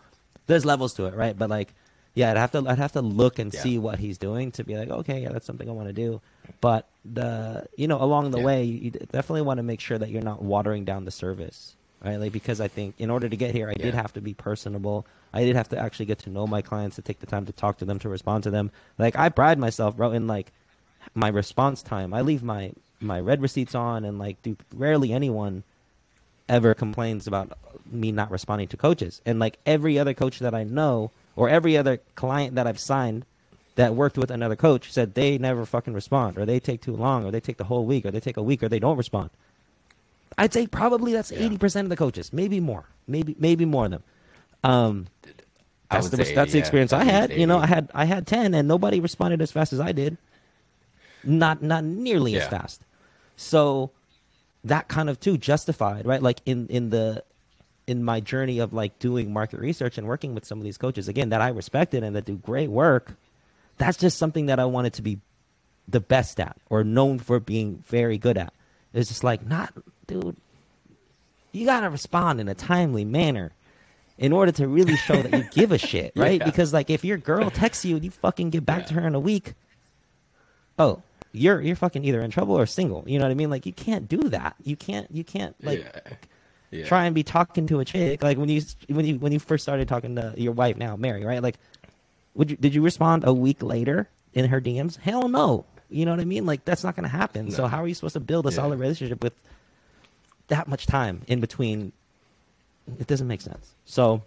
there's 0.48 0.66
levels 0.66 0.96
to 0.96 1.06
it, 1.06 1.14
right? 1.14 1.38
But 1.38 1.52
like, 1.52 1.74
yeah, 2.16 2.32
I'd 2.32 2.38
have 2.38 2.52
to 2.54 2.66
I'd 2.68 2.80
have 2.80 2.94
to 2.94 3.02
look 3.02 3.38
and 3.38 3.54
Yeah. 3.54 3.62
see 3.62 3.78
what 3.78 4.00
he's 4.00 4.18
doing 4.18 4.52
to 4.54 4.64
be 4.64 4.76
like, 4.76 4.90
okay, 4.90 5.22
yeah, 5.22 5.30
that's 5.32 5.46
something 5.46 5.70
I 5.70 5.74
want 5.74 5.90
to 5.90 5.94
do. 5.94 6.22
But 6.62 6.88
the 7.06 7.66
you 7.76 7.88
know 7.88 8.02
along 8.02 8.32
the 8.32 8.40
Yeah. 8.40 8.46
way, 8.46 8.64
you 8.64 8.92
definitely 8.92 9.42
want 9.42 9.58
to 9.58 9.64
make 9.64 9.80
sure 9.80 9.98
that 9.98 10.10
you're 10.10 10.22
not 10.22 10.42
watering 10.42 10.86
down 10.86 11.06
the 11.06 11.12
service, 11.12 11.76
right? 12.04 12.18
Like 12.18 12.32
because 12.32 12.62
I 12.62 12.68
think 12.68 12.96
in 12.98 13.10
order 13.10 13.28
to 13.30 13.36
get 13.36 13.54
here, 13.54 13.70
I 13.70 13.74
did 13.74 13.94
have 13.94 14.14
to 14.14 14.22
be 14.22 14.34
personable. 14.34 15.06
I 15.34 15.44
did 15.44 15.56
have 15.56 15.70
to 15.70 15.78
actually 15.78 16.06
get 16.06 16.20
to 16.20 16.30
know 16.30 16.48
my 16.48 16.62
clients, 16.62 16.96
to 16.98 17.02
take 17.02 17.20
the 17.20 17.26
time 17.26 17.46
to 17.46 17.52
talk 17.52 17.78
to 17.80 17.86
them, 17.86 18.00
to 18.00 18.10
respond 18.10 18.44
to 18.44 18.52
them. 18.52 18.72
Like 18.98 19.18
I 19.18 19.30
pride 19.30 19.60
myself, 19.60 19.98
bro, 19.98 20.12
in 20.12 20.28
like 20.28 20.52
my 21.14 21.28
response 21.28 21.82
time. 21.84 22.14
I 22.14 22.22
leave 22.22 22.44
my 22.44 22.72
my 23.02 23.20
read 23.20 23.42
receipts 23.42 23.76
on, 23.76 24.06
and 24.06 24.18
like, 24.18 24.42
dude, 24.42 24.58
rarely 24.74 25.12
anyone 25.12 25.64
ever 26.48 26.74
complains 26.74 27.28
about 27.28 27.58
me 27.90 28.12
not 28.12 28.32
responding 28.32 28.68
to 28.70 28.78
coaches. 28.78 29.22
And 29.26 29.40
like 29.40 29.58
every 29.66 30.00
other 30.00 30.14
coach 30.14 30.40
that 30.40 30.54
I 30.54 30.64
know, 30.64 31.12
or 31.36 31.50
every 31.50 31.76
other 31.78 32.00
client 32.16 32.56
that 32.56 32.68
I've 32.68 32.80
signed 32.80 33.26
that 33.76 33.96
worked 33.96 34.18
with 34.18 34.30
another 34.32 34.56
coach, 34.56 34.92
said 34.92 35.14
they 35.16 35.38
never 35.38 35.66
fucking 35.66 35.94
respond, 35.94 36.38
or 36.38 36.46
they 36.46 36.60
take 36.60 36.82
too 36.82 36.96
long, 36.96 37.26
or 37.26 37.32
they 37.32 37.40
take 37.40 37.58
the 37.58 37.64
whole 37.66 37.86
week, 37.86 38.06
or 38.06 38.12
they 38.12 38.20
take 38.20 38.38
a 38.38 38.44
week, 38.44 38.62
or 38.64 38.70
they 38.70 38.80
don't 38.80 38.98
respond. 38.98 39.30
I'd 40.38 40.54
say 40.54 40.68
probably 40.68 41.14
that's 41.14 41.32
Yeah. 41.32 41.40
eighty 41.40 41.58
percent 41.58 41.86
of 41.86 41.90
the 41.90 41.96
coaches, 41.96 42.34
maybe 42.34 42.60
more, 42.60 42.86
maybe 43.08 43.36
maybe 43.40 43.66
more 43.66 43.86
of 43.86 43.92
them. 43.92 44.04
Um, 44.64 45.08
that's 45.92 46.10
the, 46.10 46.18
that's 46.18 46.32
the 46.32 46.42
80, 46.42 46.52
yeah. 46.54 46.60
experience 46.60 46.94
I 46.94 47.04
had. 47.04 47.32
You 47.32 47.46
know, 47.46 47.60
I 47.60 47.68
had 47.68 47.90
I 47.94 48.06
had 48.06 48.26
ten, 48.26 48.54
and 48.54 48.68
nobody 48.68 49.00
responded 49.00 49.42
as 49.42 49.52
fast 49.52 49.74
as 49.74 49.80
I 49.80 49.92
did. 49.92 50.18
Not 51.24 51.62
not 51.62 51.84
nearly 51.84 52.36
as 52.36 52.48
fast. 52.48 52.82
So 53.36 53.92
that 54.64 54.88
kind 54.88 55.10
of 55.10 55.20
too 55.20 55.38
justified, 55.38 56.06
right? 56.06 56.22
Like 56.22 56.42
in 56.46 56.68
in 56.68 56.90
the 56.90 57.24
in 57.86 58.04
my 58.04 58.20
journey 58.20 58.60
of 58.60 58.74
like 58.74 58.98
doing 59.00 59.32
market 59.34 59.60
research 59.60 59.98
and 59.98 60.08
working 60.08 60.34
with 60.34 60.46
some 60.46 60.58
of 60.58 60.64
these 60.64 60.78
coaches 60.78 61.08
again 61.08 61.30
that 61.30 61.42
I 61.42 61.50
respected 61.50 62.04
and 62.04 62.16
that 62.16 62.26
do 62.26 62.36
great 62.38 62.70
work, 62.70 63.14
that's 63.84 63.98
just 63.98 64.18
something 64.18 64.48
that 64.48 64.60
I 64.60 64.66
wanted 64.66 64.94
to 64.94 65.02
be 65.02 65.20
the 65.88 66.00
best 66.00 66.40
at 66.40 66.58
or 66.70 66.84
known 66.84 67.20
for 67.20 67.40
being 67.40 67.84
very 67.88 68.18
good 68.18 68.38
at. 68.38 68.54
It's 68.94 69.10
just 69.10 69.24
like, 69.24 69.46
not, 69.46 69.74
dude, 70.08 70.38
you 71.52 71.66
got 71.66 71.82
to 71.82 71.90
respond 71.90 72.40
in 72.40 72.48
a 72.48 72.56
timely 72.56 73.04
manner 73.04 73.52
in 74.18 74.32
order 74.32 74.52
to 74.54 74.68
really 74.68 74.96
show 74.96 75.22
that 75.22 75.34
you 75.34 75.44
give 75.52 75.72
a 75.72 75.78
shit, 75.78 76.14
right? 76.16 76.40
Yeah. 76.40 76.46
Because 76.46 76.74
like 76.74 76.90
if 76.90 77.04
your 77.04 77.18
girl 77.18 77.50
texts 77.50 77.84
you 77.84 77.96
and 77.96 78.06
you 78.06 78.12
fucking 78.12 78.52
get 78.52 78.66
back 78.66 78.82
yeah. 78.82 78.86
to 78.86 78.94
her 78.96 79.08
in 79.08 79.16
a 79.16 79.20
week, 79.20 79.54
oh, 80.80 81.02
you're 81.32 81.60
you're 81.62 81.76
fucking 81.76 82.06
either 82.06 82.22
in 82.22 82.32
trouble 82.32 82.58
or 82.58 82.66
single. 82.66 83.04
You 83.08 83.18
know 83.20 83.26
what 83.26 83.32
I 83.32 83.36
mean? 83.36 83.50
Like 83.50 83.66
you 83.66 83.74
can't 83.74 84.08
do 84.08 84.30
that. 84.30 84.56
You 84.64 84.76
can't 84.76 85.10
you 85.12 85.24
can't 85.24 85.56
like 85.64 85.80
yeah. 85.80 86.14
Yeah. 86.80 86.86
try 86.86 87.06
and 87.06 87.16
be 87.16 87.24
talking 87.24 87.68
to 87.68 87.80
a 87.80 87.86
chick 87.86 88.24
like 88.24 88.38
when 88.38 88.50
you 88.50 88.62
when 88.88 89.06
you 89.06 89.18
when 89.18 89.32
you 89.32 89.40
first 89.40 89.64
started 89.64 89.88
talking 89.88 90.16
to 90.16 90.34
your 90.38 90.54
wife 90.54 90.78
now 90.78 90.96
Mary, 90.96 91.26
right? 91.26 91.42
Like 91.42 91.58
would 92.36 92.52
you 92.52 92.58
did 92.58 92.74
you 92.74 92.82
respond 92.82 93.24
a 93.26 93.34
week 93.34 93.62
later 93.62 94.10
in 94.34 94.46
her 94.46 94.60
DMs? 94.60 94.98
Hell 94.98 95.28
no. 95.28 95.66
You 95.90 96.06
know 96.06 96.12
what 96.12 96.20
I 96.20 96.26
mean? 96.26 96.46
Like 96.46 96.66
that's 96.66 96.84
not 96.84 96.96
going 96.96 97.04
to 97.04 97.16
happen. 97.16 97.46
No. 97.46 97.52
So 97.52 97.68
how 97.68 97.82
are 97.84 97.88
you 97.88 97.94
supposed 97.94 98.14
to 98.14 98.20
build 98.20 98.46
a 98.48 98.50
yeah. 98.50 98.56
solid 98.56 98.80
relationship 98.80 99.22
with 99.24 99.34
that 100.48 100.68
much 100.68 100.86
time 100.86 101.22
in 101.28 101.40
between? 101.40 101.92
It 103.00 103.08
doesn't 103.08 103.28
make 103.28 103.42
sense. 103.42 103.74
So 103.86 104.22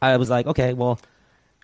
I 0.00 0.16
was 0.16 0.30
like, 0.30 0.46
okay, 0.46 0.72
well, 0.72 0.98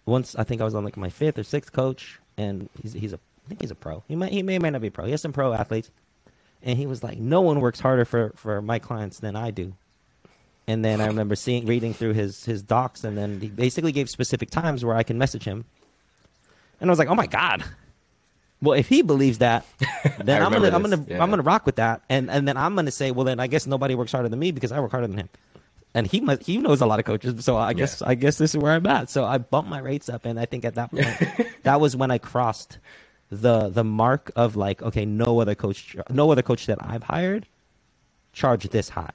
once 0.07 0.37
I 0.37 0.45
think 0.45 0.61
I 0.61 0.65
was 0.65 0.75
on 0.75 0.85
like 0.85 0.97
my 0.97 1.09
fifth 1.09 1.39
or 1.39 1.45
sixth 1.45 1.73
coach, 1.73 2.21
and 2.37 2.69
he's 2.81 2.93
he's 2.93 3.13
a 3.13 3.19
I 3.47 3.49
think 3.49 3.61
he's 3.61 3.71
a 3.71 3.77
pro. 3.77 4.03
He 4.09 4.17
might 4.17 4.33
he 4.33 4.43
may, 4.43 4.59
may 4.59 4.71
not 4.71 4.81
be 4.81 4.91
pro. 4.91 5.07
He 5.07 5.11
has 5.13 5.23
some 5.23 5.33
pro 5.33 5.53
athletes, 5.53 5.91
and 6.63 6.79
he 6.79 6.87
was 6.87 7.03
like, 7.03 7.19
no 7.19 7.41
one 7.41 7.61
works 7.61 7.81
harder 7.81 8.05
for 8.05 8.33
for 8.37 8.61
my 8.63 8.79
clients 8.79 9.19
than 9.19 9.37
I 9.37 9.51
do. 9.51 9.75
And 10.67 10.85
then 10.85 11.01
I 11.01 11.07
remember 11.07 11.35
seeing 11.35 11.67
reading 11.67 11.93
through 11.93 12.13
his 12.13 12.45
his 12.45 12.63
docs, 12.63 13.05
and 13.05 13.19
then 13.19 13.41
he 13.41 13.49
basically 13.49 13.93
gave 13.93 14.09
specific 14.09 14.51
times 14.51 14.85
where 14.85 14.97
I 14.97 15.03
can 15.03 15.19
message 15.19 15.45
him. 15.45 15.65
And 16.81 16.89
I 16.89 16.93
was 16.93 16.99
like, 16.99 17.09
oh 17.09 17.15
my 17.15 17.27
god. 17.27 17.65
Well, 18.61 18.79
if 18.79 18.89
he 18.89 19.03
believes 19.03 19.39
that, 19.39 19.67
then 20.19 20.41
I'm 20.41 20.53
gonna. 20.53 20.71
I'm 20.71 20.83
gonna 20.83 21.05
yeah. 21.09 21.23
I'm 21.23 21.31
gonna 21.31 21.43
rock 21.43 21.67
with 21.67 21.77
that, 21.77 22.03
and 22.09 22.31
and 22.31 22.47
then 22.47 22.57
I'm 22.57 22.77
gonna 22.77 22.93
say, 22.93 23.11
well, 23.11 23.25
then 23.25 23.41
I 23.41 23.49
guess 23.49 23.67
nobody 23.67 23.97
works 23.97 24.13
harder 24.13 24.29
than 24.29 24.39
me 24.39 24.53
because 24.53 24.71
I 24.71 24.79
work 24.79 24.93
harder 24.93 25.09
than 25.09 25.19
him 25.19 25.29
and 25.95 26.07
he 26.07 26.21
must, 26.21 26.43
he 26.43 26.59
knows 26.59 26.81
a 26.81 26.87
lot 26.87 26.99
of 26.99 27.05
coaches, 27.05 27.45
so 27.45 27.57
I 27.57 27.73
guess 27.75 28.01
yeah. 28.01 28.09
I 28.09 28.15
guess 28.15 28.39
this 28.39 28.55
is 28.55 28.59
where 28.61 28.73
I'm 28.73 28.87
at. 28.87 29.11
So 29.11 29.25
I 29.25 29.39
bumped 29.39 29.71
my 29.71 29.79
rates 29.79 30.09
up, 30.09 30.25
and 30.25 30.39
I 30.41 30.47
think 30.47 30.65
at 30.65 30.75
that 30.77 30.91
point, 30.91 31.07
that 31.65 31.81
was 31.81 31.95
when 31.97 32.11
I 32.11 32.19
crossed 32.19 32.79
the 33.31 33.69
the 33.69 33.85
mark 33.85 34.31
of 34.37 34.57
like, 34.57 34.83
okay, 34.83 35.05
no 35.05 35.41
other 35.41 35.55
coach, 35.55 35.97
no 36.09 36.31
other 36.31 36.43
coach 36.43 36.67
that 36.67 36.79
I've 36.81 37.03
hired 37.03 37.47
charge 38.33 38.69
this 38.71 38.89
high. 38.89 39.13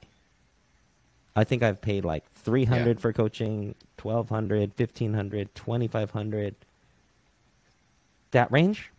I 1.38 1.44
think 1.44 1.62
I've 1.62 1.80
paid 1.80 2.04
like 2.04 2.30
300 2.34 2.98
yeah. 2.98 3.00
for 3.00 3.14
coaching, 3.14 3.76
1200, 4.02 4.72
1500, 4.76 5.54
2500. 5.54 6.56
That 8.32 8.52
range 8.52 8.92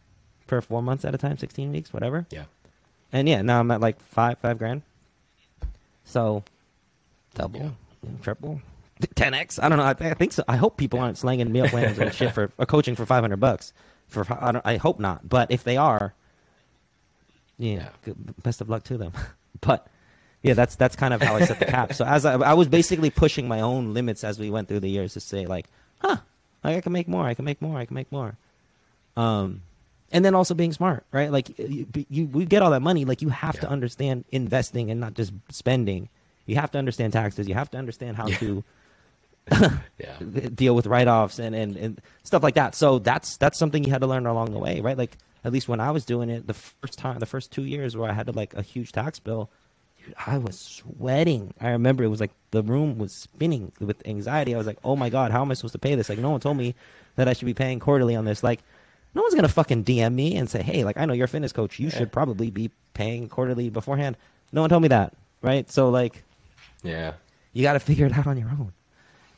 for 0.46 0.62
4 0.62 0.80
months 0.80 1.04
at 1.04 1.14
a 1.16 1.18
time, 1.18 1.36
16 1.36 1.72
weeks, 1.72 1.92
whatever. 1.92 2.26
Yeah. 2.30 2.44
And 3.12 3.28
yeah, 3.28 3.42
now 3.42 3.58
I'm 3.58 3.70
at 3.72 3.80
like 3.80 4.00
5 4.00 4.38
5 4.38 4.56
grand. 4.56 4.82
So 6.04 6.44
double, 7.34 7.60
yeah. 7.60 7.70
triple, 8.22 8.62
10x. 9.00 9.58
I 9.60 9.68
don't 9.68 9.78
know. 9.78 9.84
I, 9.84 9.96
I, 9.98 10.14
think 10.14 10.32
so. 10.32 10.44
I 10.46 10.56
hope 10.56 10.76
people 10.76 11.00
aren't 11.00 11.18
slanging 11.18 11.50
meal 11.50 11.68
plans 11.68 11.98
and 11.98 12.14
shit 12.14 12.32
for, 12.32 12.48
coaching 12.66 12.94
for 12.94 13.04
500 13.04 13.36
bucks. 13.40 13.72
For 14.06 14.24
I, 14.32 14.60
I, 14.64 14.76
hope 14.76 15.00
not. 15.00 15.28
But 15.28 15.50
if 15.50 15.64
they 15.64 15.76
are, 15.76 16.14
yeah, 17.58 17.74
yeah. 17.74 17.88
Good, 18.04 18.42
best 18.44 18.60
of 18.60 18.70
luck 18.70 18.84
to 18.84 18.96
them. 18.96 19.12
but 19.60 19.88
yeah, 20.42 20.54
that's 20.54 20.76
that's 20.76 20.96
kind 20.96 21.14
of 21.14 21.22
how 21.22 21.36
I 21.36 21.44
set 21.44 21.58
the 21.58 21.66
cap. 21.66 21.92
So 21.94 22.04
as 22.04 22.24
I, 22.24 22.34
I 22.34 22.54
was 22.54 22.68
basically 22.78 23.10
pushing 23.10 23.48
my 23.48 23.60
own 23.60 23.94
limits 23.94 24.24
as 24.24 24.38
we 24.38 24.50
went 24.50 24.68
through 24.68 24.80
the 24.80 24.90
years 24.90 25.14
to 25.14 25.20
say 25.20 25.46
like, 25.46 25.66
huh, 26.00 26.18
I 26.64 26.80
can 26.80 26.92
make 26.92 27.08
more. 27.08 27.26
I 27.26 27.34
can 27.34 27.44
make 27.44 27.60
more. 27.60 27.78
I 27.78 27.84
can 27.84 27.94
make 27.94 28.10
more. 28.12 28.36
Um, 29.16 29.62
and 30.10 30.24
then 30.24 30.34
also 30.34 30.54
being 30.54 30.72
smart, 30.72 31.04
right? 31.12 31.30
Like 31.30 31.58
you, 31.58 31.86
you 32.08 32.26
we 32.26 32.46
get 32.46 32.62
all 32.62 32.70
that 32.70 32.82
money. 32.82 33.04
Like 33.04 33.22
you 33.22 33.28
have 33.28 33.56
yeah. 33.56 33.62
to 33.62 33.68
understand 33.68 34.24
investing 34.30 34.90
and 34.90 35.00
not 35.00 35.14
just 35.14 35.32
spending 35.50 36.08
you 36.48 36.56
have 36.56 36.70
to 36.72 36.78
understand 36.78 37.12
taxes. 37.12 37.46
You 37.46 37.54
have 37.54 37.70
to 37.70 37.78
understand 37.78 38.16
how 38.16 38.26
yeah. 38.26 38.38
to 38.38 38.64
yeah. 39.98 40.18
deal 40.54 40.74
with 40.74 40.86
write-offs 40.86 41.38
and, 41.38 41.54
and, 41.54 41.76
and 41.76 42.00
stuff 42.24 42.42
like 42.42 42.54
that. 42.54 42.74
So 42.74 42.98
that's 42.98 43.36
that's 43.36 43.58
something 43.58 43.84
you 43.84 43.92
had 43.92 44.00
to 44.00 44.06
learn 44.06 44.26
along 44.26 44.52
the 44.52 44.58
way, 44.58 44.80
right? 44.80 44.96
Like 44.96 45.16
at 45.44 45.52
least 45.52 45.68
when 45.68 45.78
I 45.78 45.90
was 45.90 46.04
doing 46.04 46.30
it, 46.30 46.46
the 46.46 46.54
first 46.54 46.98
time, 46.98 47.18
the 47.18 47.26
first 47.26 47.52
two 47.52 47.64
years 47.64 47.96
where 47.96 48.10
I 48.10 48.14
had 48.14 48.26
to 48.26 48.32
like 48.32 48.54
a 48.54 48.62
huge 48.62 48.92
tax 48.92 49.18
bill, 49.18 49.50
dude, 50.04 50.14
I 50.26 50.38
was 50.38 50.58
sweating. 50.58 51.54
I 51.60 51.70
remember 51.70 52.04
it 52.04 52.08
was 52.08 52.20
like 52.20 52.32
the 52.50 52.62
room 52.62 52.98
was 52.98 53.12
spinning 53.12 53.72
with 53.80 54.06
anxiety. 54.06 54.54
I 54.54 54.58
was 54.58 54.66
like, 54.66 54.78
oh 54.84 54.96
my 54.96 55.10
god, 55.10 55.30
how 55.30 55.42
am 55.42 55.50
I 55.50 55.54
supposed 55.54 55.72
to 55.72 55.78
pay 55.78 55.94
this? 55.94 56.08
Like 56.08 56.18
no 56.18 56.30
one 56.30 56.40
told 56.40 56.56
me 56.56 56.74
that 57.16 57.28
I 57.28 57.32
should 57.32 57.46
be 57.46 57.54
paying 57.54 57.80
quarterly 57.80 58.14
on 58.14 58.24
this. 58.24 58.42
Like 58.42 58.60
no 59.14 59.22
one's 59.22 59.34
gonna 59.34 59.48
fucking 59.48 59.84
DM 59.84 60.14
me 60.14 60.36
and 60.36 60.48
say, 60.48 60.62
hey, 60.62 60.84
like 60.84 60.96
I 60.96 61.04
know 61.04 61.12
you're 61.12 61.26
a 61.26 61.28
fitness 61.28 61.52
coach, 61.52 61.78
you 61.78 61.90
should 61.90 62.12
probably 62.12 62.50
be 62.50 62.70
paying 62.94 63.28
quarterly 63.28 63.70
beforehand. 63.70 64.16
No 64.52 64.62
one 64.62 64.70
told 64.70 64.82
me 64.82 64.88
that, 64.88 65.14
right? 65.42 65.70
So 65.70 65.90
like 65.90 66.24
yeah. 66.82 67.14
You 67.52 67.62
got 67.62 67.74
to 67.74 67.80
figure 67.80 68.06
it 68.06 68.16
out 68.16 68.26
on 68.26 68.38
your 68.38 68.48
own. 68.48 68.72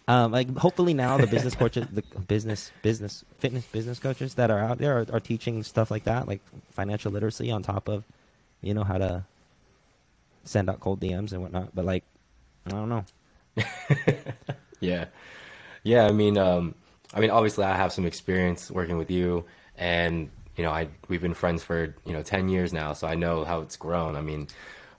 Um, 0.08 0.32
like 0.32 0.56
hopefully 0.56 0.92
now 0.92 1.16
the 1.18 1.26
business 1.26 1.54
coaches, 1.56 1.86
the 1.92 2.02
business, 2.26 2.72
business, 2.82 3.24
fitness 3.38 3.64
business 3.66 3.98
coaches 3.98 4.34
that 4.34 4.50
are 4.50 4.58
out 4.58 4.78
there 4.78 4.98
are, 4.98 5.06
are 5.12 5.20
teaching 5.20 5.62
stuff 5.62 5.90
like 5.90 6.04
that, 6.04 6.26
like 6.26 6.40
financial 6.70 7.12
literacy 7.12 7.50
on 7.50 7.62
top 7.62 7.88
of, 7.88 8.04
you 8.60 8.74
know, 8.74 8.82
how 8.82 8.98
to 8.98 9.24
send 10.44 10.68
out 10.68 10.80
cold 10.80 11.00
DMs 11.00 11.32
and 11.32 11.42
whatnot. 11.42 11.74
But 11.74 11.84
like, 11.84 12.04
I 12.66 12.70
don't 12.70 12.88
know. 12.88 13.04
yeah, 14.80 15.06
yeah. 15.82 16.06
I 16.06 16.12
mean, 16.12 16.38
um, 16.38 16.74
I 17.12 17.20
mean, 17.20 17.30
obviously, 17.30 17.64
I 17.64 17.76
have 17.76 17.92
some 17.92 18.06
experience 18.06 18.70
working 18.70 18.98
with 18.98 19.10
you, 19.10 19.44
and 19.76 20.30
you 20.56 20.64
know, 20.64 20.70
I 20.70 20.88
we've 21.08 21.22
been 21.22 21.34
friends 21.34 21.62
for 21.62 21.94
you 22.04 22.12
know 22.12 22.22
ten 22.22 22.48
years 22.48 22.72
now, 22.72 22.92
so 22.92 23.06
I 23.06 23.14
know 23.14 23.44
how 23.44 23.60
it's 23.60 23.76
grown. 23.76 24.16
I 24.16 24.20
mean, 24.20 24.48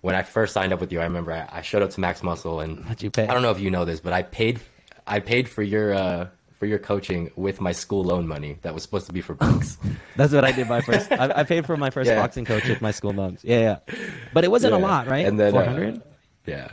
when 0.01 0.15
I 0.15 0.23
first 0.23 0.53
signed 0.53 0.73
up 0.73 0.79
with 0.79 0.91
you, 0.91 0.99
I 0.99 1.03
remember 1.03 1.31
I, 1.31 1.47
I 1.51 1.61
showed 1.61 1.81
up 1.81 1.91
to 1.91 1.99
Max 1.99 2.23
Muscle 2.23 2.59
and? 2.59 2.83
I 3.29 3.33
don't 3.33 3.41
know 3.43 3.51
if 3.51 3.59
you 3.59 3.71
know 3.71 3.85
this, 3.85 3.99
but 3.99 4.13
I 4.13 4.23
paid 4.23 4.59
I 5.07 5.19
paid 5.19 5.47
for 5.47 5.63
your 5.63 5.93
uh, 5.93 6.27
for 6.61 6.67
your 6.67 6.77
coaching 6.77 7.31
with 7.35 7.59
my 7.59 7.71
school 7.71 8.03
loan 8.03 8.27
money 8.27 8.59
that 8.61 8.71
was 8.71 8.83
supposed 8.83 9.07
to 9.07 9.11
be 9.11 9.19
for 9.19 9.33
books. 9.45 9.79
That's 10.15 10.31
what 10.31 10.45
I 10.45 10.51
did 10.51 10.69
my 10.69 10.81
first. 10.81 11.11
I, 11.11 11.31
I 11.37 11.43
paid 11.43 11.65
for 11.65 11.75
my 11.75 11.89
first 11.89 12.07
yeah. 12.07 12.21
boxing 12.21 12.45
coach 12.45 12.69
with 12.69 12.83
my 12.83 12.91
school 12.91 13.13
loans. 13.13 13.43
Yeah, 13.43 13.79
yeah, 13.87 13.95
but 14.31 14.43
it 14.43 14.51
wasn't 14.51 14.73
yeah. 14.73 14.79
a 14.79 14.81
lot, 14.81 15.07
right? 15.07 15.25
And 15.25 15.39
then 15.39 15.55
uh, 15.55 15.59
four 15.59 15.63
hundred. 15.63 15.97
Uh, 15.97 16.01
yeah. 16.45 16.67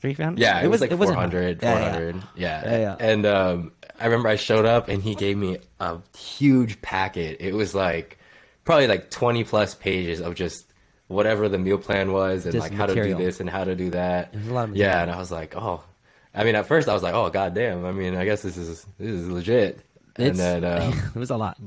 Three 0.00 0.14
hundred. 0.14 0.38
Yeah, 0.38 0.60
it, 0.60 0.64
it 0.64 0.68
was, 0.68 0.80
like 0.80 0.92
it 0.92 0.96
400, 0.96 1.60
400. 1.60 2.16
Yeah, 2.36 2.64
yeah. 2.64 2.78
yeah. 2.78 2.96
And 2.98 3.26
um, 3.26 3.72
I 4.00 4.06
remember 4.06 4.30
I 4.30 4.36
showed 4.36 4.64
up 4.64 4.88
and 4.88 5.02
he 5.02 5.14
gave 5.14 5.36
me 5.36 5.58
a 5.78 5.98
huge 6.16 6.80
packet. 6.80 7.36
It 7.40 7.52
was 7.52 7.74
like 7.74 8.18
probably 8.64 8.86
like 8.86 9.10
twenty 9.10 9.44
plus 9.44 9.74
pages 9.74 10.22
of 10.22 10.36
just 10.36 10.72
whatever 11.08 11.50
the 11.50 11.58
meal 11.58 11.76
plan 11.76 12.12
was 12.12 12.46
and 12.46 12.54
Just 12.54 12.62
like 12.62 12.72
how 12.72 12.86
to 12.86 12.94
do 12.94 13.14
this 13.14 13.40
and 13.40 13.50
how 13.50 13.64
to 13.64 13.76
do 13.76 13.90
that. 13.90 14.32
yeah, 14.72 15.02
and 15.02 15.10
I 15.10 15.18
was 15.18 15.30
like, 15.30 15.54
oh, 15.54 15.84
I 16.34 16.44
mean, 16.44 16.54
at 16.54 16.66
first 16.66 16.88
I 16.88 16.94
was 16.94 17.02
like, 17.02 17.14
oh, 17.14 17.30
goddamn. 17.30 17.84
I 17.84 17.92
mean, 17.92 18.16
I 18.16 18.24
guess 18.24 18.42
this 18.42 18.56
is 18.56 18.86
this 18.98 19.08
is 19.08 19.28
legit. 19.28 19.80
It's, 20.16 20.38
and 20.40 20.62
then 20.62 20.64
um, 20.64 20.92
it 21.14 21.18
was 21.18 21.30
a 21.30 21.36
lot. 21.36 21.58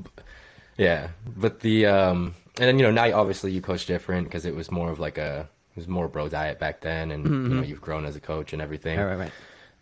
Yeah, 0.76 1.08
but 1.36 1.60
the 1.60 1.86
um, 1.86 2.34
and 2.58 2.68
then 2.68 2.78
you 2.78 2.84
know 2.84 2.90
now 2.90 3.18
obviously 3.18 3.52
you 3.52 3.60
coach 3.60 3.86
different 3.86 4.28
because 4.28 4.44
it 4.44 4.54
was 4.54 4.70
more 4.70 4.90
of 4.90 4.98
like 4.98 5.18
a 5.18 5.48
it 5.74 5.76
was 5.76 5.88
more 5.88 6.08
bro 6.08 6.28
diet 6.28 6.58
back 6.58 6.80
then, 6.80 7.10
and 7.10 7.24
mm-hmm. 7.24 7.50
you 7.50 7.54
know 7.56 7.62
you've 7.62 7.80
grown 7.80 8.04
as 8.04 8.16
a 8.16 8.20
coach 8.20 8.52
and 8.52 8.62
everything. 8.62 8.98
Right, 8.98 9.06
right, 9.06 9.18
right. 9.18 9.32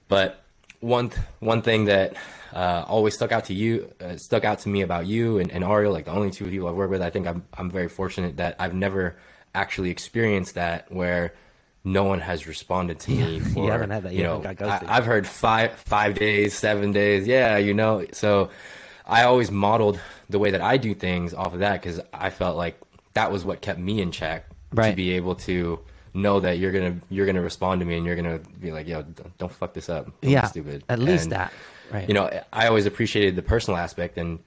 But 0.09 0.43
one 0.81 1.11
th- 1.11 1.27
one 1.41 1.63
thing 1.63 1.87
that 1.87 2.15
uh, 2.53 2.85
always 2.87 3.15
stuck 3.15 3.33
out 3.33 3.47
to 3.47 3.55
you, 3.55 3.93
uh, 4.01 4.17
stuck 4.17 4.45
out 4.45 4.61
to 4.61 4.69
me 4.69 4.83
about 4.83 5.07
you 5.07 5.39
and, 5.39 5.51
and 5.51 5.65
Ariel, 5.65 5.93
like 5.93 6.05
the 6.05 6.13
only 6.13 6.31
two 6.31 6.47
people 6.47 6.69
I've 6.69 6.75
worked 6.75 6.91
with. 6.91 7.03
I 7.03 7.11
think 7.11 7.27
I'm 7.27 7.45
I'm 7.55 7.71
very 7.71 7.89
fortunate 7.89 8.37
that 8.37 8.57
I've 8.59 8.75
never 8.75 9.17
actually 9.55 9.91
experienced 9.91 10.55
that 10.55 10.91
where 10.93 11.35
no 11.87 12.05
one 12.05 12.19
has 12.21 12.47
responded 12.47 12.99
to 13.01 13.11
me 13.13 13.41
for 13.41 13.65
you 13.65 13.71
haven't 13.71 13.91
had 13.91 14.03
that. 14.03 14.13
You 14.13 14.25
know 14.25 14.43
I, 14.45 14.95
have 14.95 15.07
heard 15.07 15.27
five 15.27 15.73
five 15.73 16.15
days 16.15 16.53
seven 16.53 16.93
days. 16.93 17.27
Yeah 17.27 17.57
you 17.57 17.73
know 17.73 18.05
so 18.13 18.51
i 19.07 19.23
always 19.23 19.51
modeled 19.51 20.01
the 20.29 20.39
way 20.39 20.51
that 20.51 20.61
i 20.61 20.77
do 20.77 20.93
things 20.95 21.33
off 21.33 21.55
of 21.55 21.61
that 21.61 21.81
because 21.81 22.01
i 22.13 22.29
felt 22.29 22.57
like 22.57 22.81
that 23.15 23.31
was 23.31 23.45
what 23.45 23.61
kept 23.61 23.79
me 23.79 24.01
in 24.03 24.11
check 24.11 24.47
right. 24.73 24.91
to 24.91 24.97
be 24.97 25.13
able 25.13 25.37
to 25.37 25.79
know 26.13 26.41
that 26.41 26.59
you're 26.59 26.73
gonna 26.73 26.97
you're 27.09 27.27
gonna 27.27 27.41
respond 27.41 27.81
to 27.81 27.87
me 27.87 27.97
and 27.97 28.05
you're 28.05 28.17
gonna 28.17 28.41
be 28.61 28.73
like 28.73 28.89
yo 28.89 29.03
don't 29.39 29.53
fuck 29.53 29.73
this 29.75 29.89
up. 29.89 30.07
Don't 30.21 30.33
yeah 30.33 30.47
stupid. 30.47 30.83
at 30.89 30.99
least 30.99 31.25
and, 31.25 31.33
that. 31.33 31.53
Right. 31.93 32.09
you 32.09 32.15
know 32.15 32.29
i 32.53 32.67
always 32.67 32.85
appreciated 32.85 33.37
the 33.37 33.43
personal 33.43 33.79
aspect 33.79 34.19
and 34.19 34.41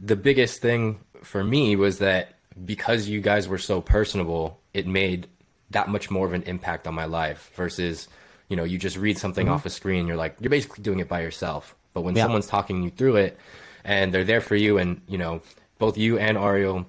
the 0.00 0.16
biggest 0.16 0.62
thing 0.62 1.00
for 1.22 1.42
me 1.42 1.76
was 1.76 1.98
that 1.98 2.34
because 2.64 3.08
you 3.08 3.20
guys 3.20 3.48
were 3.48 3.58
so 3.58 3.80
personable, 3.80 4.60
it 4.74 4.86
made 4.86 5.28
that 5.70 5.88
much 5.88 6.10
more 6.10 6.26
of 6.26 6.32
an 6.32 6.42
impact 6.44 6.86
on 6.86 6.94
my 6.94 7.04
life 7.04 7.50
versus, 7.54 8.08
you 8.48 8.56
know, 8.56 8.64
you 8.64 8.78
just 8.78 8.96
read 8.96 9.18
something 9.18 9.46
mm-hmm. 9.46 9.54
off 9.54 9.66
a 9.66 9.70
screen, 9.70 10.06
you're 10.06 10.16
like, 10.16 10.36
you're 10.40 10.50
basically 10.50 10.82
doing 10.82 10.98
it 10.98 11.08
by 11.08 11.20
yourself. 11.20 11.74
But 11.92 12.02
when 12.02 12.16
yeah. 12.16 12.24
someone's 12.24 12.46
talking 12.46 12.82
you 12.82 12.90
through 12.90 13.16
it 13.16 13.38
and 13.84 14.12
they're 14.12 14.24
there 14.24 14.40
for 14.40 14.56
you, 14.56 14.78
and, 14.78 15.00
you 15.06 15.18
know, 15.18 15.42
both 15.78 15.98
you 15.98 16.18
and 16.18 16.38
Ariel 16.38 16.86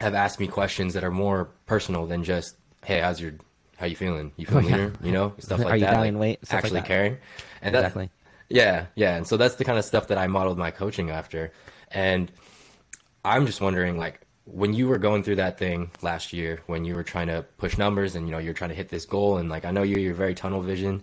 have 0.00 0.14
asked 0.14 0.40
me 0.40 0.46
questions 0.46 0.94
that 0.94 1.04
are 1.04 1.10
more 1.10 1.48
personal 1.66 2.06
than 2.06 2.24
just, 2.24 2.56
hey, 2.84 3.00
how's 3.00 3.20
your 3.20 3.32
how 3.76 3.86
you 3.86 3.96
feeling? 3.96 4.32
You 4.36 4.46
feeling 4.46 4.66
leaner? 4.70 4.92
You 5.02 5.12
know, 5.12 5.34
stuff 5.38 5.60
like 5.60 5.68
Are 5.68 5.76
you 5.76 5.84
that. 5.84 6.00
like, 6.00 6.14
weight? 6.14 6.38
Stuff 6.44 6.52
like 6.52 6.64
actually 6.64 6.80
that. 6.80 6.86
caring, 6.86 7.18
and 7.62 7.74
that, 7.74 7.80
Exactly. 7.80 8.10
yeah, 8.48 8.86
yeah. 8.94 9.16
And 9.16 9.26
so 9.26 9.36
that's 9.36 9.56
the 9.56 9.64
kind 9.64 9.78
of 9.78 9.84
stuff 9.84 10.08
that 10.08 10.18
I 10.18 10.26
modeled 10.26 10.58
my 10.58 10.70
coaching 10.70 11.10
after. 11.10 11.52
And 11.90 12.30
I'm 13.24 13.46
just 13.46 13.60
wondering, 13.60 13.98
like, 13.98 14.20
when 14.46 14.72
you 14.72 14.86
were 14.86 14.98
going 14.98 15.22
through 15.22 15.36
that 15.36 15.58
thing 15.58 15.90
last 16.02 16.32
year, 16.32 16.62
when 16.66 16.84
you 16.84 16.94
were 16.94 17.02
trying 17.02 17.26
to 17.26 17.44
push 17.58 17.76
numbers 17.76 18.14
and 18.14 18.26
you 18.26 18.32
know 18.32 18.38
you're 18.38 18.54
trying 18.54 18.70
to 18.70 18.76
hit 18.76 18.88
this 18.88 19.04
goal, 19.04 19.38
and 19.38 19.48
like 19.50 19.64
I 19.64 19.70
know 19.72 19.82
you, 19.82 19.96
you're 19.96 20.14
very 20.14 20.34
tunnel 20.34 20.62
vision. 20.62 21.02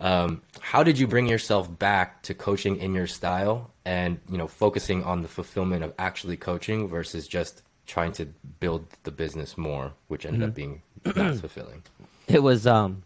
Um, 0.00 0.40
how 0.60 0.82
did 0.82 0.98
you 0.98 1.06
bring 1.06 1.26
yourself 1.26 1.78
back 1.78 2.22
to 2.22 2.32
coaching 2.32 2.78
in 2.78 2.94
your 2.94 3.06
style 3.06 3.70
and 3.84 4.18
you 4.30 4.38
know 4.38 4.46
focusing 4.46 5.04
on 5.04 5.22
the 5.22 5.28
fulfillment 5.28 5.84
of 5.84 5.92
actually 5.98 6.38
coaching 6.38 6.88
versus 6.88 7.28
just 7.28 7.62
trying 7.86 8.12
to 8.12 8.26
build 8.60 8.86
the 9.02 9.10
business 9.10 9.58
more, 9.58 9.92
which 10.08 10.24
ended 10.24 10.48
up 10.48 10.54
being 10.54 10.82
not 11.04 11.36
fulfilling? 11.36 11.82
it 12.28 12.42
was 12.42 12.66
um 12.66 13.02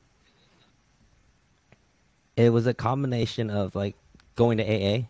it 2.37 2.51
was 2.51 2.66
a 2.68 2.75
combination 2.75 3.51
of 3.51 3.75
like 3.75 3.97
going 4.37 4.59
to 4.59 4.64
AA. 4.64 5.07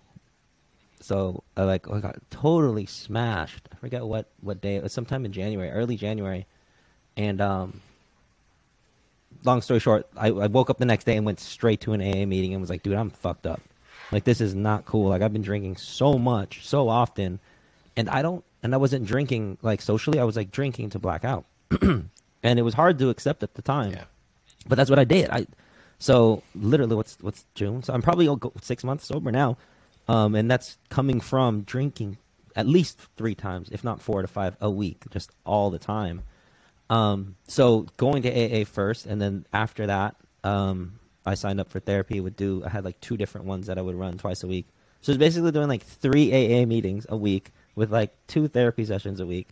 So 1.05 1.43
I 1.55 1.65
like 1.65 1.89
I 1.91 2.01
got 2.01 2.17
totally 2.31 2.87
smashed. 2.87 3.69
I 3.71 3.77
forget 3.77 4.07
what 4.07 4.31
what 4.41 4.63
day 4.63 4.77
it 4.77 4.83
was. 4.83 4.93
Sometime 4.95 5.27
in 5.27 5.33
January, 5.33 5.71
early 5.71 5.97
January, 5.97 6.47
and 7.17 7.41
um. 7.41 7.81
Long 9.45 9.61
story 9.61 9.79
short, 9.81 10.07
I, 10.17 10.29
I 10.29 10.47
woke 10.47 10.71
up 10.71 10.79
the 10.79 10.87
next 10.87 11.05
day 11.05 11.17
and 11.19 11.27
went 11.27 11.39
straight 11.39 11.83
to 11.83 11.93
an 11.93 12.01
AA 12.01 12.25
meeting 12.25 12.55
and 12.55 12.63
was 12.63 12.71
like, 12.71 12.83
"Dude, 12.83 12.95
I'm 12.95 13.11
fucked 13.11 13.47
up. 13.47 13.61
Like 14.11 14.25
this 14.25 14.41
is 14.41 14.55
not 14.55 14.87
cool. 14.87 15.11
Like 15.11 15.21
I've 15.21 15.35
been 15.35 15.43
drinking 15.43 15.77
so 15.77 16.19
much, 16.19 16.67
so 16.67 16.89
often, 16.89 17.41
and 17.95 18.09
I 18.09 18.23
don't. 18.23 18.43
And 18.63 18.73
I 18.73 18.79
wasn't 18.79 19.05
drinking 19.05 19.59
like 19.61 19.83
socially. 19.83 20.19
I 20.19 20.25
was 20.25 20.37
like 20.37 20.51
drinking 20.51 20.91
to 20.91 20.99
black 20.99 21.27
out, 21.27 21.45
and 21.83 22.09
it 22.59 22.63
was 22.63 22.73
hard 22.73 22.99
to 23.01 23.11
accept 23.11 23.43
at 23.43 23.53
the 23.55 23.61
time 23.61 23.93
Yeah. 23.93 24.05
but 24.67 24.77
that's 24.77 24.89
what 24.89 24.99
I 24.99 25.05
did. 25.05 25.29
I 25.29 25.47
so 25.99 26.43
literally 26.55 26.97
what's 26.97 27.19
what's 27.21 27.45
June? 27.55 27.83
So 27.83 27.93
I'm 27.93 28.01
probably 28.01 28.31
six 28.63 28.83
months 28.85 29.07
sober 29.07 29.31
now, 29.31 29.59
um, 30.09 30.35
and 30.35 30.51
that's 30.51 30.79
coming 30.89 31.21
from 31.21 31.63
drinking 31.63 32.19
at 32.57 32.67
least 32.67 33.01
three 33.17 33.35
times, 33.35 33.69
if 33.71 33.83
not 33.83 34.01
four 34.01 34.23
to 34.23 34.29
five 34.29 34.57
a 34.61 34.71
week, 34.71 35.05
just 35.11 35.31
all 35.45 35.71
the 35.71 35.79
time. 35.79 36.23
Um, 36.91 37.37
so 37.49 37.87
going 37.97 38.23
to 38.23 38.31
AA 38.31 38.65
first, 38.65 39.07
and 39.07 39.21
then 39.21 39.47
after 39.53 39.87
that, 39.87 40.17
um, 40.45 40.99
I 41.27 41.35
signed 41.35 41.61
up 41.61 41.71
for 41.71 41.81
therapy. 41.81 42.21
Would 42.21 42.37
do 42.37 42.63
I 42.65 42.69
had 42.69 42.85
like 42.85 43.01
two 43.01 43.17
different 43.17 43.47
ones 43.47 43.67
that 43.67 43.79
I 43.79 43.83
would 43.83 43.95
run 43.95 44.19
twice 44.19 44.43
a 44.43 44.47
week. 44.47 44.67
So 45.01 45.13
it's 45.13 45.19
basically 45.19 45.53
doing 45.53 45.69
like 45.69 45.83
three 45.83 46.31
AA 46.33 46.67
meetings 46.67 47.07
a 47.09 47.17
week 47.17 47.51
with 47.75 47.91
like 47.93 48.15
two 48.27 48.49
therapy 48.49 48.85
sessions 48.85 49.21
a 49.21 49.27
week. 49.27 49.49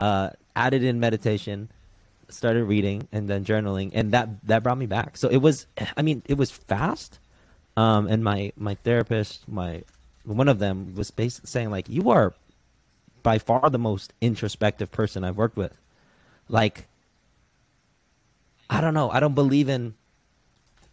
Uh, 0.00 0.30
added 0.56 0.82
in 0.82 0.98
meditation, 0.98 1.68
started 2.32 2.64
reading 2.64 3.06
and 3.12 3.28
then 3.28 3.44
journaling 3.44 3.90
and 3.94 4.12
that 4.12 4.28
that 4.46 4.62
brought 4.62 4.78
me 4.78 4.86
back 4.86 5.16
so 5.16 5.28
it 5.28 5.38
was 5.38 5.66
i 5.96 6.02
mean 6.02 6.22
it 6.26 6.36
was 6.36 6.50
fast 6.50 7.18
um 7.76 8.06
and 8.06 8.22
my 8.22 8.52
my 8.56 8.74
therapist 8.74 9.48
my 9.48 9.82
one 10.24 10.48
of 10.48 10.58
them 10.58 10.94
was 10.94 11.10
basically 11.10 11.48
saying 11.48 11.70
like 11.70 11.88
you 11.88 12.10
are 12.10 12.34
by 13.22 13.38
far 13.38 13.70
the 13.70 13.78
most 13.78 14.12
introspective 14.20 14.90
person 14.90 15.24
i've 15.24 15.36
worked 15.36 15.56
with. 15.56 15.74
Like 16.48 16.86
i 18.68 18.80
don't 18.80 18.94
know. 18.94 19.10
I 19.10 19.20
don't 19.20 19.34
believe 19.34 19.68
in 19.68 19.94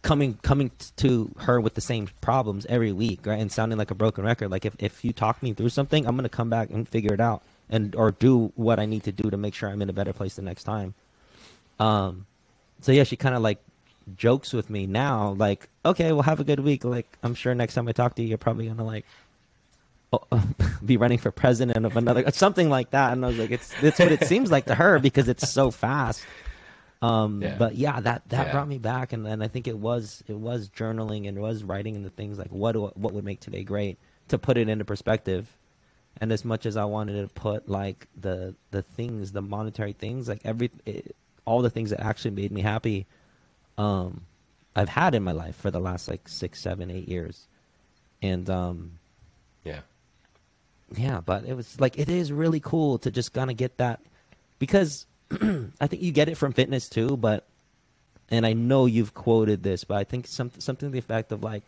coming 0.02 0.38
coming 0.42 0.70
to 0.96 1.30
her 1.40 1.60
with 1.60 1.74
the 1.74 1.80
same 1.80 2.08
problems 2.20 2.64
every 2.66 2.92
week 2.92 3.26
right? 3.26 3.38
And 3.38 3.52
sounding 3.52 3.76
like 3.78 3.90
a 3.90 3.94
broken 3.94 4.24
record. 4.24 4.50
Like 4.50 4.64
if, 4.64 4.74
if 4.78 5.04
you 5.04 5.12
talk 5.12 5.42
me 5.42 5.52
through 5.52 5.68
something 5.68 6.06
i'm 6.06 6.16
to 6.18 6.28
come 6.28 6.48
back 6.48 6.70
and 6.70 6.88
figure 6.88 7.12
it 7.12 7.20
out 7.20 7.42
and 7.68 7.94
or 7.94 8.12
do 8.12 8.52
what 8.56 8.80
i 8.80 8.86
need 8.86 9.04
to 9.04 9.12
do 9.12 9.30
to 9.30 9.36
make 9.36 9.54
sure 9.54 9.68
i'm 9.68 9.82
in 9.82 9.90
a 9.90 9.92
better 9.92 10.12
place 10.12 10.36
the 10.36 10.42
next 10.42 10.64
time. 10.64 10.94
Um, 11.78 12.26
so 12.80 12.92
yeah, 12.92 13.04
she 13.04 13.16
kind 13.16 13.34
of 13.34 13.42
like 13.42 13.58
jokes 14.16 14.52
with 14.52 14.70
me 14.70 14.86
now, 14.86 15.30
like, 15.32 15.68
okay, 15.84 16.12
well, 16.12 16.22
have 16.22 16.40
a 16.40 16.44
good 16.44 16.60
week. 16.60 16.84
Like, 16.84 17.18
I'm 17.22 17.34
sure 17.34 17.54
next 17.54 17.74
time 17.74 17.88
I 17.88 17.92
talk 17.92 18.14
to 18.16 18.22
you, 18.22 18.28
you're 18.28 18.38
probably 18.38 18.66
gonna 18.68 18.84
like 18.84 19.04
oh, 20.12 20.26
be 20.84 20.96
running 20.96 21.18
for 21.18 21.30
president 21.30 21.84
of 21.86 21.96
another, 21.96 22.28
something 22.32 22.68
like 22.68 22.90
that. 22.90 23.12
And 23.12 23.24
I 23.24 23.28
was 23.28 23.38
like, 23.38 23.50
it's 23.50 23.76
it's 23.80 23.98
what 23.98 24.12
it 24.12 24.24
seems 24.24 24.50
like 24.50 24.66
to 24.66 24.74
her 24.74 24.98
because 24.98 25.28
it's 25.28 25.48
so 25.48 25.70
fast. 25.70 26.26
Um, 27.02 27.42
Yeah. 27.42 27.54
but 27.56 27.76
yeah, 27.76 28.00
that 28.00 28.28
that 28.28 28.46
Yeah. 28.46 28.52
brought 28.52 28.68
me 28.68 28.78
back, 28.78 29.12
and 29.12 29.24
then 29.24 29.40
I 29.40 29.48
think 29.48 29.66
it 29.66 29.78
was 29.78 30.22
it 30.26 30.36
was 30.36 30.68
journaling 30.68 31.28
and 31.28 31.38
it 31.38 31.40
was 31.40 31.64
writing 31.64 31.96
and 31.96 32.04
the 32.04 32.10
things 32.10 32.38
like 32.38 32.50
what 32.50 32.72
do, 32.72 32.86
what 32.94 33.12
would 33.14 33.24
make 33.24 33.40
today 33.40 33.62
great 33.64 33.98
to 34.28 34.38
put 34.38 34.56
it 34.58 34.68
into 34.68 34.84
perspective. 34.84 35.56
And 36.20 36.32
as 36.32 36.44
much 36.44 36.66
as 36.66 36.76
I 36.76 36.84
wanted 36.84 37.22
to 37.22 37.32
put 37.32 37.68
like 37.68 38.08
the 38.20 38.54
the 38.70 38.82
things, 38.82 39.32
the 39.32 39.40
monetary 39.42 39.92
things, 39.94 40.28
like 40.28 40.40
every 40.44 40.70
it, 40.84 41.16
all 41.46 41.62
the 41.62 41.70
things 41.70 41.90
that 41.90 42.00
actually 42.00 42.32
made 42.32 42.52
me 42.52 42.60
happy, 42.60 43.06
um, 43.80 44.22
I've 44.76 44.88
had 44.88 45.14
in 45.14 45.22
my 45.22 45.32
life 45.32 45.56
for 45.56 45.70
the 45.70 45.80
last 45.80 46.08
like 46.08 46.28
six, 46.28 46.60
seven, 46.60 46.90
eight 46.90 47.08
years, 47.08 47.46
and 48.22 48.48
um, 48.50 48.98
Yeah. 49.64 49.80
yeah, 50.96 51.20
but 51.24 51.44
it 51.44 51.54
was 51.54 51.80
like 51.80 51.98
it 51.98 52.08
is 52.08 52.30
really 52.30 52.60
cool 52.60 52.98
to 52.98 53.10
just 53.10 53.32
kind 53.32 53.50
of 53.50 53.56
get 53.56 53.78
that 53.78 54.00
because 54.58 55.06
I 55.80 55.86
think 55.86 56.02
you 56.02 56.12
get 56.12 56.28
it 56.28 56.36
from 56.36 56.52
fitness 56.52 56.88
too, 56.88 57.16
but 57.16 57.46
and 58.30 58.46
I 58.46 58.52
know 58.52 58.86
you've 58.86 59.14
quoted 59.14 59.62
this, 59.62 59.84
but 59.84 59.96
I 59.96 60.04
think 60.04 60.26
some 60.26 60.50
something 60.58 60.88
to 60.88 60.92
the 60.92 60.98
effect 60.98 61.32
of 61.32 61.42
like 61.42 61.62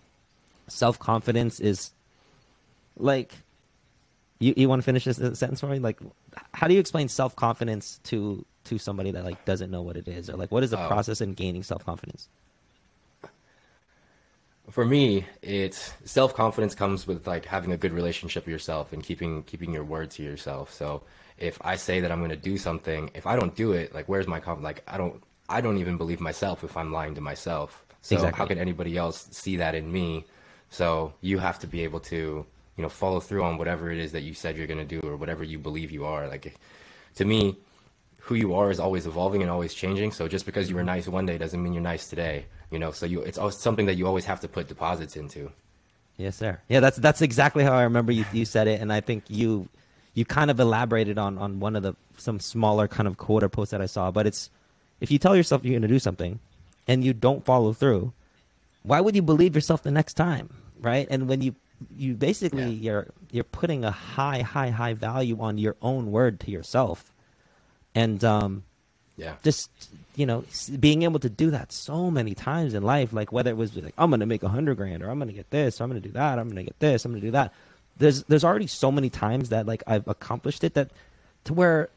self 0.69 0.99
confidence 0.99 1.61
is 1.61 1.91
like 2.97 3.33
you 4.39 4.55
you 4.57 4.69
want 4.69 4.81
to 4.83 4.85
finish 4.85 5.05
this 5.05 5.17
sentence 5.17 5.61
for 5.61 5.67
me? 5.67 5.79
Like 5.79 5.99
how 6.53 6.69
do 6.69 6.75
you 6.75 6.81
explain 6.81 7.09
self 7.09 7.35
confidence 7.35 8.01
to 8.05 8.45
to 8.65 8.79
somebody 8.79 9.11
that 9.11 9.25
like 9.25 9.45
doesn't 9.45 9.71
know 9.71 9.83
what 9.83 9.97
it 9.97 10.07
is 10.09 10.31
or 10.31 10.37
like 10.37 10.51
what 10.53 10.63
is 10.63 10.71
the 10.71 10.79
Oh. 10.83 10.87
process 10.89 11.21
in 11.21 11.35
gaining 11.35 11.63
self 11.63 11.85
confidence? 11.85 12.29
For 14.71 14.85
me, 14.85 15.27
it's 15.43 15.93
self 16.05 16.35
confidence 16.35 16.75
comes 16.75 17.07
with 17.07 17.27
like 17.27 17.45
having 17.45 17.73
a 17.73 17.77
good 17.77 17.93
relationship 17.93 18.45
with 18.47 18.53
yourself 18.53 18.93
and 18.93 19.03
keeping 19.03 19.43
keeping 19.43 19.73
your 19.73 19.85
word 19.85 20.11
to 20.13 20.23
yourself. 20.23 20.73
So 20.73 21.03
if 21.37 21.59
I 21.63 21.75
say 21.77 22.01
that 22.01 22.13
I'm 22.13 22.19
going 22.21 22.31
to 22.31 22.37
do 22.37 22.57
something, 22.57 23.11
if 23.15 23.27
I 23.27 23.35
don't 23.37 23.55
do 23.57 23.73
it, 23.73 23.93
like 23.95 24.09
where's 24.09 24.29
my 24.29 24.39
confidence? 24.39 24.65
Like 24.65 24.83
I 24.87 24.97
don't 24.97 25.21
I 25.49 25.61
don't 25.61 25.79
even 25.79 25.97
believe 25.97 26.21
myself 26.21 26.63
if 26.63 26.77
I'm 26.77 26.93
lying 26.93 27.15
to 27.17 27.21
myself. 27.21 27.85
So 28.03 28.15
Exactly. 28.17 28.39
how 28.39 28.47
can 28.47 28.59
anybody 28.59 28.97
else 28.97 29.27
see 29.33 29.57
that 29.57 29.75
in 29.75 29.91
me? 29.91 30.25
So 30.71 31.13
you 31.21 31.39
have 31.39 31.59
to 31.61 31.67
be 31.67 31.83
able 31.83 32.01
to 32.01 32.47
you 32.77 32.83
know 32.83 32.89
follow 32.89 33.19
through 33.19 33.43
on 33.43 33.59
whatever 33.59 33.91
it 33.91 33.99
is 33.99 34.13
that 34.13 34.23
you 34.23 34.33
said 34.33 34.57
you're 34.57 34.69
going 34.69 34.87
to 34.87 35.01
do 35.01 35.07
or 35.07 35.17
whatever 35.17 35.43
you 35.43 35.59
believe 35.59 35.91
you 35.91 36.05
are. 36.05 36.29
Like 36.29 36.55
to 37.17 37.25
me, 37.25 37.59
who 38.27 38.35
you 38.35 38.55
are 38.55 38.71
is 38.71 38.79
always 38.81 39.07
evolving 39.07 39.43
and 39.43 39.51
always 39.51 39.75
changing. 39.75 40.13
So 40.13 40.29
just 40.29 40.47
because 40.47 40.71
you 40.71 40.77
were 40.77 40.85
nice 40.85 41.09
one 41.09 41.27
day 41.27 41.39
doesn't 41.39 41.61
mean 41.63 41.73
you're 41.75 41.83
nice 41.83 42.09
today. 42.09 42.47
You 42.71 42.79
know, 42.79 42.91
so 42.91 43.05
you 43.07 43.21
it's 43.23 43.39
always 43.39 43.57
something 43.59 43.87
that 43.87 43.95
you 43.95 44.07
always 44.07 44.25
have 44.27 44.41
to 44.41 44.49
put 44.49 44.69
deposits 44.69 45.17
into. 45.17 45.51
Yes, 46.17 46.37
sir. 46.37 46.61
Yeah, 46.69 46.81
that's 46.81 46.97
that's 46.99 47.21
exactly 47.23 47.65
how 47.65 47.73
I 47.75 47.83
remember 47.83 48.13
you, 48.13 48.25
you 48.33 48.45
said 48.45 48.69
it, 48.69 48.81
and 48.81 48.93
I 48.93 49.01
think 49.01 49.25
you 49.29 49.69
you 50.15 50.25
kind 50.25 50.51
of 50.51 50.61
elaborated 50.61 51.19
on 51.19 51.37
on 51.39 51.61
one 51.61 51.75
of 51.77 51.83
the 51.83 51.95
some 52.17 52.39
smaller 52.41 52.87
kind 52.89 53.07
of 53.09 53.17
quote 53.17 53.43
or 53.43 53.49
post 53.49 53.71
that 53.73 53.81
I 53.81 53.87
saw. 53.87 54.11
But 54.11 54.27
it's 54.27 54.49
if 55.01 55.11
you 55.11 55.19
tell 55.19 55.35
yourself 55.37 55.65
you're 55.65 55.73
going 55.73 55.83
to 55.83 55.89
do 55.89 55.99
something 55.99 56.39
and 56.87 57.03
you 57.05 57.13
don't 57.13 57.45
follow 57.45 57.73
through, 57.73 58.13
why 58.85 59.01
would 59.01 59.15
you 59.17 59.23
believe 59.23 59.55
yourself 59.55 59.83
the 59.83 59.91
next 59.91 60.15
time, 60.15 60.49
right? 60.81 61.07
And 61.11 61.29
when 61.29 61.43
you 61.43 61.55
you 61.99 62.15
basically 62.15 62.65
Yeah. 62.71 62.85
you're 62.93 63.07
you're 63.33 63.45
putting 63.45 63.85
a 63.85 63.91
high 63.91 64.41
high 64.43 64.71
high 64.71 64.95
value 64.95 65.39
on 65.41 65.59
your 65.59 65.77
own 65.83 66.11
word 66.13 66.41
to 66.41 66.51
yourself, 66.51 67.12
and 67.95 68.23
um, 68.25 68.63
Yeah. 69.17 69.35
just 69.43 69.71
you 70.17 70.27
know 70.27 70.45
being 70.81 71.03
able 71.05 71.21
to 71.21 71.31
do 71.31 71.51
that 71.51 71.73
so 71.73 72.11
many 72.11 72.35
times 72.35 72.75
in 72.75 72.83
life 72.83 73.13
like 73.13 73.33
whether 73.33 73.51
it 73.51 73.57
was 73.57 73.75
like 73.77 73.95
i'm 73.97 74.11
gonna 74.11 74.27
make 74.27 74.43
a 74.43 74.49
hundred 74.49 74.77
grand 74.77 75.03
or 75.03 75.09
i'm 75.11 75.19
gonna 75.19 75.33
get 75.33 75.49
this 75.51 75.81
or 75.81 75.85
i'm 75.85 75.91
gonna 75.91 76.01
do 76.01 76.11
that 76.13 76.39
i'm 76.39 76.49
gonna 76.51 76.63
get 76.63 76.79
this 76.81 77.05
i'm 77.05 77.13
gonna 77.13 77.21
do 77.23 77.31
that 77.31 77.53
there's 77.99 78.23
there's 78.25 78.45
already 78.45 78.67
so 78.67 78.93
many 78.93 79.09
times 79.09 79.49
that 79.49 79.65
like 79.67 79.83
i've 79.87 80.07
accomplished 80.09 80.65
it 80.65 80.75
that 80.75 80.91
to 81.45 81.55
where 81.55 81.89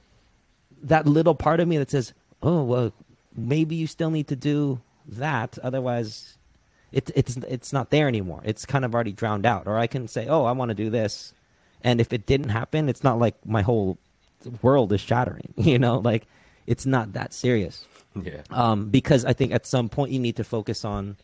that 0.82 1.06
little 1.08 1.36
part 1.36 1.60
of 1.60 1.68
me 1.68 1.78
that 1.78 1.92
says 1.92 2.14
oh 2.42 2.64
well 2.64 2.94
maybe 3.36 3.76
you 3.76 3.88
still 3.88 4.12
need 4.12 4.28
to 4.28 4.36
do 4.36 4.80
that 5.08 5.58
otherwise 5.62 6.38
it, 6.94 7.12
it's 7.16 7.36
it's 7.38 7.74
not 7.74 7.90
there 7.90 8.08
anymore 8.08 8.42
it's 8.46 8.66
kind 8.66 8.86
of 8.86 8.94
already 8.96 9.12
drowned 9.12 9.46
out 9.46 9.68
or 9.68 9.78
i 9.78 9.88
can 9.88 10.08
say 10.08 10.28
oh 10.28 10.46
i 10.46 10.52
want 10.54 10.70
to 10.70 10.76
do 10.76 10.90
this 10.90 11.34
and 11.84 12.00
if 12.00 12.14
it 12.14 12.26
didn't 12.26 12.50
happen 12.50 12.88
it's 12.88 13.04
not 13.04 13.20
like 13.20 13.36
my 13.46 13.62
whole 13.62 13.98
world 14.62 14.92
is 14.94 15.02
shattering 15.02 15.54
you 15.58 15.80
know 15.80 15.98
like 16.00 16.28
it's 16.68 16.86
not 16.86 17.14
that 17.14 17.34
serious 17.34 17.86
Yeah. 18.16 18.42
um, 18.52 18.90
because 18.90 19.26
I 19.26 19.34
think 19.34 19.52
at 19.54 19.66
some 19.66 19.90
point 19.90 20.12
you 20.12 20.20
need 20.20 20.36
to 20.38 20.44
focus 20.44 20.84
on 20.86 21.18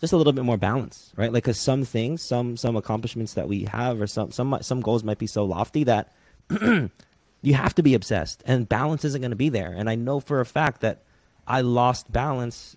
just 0.00 0.12
a 0.12 0.16
little 0.16 0.32
bit 0.32 0.44
more 0.44 0.56
balance, 0.56 1.12
right? 1.16 1.32
Like, 1.32 1.42
cause 1.42 1.58
some 1.58 1.84
things, 1.84 2.22
some 2.22 2.56
some 2.56 2.76
accomplishments 2.76 3.34
that 3.34 3.48
we 3.48 3.64
have, 3.64 4.00
or 4.00 4.06
some 4.06 4.30
some 4.30 4.56
some 4.62 4.80
goals 4.80 5.02
might 5.02 5.18
be 5.18 5.26
so 5.26 5.44
lofty 5.44 5.82
that 5.84 6.12
you 7.42 7.54
have 7.54 7.74
to 7.74 7.82
be 7.82 7.94
obsessed, 7.94 8.42
and 8.46 8.68
balance 8.68 9.04
isn't 9.04 9.20
going 9.20 9.32
to 9.32 9.36
be 9.36 9.48
there. 9.48 9.72
And 9.76 9.90
I 9.90 9.96
know 9.96 10.20
for 10.20 10.40
a 10.40 10.46
fact 10.46 10.82
that 10.82 11.02
I 11.48 11.62
lost 11.62 12.12
balance, 12.12 12.76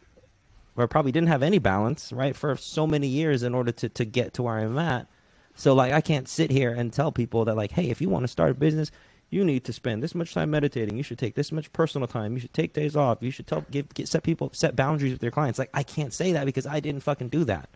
or 0.76 0.88
probably 0.88 1.12
didn't 1.12 1.28
have 1.30 1.44
any 1.44 1.60
balance, 1.60 2.12
right, 2.12 2.36
for 2.36 2.56
so 2.56 2.88
many 2.88 3.08
years 3.08 3.44
in 3.44 3.54
order 3.54 3.72
to 3.74 3.90
to 3.90 4.04
get 4.06 4.34
to 4.36 4.44
where 4.44 4.58
I'm 4.58 4.78
at. 4.80 5.06
So 5.54 5.74
like, 5.76 5.94
I 5.94 6.02
can't 6.02 6.28
sit 6.28 6.50
here 6.50 6.74
and 6.74 6.92
tell 6.92 7.12
people 7.12 7.46
that 7.46 7.56
like, 7.56 7.72
hey, 7.72 7.90
if 7.92 8.02
you 8.02 8.10
want 8.10 8.24
to 8.24 8.28
start 8.30 8.50
a 8.52 8.54
business, 8.56 8.90
you 9.32 9.46
need 9.46 9.64
to 9.64 9.74
spend 9.74 10.04
this 10.04 10.14
much 10.14 10.34
time 10.34 10.52
meditating. 10.52 10.98
You 10.98 11.04
should 11.04 11.18
take 11.18 11.36
this 11.36 11.54
much 11.54 11.72
personal 11.72 12.06
time. 12.06 12.34
You 12.34 12.42
should 12.42 12.54
take 12.54 12.74
days 12.74 12.98
off. 12.98 13.24
You 13.24 13.32
should 13.32 13.48
tell 13.48 13.66
give 13.72 13.92
get, 13.94 14.08
set 14.10 14.24
people 14.24 14.52
set 14.54 14.76
boundaries 14.76 15.14
with 15.14 15.24
your 15.24 15.32
clients. 15.32 15.58
Like 15.58 15.70
I 15.74 15.84
can't 15.84 16.14
say 16.14 16.34
that 16.34 16.46
because 16.46 16.68
I 16.68 16.82
didn't 16.82 17.02
fucking 17.02 17.30
do 17.30 17.46
that. 17.46 17.70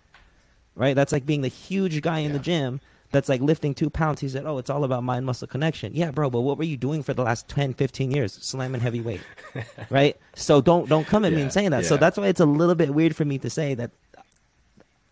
Right? 0.76 0.93
That's 0.93 1.14
like 1.14 1.26
being 1.26 1.41
the 1.41 1.47
huge 1.47 2.01
guy 2.01 2.20
in 2.20 2.32
yeah. 2.32 2.38
the 2.38 2.43
gym 2.43 2.82
that's 3.12 3.30
like 3.30 3.39
lifting 3.39 3.74
two 3.74 3.89
pounds. 3.89 4.20
He 4.20 4.28
said, 4.28 4.45
Oh, 4.45 4.58
it's 4.58 4.70
all 4.70 4.84
about 4.84 5.06
mind 5.06 5.26
muscle 5.26 5.47
connection. 5.47 5.95
Yeah, 5.95 6.12
bro, 6.12 6.30
but 6.30 6.41
what 6.41 6.58
were 6.58 6.66
you 6.66 6.76
doing 6.76 7.01
for 7.01 7.14
the 7.14 7.24
last 7.24 7.47
10, 7.47 7.74
15 7.76 8.12
years? 8.12 8.34
Slamming 8.34 8.82
heavy 8.82 8.99
weight. 8.99 9.22
right? 9.89 10.18
So 10.36 10.60
don't 10.60 10.89
don't 10.89 11.08
come 11.08 11.24
at 11.24 11.32
yeah, 11.32 11.38
me 11.38 11.41
and 11.43 11.53
saying 11.53 11.72
that. 11.72 11.84
Yeah. 11.84 11.89
So 11.89 11.95
that's 11.95 12.18
why 12.18 12.28
it's 12.28 12.41
a 12.41 12.45
little 12.45 12.76
bit 12.76 12.93
weird 12.93 13.16
for 13.16 13.24
me 13.24 13.38
to 13.38 13.49
say 13.49 13.74
that 13.76 13.91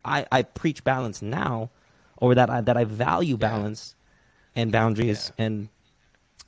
I, 0.03 0.25
I 0.29 0.41
preach 0.43 0.83
balance 0.83 1.21
now 1.21 1.69
or 2.17 2.35
that 2.35 2.49
I 2.49 2.59
that 2.59 2.75
I 2.75 2.83
value 2.83 3.37
balance 3.37 3.95
and 4.57 4.73
boundaries 4.73 5.31
and 5.37 5.69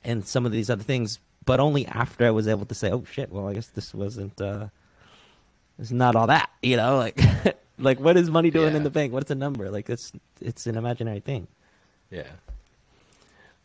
and 0.06 0.26
some 0.26 0.46
of 0.46 0.52
these 0.52 0.70
other 0.70 0.82
things, 0.82 1.18
but 1.44 1.60
only 1.60 1.86
after 1.86 2.26
I 2.26 2.30
was 2.30 2.48
able 2.48 2.64
to 2.64 2.74
say, 2.74 2.90
Oh 2.90 3.04
shit, 3.10 3.30
well 3.30 3.48
I 3.48 3.54
guess 3.54 3.68
this 3.68 3.92
wasn't 3.92 4.40
uh 4.40 4.68
it's 5.78 5.90
not 5.90 6.16
all 6.16 6.28
that, 6.28 6.48
you 6.62 6.78
know, 6.78 6.96
like 6.96 7.20
Like, 7.78 8.00
what 8.00 8.16
is 8.16 8.30
money 8.30 8.50
doing 8.50 8.70
yeah. 8.70 8.78
in 8.78 8.84
the 8.84 8.90
bank? 8.90 9.12
What's 9.12 9.30
a 9.30 9.34
number? 9.34 9.70
Like, 9.70 9.90
it's 9.90 10.12
it's 10.40 10.66
an 10.66 10.76
imaginary 10.76 11.20
thing. 11.20 11.46
Yeah. 12.10 12.28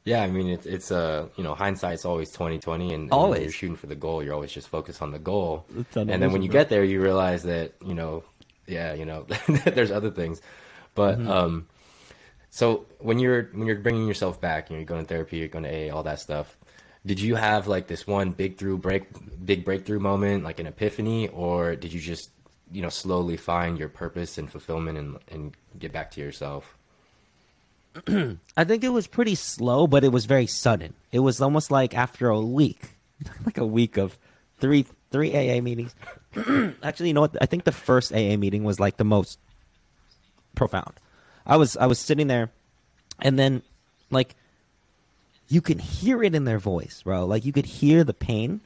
Yeah, 0.03 0.23
I 0.23 0.31
mean 0.31 0.49
it's 0.49 0.65
it's 0.65 0.91
uh 0.91 1.27
you 1.37 1.43
know 1.43 1.53
hindsight's 1.53 2.05
always 2.05 2.31
twenty 2.31 2.57
twenty, 2.57 2.91
and, 2.91 3.11
always 3.11 3.31
when 3.33 3.41
you're 3.43 3.51
shooting 3.51 3.75
for 3.75 3.85
the 3.85 3.95
goal. 3.95 4.23
You're 4.23 4.33
always 4.33 4.51
just 4.51 4.67
focused 4.67 4.99
on 4.99 5.11
the 5.11 5.19
goal, 5.19 5.63
and 5.95 6.09
then 6.09 6.31
when 6.31 6.41
you 6.41 6.49
get 6.49 6.69
there, 6.69 6.83
you 6.83 6.99
realize 6.99 7.43
that 7.43 7.73
you 7.85 7.93
know, 7.93 8.23
yeah, 8.65 8.95
you 8.95 9.05
know, 9.05 9.27
there's 9.47 9.91
other 9.91 10.09
things, 10.09 10.41
but 10.95 11.19
mm-hmm. 11.19 11.29
um, 11.29 11.67
so 12.51 12.85
when 12.99 13.17
you're 13.17 13.43
when 13.53 13.65
you're 13.65 13.77
bringing 13.77 14.05
yourself 14.05 14.39
back, 14.39 14.69
you 14.69 14.75
know, 14.75 14.79
you're 14.79 14.85
going 14.85 15.01
to 15.01 15.07
therapy, 15.07 15.37
you're 15.37 15.47
going 15.47 15.63
to 15.63 15.89
AA, 15.89 15.95
all 15.95 16.03
that 16.03 16.19
stuff. 16.19 16.57
Did 17.05 17.19
you 17.19 17.35
have 17.35 17.67
like 17.67 17.87
this 17.87 18.05
one 18.05 18.31
big 18.31 18.57
through 18.57 18.77
break, 18.77 19.05
big 19.43 19.65
breakthrough 19.65 19.99
moment, 19.99 20.43
like 20.43 20.59
an 20.59 20.67
epiphany, 20.67 21.29
or 21.29 21.77
did 21.77 21.93
you 21.93 22.01
just 22.01 22.29
you 22.71 22.81
know 22.81 22.89
slowly 22.89 23.37
find 23.37 23.79
your 23.79 23.87
purpose 23.87 24.37
and 24.37 24.51
fulfillment 24.51 24.97
and 24.97 25.17
and 25.29 25.55
get 25.79 25.93
back 25.93 26.11
to 26.11 26.21
yourself? 26.21 26.77
I 28.07 28.63
think 28.65 28.83
it 28.83 28.89
was 28.89 29.07
pretty 29.07 29.35
slow 29.35 29.87
but 29.87 30.03
it 30.03 30.11
was 30.11 30.25
very 30.25 30.47
sudden. 30.47 30.93
It 31.11 31.19
was 31.19 31.41
almost 31.41 31.71
like 31.71 31.95
after 31.95 32.27
a 32.29 32.39
week 32.39 32.97
like 33.45 33.57
a 33.57 33.65
week 33.65 33.97
of 33.97 34.17
three 34.59 34.85
three 35.09 35.33
aa 35.33 35.61
meetings. 35.61 35.95
Actually 36.83 37.07
you 37.07 37.13
know 37.13 37.21
what? 37.21 37.37
I 37.41 37.45
think 37.45 37.63
the 37.63 37.71
first 37.71 38.11
aa 38.11 38.35
meeting 38.35 38.65
was 38.65 38.77
like 38.77 38.97
the 38.97 39.05
most 39.05 39.39
profound 40.53 40.93
i 41.45 41.57
was 41.57 41.77
i 41.77 41.85
was 41.85 41.99
sitting 41.99 42.27
there 42.27 42.49
and 43.19 43.37
then 43.37 43.61
like 44.09 44.35
you 45.47 45.61
can 45.61 45.79
hear 45.79 46.23
it 46.23 46.33
in 46.33 46.45
their 46.45 46.59
voice 46.59 47.01
bro 47.03 47.25
like 47.25 47.45
you 47.45 47.51
could 47.53 47.65
hear 47.65 48.03
the 48.03 48.13
pain 48.13 48.61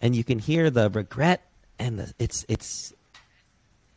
and 0.00 0.14
you 0.14 0.24
can 0.24 0.38
hear 0.38 0.70
the 0.70 0.90
regret 0.90 1.42
and 1.78 1.98
the, 1.98 2.14
it's 2.18 2.44
it's 2.48 2.94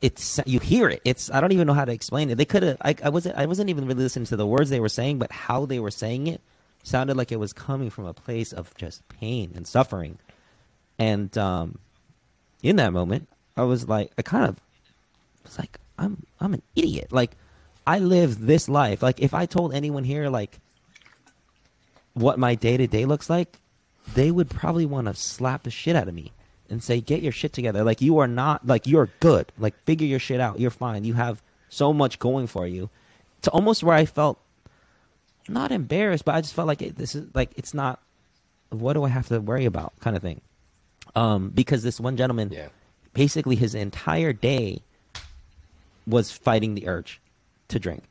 it's 0.01 0.39
you 0.45 0.59
hear 0.59 0.89
it. 0.89 1.01
It's 1.03 1.29
I 1.31 1.41
don't 1.41 1.51
even 1.51 1.67
know 1.67 1.73
how 1.73 1.85
to 1.85 1.91
explain 1.91 2.29
it. 2.29 2.35
They 2.35 2.45
could 2.45 2.63
have. 2.63 2.77
I, 2.81 2.95
I 3.03 3.09
wasn't. 3.09 3.35
I 3.35 3.45
wasn't 3.45 3.69
even 3.69 3.85
really 3.85 4.03
listening 4.03 4.25
to 4.27 4.37
the 4.37 4.47
words 4.47 4.69
they 4.69 4.79
were 4.79 4.89
saying, 4.89 5.19
but 5.19 5.31
how 5.31 5.65
they 5.65 5.79
were 5.79 5.91
saying 5.91 6.27
it 6.27 6.41
sounded 6.83 7.17
like 7.17 7.31
it 7.31 7.39
was 7.39 7.51
coming 7.51 7.89
from 7.89 8.05
a 8.05 8.13
place 8.13 8.53
of 8.53 8.73
just 8.77 9.07
pain 9.09 9.51
and 9.55 9.67
suffering. 9.67 10.17
And 10.97 11.37
um, 11.37 11.79
in 12.63 12.77
that 12.77 12.93
moment, 12.93 13.27
I 13.57 13.63
was 13.63 13.87
like, 13.87 14.11
I 14.17 14.21
kind 14.21 14.45
of 14.45 14.59
was 15.43 15.59
like, 15.59 15.77
I'm 15.97 16.25
I'm 16.39 16.53
an 16.53 16.61
idiot. 16.75 17.11
Like 17.11 17.31
I 17.89 17.97
live 17.97 18.45
this 18.45 18.69
life. 18.69 19.01
Like 19.01 19.19
if 19.19 19.33
I 19.33 19.47
told 19.47 19.73
anyone 19.73 20.03
here 20.03 20.29
like 20.29 20.59
what 22.13 22.37
my 22.37 22.53
day 22.53 22.77
to 22.77 22.85
day 22.85 23.05
looks 23.05 23.31
like, 23.31 23.57
they 24.13 24.29
would 24.29 24.47
probably 24.47 24.85
want 24.85 25.07
to 25.07 25.15
slap 25.15 25.63
the 25.63 25.71
shit 25.71 25.95
out 25.95 26.07
of 26.07 26.13
me 26.13 26.31
and 26.69 26.83
say, 26.83 27.01
get 27.01 27.23
your 27.23 27.31
shit 27.31 27.51
together. 27.51 27.83
Like 27.83 27.99
you 27.99 28.19
are 28.19 28.27
not 28.27 28.67
like 28.67 28.85
you're 28.85 29.09
good. 29.19 29.51
Like 29.57 29.73
figure 29.85 30.05
your 30.05 30.19
shit 30.19 30.39
out. 30.39 30.59
You're 30.59 30.69
fine. 30.69 31.03
You 31.03 31.15
have 31.15 31.41
so 31.67 31.91
much 31.91 32.19
going 32.19 32.45
for 32.45 32.67
you. 32.67 32.91
To 33.41 33.49
almost 33.49 33.81
where 33.81 33.95
I 33.95 34.05
felt 34.05 34.39
not 35.47 35.71
embarrassed, 35.71 36.25
but 36.25 36.35
I 36.35 36.41
just 36.41 36.53
felt 36.53 36.67
like 36.67 36.83
it, 36.83 36.95
this 36.95 37.15
is 37.15 37.27
like 37.33 37.49
it's 37.55 37.73
not. 37.73 37.99
What 38.69 38.93
do 38.93 39.03
I 39.03 39.09
have 39.09 39.29
to 39.29 39.41
worry 39.41 39.65
about? 39.65 39.99
Kind 39.99 40.15
of 40.15 40.21
thing. 40.21 40.41
Um, 41.15 41.49
because 41.49 41.81
this 41.81 41.99
one 41.99 42.17
gentleman, 42.17 42.51
yeah. 42.51 42.67
basically 43.13 43.55
his 43.55 43.73
entire 43.73 44.31
day 44.31 44.83
was 46.05 46.31
fighting 46.31 46.75
the 46.75 46.87
urge 46.87 47.19
to 47.69 47.79
drink. 47.79 48.03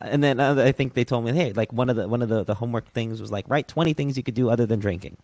and 0.00 0.22
then 0.22 0.40
uh, 0.40 0.62
I 0.62 0.72
think 0.72 0.94
they 0.94 1.04
told 1.04 1.24
me, 1.24 1.32
hey, 1.32 1.52
like 1.52 1.72
one 1.72 1.88
of 1.88 1.96
the 1.96 2.08
one 2.08 2.22
of 2.22 2.28
the, 2.28 2.44
the 2.44 2.54
homework 2.54 2.90
things 2.92 3.20
was 3.20 3.30
like 3.30 3.48
write 3.48 3.68
twenty 3.68 3.92
things 3.92 4.16
you 4.16 4.22
could 4.22 4.34
do 4.34 4.50
other 4.50 4.66
than 4.66 4.80
drinking. 4.80 5.16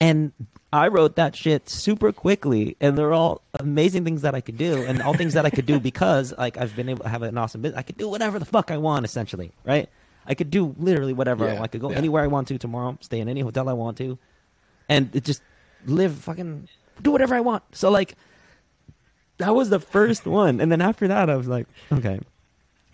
And 0.00 0.32
I 0.72 0.88
wrote 0.88 1.16
that 1.16 1.34
shit 1.34 1.68
super 1.68 2.12
quickly, 2.12 2.76
and 2.80 2.96
they're 2.96 3.12
all 3.12 3.42
amazing 3.58 4.04
things 4.04 4.22
that 4.22 4.34
I 4.34 4.40
could 4.40 4.56
do, 4.56 4.82
and 4.82 5.02
all 5.02 5.14
things 5.14 5.34
that 5.34 5.44
I 5.46 5.50
could 5.50 5.66
do 5.66 5.80
because 5.90 6.34
like 6.36 6.56
I've 6.56 6.76
been 6.76 6.88
able 6.88 7.04
to 7.04 7.08
have 7.08 7.22
an 7.22 7.36
awesome 7.38 7.62
business. 7.62 7.78
I 7.78 7.82
could 7.82 7.96
do 7.96 8.08
whatever 8.08 8.38
the 8.38 8.44
fuck 8.44 8.70
I 8.70 8.76
want, 8.76 9.04
essentially, 9.04 9.52
right? 9.64 9.88
I 10.26 10.34
could 10.34 10.50
do 10.50 10.74
literally 10.78 11.14
whatever 11.14 11.46
yeah, 11.46 11.52
I 11.52 11.54
want. 11.54 11.64
I 11.64 11.68
could 11.68 11.80
go 11.80 11.90
yeah. 11.90 11.96
anywhere 11.96 12.22
I 12.22 12.26
want 12.26 12.48
to 12.48 12.58
tomorrow, 12.58 12.98
stay 13.00 13.18
in 13.18 13.28
any 13.28 13.40
hotel 13.40 13.68
I 13.68 13.72
want 13.72 13.96
to, 13.98 14.18
and 14.88 15.14
it 15.14 15.24
just 15.24 15.42
live 15.86 16.14
fucking 16.16 16.68
do 17.02 17.10
whatever 17.10 17.34
I 17.34 17.40
want. 17.40 17.62
So 17.72 17.90
like, 17.90 18.14
that 19.38 19.54
was 19.54 19.70
the 19.70 19.80
first 19.80 20.26
one, 20.26 20.60
and 20.60 20.70
then 20.70 20.80
after 20.80 21.08
that, 21.08 21.30
I 21.30 21.36
was 21.36 21.48
like, 21.48 21.66
okay, 21.92 22.20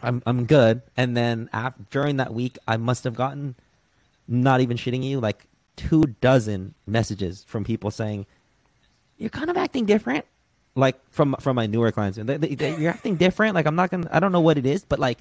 I'm 0.03 0.23
I'm 0.27 0.45
good. 0.47 0.83
And 0.97 1.17
then 1.17 1.49
after, 1.53 1.83
during 1.91 2.19
that 2.19 2.33
week, 2.33 2.59
I 2.69 2.77
must 2.77 3.05
have 3.05 3.15
gotten, 3.15 3.55
not 4.29 4.61
even 4.61 4.77
shitting 4.77 5.03
you, 5.03 5.21
like 5.21 5.47
two 5.77 6.05
dozen 6.21 6.75
messages 6.87 7.45
from 7.45 7.65
people 7.65 7.91
saying, 7.91 8.27
"You're 9.19 9.31
kind 9.31 9.51
of 9.51 9.57
acting 9.57 9.87
different." 9.87 10.25
Like 10.77 10.97
from 11.11 11.37
from 11.41 11.57
my 11.57 11.67
newer 11.67 11.93
clients, 11.93 12.19
they, 12.19 12.37
they, 12.37 12.55
they, 12.55 12.77
you're 12.77 12.91
acting 12.91 13.17
different. 13.17 13.55
Like 13.55 13.67
I'm 13.67 13.77
not 13.77 13.91
gonna, 13.91 14.09
I 14.11 14.21
don't 14.21 14.33
know 14.33 14.41
what 14.41 14.59
it 14.59 14.67
is, 14.67 14.85
but 14.85 14.99
like 14.99 15.19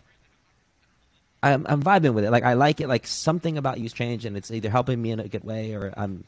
I'm 1.43 1.65
I'm 1.69 1.83
vibing 1.83 2.13
with 2.13 2.25
it. 2.25 2.31
Like 2.31 2.43
I 2.43 2.53
like 2.53 2.81
it. 2.81 2.87
Like 2.87 3.05
something 3.05 3.57
about 3.57 3.79
you's 3.79 3.93
changed, 3.93 4.25
and 4.25 4.35
it's 4.35 4.49
either 4.49 4.69
helping 4.69 5.01
me 5.01 5.11
in 5.11 5.19
a 5.19 5.27
good 5.27 5.43
way 5.43 5.73
or 5.73 5.93
I'm 5.95 6.23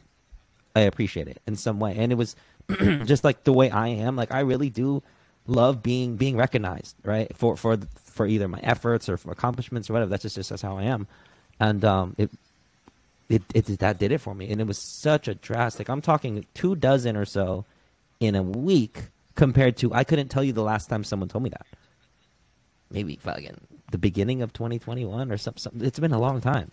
I 0.75 0.81
appreciate 0.81 1.27
it 1.27 1.41
in 1.47 1.55
some 1.55 1.79
way. 1.79 1.95
And 1.97 2.11
it 2.11 2.15
was 2.15 2.35
just 3.05 3.23
like 3.23 3.43
the 3.43 3.53
way 3.53 3.69
I 3.69 3.89
am. 3.89 4.15
Like 4.15 4.33
I 4.33 4.41
really 4.41 4.69
do 4.69 5.03
love 5.47 5.83
being 5.83 6.15
being 6.15 6.37
recognized, 6.37 6.95
right? 7.03 7.35
For 7.35 7.55
for 7.55 7.77
for 8.03 8.25
either 8.25 8.47
my 8.47 8.59
efforts 8.59 9.09
or 9.09 9.17
for 9.17 9.31
accomplishments 9.31 9.89
or 9.89 9.93
whatever. 9.93 10.09
That's 10.09 10.23
just, 10.23 10.35
just 10.35 10.49
that's 10.49 10.61
how 10.61 10.77
I 10.77 10.83
am. 10.83 11.07
And 11.59 11.83
um, 11.85 12.15
it 12.17 12.31
it, 13.29 13.43
it 13.53 13.65
that 13.79 13.99
did 13.99 14.11
it 14.11 14.19
for 14.19 14.35
me, 14.35 14.51
and 14.51 14.61
it 14.61 14.67
was 14.67 14.77
such 14.77 15.27
a 15.27 15.35
drastic. 15.35 15.89
I'm 15.89 16.01
talking 16.01 16.45
two 16.53 16.75
dozen 16.75 17.17
or 17.17 17.25
so 17.25 17.65
in 18.19 18.35
a 18.35 18.43
week 18.43 19.03
compared 19.35 19.77
to 19.77 19.93
I 19.93 20.03
couldn't 20.03 20.29
tell 20.29 20.43
you 20.43 20.53
the 20.53 20.63
last 20.63 20.89
time 20.89 21.03
someone 21.03 21.29
told 21.29 21.43
me 21.43 21.49
that. 21.49 21.65
Maybe 22.91 23.15
fucking 23.17 23.59
the 23.91 23.97
beginning 23.97 24.41
of 24.41 24.53
2021 24.53 25.31
or 25.31 25.37
something. 25.37 25.81
It's 25.81 25.99
been 25.99 26.13
a 26.13 26.19
long 26.19 26.41
time. 26.41 26.71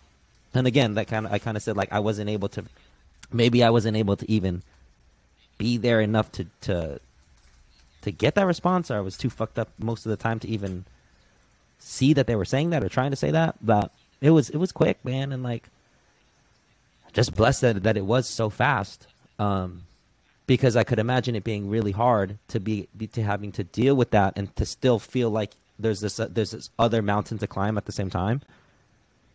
And 0.53 0.67
again, 0.67 0.93
that 0.95 1.07
kind 1.07 1.25
of 1.25 1.33
I 1.33 1.39
kind 1.39 1.57
of 1.57 1.63
said 1.63 1.75
like 1.75 1.91
I 1.91 1.99
wasn't 1.99 2.29
able 2.29 2.49
to. 2.49 2.63
Maybe 3.31 3.63
I 3.63 3.71
wasn't 3.71 3.97
able 3.97 4.15
to 4.17 4.29
even 4.29 4.61
be 5.57 5.77
there 5.77 6.01
enough 6.01 6.31
to 6.33 6.45
to 6.61 6.99
to 8.01 8.11
get 8.11 8.35
that 8.35 8.45
response, 8.45 8.91
or 8.91 8.97
I 8.97 9.01
was 9.01 9.17
too 9.17 9.29
fucked 9.29 9.57
up 9.57 9.69
most 9.79 10.05
of 10.05 10.09
the 10.09 10.17
time 10.17 10.39
to 10.39 10.47
even 10.47 10.85
see 11.79 12.13
that 12.13 12.27
they 12.27 12.35
were 12.35 12.45
saying 12.45 12.69
that 12.71 12.83
or 12.83 12.89
trying 12.89 13.11
to 13.11 13.17
say 13.17 13.31
that. 13.31 13.55
But 13.61 13.91
it 14.21 14.31
was 14.31 14.49
it 14.49 14.57
was 14.57 14.71
quick, 14.71 15.03
man, 15.03 15.31
and 15.31 15.43
like 15.43 15.69
just 17.13 17.35
blessed 17.35 17.61
that, 17.61 17.83
that 17.83 17.97
it 17.97 18.05
was 18.05 18.27
so 18.27 18.49
fast. 18.49 19.07
Um, 19.39 19.83
because 20.45 20.75
I 20.75 20.83
could 20.83 20.99
imagine 20.99 21.35
it 21.35 21.43
being 21.43 21.69
really 21.69 21.91
hard 21.91 22.37
to 22.49 22.59
be, 22.59 22.89
be, 22.97 23.07
to 23.07 23.23
having 23.23 23.51
to 23.53 23.63
deal 23.63 23.95
with 23.95 24.11
that 24.11 24.33
and 24.35 24.53
to 24.57 24.65
still 24.65 24.99
feel 24.99 25.29
like 25.29 25.51
there's 25.79 26.01
this 26.01 26.19
uh, 26.19 26.27
there's 26.29 26.51
this 26.51 26.69
other 26.77 27.01
mountain 27.01 27.37
to 27.37 27.47
climb 27.47 27.77
at 27.77 27.85
the 27.85 27.91
same 27.91 28.09
time. 28.09 28.41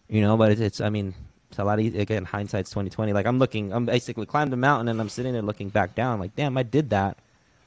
You 0.08 0.20
know, 0.20 0.36
but 0.36 0.52
it's, 0.52 0.60
it's 0.60 0.80
I 0.80 0.90
mean 0.90 1.14
it's 1.50 1.58
a 1.58 1.64
lot 1.64 1.78
of 1.78 1.84
again 1.94 2.24
hindsight's 2.24 2.70
twenty 2.70 2.90
twenty. 2.90 3.12
Like 3.12 3.26
I'm 3.26 3.38
looking, 3.38 3.72
I'm 3.72 3.86
basically 3.86 4.26
climbed 4.26 4.52
a 4.52 4.56
mountain 4.56 4.88
and 4.88 5.00
I'm 5.00 5.08
sitting 5.08 5.32
there 5.32 5.42
looking 5.42 5.68
back 5.68 5.94
down. 5.94 6.20
Like 6.20 6.34
damn, 6.36 6.56
I 6.56 6.62
did 6.62 6.90
that, 6.90 7.16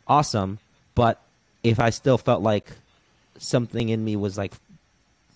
awesome. 0.07 0.59
But 0.95 1.21
if 1.63 1.79
I 1.79 1.89
still 1.89 2.17
felt 2.17 2.41
like 2.41 2.71
something 3.37 3.89
in 3.89 4.03
me 4.03 4.15
was 4.15 4.37
like 4.37 4.53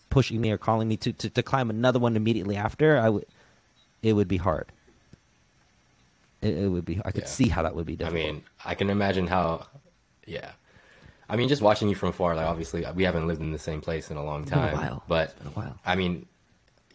pushing 0.10 0.40
me 0.40 0.52
or 0.52 0.58
calling 0.58 0.88
me 0.88 0.98
to, 0.98 1.12
to, 1.12 1.30
to 1.30 1.44
climb 1.44 1.70
another 1.70 2.00
one 2.00 2.16
immediately 2.16 2.56
after, 2.56 2.98
I 2.98 3.10
would 3.10 3.26
it 4.04 4.14
would 4.14 4.28
be 4.28 4.38
hard. 4.38 4.68
It, 6.42 6.56
it 6.56 6.68
would 6.68 6.86
be. 6.86 7.02
I 7.04 7.12
could 7.12 7.24
yeah. 7.24 7.30
see 7.30 7.50
how 7.50 7.64
that 7.64 7.76
would 7.76 7.86
be 7.86 7.96
difficult. 7.96 8.22
I 8.22 8.32
mean, 8.32 8.44
I 8.64 8.76
can 8.76 8.90
imagine 8.90 9.28
how. 9.28 9.66
Yeah, 10.28 10.52
I 11.30 11.36
mean, 11.36 11.50
just 11.50 11.62
watching 11.62 11.90
you 11.90 11.96
from 11.96 12.12
far, 12.12 12.36
like 12.36 12.46
obviously 12.46 12.86
we 12.96 13.04
haven't 13.04 13.28
lived 13.28 13.42
in 13.42 13.52
the 13.52 13.60
same 13.60 13.82
place 13.82 14.12
in 14.12 14.18
a 14.18 14.24
long 14.24 14.46
time. 14.46 14.74
a 14.74 14.78
while. 14.78 15.04
But 15.08 15.36
a 15.44 15.50
while. 15.50 15.80
I 15.86 15.96
mean, 15.96 16.28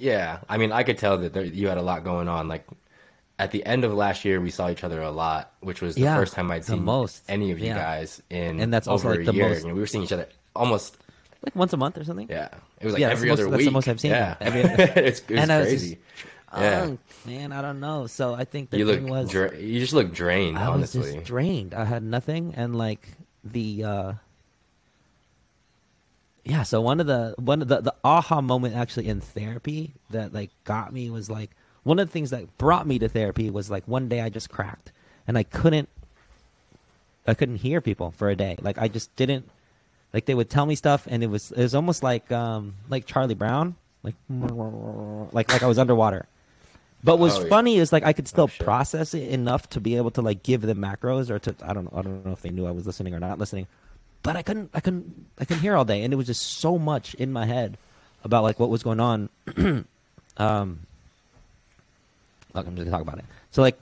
yeah, 0.00 0.38
I 0.48 0.56
mean, 0.56 0.72
I 0.72 0.82
could 0.82 0.98
tell 0.98 1.18
that 1.18 1.32
there, 1.32 1.44
you 1.44 1.68
had 1.68 1.78
a 1.78 1.82
lot 1.82 2.04
going 2.04 2.28
on. 2.28 2.48
Like 2.48 2.66
at 3.38 3.50
the 3.50 3.64
end 3.64 3.84
of 3.84 3.92
last 3.94 4.24
year, 4.24 4.40
we 4.40 4.50
saw 4.50 4.70
each 4.70 4.84
other 4.84 5.00
a 5.00 5.10
lot, 5.10 5.52
which 5.60 5.80
was 5.80 5.94
the 5.94 6.02
yeah, 6.02 6.16
first 6.16 6.34
time 6.34 6.50
I'd 6.50 6.64
seen 6.64 6.84
most. 6.84 7.22
any 7.28 7.50
of 7.50 7.58
you 7.58 7.66
yeah. 7.66 7.78
guys 7.78 8.22
in 8.30 8.60
and 8.60 8.72
that's 8.72 8.88
over 8.88 9.16
like 9.16 9.28
a 9.28 9.32
year. 9.32 9.48
Most... 9.48 9.62
You 9.62 9.68
know, 9.68 9.74
we 9.74 9.80
were 9.80 9.86
seeing 9.86 10.04
each 10.04 10.12
other 10.12 10.28
almost 10.54 10.96
like 11.42 11.54
once 11.56 11.72
a 11.72 11.76
month 11.76 11.96
or 11.98 12.04
something. 12.04 12.28
Yeah, 12.28 12.48
it 12.80 12.84
was 12.84 12.94
like 12.94 13.00
yeah, 13.00 13.10
every 13.10 13.30
other 13.30 13.44
most, 13.44 13.50
week. 13.50 13.58
That's 13.58 13.64
the 13.66 13.72
most 13.72 13.88
I've 13.88 14.00
seen. 14.00 14.10
Yeah, 14.10 14.36
every, 14.40 14.60
it's, 15.04 15.22
it's 15.28 15.46
crazy. 15.46 15.98
yeah, 16.54 16.94
man, 17.26 17.52
I 17.52 17.62
don't 17.62 17.80
know. 17.80 18.06
So 18.06 18.34
I 18.34 18.44
think 18.44 18.70
the 18.70 18.78
you 18.78 18.86
thing 18.86 19.08
was 19.08 19.30
dra- 19.30 19.56
you 19.56 19.80
just 19.80 19.92
look 19.92 20.12
drained. 20.12 20.58
I 20.58 20.66
honestly, 20.66 21.00
was 21.00 21.14
just 21.14 21.26
drained. 21.26 21.74
I 21.74 21.84
had 21.84 22.02
nothing, 22.02 22.54
and 22.56 22.76
like 22.76 23.06
the. 23.44 23.84
uh 23.84 24.12
yeah 26.44 26.62
so 26.62 26.80
one 26.80 27.00
of 27.00 27.06
the 27.06 27.34
one 27.38 27.62
of 27.62 27.68
the 27.68 27.80
the 27.80 27.94
aha 28.04 28.40
moment 28.40 28.74
actually 28.74 29.06
in 29.06 29.20
therapy 29.20 29.92
that 30.10 30.32
like 30.32 30.50
got 30.64 30.92
me 30.92 31.10
was 31.10 31.30
like 31.30 31.50
one 31.82 31.98
of 31.98 32.06
the 32.08 32.12
things 32.12 32.30
that 32.30 32.56
brought 32.58 32.86
me 32.86 32.98
to 32.98 33.08
therapy 33.08 33.50
was 33.50 33.70
like 33.70 33.86
one 33.86 34.08
day 34.08 34.20
i 34.20 34.28
just 34.28 34.50
cracked 34.50 34.92
and 35.26 35.36
i 35.36 35.42
couldn't 35.42 35.88
i 37.26 37.34
couldn't 37.34 37.56
hear 37.56 37.80
people 37.80 38.10
for 38.10 38.28
a 38.28 38.36
day. 38.36 38.56
Like 38.60 38.78
i 38.78 38.88
just 38.88 39.14
didn't 39.16 39.48
like 40.12 40.26
they 40.26 40.34
would 40.34 40.50
tell 40.50 40.66
me 40.66 40.74
stuff 40.74 41.06
and 41.08 41.22
it 41.22 41.28
was 41.28 41.52
it 41.52 41.62
was 41.62 41.74
almost 41.74 42.02
like 42.02 42.30
um 42.32 42.74
like 42.88 43.06
charlie 43.06 43.34
brown 43.34 43.76
like 44.02 44.14
like 44.28 45.52
like 45.52 45.62
i 45.62 45.66
was 45.66 45.78
underwater. 45.78 46.26
But 47.02 47.18
what's 47.18 47.36
oh, 47.36 47.48
funny 47.48 47.76
is 47.78 47.92
like 47.92 48.04
i 48.04 48.12
could 48.12 48.28
still 48.28 48.50
oh, 48.50 48.64
process 48.64 49.14
it 49.14 49.28
enough 49.28 49.68
to 49.70 49.80
be 49.80 49.96
able 49.96 50.10
to 50.12 50.22
like 50.22 50.42
give 50.42 50.62
them 50.62 50.78
macros 50.78 51.30
or 51.30 51.38
to 51.38 51.54
i 51.62 51.72
don't 51.72 51.90
know 51.90 51.98
i 51.98 52.02
don't 52.02 52.26
know 52.26 52.32
if 52.32 52.42
they 52.42 52.50
knew 52.50 52.66
i 52.66 52.70
was 52.70 52.86
listening 52.86 53.14
or 53.14 53.20
not 53.20 53.38
listening 53.38 53.66
but 54.22 54.36
I 54.36 54.42
couldn't, 54.42 54.70
I 54.74 54.80
couldn't, 54.80 55.26
I 55.38 55.44
couldn't 55.44 55.62
hear 55.62 55.76
all 55.76 55.84
day, 55.84 56.02
and 56.02 56.12
it 56.12 56.16
was 56.16 56.26
just 56.26 56.42
so 56.42 56.78
much 56.78 57.14
in 57.14 57.32
my 57.32 57.46
head 57.46 57.78
about 58.24 58.42
like 58.42 58.60
what 58.60 58.68
was 58.68 58.82
going 58.82 59.00
on. 59.00 59.28
um, 60.36 60.80
look, 62.54 62.66
I'm 62.66 62.76
just 62.76 62.84
gonna 62.84 62.90
talk 62.90 63.00
about 63.02 63.18
it. 63.18 63.24
So 63.50 63.62
like, 63.62 63.78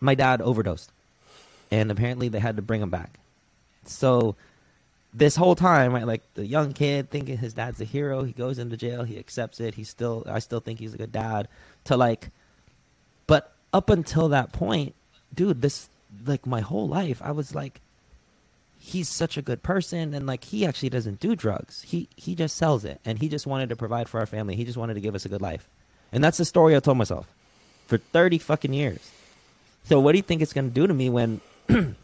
my 0.00 0.14
dad 0.14 0.40
overdosed, 0.40 0.90
and 1.70 1.90
apparently 1.90 2.28
they 2.28 2.40
had 2.40 2.56
to 2.56 2.62
bring 2.62 2.80
him 2.80 2.90
back. 2.90 3.18
So 3.84 4.36
this 5.12 5.36
whole 5.36 5.54
time, 5.54 5.92
right, 5.92 6.06
like 6.06 6.22
the 6.34 6.46
young 6.46 6.72
kid 6.72 7.10
thinking 7.10 7.36
his 7.36 7.54
dad's 7.54 7.80
a 7.80 7.84
hero, 7.84 8.24
he 8.24 8.32
goes 8.32 8.58
into 8.58 8.76
jail, 8.76 9.04
he 9.04 9.18
accepts 9.18 9.60
it. 9.60 9.74
He's 9.74 9.88
still, 9.88 10.24
I 10.26 10.38
still 10.38 10.60
think 10.60 10.78
he's 10.78 10.94
a 10.94 10.98
good 10.98 11.12
dad. 11.12 11.48
To 11.84 11.96
like, 11.96 12.30
but 13.26 13.52
up 13.72 13.90
until 13.90 14.28
that 14.30 14.52
point, 14.52 14.94
dude, 15.34 15.60
this 15.60 15.90
like 16.24 16.46
my 16.46 16.60
whole 16.60 16.88
life, 16.88 17.20
I 17.22 17.32
was 17.32 17.54
like 17.54 17.80
he's 18.84 19.08
such 19.08 19.36
a 19.36 19.42
good 19.42 19.62
person 19.62 20.12
and 20.12 20.26
like 20.26 20.42
he 20.42 20.66
actually 20.66 20.88
doesn't 20.88 21.20
do 21.20 21.36
drugs. 21.36 21.82
He 21.82 22.08
he 22.16 22.34
just 22.34 22.56
sells 22.56 22.84
it 22.84 23.00
and 23.04 23.20
he 23.20 23.28
just 23.28 23.46
wanted 23.46 23.68
to 23.68 23.76
provide 23.76 24.08
for 24.08 24.18
our 24.18 24.26
family. 24.26 24.56
He 24.56 24.64
just 24.64 24.76
wanted 24.76 24.94
to 24.94 25.00
give 25.00 25.14
us 25.14 25.24
a 25.24 25.28
good 25.28 25.40
life. 25.40 25.68
And 26.10 26.22
that's 26.22 26.36
the 26.36 26.44
story 26.44 26.74
I 26.74 26.80
told 26.80 26.98
myself 26.98 27.32
for 27.86 27.98
30 27.98 28.38
fucking 28.38 28.74
years. 28.74 29.12
So 29.84 30.00
what 30.00 30.12
do 30.12 30.18
you 30.18 30.22
think 30.22 30.42
it's 30.42 30.52
going 30.52 30.68
to 30.68 30.74
do 30.74 30.88
to 30.88 30.94
me 30.94 31.10
when 31.10 31.40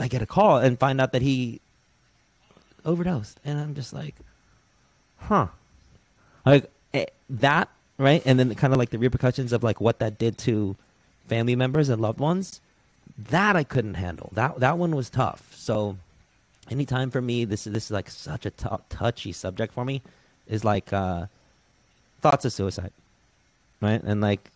I 0.00 0.08
get 0.08 0.22
a 0.22 0.26
call 0.26 0.56
and 0.56 0.78
find 0.78 1.02
out 1.02 1.12
that 1.12 1.20
he 1.20 1.60
overdosed 2.86 3.38
and 3.44 3.58
I'm 3.60 3.74
just 3.74 3.92
like 3.92 4.14
huh. 5.18 5.48
Like 6.46 6.70
eh, 6.94 7.06
that, 7.28 7.68
right? 7.98 8.22
And 8.24 8.38
then 8.38 8.54
kind 8.54 8.72
of 8.72 8.78
like 8.78 8.90
the 8.90 8.98
repercussions 8.98 9.52
of 9.52 9.62
like 9.62 9.82
what 9.82 9.98
that 9.98 10.16
did 10.16 10.38
to 10.38 10.76
family 11.28 11.56
members 11.56 11.90
and 11.90 12.00
loved 12.00 12.20
ones 12.20 12.62
that 13.18 13.56
I 13.56 13.64
couldn't 13.64 13.94
handle. 13.94 14.30
That 14.34 14.60
that 14.60 14.78
one 14.78 14.94
was 14.94 15.10
tough. 15.10 15.54
So 15.56 15.96
anytime 16.70 17.10
for 17.10 17.20
me, 17.20 17.44
this 17.44 17.66
is 17.66 17.72
this 17.72 17.84
is 17.86 17.90
like 17.90 18.10
such 18.10 18.46
a 18.46 18.50
t- 18.50 18.68
touchy 18.88 19.32
subject 19.32 19.72
for 19.72 19.84
me, 19.84 20.02
is 20.46 20.64
like 20.64 20.92
uh, 20.92 21.26
thoughts 22.20 22.44
of 22.44 22.52
suicide, 22.52 22.92
right? 23.80 24.02
And 24.02 24.20
like 24.20 24.50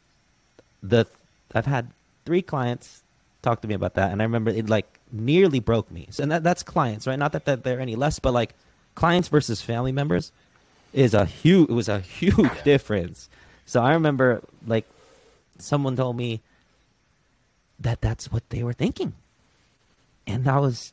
the 0.82 1.06
I've 1.54 1.66
had 1.66 1.88
three 2.24 2.42
clients 2.42 3.02
talk 3.42 3.62
to 3.62 3.68
me 3.68 3.74
about 3.74 3.94
that, 3.94 4.12
and 4.12 4.20
I 4.20 4.24
remember 4.24 4.50
it 4.50 4.68
like 4.68 4.86
nearly 5.12 5.60
broke 5.60 5.90
me. 5.90 6.08
So 6.10 6.22
and 6.22 6.32
that 6.32 6.42
that's 6.42 6.62
clients, 6.62 7.06
right? 7.06 7.18
Not 7.18 7.32
that, 7.32 7.46
that 7.46 7.64
they're 7.64 7.80
any 7.80 7.96
less, 7.96 8.18
but 8.18 8.32
like 8.34 8.54
clients 8.94 9.28
versus 9.28 9.62
family 9.62 9.92
members 9.92 10.32
is 10.92 11.14
a 11.14 11.24
huge. 11.24 11.70
It 11.70 11.74
was 11.74 11.88
a 11.88 12.00
huge 12.00 12.62
difference. 12.64 13.28
So 13.64 13.82
I 13.82 13.94
remember 13.94 14.42
like 14.66 14.84
someone 15.58 15.96
told 15.96 16.16
me 16.16 16.40
that 17.80 18.00
that's 18.00 18.30
what 18.30 18.48
they 18.50 18.62
were 18.62 18.72
thinking. 18.72 19.14
And 20.26 20.46
I 20.48 20.58
was 20.58 20.92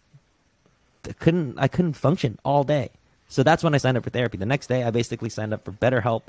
I 1.08 1.14
couldn't 1.14 1.60
I 1.60 1.68
couldn't 1.68 1.94
function 1.94 2.40
all 2.44 2.64
day. 2.64 2.90
So 3.30 3.44
that's 3.44 3.64
when 3.64 3.76
I 3.76 3.78
signed 3.78 3.98
up 3.98 4.04
for 4.04 4.10
therapy. 4.10 4.38
The 4.38 4.46
next 4.46 4.68
day 4.68 4.84
I 4.84 4.92
basically 4.92 5.30
signed 5.30 5.54
up 5.54 5.66
for 5.66 5.72
BetterHelp 5.72 6.24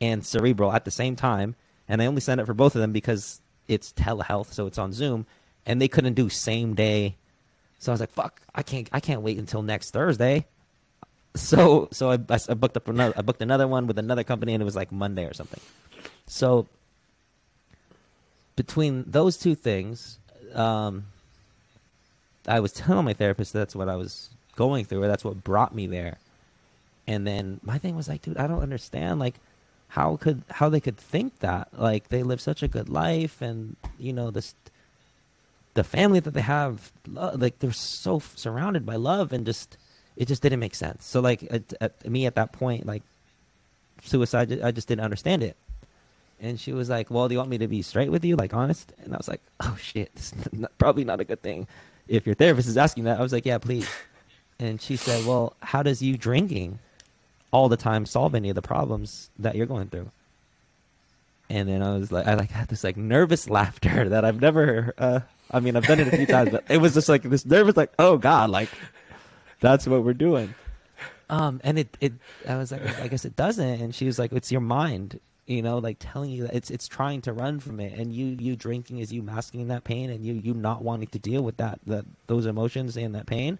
and 0.00 0.24
Cerebral 0.24 0.72
at 0.72 0.84
the 0.84 0.90
same 0.90 1.16
time. 1.16 1.54
And 1.88 2.00
I 2.00 2.06
only 2.06 2.20
signed 2.20 2.40
up 2.40 2.46
for 2.46 2.54
both 2.54 2.74
of 2.74 2.80
them 2.80 2.92
because 2.92 3.40
it's 3.68 3.92
telehealth, 3.92 4.52
so 4.52 4.66
it's 4.66 4.78
on 4.78 4.92
Zoom, 4.92 5.26
and 5.64 5.80
they 5.80 5.88
couldn't 5.88 6.14
do 6.14 6.28
same 6.28 6.74
day. 6.74 7.16
So 7.78 7.92
I 7.92 7.94
was 7.94 8.00
like, 8.00 8.10
"Fuck, 8.10 8.40
I 8.54 8.62
can't, 8.62 8.88
I 8.92 9.00
can't 9.00 9.22
wait 9.22 9.38
until 9.38 9.62
next 9.62 9.90
Thursday." 9.90 10.46
So, 11.36 11.88
so 11.92 12.10
I, 12.10 12.18
I 12.28 12.54
booked 12.54 12.76
up 12.76 12.88
another, 12.88 13.14
I 13.16 13.22
booked 13.22 13.40
another 13.40 13.68
one 13.68 13.86
with 13.86 13.98
another 13.98 14.24
company, 14.24 14.52
and 14.52 14.60
it 14.60 14.64
was 14.64 14.74
like 14.74 14.90
Monday 14.90 15.24
or 15.24 15.32
something. 15.32 15.60
So 16.26 16.66
between 18.56 19.04
those 19.06 19.36
two 19.36 19.54
things, 19.54 20.18
um, 20.54 21.06
I 22.46 22.60
was 22.60 22.72
telling 22.72 23.04
my 23.04 23.14
therapist 23.14 23.52
that's 23.52 23.76
what 23.76 23.88
I 23.88 23.96
was 23.96 24.30
going 24.56 24.84
through, 24.84 25.02
or 25.02 25.08
that's 25.08 25.24
what 25.24 25.44
brought 25.44 25.74
me 25.74 25.86
there. 25.86 26.18
And 27.06 27.26
then 27.26 27.60
my 27.62 27.78
thing 27.78 27.96
was 27.96 28.08
like, 28.08 28.22
dude, 28.22 28.36
I 28.36 28.46
don't 28.46 28.62
understand. 28.62 29.20
Like, 29.20 29.34
how 29.88 30.16
could 30.16 30.42
how 30.50 30.68
they 30.68 30.80
could 30.80 30.96
think 30.96 31.40
that? 31.40 31.68
Like, 31.76 32.08
they 32.08 32.22
live 32.22 32.40
such 32.40 32.62
a 32.62 32.68
good 32.68 32.88
life, 32.88 33.42
and 33.42 33.76
you 33.98 34.12
know 34.12 34.30
this, 34.30 34.54
the 35.74 35.84
family 35.84 36.20
that 36.20 36.32
they 36.32 36.40
have, 36.42 36.92
like 37.08 37.58
they're 37.58 37.72
so 37.72 38.20
surrounded 38.36 38.86
by 38.86 38.96
love, 38.96 39.32
and 39.32 39.44
just 39.46 39.76
it 40.16 40.28
just 40.28 40.42
didn't 40.42 40.60
make 40.60 40.74
sense. 40.74 41.04
So 41.04 41.20
like, 41.20 41.42
at, 41.50 41.72
at 41.80 42.08
me 42.08 42.26
at 42.26 42.34
that 42.34 42.52
point, 42.52 42.86
like 42.86 43.02
suicide, 44.04 44.60
I 44.62 44.70
just 44.70 44.88
didn't 44.88 45.04
understand 45.04 45.42
it. 45.42 45.56
And 46.40 46.58
she 46.58 46.72
was 46.72 46.88
like, 46.88 47.10
"Well, 47.10 47.28
do 47.28 47.34
you 47.34 47.38
want 47.38 47.50
me 47.50 47.58
to 47.58 47.68
be 47.68 47.82
straight 47.82 48.10
with 48.10 48.24
you, 48.24 48.36
like 48.36 48.54
honest?" 48.54 48.92
And 49.04 49.14
I 49.14 49.16
was 49.18 49.28
like, 49.28 49.42
"Oh 49.60 49.76
shit, 49.80 50.14
this 50.14 50.32
is 50.32 50.52
not, 50.52 50.76
probably 50.78 51.04
not 51.04 51.20
a 51.20 51.24
good 51.24 51.42
thing." 51.42 51.68
If 52.08 52.26
your 52.26 52.34
therapist 52.34 52.68
is 52.68 52.76
asking 52.76 53.04
that, 53.04 53.18
I 53.18 53.22
was 53.22 53.32
like, 53.32 53.46
"Yeah, 53.46 53.58
please." 53.58 53.88
And 54.58 54.80
she 54.80 54.96
said, 54.96 55.26
"Well, 55.26 55.54
how 55.60 55.82
does 55.82 56.02
you 56.02 56.16
drinking 56.16 56.78
all 57.52 57.68
the 57.68 57.76
time 57.76 58.06
solve 58.06 58.34
any 58.34 58.48
of 58.48 58.54
the 58.54 58.62
problems 58.62 59.30
that 59.38 59.54
you're 59.54 59.66
going 59.66 59.88
through?" 59.88 60.10
And 61.50 61.68
then 61.68 61.82
I 61.82 61.96
was 61.98 62.12
like, 62.12 62.26
I 62.26 62.34
like 62.34 62.50
had 62.50 62.68
this 62.68 62.84
like 62.84 62.96
nervous 62.96 63.50
laughter 63.50 64.08
that 64.10 64.24
I've 64.24 64.40
never. 64.40 64.94
Uh, 64.96 65.20
I 65.50 65.60
mean, 65.60 65.76
I've 65.76 65.86
done 65.86 66.00
it 66.00 66.08
a 66.08 66.16
few 66.16 66.26
times, 66.26 66.50
but 66.50 66.64
it 66.70 66.78
was 66.78 66.94
just 66.94 67.08
like 67.08 67.22
this 67.22 67.44
nervous, 67.44 67.76
like, 67.76 67.92
"Oh 67.98 68.16
God, 68.16 68.50
like 68.50 68.70
that's 69.60 69.86
what 69.86 70.04
we're 70.04 70.14
doing." 70.14 70.54
Um, 71.28 71.60
and 71.62 71.78
it, 71.78 71.96
it, 72.00 72.12
I 72.48 72.56
was 72.56 72.72
like, 72.72 72.82
I 72.98 73.06
guess 73.06 73.24
it 73.24 73.36
doesn't. 73.36 73.80
And 73.80 73.94
she 73.94 74.04
was 74.04 74.18
like, 74.18 74.32
it's 74.32 74.50
your 74.50 74.60
mind 74.60 75.20
you 75.50 75.62
know 75.62 75.78
like 75.78 75.96
telling 75.98 76.30
you 76.30 76.44
that 76.46 76.54
it's 76.54 76.70
it's 76.70 76.86
trying 76.86 77.20
to 77.22 77.32
run 77.32 77.58
from 77.58 77.80
it 77.80 77.92
and 77.98 78.12
you 78.14 78.26
you 78.38 78.54
drinking 78.54 78.98
is 78.98 79.12
you 79.12 79.20
masking 79.20 79.68
that 79.68 79.82
pain 79.82 80.08
and 80.08 80.24
you 80.24 80.34
you 80.34 80.54
not 80.54 80.82
wanting 80.82 81.08
to 81.08 81.18
deal 81.18 81.42
with 81.42 81.56
that 81.56 81.80
that 81.86 82.04
those 82.28 82.46
emotions 82.46 82.96
and 82.96 83.14
that 83.14 83.26
pain. 83.26 83.58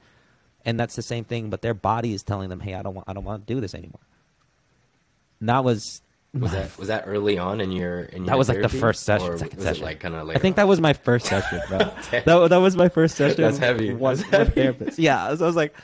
And 0.64 0.78
that's 0.78 0.95
the 0.95 1.03
same 1.03 1.24
thing 1.24 1.51
but 1.51 1.62
their 1.62 1.74
body 1.74 2.12
is 2.14 2.22
telling 2.22 2.49
them 2.49 2.61
hey 2.61 2.74
i 2.74 2.82
don't 2.82 2.95
want 2.95 3.09
i 3.09 3.12
don't 3.12 3.24
want 3.24 3.47
to 3.47 3.55
do 3.55 3.61
this 3.61 3.74
anymore. 3.74 4.01
And 5.40 5.48
that 5.48 5.65
was 5.65 6.02
was 6.32 6.52
that 6.52 6.78
was 6.78 6.89
that 6.89 7.05
early 7.06 7.39
on 7.39 7.60
in 7.60 7.73
your 7.73 8.01
in 8.02 8.19
your 8.19 8.27
that 8.27 8.39
was 8.39 8.47
therapy? 8.47 8.62
like 8.62 8.73
the 8.73 8.78
first 8.78 9.02
session 9.02 9.36
second 9.36 9.60
session 9.60 9.85
like 9.85 9.98
kind 9.98 10.15
of 10.15 10.28
like 10.28 10.36
i 10.36 10.39
think 10.39 10.56
that 10.56 10.69
was 10.69 10.81
my 10.81 10.93
first 10.93 11.27
session 11.27 11.60
bro. 11.69 11.78
That, 12.10 12.51
that 12.51 12.59
was 12.59 12.77
my 12.77 12.89
first 12.89 13.16
session 13.16 13.40
that's 13.40 13.59
heavy. 13.59 13.93
one, 13.93 14.16
that's 14.16 14.28
heavy. 14.31 14.51
therapist. 14.52 14.98
Yeah 14.98 15.35
so 15.35 15.44
i 15.44 15.47
was 15.47 15.56
like 15.56 15.74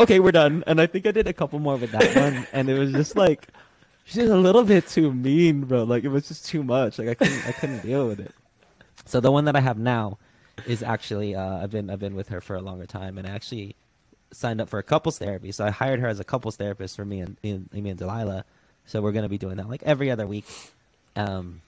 okay 0.00 0.18
we're 0.18 0.32
done. 0.32 0.64
And 0.66 0.80
i 0.80 0.86
think 0.86 1.06
i 1.06 1.12
did 1.12 1.28
a 1.28 1.32
couple 1.32 1.60
more 1.60 1.76
with 1.76 1.92
that 1.92 2.16
one 2.16 2.44
and 2.52 2.68
it 2.68 2.76
was 2.76 2.90
just 2.90 3.14
like 3.14 3.46
she's 4.08 4.28
a 4.28 4.36
little 4.36 4.64
bit 4.64 4.88
too 4.88 5.12
mean, 5.12 5.64
bro. 5.64 5.84
Like 5.84 6.04
it 6.04 6.08
was 6.08 6.26
just 6.28 6.46
too 6.46 6.62
much. 6.62 6.98
Like 6.98 7.08
I 7.08 7.14
couldn't 7.14 7.46
I 7.46 7.52
couldn't 7.52 7.82
deal 7.82 8.08
with 8.08 8.20
it. 8.20 8.34
So 9.04 9.20
the 9.20 9.30
one 9.30 9.44
that 9.44 9.56
I 9.56 9.60
have 9.60 9.78
now 9.78 10.18
is 10.66 10.82
actually 10.82 11.34
uh, 11.34 11.62
I've 11.62 11.70
been 11.70 11.90
I've 11.90 12.00
been 12.00 12.16
with 12.16 12.28
her 12.28 12.40
for 12.40 12.56
a 12.56 12.60
longer 12.60 12.86
time, 12.86 13.18
and 13.18 13.26
I 13.26 13.30
actually 13.30 13.76
signed 14.32 14.60
up 14.60 14.68
for 14.68 14.78
a 14.78 14.82
couples 14.82 15.18
therapy. 15.18 15.52
So 15.52 15.64
I 15.64 15.70
hired 15.70 16.00
her 16.00 16.08
as 16.08 16.20
a 16.20 16.24
couples 16.24 16.56
therapist 16.56 16.96
for 16.96 17.04
me 17.04 17.20
and, 17.20 17.36
and 17.42 17.72
me 17.72 17.90
and 17.90 17.98
Delilah. 17.98 18.44
So 18.86 19.00
we're 19.00 19.12
gonna 19.12 19.28
be 19.28 19.38
doing 19.38 19.56
that 19.56 19.68
like 19.68 19.82
every 19.84 20.10
other 20.10 20.26
week. 20.26 20.46
Um, 21.14 21.60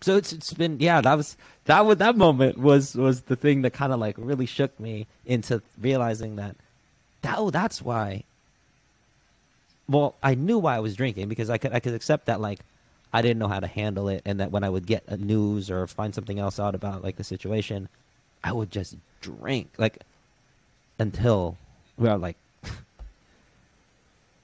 so 0.00 0.16
it's 0.16 0.32
it's 0.32 0.52
been 0.52 0.80
yeah 0.80 1.00
that 1.00 1.14
was 1.14 1.36
that 1.64 1.84
was 1.86 1.98
that 1.98 2.16
moment 2.16 2.58
was 2.58 2.94
was 2.94 3.22
the 3.22 3.36
thing 3.36 3.62
that 3.62 3.72
kind 3.72 3.92
of 3.92 3.98
like 3.98 4.16
really 4.18 4.46
shook 4.46 4.78
me 4.78 5.06
into 5.24 5.62
realizing 5.80 6.36
that 6.36 6.56
that 7.22 7.36
oh 7.38 7.50
that's 7.50 7.80
why 7.80 8.24
well, 9.88 10.16
I 10.22 10.34
knew 10.34 10.58
why 10.58 10.76
I 10.76 10.80
was 10.80 10.96
drinking 10.96 11.28
because 11.28 11.50
I 11.50 11.58
could 11.58 11.72
I 11.72 11.80
could 11.80 11.94
accept 11.94 12.26
that 12.26 12.40
like 12.40 12.60
I 13.12 13.22
didn't 13.22 13.38
know 13.38 13.48
how 13.48 13.60
to 13.60 13.66
handle 13.66 14.08
it, 14.08 14.22
and 14.24 14.40
that 14.40 14.50
when 14.50 14.64
I 14.64 14.68
would 14.68 14.86
get 14.86 15.04
a 15.06 15.16
news 15.16 15.70
or 15.70 15.86
find 15.86 16.14
something 16.14 16.38
else 16.38 16.58
out 16.58 16.74
about 16.74 17.02
like 17.04 17.16
the 17.16 17.24
situation, 17.24 17.88
I 18.42 18.52
would 18.52 18.70
just 18.70 18.96
drink 19.20 19.70
like 19.78 20.02
until 20.98 21.56
we 21.96 22.08
are 22.08 22.18
like. 22.18 22.36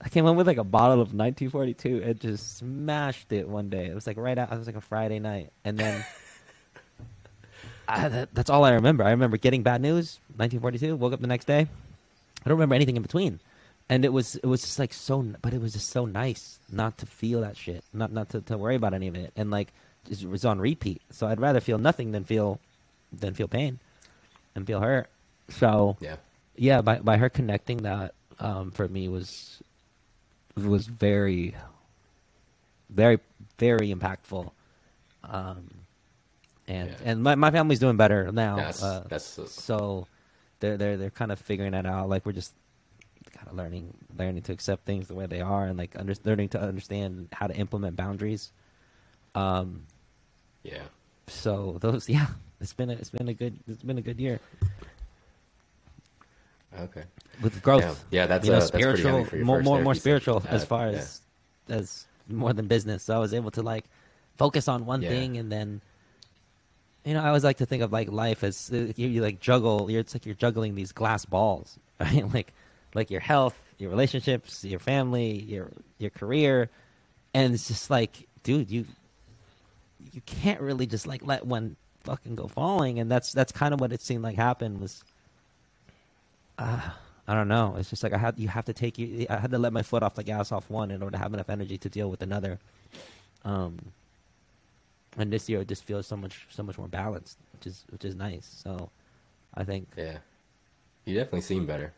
I 0.02 0.08
came 0.08 0.24
home 0.24 0.36
with 0.36 0.46
like 0.46 0.56
a 0.56 0.64
bottle 0.64 0.94
of 0.94 1.12
1942 1.12 2.02
and 2.02 2.18
just 2.18 2.58
smashed 2.58 3.32
it 3.32 3.46
one 3.46 3.68
day. 3.68 3.86
It 3.86 3.94
was 3.94 4.06
like 4.06 4.16
right 4.16 4.38
out. 4.38 4.50
It 4.50 4.56
was 4.56 4.66
like 4.66 4.76
a 4.76 4.80
Friday 4.80 5.18
night, 5.18 5.50
and 5.64 5.76
then 5.76 6.04
I, 7.88 8.08
that, 8.08 8.34
that's 8.34 8.50
all 8.50 8.64
I 8.64 8.70
remember. 8.72 9.04
I 9.04 9.10
remember 9.10 9.36
getting 9.36 9.62
bad 9.62 9.80
news, 9.80 10.20
1942. 10.36 10.96
Woke 10.96 11.12
up 11.12 11.20
the 11.20 11.26
next 11.26 11.46
day. 11.46 11.60
I 11.60 12.48
don't 12.48 12.56
remember 12.56 12.76
anything 12.76 12.96
in 12.96 13.02
between. 13.02 13.40
And 13.90 14.04
it 14.04 14.12
was 14.12 14.36
it 14.36 14.46
was 14.46 14.62
just 14.62 14.78
like 14.78 14.92
so, 14.92 15.20
but 15.42 15.52
it 15.52 15.60
was 15.60 15.72
just 15.72 15.90
so 15.90 16.06
nice 16.06 16.60
not 16.70 16.96
to 16.98 17.06
feel 17.06 17.40
that 17.40 17.56
shit, 17.56 17.84
not 17.92 18.12
not 18.12 18.30
to, 18.30 18.40
to 18.42 18.56
worry 18.56 18.76
about 18.76 18.94
any 18.94 19.08
of 19.08 19.16
it, 19.16 19.32
and 19.34 19.50
like 19.50 19.72
it 20.08 20.24
was 20.24 20.44
on 20.44 20.60
repeat. 20.60 21.02
So 21.10 21.26
I'd 21.26 21.40
rather 21.40 21.60
feel 21.60 21.76
nothing 21.76 22.12
than 22.12 22.22
feel 22.22 22.60
than 23.12 23.34
feel 23.34 23.48
pain 23.48 23.80
and 24.54 24.64
feel 24.64 24.80
hurt. 24.80 25.10
So 25.48 25.96
yeah, 26.00 26.16
yeah, 26.54 26.82
by 26.82 27.00
by 27.00 27.16
her 27.16 27.28
connecting 27.28 27.78
that 27.78 28.14
um, 28.38 28.70
for 28.70 28.86
me 28.86 29.08
was 29.08 29.60
was 30.56 30.86
very 30.86 31.56
very 32.90 33.18
very 33.58 33.92
impactful. 33.92 34.52
Um, 35.24 35.68
and 36.68 36.90
yeah. 36.90 36.96
and 37.04 37.24
my, 37.24 37.34
my 37.34 37.50
family's 37.50 37.80
doing 37.80 37.96
better 37.96 38.30
now. 38.30 38.54
That's, 38.54 38.82
uh, 38.84 39.04
that's 39.08 39.52
so 39.52 40.06
they're 40.60 40.76
they're 40.76 40.96
they're 40.96 41.10
kind 41.10 41.32
of 41.32 41.40
figuring 41.40 41.72
that 41.72 41.86
out. 41.86 42.08
Like 42.08 42.24
we're 42.24 42.32
just 42.32 42.54
kind 43.40 43.50
of 43.50 43.56
learning 43.56 43.94
learning 44.18 44.42
to 44.42 44.52
accept 44.52 44.84
things 44.84 45.08
the 45.08 45.14
way 45.14 45.26
they 45.26 45.40
are, 45.40 45.64
and 45.64 45.78
like 45.78 45.96
under, 45.98 46.14
learning 46.24 46.50
to 46.50 46.60
understand 46.60 47.28
how 47.32 47.46
to 47.46 47.56
implement 47.56 47.96
boundaries. 47.96 48.52
Um, 49.34 49.86
yeah. 50.62 50.82
So 51.28 51.78
those, 51.80 52.08
yeah, 52.16 52.26
it's 52.60 52.74
been 52.74 52.90
a, 52.90 52.92
it's 52.94 53.10
been 53.10 53.28
a 53.28 53.34
good 53.34 53.58
it's 53.66 53.82
been 53.82 53.98
a 53.98 54.02
good 54.02 54.20
year. 54.20 54.40
Okay. 56.78 57.02
With 57.42 57.62
growth, 57.62 58.04
yeah, 58.10 58.20
yeah 58.22 58.26
that's 58.26 58.46
you 58.46 58.52
know, 58.52 58.60
spiritual, 58.60 59.24
that's 59.24 59.32
more 59.42 59.62
more 59.62 59.80
more 59.80 59.94
spiritual 59.94 60.42
as 60.48 60.64
far 60.64 60.88
as 60.88 61.22
yeah. 61.66 61.76
as 61.76 62.06
more 62.28 62.52
than 62.52 62.66
business. 62.66 63.04
So 63.04 63.14
I 63.14 63.18
was 63.18 63.32
able 63.32 63.50
to 63.52 63.62
like 63.62 63.84
focus 64.36 64.68
on 64.68 64.84
one 64.84 65.02
yeah. 65.02 65.08
thing 65.08 65.36
and 65.38 65.50
then 65.50 65.80
you 67.04 67.14
know, 67.14 67.22
I 67.22 67.28
always 67.28 67.44
like 67.44 67.56
to 67.58 67.66
think 67.66 67.82
of 67.82 67.92
like 67.92 68.10
life 68.10 68.44
as 68.44 68.70
uh, 68.72 68.92
you, 68.94 69.08
you 69.08 69.22
like 69.22 69.40
juggle. 69.40 69.90
You're, 69.90 70.00
it's 70.00 70.14
like 70.14 70.26
you're 70.26 70.34
juggling 70.34 70.74
these 70.74 70.92
glass 70.92 71.24
balls, 71.24 71.78
right? 72.00 72.30
like, 72.34 72.52
like 72.94 73.10
your 73.10 73.20
health, 73.20 73.58
your 73.78 73.90
relationships, 73.90 74.64
your 74.64 74.80
family, 74.80 75.42
your 75.42 75.70
your 75.98 76.10
career, 76.10 76.70
and 77.34 77.54
it's 77.54 77.68
just 77.68 77.90
like, 77.90 78.28
dude, 78.42 78.70
you 78.70 78.86
you 80.12 80.20
can't 80.26 80.60
really 80.60 80.86
just 80.86 81.06
like 81.06 81.24
let 81.24 81.46
one 81.46 81.76
fucking 82.04 82.34
go 82.34 82.48
falling, 82.48 82.98
and 82.98 83.10
that's 83.10 83.32
that's 83.32 83.52
kind 83.52 83.74
of 83.74 83.80
what 83.80 83.92
it 83.92 84.00
seemed 84.00 84.22
like 84.22 84.36
happened 84.36 84.80
was. 84.80 85.04
Uh, 86.58 86.90
I 87.26 87.34
don't 87.34 87.46
know. 87.46 87.76
It's 87.78 87.88
just 87.88 88.02
like 88.02 88.12
I 88.12 88.18
had 88.18 88.38
you 88.38 88.48
have 88.48 88.64
to 88.64 88.72
take 88.72 88.98
you. 88.98 89.26
I 89.30 89.36
had 89.36 89.52
to 89.52 89.58
let 89.58 89.72
my 89.72 89.82
foot 89.82 90.02
off 90.02 90.16
the 90.16 90.24
gas 90.24 90.50
off 90.50 90.68
one 90.68 90.90
in 90.90 91.00
order 91.00 91.16
to 91.16 91.22
have 91.22 91.32
enough 91.32 91.48
energy 91.48 91.78
to 91.78 91.88
deal 91.88 92.10
with 92.10 92.22
another. 92.22 92.58
Um, 93.44 93.78
and 95.16 95.32
this 95.32 95.48
year 95.48 95.60
it 95.60 95.68
just 95.68 95.84
feels 95.84 96.06
so 96.06 96.16
much 96.16 96.46
so 96.50 96.64
much 96.64 96.76
more 96.76 96.88
balanced, 96.88 97.38
which 97.52 97.66
is 97.68 97.84
which 97.90 98.04
is 98.04 98.16
nice. 98.16 98.62
So, 98.64 98.90
I 99.54 99.62
think 99.62 99.86
yeah, 99.96 100.18
you 101.04 101.14
definitely 101.14 101.42
seem 101.42 101.66
better. 101.66 101.92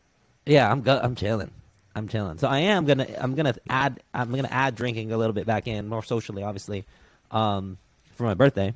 Yeah, 0.47 0.71
I'm 0.71 0.83
go- 0.83 1.01
I'm 1.03 1.15
chilling. 1.15 1.51
I'm 1.95 2.09
chilling. 2.09 2.39
So 2.39 2.49
I 2.49 2.61
am 2.61 2.85
gonna 2.85 3.07
I'm 3.21 3.35
gonna 3.35 3.55
add 3.69 4.01
I'm 4.15 4.35
gonna 4.35 4.49
add 4.51 4.75
drinking 4.75 5.13
a 5.13 5.17
little 5.17 5.35
bit 5.35 5.47
back 5.47 5.67
in 5.67 5.89
more 5.89 6.03
socially, 6.03 6.43
obviously, 6.43 6.85
um, 7.31 7.79
for 8.15 8.25
my 8.25 8.35
birthday. 8.35 8.75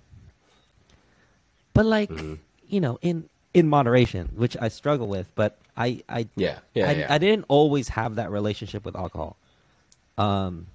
But 1.73 1.87
like 1.87 2.11
mm-hmm. 2.11 2.35
you 2.69 2.81
know, 2.81 2.99
in 3.03 3.29
in 3.55 3.69
moderation, 3.69 4.31
which 4.37 4.57
I 4.61 4.69
struggle 4.69 5.09
with. 5.09 5.29
But 5.35 5.59
I 5.77 6.03
I 6.09 6.29
yeah 6.37 6.59
yeah 6.75 6.89
I, 6.89 6.93
yeah. 6.93 7.07
I 7.09 7.19
didn't 7.19 7.47
always 7.49 7.89
have 7.89 8.17
that 8.17 8.31
relationship 8.31 8.85
with 8.85 8.97
alcohol. 8.97 9.37
Um, 10.19 10.67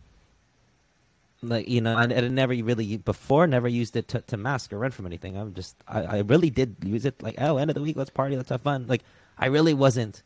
like 1.44 1.68
you 1.68 1.82
know, 1.82 1.96
I, 1.96 2.04
I 2.04 2.28
never 2.28 2.54
really 2.54 2.98
before 2.98 3.48
never 3.48 3.68
used 3.68 3.96
it 3.96 4.08
to, 4.10 4.22
to 4.22 4.38
mask 4.38 4.74
or 4.74 4.80
run 4.80 4.92
from 4.92 5.06
anything. 5.06 5.38
I'm 5.38 5.54
just 5.54 5.76
I, 5.88 6.04
I 6.04 6.20
really 6.20 6.50
did 6.50 6.76
use 6.84 7.06
it 7.06 7.22
like 7.22 7.36
oh 7.38 7.58
end 7.58 7.70
of 7.70 7.76
the 7.76 7.82
week 7.82 7.98
let's 7.98 8.10
party 8.10 8.36
let's 8.36 8.50
have 8.50 8.62
fun. 8.62 8.86
Like 8.88 9.04
I 9.38 9.48
really 9.48 9.74
wasn't. 9.74 10.24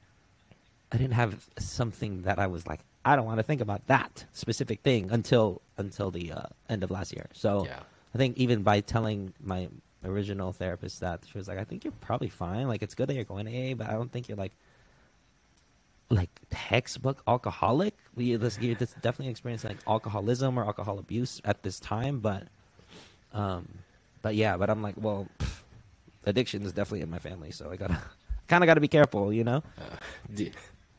I 0.91 0.97
didn't 0.97 1.13
have 1.13 1.45
something 1.57 2.23
that 2.23 2.39
I 2.39 2.47
was 2.47 2.67
like 2.67 2.81
I 3.03 3.15
don't 3.15 3.25
want 3.25 3.37
to 3.37 3.43
think 3.43 3.61
about 3.61 3.85
that 3.87 4.25
specific 4.33 4.81
thing 4.81 5.11
until 5.11 5.61
until 5.77 6.11
the 6.11 6.31
uh, 6.31 6.43
end 6.69 6.83
of 6.83 6.91
last 6.91 7.13
year. 7.13 7.27
So 7.33 7.65
yeah. 7.65 7.79
I 8.13 8.17
think 8.17 8.37
even 8.37 8.63
by 8.63 8.81
telling 8.81 9.33
my 9.43 9.69
original 10.03 10.53
therapist 10.53 10.99
that 11.01 11.21
she 11.31 11.37
was 11.37 11.47
like 11.47 11.57
I 11.57 11.63
think 11.63 11.83
you're 11.83 11.93
probably 12.01 12.29
fine. 12.29 12.67
Like 12.67 12.81
it's 12.81 12.95
good 12.95 13.07
that 13.09 13.13
you're 13.13 13.23
going 13.23 13.45
to 13.45 13.71
AA, 13.71 13.75
but 13.75 13.87
I 13.87 13.93
don't 13.93 14.11
think 14.11 14.27
you're 14.27 14.37
like 14.37 14.53
like 16.09 16.29
textbook 16.49 17.23
alcoholic. 17.27 17.93
We 18.15 18.35
this 18.35 18.57
you're 18.59 18.75
just 18.75 18.99
definitely 19.01 19.31
experiencing 19.31 19.69
like 19.69 19.79
alcoholism 19.87 20.57
or 20.57 20.65
alcohol 20.65 20.99
abuse 20.99 21.41
at 21.45 21.63
this 21.63 21.79
time, 21.79 22.19
but 22.19 22.47
um, 23.33 23.67
but 24.21 24.35
yeah, 24.35 24.57
but 24.57 24.69
I'm 24.69 24.81
like, 24.81 24.95
well, 24.97 25.27
pff, 25.39 25.61
addiction 26.25 26.63
is 26.63 26.73
definitely 26.73 27.01
in 27.01 27.09
my 27.09 27.19
family, 27.19 27.51
so 27.51 27.69
I 27.69 27.75
gotta 27.75 28.01
kind 28.47 28.63
of 28.63 28.67
got 28.67 28.75
to 28.75 28.81
be 28.81 28.87
careful, 28.87 29.33
you 29.33 29.43
know. 29.43 29.61
Uh, 29.77 29.95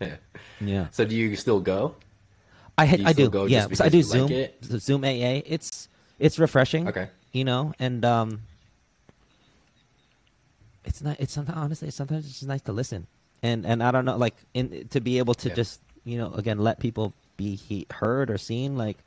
yeah. 0.00 0.16
Yeah. 0.60 0.86
So 0.90 1.04
do 1.04 1.14
you 1.14 1.36
still 1.36 1.60
go? 1.60 1.96
I 2.78 2.96
do 2.96 3.04
I 3.04 3.12
do. 3.12 3.28
Go 3.28 3.44
yeah. 3.44 3.68
So 3.72 3.84
I 3.84 3.90
do 3.90 4.02
Zoom. 4.02 4.30
Like 4.30 4.54
Zoom 4.62 5.04
AA. 5.04 5.44
It's 5.44 5.88
it's 6.18 6.38
refreshing. 6.38 6.88
Okay. 6.88 7.08
You 7.32 7.44
know, 7.44 7.74
and 7.78 8.04
um, 8.04 8.40
it's 10.84 11.02
not. 11.02 11.20
It's 11.20 11.32
sometimes 11.32 11.58
honestly, 11.58 11.90
sometimes 11.90 12.24
it's 12.24 12.40
just 12.40 12.48
nice 12.48 12.62
to 12.62 12.72
listen 12.72 13.06
and 13.42 13.66
and 13.66 13.82
I 13.82 13.90
don't 13.90 14.04
know, 14.04 14.16
like 14.16 14.34
in 14.54 14.88
to 14.88 15.00
be 15.00 15.18
able 15.18 15.34
to 15.34 15.48
yeah. 15.48 15.54
just 15.54 15.80
you 16.04 16.18
know 16.18 16.32
again 16.32 16.58
let 16.58 16.80
people 16.80 17.12
be 17.36 17.54
he, 17.54 17.86
heard 17.90 18.30
or 18.30 18.38
seen, 18.38 18.76
like 18.76 18.98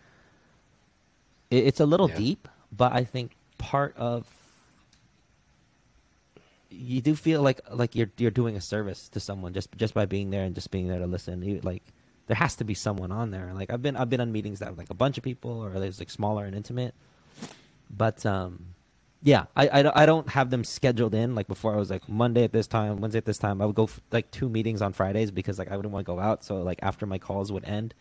it, 1.49 1.65
it's 1.67 1.79
a 1.79 1.85
little 1.85 2.09
yeah. 2.09 2.17
deep, 2.17 2.47
but 2.75 2.93
I 2.93 3.03
think 3.03 3.31
part 3.57 3.95
of 3.97 4.25
you 6.69 7.01
do 7.01 7.15
feel 7.15 7.41
like 7.41 7.61
like 7.71 7.95
you're 7.95 8.11
you're 8.17 8.31
doing 8.31 8.55
a 8.55 8.61
service 8.61 9.09
to 9.09 9.19
someone 9.19 9.53
just 9.53 9.69
just 9.75 9.93
by 9.93 10.05
being 10.05 10.29
there 10.29 10.43
and 10.43 10.55
just 10.55 10.71
being 10.71 10.87
there 10.87 10.99
to 10.99 11.07
listen. 11.07 11.41
You, 11.41 11.59
like 11.63 11.83
there 12.27 12.35
has 12.35 12.55
to 12.57 12.63
be 12.63 12.73
someone 12.73 13.11
on 13.11 13.31
there. 13.31 13.51
Like 13.53 13.71
I've 13.71 13.81
been 13.81 13.95
I've 13.95 14.09
been 14.09 14.21
on 14.21 14.31
meetings 14.31 14.59
that 14.59 14.77
like 14.77 14.89
a 14.89 14.93
bunch 14.95 15.17
of 15.17 15.23
people 15.23 15.63
or 15.63 15.79
there's 15.79 15.99
like 15.99 16.09
smaller 16.09 16.45
and 16.45 16.55
intimate, 16.55 16.93
but 17.89 18.25
um 18.25 18.75
yeah, 19.21 19.45
I, 19.55 19.67
I, 19.67 20.03
I 20.03 20.05
don't 20.05 20.29
have 20.29 20.49
them 20.49 20.63
scheduled 20.63 21.13
in 21.13 21.35
like 21.35 21.47
before. 21.47 21.73
I 21.73 21.77
was 21.77 21.89
like 21.89 22.07
Monday 22.07 22.45
at 22.45 22.53
this 22.53 22.67
time, 22.67 23.01
Wednesday 23.01 23.17
at 23.17 23.25
this 23.25 23.37
time. 23.37 23.61
I 23.61 23.65
would 23.65 23.75
go 23.75 23.83
f- 23.83 23.99
like 24.11 24.31
two 24.31 24.47
meetings 24.47 24.81
on 24.81 24.93
Fridays 24.93 25.29
because 25.29 25.59
like 25.59 25.69
I 25.69 25.75
wouldn't 25.75 25.93
want 25.93 26.05
to 26.05 26.11
go 26.13 26.19
out. 26.19 26.45
So 26.45 26.61
like 26.61 26.79
after 26.81 27.05
my 27.05 27.17
calls 27.17 27.51
would 27.51 27.65
end, 27.65 27.93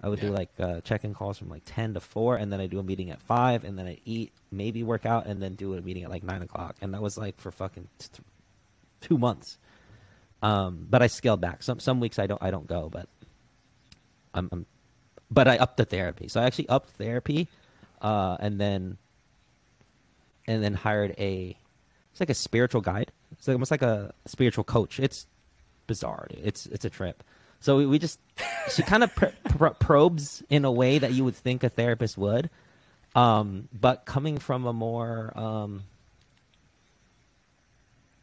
I 0.00 0.08
would 0.08 0.20
yeah. 0.22 0.28
do 0.28 0.34
like 0.34 0.50
uh, 0.58 0.80
check-in 0.82 1.12
calls 1.14 1.38
from 1.38 1.48
like 1.48 1.62
ten 1.64 1.94
to 1.94 2.00
four, 2.00 2.36
and 2.36 2.52
then 2.52 2.60
I 2.60 2.66
do 2.66 2.78
a 2.78 2.82
meeting 2.82 3.10
at 3.10 3.20
five, 3.20 3.64
and 3.64 3.78
then 3.78 3.86
I 3.86 3.98
eat, 4.04 4.32
maybe 4.50 4.82
work 4.82 5.04
out, 5.04 5.26
and 5.26 5.42
then 5.42 5.54
do 5.54 5.74
a 5.74 5.80
meeting 5.80 6.04
at 6.04 6.10
like 6.10 6.22
nine 6.22 6.42
o'clock. 6.42 6.76
And 6.80 6.94
that 6.94 7.02
was 7.02 7.18
like 7.18 7.38
for 7.40 7.50
fucking 7.50 7.88
t- 7.98 8.22
two 9.00 9.18
months. 9.18 9.58
Um, 10.40 10.86
but 10.88 11.02
I 11.02 11.08
scaled 11.08 11.40
back. 11.40 11.62
Some 11.62 11.80
some 11.80 11.98
weeks 11.98 12.18
I 12.18 12.26
don't 12.26 12.42
I 12.42 12.50
don't 12.50 12.66
go, 12.66 12.88
but 12.88 13.08
I'm, 14.34 14.48
I'm 14.52 14.66
but 15.30 15.48
I 15.48 15.56
upped 15.56 15.78
the 15.78 15.84
therapy. 15.84 16.28
So 16.28 16.40
I 16.40 16.44
actually 16.44 16.68
upped 16.68 16.90
therapy, 16.90 17.48
uh, 18.00 18.36
and 18.38 18.60
then 18.60 18.98
and 20.46 20.62
then 20.62 20.74
hired 20.74 21.14
a 21.18 21.56
it's 22.12 22.20
like 22.20 22.30
a 22.30 22.34
spiritual 22.34 22.80
guide. 22.80 23.10
It's 23.32 23.48
like 23.48 23.54
almost 23.54 23.70
like 23.70 23.82
a 23.82 24.12
spiritual 24.26 24.64
coach. 24.64 25.00
It's 25.00 25.26
bizarre. 25.86 26.28
It's 26.30 26.66
it's 26.66 26.84
a 26.84 26.90
trip. 26.90 27.22
So 27.60 27.76
we, 27.76 27.86
we 27.86 27.98
just 27.98 28.20
she 28.70 28.82
kind 28.82 29.02
of 29.02 29.14
pr- 29.14 29.26
pr- 29.48 29.68
probes 29.68 30.42
in 30.48 30.64
a 30.64 30.72
way 30.72 30.98
that 30.98 31.12
you 31.12 31.24
would 31.24 31.36
think 31.36 31.64
a 31.64 31.68
therapist 31.68 32.16
would, 32.16 32.50
um, 33.14 33.68
but 33.72 34.04
coming 34.04 34.38
from 34.38 34.66
a 34.66 34.72
more 34.72 35.32
um, 35.36 35.82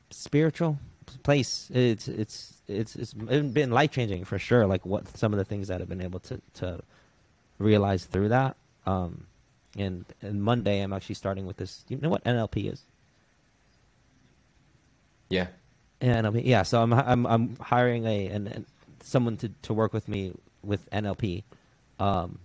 spiritual 0.09 0.79
place. 1.23 1.69
It's 1.73 2.07
it's 2.07 2.53
it's 2.67 2.95
it's 2.95 3.13
been 3.13 3.71
life 3.71 3.91
changing 3.91 4.25
for 4.25 4.39
sure. 4.39 4.65
Like 4.65 4.85
what 4.85 5.17
some 5.17 5.33
of 5.33 5.37
the 5.37 5.45
things 5.45 5.67
that 5.67 5.81
I've 5.81 5.89
been 5.89 6.01
able 6.01 6.19
to 6.21 6.41
to 6.55 6.79
realize 7.59 8.05
through 8.05 8.29
that. 8.29 8.55
Um, 8.85 9.27
and 9.77 10.05
and 10.21 10.43
Monday 10.43 10.81
I'm 10.81 10.93
actually 10.93 11.15
starting 11.15 11.45
with 11.45 11.57
this. 11.57 11.83
You 11.89 11.97
know 11.97 12.09
what 12.09 12.23
NLP 12.23 12.71
is? 12.71 12.81
Yeah. 15.29 15.47
NLP. 16.01 16.43
Yeah. 16.45 16.63
So 16.63 16.81
I'm 16.81 16.93
I'm 16.93 17.25
I'm 17.25 17.55
hiring 17.57 18.05
a 18.05 18.27
and 18.27 18.65
someone 19.05 19.37
to 19.37 19.49
to 19.63 19.73
work 19.73 19.93
with 19.93 20.07
me 20.07 20.33
with 20.63 20.89
NLP, 20.89 21.43
um, 21.99 22.39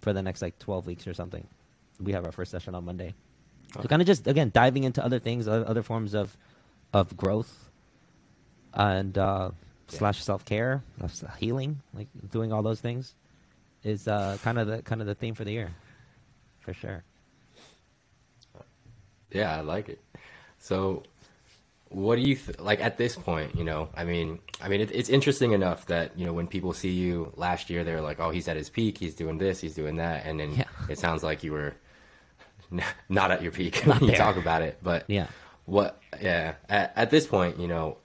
for 0.00 0.12
the 0.12 0.22
next 0.22 0.42
like 0.42 0.58
12 0.58 0.86
weeks 0.86 1.06
or 1.06 1.14
something. 1.14 1.46
We 2.00 2.12
have 2.12 2.24
our 2.24 2.32
first 2.32 2.50
session 2.50 2.74
on 2.74 2.84
Monday. 2.84 3.14
Okay. 3.72 3.82
So 3.82 3.88
kind 3.88 4.02
of 4.02 4.06
just 4.06 4.26
again 4.26 4.50
diving 4.52 4.84
into 4.84 5.04
other 5.04 5.18
things, 5.18 5.48
other 5.48 5.82
forms 5.82 6.14
of 6.14 6.36
of 6.92 7.16
growth, 7.16 7.70
and 8.72 9.16
uh, 9.16 9.50
yeah. 9.52 9.98
slash 9.98 10.22
self 10.22 10.44
care, 10.44 10.82
healing, 11.38 11.82
like 11.94 12.08
doing 12.30 12.52
all 12.52 12.62
those 12.62 12.80
things, 12.80 13.14
is 13.82 14.08
uh, 14.08 14.38
kind 14.42 14.58
of 14.58 14.66
the 14.66 14.82
kind 14.82 15.00
of 15.00 15.06
the 15.06 15.14
theme 15.14 15.34
for 15.34 15.44
the 15.44 15.52
year 15.52 15.70
for 16.66 16.74
sure. 16.74 17.04
Yeah, 19.30 19.56
I 19.56 19.60
like 19.60 19.88
it. 19.88 20.00
So, 20.58 21.04
what 21.88 22.16
do 22.16 22.22
you 22.22 22.34
th- 22.34 22.58
like 22.58 22.80
at 22.80 22.98
this 22.98 23.16
point? 23.16 23.56
You 23.56 23.64
know, 23.64 23.88
I 23.94 24.04
mean, 24.04 24.40
I 24.60 24.68
mean, 24.68 24.80
it, 24.80 24.90
it's 24.92 25.08
interesting 25.08 25.52
enough 25.52 25.86
that 25.86 26.18
you 26.18 26.26
know 26.26 26.32
when 26.32 26.46
people 26.46 26.72
see 26.72 26.90
you 26.90 27.32
last 27.36 27.70
year, 27.70 27.84
they're 27.84 28.00
like, 28.00 28.20
"Oh, 28.20 28.30
he's 28.30 28.48
at 28.48 28.56
his 28.56 28.68
peak. 28.68 28.98
He's 28.98 29.14
doing 29.14 29.38
this. 29.38 29.60
He's 29.60 29.74
doing 29.74 29.96
that," 29.96 30.26
and 30.26 30.40
then 30.40 30.54
yeah. 30.54 30.64
it 30.88 30.98
sounds 30.98 31.22
like 31.22 31.44
you 31.44 31.52
were 31.52 31.74
not 33.08 33.30
at 33.30 33.42
your 33.42 33.52
peak. 33.52 33.86
not 33.86 34.00
when 34.00 34.10
you 34.10 34.16
talk 34.16 34.36
about 34.36 34.62
it, 34.62 34.78
but 34.82 35.04
yeah, 35.08 35.28
what? 35.64 36.00
Yeah, 36.20 36.54
at, 36.68 36.92
at 36.96 37.10
this 37.10 37.26
point, 37.26 37.58
you 37.58 37.68
know, 37.68 37.98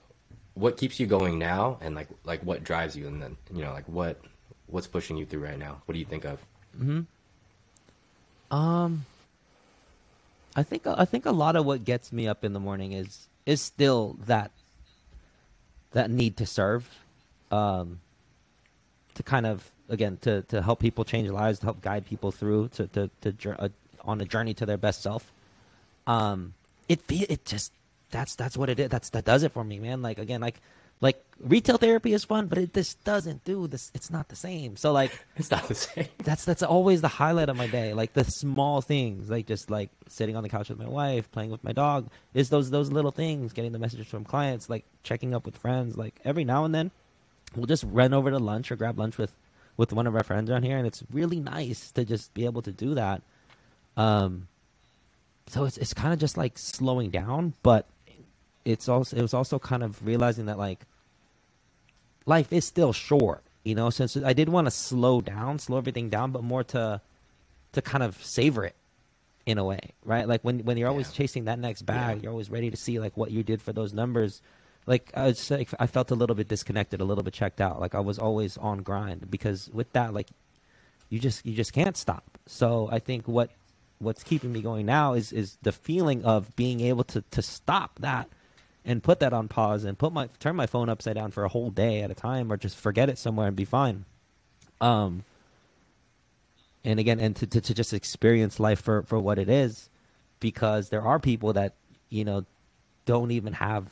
what 0.53 0.77
keeps 0.77 0.99
you 0.99 1.07
going 1.07 1.39
now, 1.39 1.77
and 1.81 1.95
like 1.95 2.07
like 2.23 2.41
what 2.43 2.63
drives 2.63 2.95
you, 2.95 3.07
and 3.07 3.21
then 3.21 3.37
you 3.53 3.63
know 3.63 3.71
like 3.71 3.87
what 3.87 4.21
what's 4.67 4.87
pushing 4.87 5.17
you 5.17 5.25
through 5.25 5.43
right 5.43 5.59
now? 5.59 5.81
What 5.85 5.93
do 5.93 5.99
you 5.99 6.05
think 6.05 6.25
of? 6.25 6.39
Hmm. 6.77 7.01
Um. 8.51 9.05
I 10.53 10.63
think 10.63 10.85
I 10.85 11.05
think 11.05 11.25
a 11.25 11.31
lot 11.31 11.55
of 11.55 11.65
what 11.65 11.85
gets 11.85 12.11
me 12.11 12.27
up 12.27 12.43
in 12.43 12.51
the 12.51 12.59
morning 12.59 12.91
is 12.91 13.29
is 13.45 13.61
still 13.61 14.17
that 14.25 14.51
that 15.91 16.09
need 16.09 16.37
to 16.37 16.45
serve, 16.45 16.87
um, 17.51 17.99
to 19.15 19.23
kind 19.23 19.45
of 19.45 19.71
again 19.89 20.17
to 20.21 20.41
to 20.43 20.61
help 20.61 20.79
people 20.79 21.03
change 21.03 21.29
lives, 21.29 21.59
to 21.59 21.65
help 21.65 21.81
guide 21.81 22.05
people 22.05 22.31
through 22.31 22.69
to 22.69 22.87
to, 22.87 23.09
to 23.21 23.61
uh, 23.61 23.69
on 24.03 24.21
a 24.21 24.25
journey 24.25 24.53
to 24.53 24.65
their 24.65 24.77
best 24.77 25.01
self. 25.01 25.31
Um, 26.07 26.53
it 26.87 27.01
it 27.09 27.45
just 27.45 27.73
that's 28.11 28.35
that's 28.35 28.57
what 28.57 28.69
it 28.69 28.79
is. 28.79 28.89
That's 28.89 29.09
that 29.11 29.25
does 29.25 29.43
it 29.43 29.51
for 29.51 29.63
me, 29.63 29.79
man. 29.79 30.01
Like 30.01 30.17
again, 30.17 30.41
like 30.41 30.61
like 31.01 31.23
retail 31.39 31.77
therapy 31.77 32.13
is 32.13 32.23
fun, 32.23 32.45
but 32.45 32.59
it 32.59 32.73
just 32.73 33.03
doesn't 33.03 33.43
do 33.43 33.67
this. 33.67 33.91
It's 33.95 34.11
not 34.11 34.29
the 34.29 34.35
same. 34.35 34.77
So 34.77 34.91
like, 34.91 35.11
it's 35.35 35.49
not 35.49 35.67
the 35.67 35.75
same. 35.75 36.07
That's 36.19 36.45
that's 36.45 36.63
always 36.63 37.01
the 37.01 37.07
highlight 37.07 37.49
of 37.49 37.57
my 37.57 37.67
day. 37.67 37.93
Like 37.93 38.13
the 38.13 38.23
small 38.23 38.81
things, 38.81 39.29
like 39.29 39.47
just 39.47 39.69
like 39.69 39.89
sitting 40.07 40.35
on 40.35 40.43
the 40.43 40.49
couch 40.49 40.69
with 40.69 40.77
my 40.77 40.87
wife, 40.87 41.31
playing 41.31 41.49
with 41.49 41.63
my 41.63 41.73
dog. 41.73 42.09
Is 42.33 42.49
those 42.49 42.69
those 42.69 42.91
little 42.91 43.11
things, 43.11 43.51
getting 43.51 43.71
the 43.71 43.79
messages 43.79 44.07
from 44.07 44.23
clients, 44.23 44.69
like 44.69 44.85
checking 45.03 45.33
up 45.33 45.45
with 45.45 45.57
friends. 45.57 45.97
Like 45.97 46.19
every 46.23 46.43
now 46.45 46.65
and 46.65 46.73
then, 46.73 46.91
we'll 47.55 47.65
just 47.65 47.83
run 47.87 48.13
over 48.13 48.29
to 48.29 48.39
lunch 48.39 48.71
or 48.71 48.75
grab 48.75 48.99
lunch 48.99 49.17
with 49.17 49.33
with 49.77 49.91
one 49.91 50.05
of 50.05 50.15
our 50.15 50.23
friends 50.23 50.49
around 50.49 50.63
here, 50.63 50.77
and 50.77 50.85
it's 50.85 51.03
really 51.11 51.39
nice 51.39 51.91
to 51.91 52.05
just 52.05 52.33
be 52.35 52.45
able 52.45 52.61
to 52.61 52.71
do 52.71 52.93
that. 52.93 53.23
Um, 53.97 54.47
so 55.47 55.65
it's 55.65 55.77
it's 55.77 55.93
kind 55.93 56.13
of 56.13 56.19
just 56.19 56.37
like 56.37 56.59
slowing 56.59 57.09
down, 57.09 57.55
but 57.63 57.87
it's 58.63 58.87
also 58.87 59.17
it 59.17 59.21
was 59.21 59.33
also 59.33 59.57
kind 59.59 59.83
of 59.83 60.05
realizing 60.05 60.45
that 60.45 60.57
like 60.57 60.85
life 62.25 62.51
is 62.53 62.65
still 62.65 62.93
short, 62.93 63.43
you 63.63 63.75
know. 63.75 63.89
Since 63.89 64.17
I 64.17 64.33
did 64.33 64.49
want 64.49 64.67
to 64.67 64.71
slow 64.71 65.21
down, 65.21 65.59
slow 65.59 65.77
everything 65.77 66.09
down, 66.09 66.31
but 66.31 66.43
more 66.43 66.63
to 66.65 67.01
to 67.73 67.81
kind 67.81 68.03
of 68.03 68.23
savor 68.23 68.65
it 68.65 68.75
in 69.45 69.57
a 69.57 69.63
way, 69.63 69.79
right? 70.03 70.27
Like 70.27 70.41
when 70.41 70.59
when 70.59 70.77
you're 70.77 70.89
always 70.89 71.09
yeah. 71.09 71.17
chasing 71.17 71.45
that 71.45 71.59
next 71.59 71.83
bag, 71.83 72.17
yeah. 72.17 72.23
you're 72.23 72.31
always 72.31 72.49
ready 72.49 72.69
to 72.69 72.77
see 72.77 72.99
like 72.99 73.15
what 73.17 73.31
you 73.31 73.43
did 73.43 73.61
for 73.61 73.73
those 73.73 73.93
numbers. 73.93 74.41
Like 74.87 75.11
I 75.15 75.27
was 75.27 75.51
like, 75.51 75.69
I 75.79 75.87
felt 75.87 76.11
a 76.11 76.15
little 76.15 76.35
bit 76.35 76.47
disconnected, 76.47 77.01
a 77.01 77.05
little 77.05 77.23
bit 77.23 77.33
checked 77.33 77.61
out. 77.61 77.79
Like 77.79 77.95
I 77.95 77.99
was 77.99 78.17
always 78.17 78.57
on 78.57 78.79
grind 78.79 79.29
because 79.29 79.69
with 79.73 79.91
that, 79.93 80.13
like 80.13 80.27
you 81.09 81.19
just 81.19 81.45
you 81.45 81.55
just 81.55 81.73
can't 81.73 81.97
stop. 81.97 82.37
So 82.47 82.89
I 82.91 82.99
think 82.99 83.27
what 83.27 83.51
what's 83.99 84.23
keeping 84.23 84.51
me 84.51 84.61
going 84.61 84.85
now 84.85 85.13
is 85.13 85.31
is 85.31 85.57
the 85.61 85.71
feeling 85.71 86.25
of 86.25 86.55
being 86.55 86.81
able 86.81 87.03
to 87.05 87.23
to 87.31 87.41
stop 87.41 87.99
that 87.99 88.27
and 88.85 89.03
put 89.03 89.19
that 89.19 89.33
on 89.33 89.47
pause 89.47 89.83
and 89.85 89.97
put 89.97 90.13
my 90.13 90.29
turn 90.39 90.55
my 90.55 90.67
phone 90.67 90.89
upside 90.89 91.15
down 91.15 91.31
for 91.31 91.43
a 91.43 91.49
whole 91.49 91.71
day 91.71 92.01
at 92.01 92.11
a 92.11 92.15
time 92.15 92.51
or 92.51 92.57
just 92.57 92.77
forget 92.77 93.09
it 93.09 93.17
somewhere 93.17 93.47
and 93.47 93.55
be 93.55 93.65
fine. 93.65 94.05
Um 94.81 95.25
and 96.83 96.99
again 96.99 97.19
and 97.19 97.35
to, 97.37 97.47
to, 97.47 97.61
to 97.61 97.73
just 97.73 97.93
experience 97.93 98.59
life 98.59 98.81
for 98.81 99.03
for 99.03 99.19
what 99.19 99.39
it 99.39 99.49
is 99.49 99.89
because 100.39 100.89
there 100.89 101.03
are 101.03 101.19
people 101.19 101.53
that 101.53 101.75
you 102.09 102.25
know 102.25 102.45
don't 103.05 103.31
even 103.31 103.53
have 103.53 103.87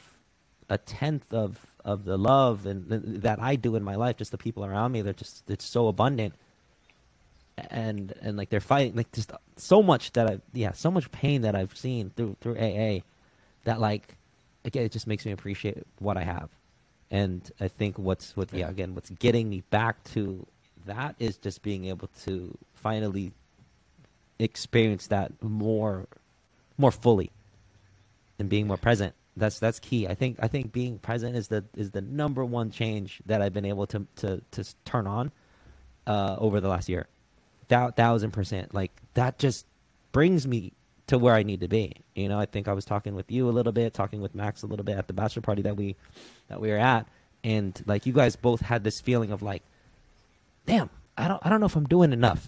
a 0.70 0.78
tenth 0.78 1.34
of 1.34 1.60
of 1.86 2.06
the 2.06 2.18
love 2.18 2.66
and 2.66 2.90
that 3.24 3.42
I 3.42 3.56
do 3.56 3.76
in 3.76 3.84
my 3.84 3.96
life 3.96 4.18
just 4.18 4.32
the 4.32 4.38
people 4.40 4.66
around 4.66 4.94
me 4.94 5.02
they're 5.04 5.14
just 5.14 5.50
it's 5.50 5.66
so 5.66 5.88
abundant. 5.88 6.36
And 7.72 8.14
and 8.22 8.38
like 8.38 8.50
they're 8.50 8.62
fighting 8.62 8.96
like 8.98 9.12
just 9.14 9.32
so 9.58 9.84
much 9.84 10.14
that 10.14 10.28
I 10.30 10.40
yeah 10.54 10.74
so 10.74 10.92
much 10.92 11.12
pain 11.12 11.44
that 11.44 11.56
I've 11.56 11.78
seen 11.78 12.12
through 12.16 12.38
through 12.42 12.58
AA 12.58 13.02
that 13.66 13.80
like 13.82 14.18
again, 14.70 14.84
it 14.84 14.92
just 14.92 15.08
makes 15.08 15.26
me 15.26 15.32
appreciate 15.32 15.84
what 15.98 16.16
I 16.16 16.24
have. 16.24 16.50
And 17.12 17.42
I 17.60 17.68
think 17.68 17.98
what's 17.98 18.38
what 18.38 18.54
yeah. 18.54 18.70
again 18.70 18.94
what's 18.94 19.10
getting 19.10 19.50
me 19.50 19.64
back 19.72 20.04
to 20.16 20.46
that 20.86 21.16
is 21.20 21.38
just 21.38 21.64
being 21.64 21.86
able 21.86 22.10
to 22.24 22.56
finally 22.76 23.32
experience 24.38 25.08
that 25.08 25.32
more 25.42 26.06
more 26.78 26.92
fully 26.92 27.32
and 28.38 28.48
being 28.48 28.68
more 28.68 28.78
present. 28.78 29.16
That's 29.36 29.58
that's 29.58 29.80
key. 29.80 30.08
I 30.08 30.14
think 30.14 30.38
i 30.40 30.48
think 30.48 30.72
being 30.72 31.00
present 31.00 31.36
is 31.36 31.48
the 31.48 31.66
is 31.76 31.92
the 31.92 32.02
number 32.02 32.46
one 32.46 32.70
change 32.70 33.22
that 33.26 33.42
i've 33.42 33.54
been 33.54 33.66
able 33.66 33.88
to 33.88 34.06
to 34.18 34.42
to 34.52 34.64
turn 34.86 35.08
on 35.08 35.32
uh 36.06 36.36
over 36.38 36.62
the 36.62 36.70
last 36.70 36.90
year. 36.90 37.08
Thousand 37.70 38.32
percent. 38.32 38.74
Like 38.74 38.92
that 39.16 39.40
just 39.40 39.66
brings 40.12 40.46
me 40.48 40.74
to 41.10 41.18
where 41.18 41.34
I 41.34 41.44
need 41.44 41.62
to 41.62 41.68
be. 41.68 41.96
You 42.16 42.30
know, 42.30 42.40
I 42.40 42.46
think 42.46 42.68
I 42.68 42.74
was 42.74 42.86
talking 42.86 43.16
with 43.16 43.32
you 43.32 43.50
a 43.50 43.52
little 43.52 43.72
bit, 43.72 43.94
talking 43.94 44.22
with 44.22 44.36
Max 44.36 44.62
a 44.64 44.68
little 44.68 44.86
bit 44.86 44.98
at 44.98 45.08
the 45.08 45.14
bachelor 45.14 45.42
party 45.42 45.62
that 45.64 45.76
we 45.76 45.96
that 46.48 46.62
we 46.62 46.70
were 46.70 46.78
at, 46.78 47.08
and 47.44 47.82
like 47.86 48.06
you 48.06 48.14
guys 48.14 48.36
both 48.36 48.62
had 48.62 48.84
this 48.84 49.02
feeling 49.02 49.32
of 49.32 49.42
like, 49.42 49.64
damn, 50.66 50.90
I 51.18 51.28
don't 51.28 51.42
I 51.46 51.50
don't 51.50 51.60
know 51.60 51.66
if 51.66 51.76
I'm 51.76 51.88
doing 51.88 52.14
enough 52.14 52.48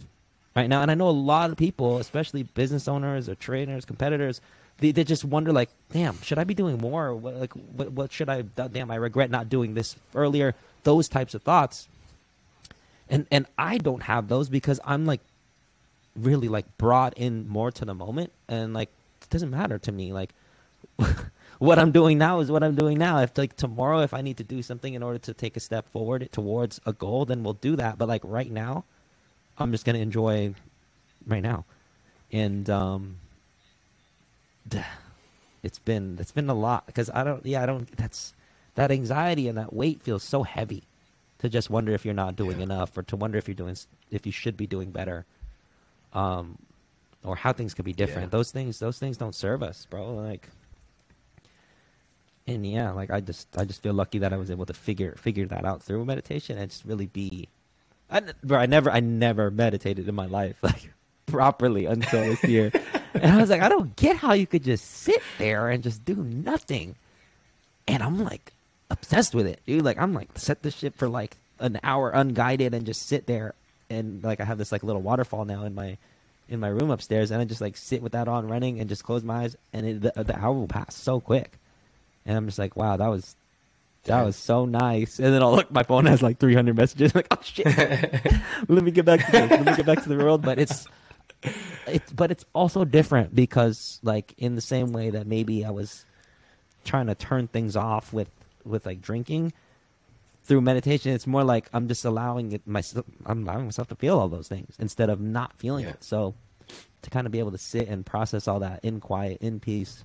right 0.55 0.69
now. 0.69 0.81
And 0.81 0.91
I 0.91 0.95
know 0.95 1.09
a 1.09 1.11
lot 1.11 1.49
of 1.49 1.57
people, 1.57 1.97
especially 1.97 2.43
business 2.43 2.87
owners 2.87 3.27
or 3.27 3.35
trainers, 3.35 3.85
competitors, 3.85 4.41
they, 4.77 4.91
they 4.91 5.03
just 5.03 5.25
wonder 5.25 5.51
like, 5.51 5.69
damn, 5.91 6.21
should 6.21 6.37
I 6.37 6.43
be 6.43 6.53
doing 6.53 6.77
more? 6.77 7.15
What, 7.15 7.35
like, 7.35 7.53
what, 7.53 7.91
what 7.91 8.11
should 8.11 8.29
I? 8.29 8.43
Damn, 8.43 8.91
I 8.91 8.95
regret 8.95 9.31
not 9.31 9.49
doing 9.49 9.73
this 9.73 9.95
earlier. 10.13 10.55
Those 10.83 11.09
types 11.09 11.33
of 11.33 11.41
thoughts. 11.41 11.87
And 13.09 13.25
and 13.31 13.47
I 13.57 13.79
don't 13.79 14.03
have 14.03 14.27
those 14.27 14.49
because 14.49 14.79
I'm 14.85 15.05
like 15.05 15.21
really 16.15 16.47
like 16.47 16.77
brought 16.77 17.17
in 17.17 17.47
more 17.47 17.71
to 17.71 17.85
the 17.85 17.93
moment 17.93 18.31
and 18.47 18.73
like 18.73 18.89
it 19.21 19.29
doesn't 19.29 19.49
matter 19.49 19.77
to 19.77 19.91
me 19.91 20.11
like 20.11 20.33
what 21.59 21.79
i'm 21.79 21.91
doing 21.91 22.17
now 22.17 22.39
is 22.39 22.51
what 22.51 22.63
i'm 22.63 22.75
doing 22.75 22.97
now. 22.97 23.19
If 23.19 23.37
like 23.37 23.55
tomorrow 23.55 24.01
if 24.01 24.13
i 24.13 24.21
need 24.21 24.37
to 24.37 24.43
do 24.43 24.61
something 24.61 24.93
in 24.93 25.03
order 25.03 25.19
to 25.19 25.33
take 25.33 25.55
a 25.55 25.59
step 25.59 25.89
forward 25.91 26.27
towards 26.31 26.79
a 26.85 26.93
goal 26.93 27.25
then 27.25 27.43
we'll 27.43 27.53
do 27.53 27.75
that. 27.77 27.97
But 27.97 28.07
like 28.07 28.21
right 28.23 28.51
now 28.51 28.83
i'm 29.57 29.71
just 29.71 29.85
gonna 29.85 29.99
enjoy 29.99 30.53
right 31.25 31.43
now. 31.43 31.65
And 32.31 32.69
um 32.69 33.17
it's 35.63 35.79
been 35.79 36.17
it's 36.19 36.31
been 36.31 36.49
a 36.49 36.53
lot 36.55 36.85
because 36.87 37.09
i 37.13 37.23
don't 37.23 37.45
yeah 37.45 37.61
i 37.61 37.65
don't 37.65 37.95
that's 37.95 38.33
that 38.75 38.91
anxiety 38.91 39.47
and 39.47 39.57
that 39.57 39.73
weight 39.73 40.01
feels 40.01 40.23
so 40.23 40.43
heavy 40.43 40.83
to 41.39 41.49
just 41.49 41.69
wonder 41.69 41.91
if 41.91 42.05
you're 42.05 42.13
not 42.13 42.35
doing 42.35 42.57
yeah. 42.57 42.63
enough 42.63 42.97
or 42.97 43.03
to 43.03 43.15
wonder 43.15 43.37
if 43.37 43.47
you're 43.47 43.55
doing 43.55 43.75
if 44.09 44.25
you 44.25 44.31
should 44.31 44.57
be 44.57 44.67
doing 44.67 44.91
better 44.91 45.25
um, 46.13 46.57
or 47.23 47.35
how 47.35 47.53
things 47.53 47.73
could 47.73 47.85
be 47.85 47.93
different. 47.93 48.27
Yeah. 48.27 48.37
Those 48.37 48.51
things, 48.51 48.79
those 48.79 48.97
things 48.97 49.17
don't 49.17 49.35
serve 49.35 49.63
us, 49.63 49.85
bro. 49.89 50.13
Like, 50.13 50.47
and 52.47 52.65
yeah, 52.65 52.91
like 52.91 53.11
I 53.11 53.21
just, 53.21 53.47
I 53.57 53.65
just 53.65 53.83
feel 53.83 53.93
lucky 53.93 54.19
that 54.19 54.33
I 54.33 54.37
was 54.37 54.49
able 54.49 54.65
to 54.65 54.73
figure 54.73 55.15
figure 55.15 55.45
that 55.47 55.65
out 55.65 55.83
through 55.83 56.05
meditation 56.05 56.57
and 56.57 56.69
just 56.69 56.85
really 56.85 57.07
be. 57.07 57.47
I, 58.09 58.21
bro, 58.43 58.59
I 58.59 58.65
never, 58.65 58.89
I 58.89 58.99
never 58.99 59.51
meditated 59.51 60.07
in 60.07 60.15
my 60.15 60.25
life 60.25 60.57
like 60.63 60.91
properly 61.27 61.85
until 61.85 62.25
this 62.25 62.43
year, 62.43 62.71
and 63.13 63.25
I 63.25 63.37
was 63.37 63.49
like, 63.49 63.61
I 63.61 63.69
don't 63.69 63.95
get 63.95 64.17
how 64.17 64.33
you 64.33 64.47
could 64.47 64.63
just 64.63 64.85
sit 64.85 65.21
there 65.37 65.69
and 65.69 65.83
just 65.83 66.03
do 66.03 66.15
nothing, 66.15 66.95
and 67.87 68.03
I'm 68.03 68.23
like 68.23 68.51
obsessed 68.89 69.33
with 69.33 69.47
it, 69.47 69.61
dude. 69.65 69.85
Like 69.85 69.97
I'm 69.97 70.13
like 70.13 70.37
set 70.37 70.63
this 70.63 70.75
shit 70.75 70.95
for 70.95 71.07
like 71.07 71.37
an 71.59 71.79
hour 71.83 72.09
unguided 72.09 72.73
and 72.73 72.85
just 72.85 73.03
sit 73.07 73.27
there 73.27 73.53
and 73.91 74.23
like 74.23 74.39
I 74.39 74.45
have 74.45 74.57
this 74.57 74.71
like 74.71 74.83
little 74.83 75.01
waterfall 75.01 75.45
now 75.45 75.65
in 75.65 75.75
my 75.75 75.97
in 76.47 76.59
my 76.59 76.67
room 76.67 76.89
upstairs, 76.89 77.31
and 77.31 77.41
I 77.41 77.45
just 77.45 77.61
like 77.61 77.77
sit 77.77 78.01
with 78.01 78.13
that 78.13 78.27
on 78.27 78.47
running 78.47 78.79
and 78.79 78.89
just 78.89 79.03
close 79.03 79.23
my 79.23 79.43
eyes, 79.43 79.55
and 79.73 79.85
it, 79.85 80.01
the, 80.01 80.23
the 80.23 80.37
hour 80.37 80.53
will 80.53 80.67
pass 80.67 80.95
so 80.95 81.19
quick, 81.19 81.57
and 82.25 82.37
I'm 82.37 82.45
just 82.45 82.59
like, 82.59 82.75
wow, 82.75 82.97
that 82.97 83.07
was 83.07 83.35
that 84.05 84.23
was 84.23 84.35
so 84.35 84.65
nice. 84.65 85.19
And 85.19 85.33
then 85.33 85.41
I'll 85.41 85.55
look, 85.55 85.71
my 85.71 85.83
phone 85.83 86.05
has 86.07 86.21
like 86.21 86.39
300 86.39 86.75
messages. 86.75 87.11
I'm 87.13 87.19
like, 87.19 87.27
oh 87.31 87.41
shit, 87.43 87.65
let 88.67 88.83
me 88.83 88.91
get 88.91 89.05
back 89.05 89.25
to 89.25 89.31
this. 89.31 89.51
Let 89.51 89.65
me 89.65 89.75
get 89.75 89.85
back 89.85 90.03
to 90.03 90.09
the 90.09 90.17
world. 90.17 90.41
But 90.41 90.59
it's, 90.59 90.87
it's, 91.87 92.11
but 92.11 92.31
it's 92.31 92.45
also 92.53 92.83
different 92.83 93.35
because 93.35 93.99
like 94.03 94.33
in 94.37 94.55
the 94.55 94.61
same 94.61 94.91
way 94.91 95.11
that 95.11 95.27
maybe 95.27 95.63
I 95.65 95.69
was 95.69 96.05
trying 96.83 97.07
to 97.07 97.15
turn 97.15 97.47
things 97.47 97.75
off 97.75 98.11
with 98.11 98.29
with 98.63 98.85
like 98.85 99.01
drinking, 99.01 99.53
through 100.43 100.61
meditation, 100.61 101.13
it's 101.13 101.27
more 101.27 101.43
like 101.43 101.69
I'm 101.73 101.87
just 101.87 102.03
allowing 102.05 102.51
it 102.51 102.65
myself. 102.67 103.05
I'm 103.25 103.43
allowing 103.43 103.65
myself 103.65 103.87
to 103.89 103.95
feel 103.95 104.19
all 104.19 104.29
those 104.29 104.47
things 104.47 104.75
instead 104.79 105.09
of 105.09 105.19
not 105.19 105.57
feeling 105.57 105.85
yeah. 105.85 105.91
it. 105.91 106.03
So 106.03 106.35
to 107.01 107.09
kind 107.09 107.25
of 107.25 107.31
be 107.31 107.39
able 107.39 107.51
to 107.51 107.57
sit 107.57 107.87
and 107.87 108.05
process 108.05 108.47
all 108.47 108.59
that 108.59 108.83
in 108.83 108.99
quiet, 108.99 109.37
in 109.41 109.59
peace, 109.59 110.03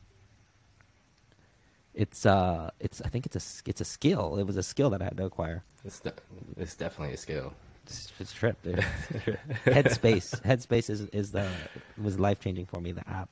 it's 1.95 2.27
uh, 2.27 2.71
it's 2.81 3.01
I 3.01 3.09
think 3.09 3.27
it's 3.27 3.37
a 3.37 3.69
it's 3.69 3.81
a 3.81 3.85
skill. 3.85 4.37
It 4.37 4.45
was 4.45 4.57
a 4.57 4.63
skill 4.63 4.91
that 4.91 5.01
I 5.01 5.05
had 5.05 5.17
to 5.17 5.25
acquire. 5.25 5.65
It's 5.85 6.01
de- 6.01 6.13
it's 6.57 6.75
definitely 6.75 7.15
a 7.15 7.19
skill. 7.19 7.55
It's, 7.85 8.13
it's 8.19 8.33
a 8.33 8.35
trip, 8.35 8.63
dude. 8.63 8.77
Headspace, 9.65 10.43
Headspace 10.43 10.91
is 10.91 11.03
is 11.07 11.33
the 11.33 11.49
was 11.97 12.19
life 12.19 12.41
changing 12.41 12.67
for 12.67 12.81
me. 12.81 12.93
The 12.93 13.09
app, 13.09 13.31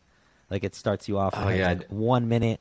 like 0.49 0.65
it 0.65 0.75
starts 0.75 1.09
you 1.09 1.19
off 1.19 1.35
oh, 1.37 1.45
like, 1.45 1.59
yeah. 1.59 1.69
like 1.69 1.89
one 1.89 2.29
minute 2.29 2.61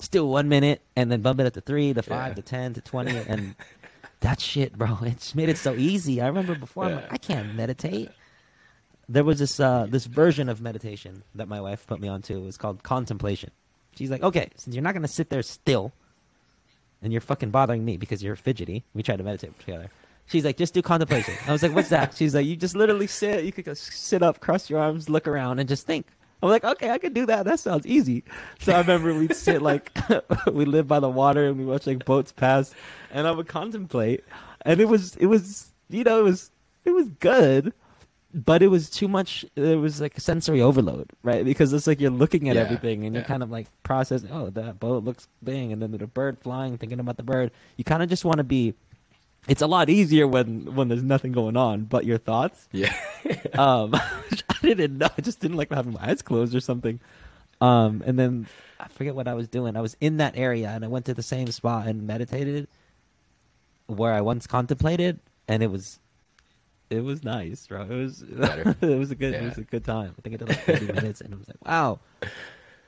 still 0.00 0.28
one 0.28 0.48
minute 0.48 0.82
and 0.96 1.10
then 1.10 1.22
bump 1.22 1.40
it 1.40 1.46
up 1.46 1.52
to 1.52 1.60
three 1.60 1.94
to 1.94 2.02
five 2.02 2.30
yeah. 2.30 2.34
to 2.34 2.42
ten 2.42 2.74
to 2.74 2.80
20 2.80 3.16
and 3.28 3.54
that 4.24 4.40
shit, 4.40 4.76
bro. 4.76 4.98
It's 5.02 5.34
made 5.34 5.48
it 5.48 5.58
so 5.58 5.74
easy. 5.74 6.20
I 6.20 6.26
remember 6.26 6.54
before, 6.54 6.84
I'm 6.84 6.96
like, 6.96 7.12
I 7.12 7.18
can't 7.18 7.54
meditate. 7.54 8.10
There 9.08 9.22
was 9.22 9.38
this 9.38 9.60
uh, 9.60 9.86
this 9.88 10.06
version 10.06 10.48
of 10.48 10.60
meditation 10.60 11.22
that 11.34 11.46
my 11.46 11.60
wife 11.60 11.86
put 11.86 12.00
me 12.00 12.08
onto. 12.08 12.38
It 12.38 12.44
was 12.44 12.56
called 12.56 12.82
contemplation. 12.82 13.50
She's 13.96 14.10
like, 14.10 14.22
okay, 14.22 14.48
since 14.56 14.74
you're 14.74 14.82
not 14.82 14.94
gonna 14.94 15.08
sit 15.08 15.28
there 15.28 15.42
still 15.42 15.92
and 17.02 17.12
you're 17.12 17.20
fucking 17.20 17.50
bothering 17.50 17.84
me 17.84 17.96
because 17.98 18.22
you're 18.22 18.34
fidgety. 18.34 18.82
We 18.94 19.02
tried 19.02 19.18
to 19.18 19.24
meditate 19.24 19.58
together. 19.60 19.90
She's 20.26 20.44
like, 20.44 20.56
just 20.56 20.72
do 20.72 20.80
contemplation. 20.80 21.34
I 21.46 21.52
was 21.52 21.62
like, 21.62 21.74
what's 21.74 21.90
that? 21.90 22.14
She's 22.16 22.34
like, 22.34 22.46
you 22.46 22.56
just 22.56 22.74
literally 22.74 23.06
sit. 23.06 23.44
You 23.44 23.52
could 23.52 23.66
just 23.66 23.92
sit 23.92 24.22
up, 24.22 24.40
cross 24.40 24.70
your 24.70 24.80
arms, 24.80 25.10
look 25.10 25.28
around, 25.28 25.58
and 25.58 25.68
just 25.68 25.86
think. 25.86 26.06
I'm 26.44 26.50
like, 26.50 26.64
okay, 26.64 26.90
I 26.90 26.98
can 26.98 27.12
do 27.12 27.26
that. 27.26 27.44
That 27.46 27.58
sounds 27.58 27.86
easy. 27.86 28.22
So 28.60 28.72
I 28.74 28.80
remember 28.80 29.14
we'd 29.14 29.34
sit 29.34 29.62
like, 29.62 29.96
we 30.52 30.64
live 30.64 30.86
by 30.86 31.00
the 31.00 31.08
water 31.08 31.46
and 31.46 31.58
we 31.58 31.64
watch 31.64 31.86
like 31.86 32.04
boats 32.04 32.32
pass, 32.32 32.74
and 33.10 33.26
I 33.26 33.30
would 33.30 33.48
contemplate, 33.48 34.22
and 34.62 34.80
it 34.80 34.84
was, 34.86 35.16
it 35.16 35.26
was, 35.26 35.72
you 35.88 36.04
know, 36.04 36.20
it 36.20 36.24
was, 36.24 36.50
it 36.84 36.92
was 36.92 37.08
good, 37.20 37.72
but 38.34 38.62
it 38.62 38.68
was 38.68 38.90
too 38.90 39.08
much. 39.08 39.44
It 39.56 39.78
was 39.78 40.00
like 40.00 40.18
sensory 40.20 40.60
overload, 40.60 41.10
right? 41.22 41.44
Because 41.44 41.72
it's 41.72 41.86
like 41.86 42.00
you're 42.00 42.10
looking 42.10 42.48
at 42.48 42.56
Yeah, 42.56 42.62
everything 42.62 43.04
and 43.04 43.14
you're 43.14 43.24
kind 43.24 43.42
of 43.42 43.50
like 43.50 43.68
processing. 43.84 44.28
Oh, 44.32 44.50
that 44.50 44.80
boat 44.80 45.04
looks 45.04 45.28
big, 45.42 45.70
and 45.70 45.80
then 45.80 45.92
the 45.92 46.06
bird 46.06 46.38
flying, 46.40 46.76
thinking 46.76 47.00
about 47.00 47.16
the 47.16 47.22
bird. 47.22 47.52
You 47.76 47.84
kind 47.84 48.02
of 48.02 48.08
just 48.08 48.24
want 48.24 48.38
to 48.38 48.44
be. 48.44 48.74
It's 49.46 49.62
a 49.62 49.66
lot 49.66 49.90
easier 49.90 50.26
when 50.26 50.74
when 50.74 50.88
there's 50.88 51.02
nothing 51.02 51.32
going 51.32 51.56
on 51.56 51.84
but 51.84 52.04
your 52.04 52.18
thoughts. 52.18 52.68
Yeah. 52.72 52.94
Um, 53.54 53.94
I 53.94 54.56
didn't 54.62 54.98
know. 54.98 55.08
I 55.16 55.20
just 55.22 55.38
didn't 55.38 55.56
like 55.56 55.72
having 55.72 55.92
my 55.92 56.10
eyes 56.10 56.22
closed 56.22 56.56
or 56.56 56.60
something. 56.60 56.98
Um, 57.60 58.02
and 58.04 58.18
then 58.18 58.48
I 58.80 58.88
forget 58.88 59.14
what 59.14 59.28
I 59.28 59.34
was 59.34 59.46
doing. 59.48 59.76
I 59.76 59.80
was 59.80 59.96
in 60.00 60.16
that 60.16 60.36
area 60.36 60.68
and 60.70 60.84
I 60.84 60.88
went 60.88 61.06
to 61.06 61.14
the 61.14 61.22
same 61.22 61.46
spot 61.52 61.86
and 61.86 62.06
meditated 62.06 62.66
where 63.86 64.12
I 64.12 64.20
once 64.20 64.46
contemplated, 64.46 65.20
and 65.46 65.62
it 65.62 65.70
was, 65.70 65.98
it 66.90 67.04
was 67.04 67.22
nice, 67.22 67.66
bro. 67.66 67.82
It 67.82 67.88
was, 67.90 68.22
it 68.22 68.98
was 68.98 69.10
a 69.10 69.14
good, 69.14 69.34
it 69.34 69.42
was 69.42 69.58
a 69.58 69.62
good 69.62 69.84
time. 69.84 70.14
I 70.18 70.20
think 70.22 70.34
I 70.34 70.38
did 70.38 70.48
like 70.48 70.64
30 70.64 70.92
minutes, 70.92 71.20
and 71.20 71.32
it 71.32 71.38
was 71.38 71.48
like, 71.48 71.64
wow, 71.64 72.00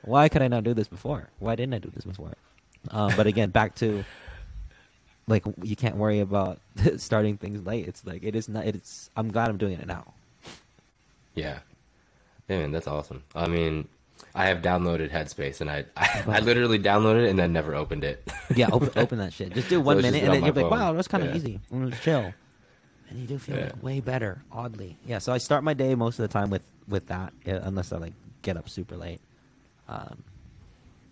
why 0.01 0.29
could 0.29 0.41
I 0.41 0.47
not 0.47 0.63
do 0.63 0.73
this 0.73 0.87
before? 0.87 1.29
Why 1.39 1.55
didn't 1.55 1.73
I 1.75 1.79
do 1.79 1.91
this 1.93 2.03
before? 2.03 2.33
Um, 2.91 3.13
but 3.15 3.27
again, 3.27 3.49
back 3.49 3.75
to 3.75 4.03
like 5.27 5.43
you 5.61 5.75
can't 5.75 5.97
worry 5.97 6.19
about 6.19 6.59
starting 6.97 7.37
things 7.37 7.65
late. 7.65 7.87
It's 7.87 8.05
like 8.05 8.23
it 8.23 8.35
is 8.35 8.47
not. 8.49 8.65
It's. 8.65 9.09
I'm 9.15 9.29
glad 9.31 9.49
I'm 9.49 9.57
doing 9.57 9.73
it 9.73 9.85
now. 9.87 10.13
Yeah. 11.35 11.59
Yeah, 12.49 12.59
man, 12.59 12.71
that's 12.71 12.87
awesome. 12.87 13.23
I 13.35 13.47
mean, 13.47 13.89
I 14.33 14.45
have 14.45 14.59
downloaded 14.61 15.11
Headspace, 15.11 15.59
and 15.61 15.69
I 15.69 15.83
I, 15.97 16.23
I 16.27 16.39
literally 16.39 16.79
downloaded 16.79 17.25
it 17.25 17.29
and 17.29 17.37
then 17.37 17.51
never 17.53 17.75
opened 17.75 18.03
it. 18.03 18.25
Yeah, 18.55 18.69
open, 18.71 18.89
open 18.95 19.17
that 19.19 19.33
shit. 19.33 19.53
Just 19.53 19.67
do 19.69 19.81
one 19.81 19.97
just 19.97 20.05
minute, 20.05 20.21
on 20.27 20.33
and 20.33 20.33
then 20.35 20.45
you're 20.45 20.53
like, 20.63 20.71
phone. 20.71 20.79
wow, 20.79 20.93
that's 20.93 21.09
kind 21.09 21.23
of 21.23 21.31
Yeah. 21.31 21.35
easy. 21.35 21.59
I'm 21.71 21.91
chill, 21.91 22.33
and 23.09 23.19
you 23.19 23.27
do 23.27 23.37
feel 23.37 23.57
Yeah. 23.57 23.63
like 23.65 23.83
way 23.83 23.99
better. 23.99 24.41
Oddly, 24.51 24.97
yeah. 25.05 25.17
So 25.19 25.33
I 25.33 25.37
start 25.37 25.63
my 25.65 25.73
day 25.73 25.93
most 25.95 26.17
of 26.17 26.23
the 26.23 26.29
time 26.31 26.49
with 26.49 26.63
with 26.87 27.07
that, 27.07 27.33
unless 27.45 27.91
I 27.91 27.97
like 27.97 28.13
get 28.43 28.55
up 28.55 28.69
super 28.69 28.95
late. 28.95 29.19
Um, 29.89 30.23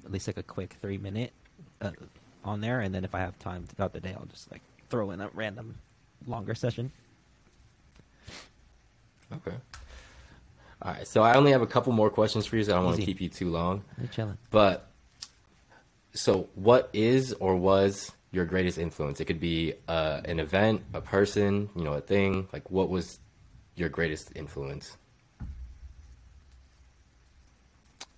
at 0.06 0.12
least 0.12 0.28
like 0.28 0.38
a 0.38 0.44
quick 0.44 0.78
three 0.82 0.98
minute 0.98 1.34
uh, 1.82 1.92
on 2.46 2.62
there, 2.62 2.80
and 2.80 2.94
then 2.94 3.04
if 3.04 3.14
I 3.16 3.20
have 3.20 3.38
time 3.40 3.66
throughout 3.66 3.94
the 3.94 4.00
day, 4.00 4.14
I'll 4.18 4.26
just 4.26 4.52
like 4.52 4.62
throw 4.90 5.12
in 5.12 5.22
a 5.22 5.30
random 5.34 5.76
longer 6.28 6.56
session. 6.56 6.92
Okay. 9.34 9.56
All 10.82 10.92
right. 10.94 11.08
So 11.08 11.24
I 11.24 11.34
only 11.34 11.52
have 11.52 11.62
a 11.62 11.68
couple 11.68 11.92
more 11.94 12.10
questions 12.10 12.46
for 12.46 12.58
you, 12.58 12.64
so 12.64 12.74
I 12.74 12.76
don't 12.76 12.86
want 12.86 12.98
to 12.98 13.06
keep 13.06 13.20
you 13.20 13.30
too 13.30 13.50
long. 13.50 13.84
You're 13.98 14.08
chilling. 14.08 14.38
But 14.52 14.88
so, 16.14 16.48
what 16.56 16.90
is 16.94 17.34
or 17.34 17.56
was 17.56 18.12
your 18.32 18.46
greatest 18.46 18.78
influence? 18.78 19.20
It 19.20 19.26
could 19.26 19.40
be 19.40 19.74
uh, 19.88 20.22
an 20.26 20.40
event, 20.40 20.84
a 20.94 21.02
person, 21.02 21.70
you 21.76 21.84
know, 21.84 21.94
a 21.94 22.02
thing. 22.02 22.48
Like, 22.54 22.70
what 22.70 22.90
was 22.90 23.20
your 23.76 23.90
greatest 23.90 24.32
influence? 24.36 24.96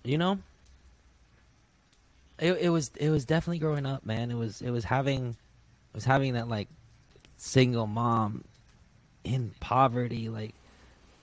you 0.08 0.18
know 0.18 0.38
it, 2.38 2.52
it 2.54 2.68
was 2.68 2.90
it 2.96 3.10
was 3.10 3.24
definitely 3.24 3.58
growing 3.58 3.86
up 3.86 4.06
man. 4.06 4.30
It 4.30 4.36
was 4.36 4.62
it 4.62 4.70
was 4.70 4.84
having 4.84 5.30
it 5.30 5.94
was 5.94 6.04
having 6.04 6.34
that 6.34 6.48
like 6.48 6.68
single 7.36 7.86
mom 7.86 8.44
in 9.24 9.52
poverty. 9.60 10.28
Like 10.28 10.54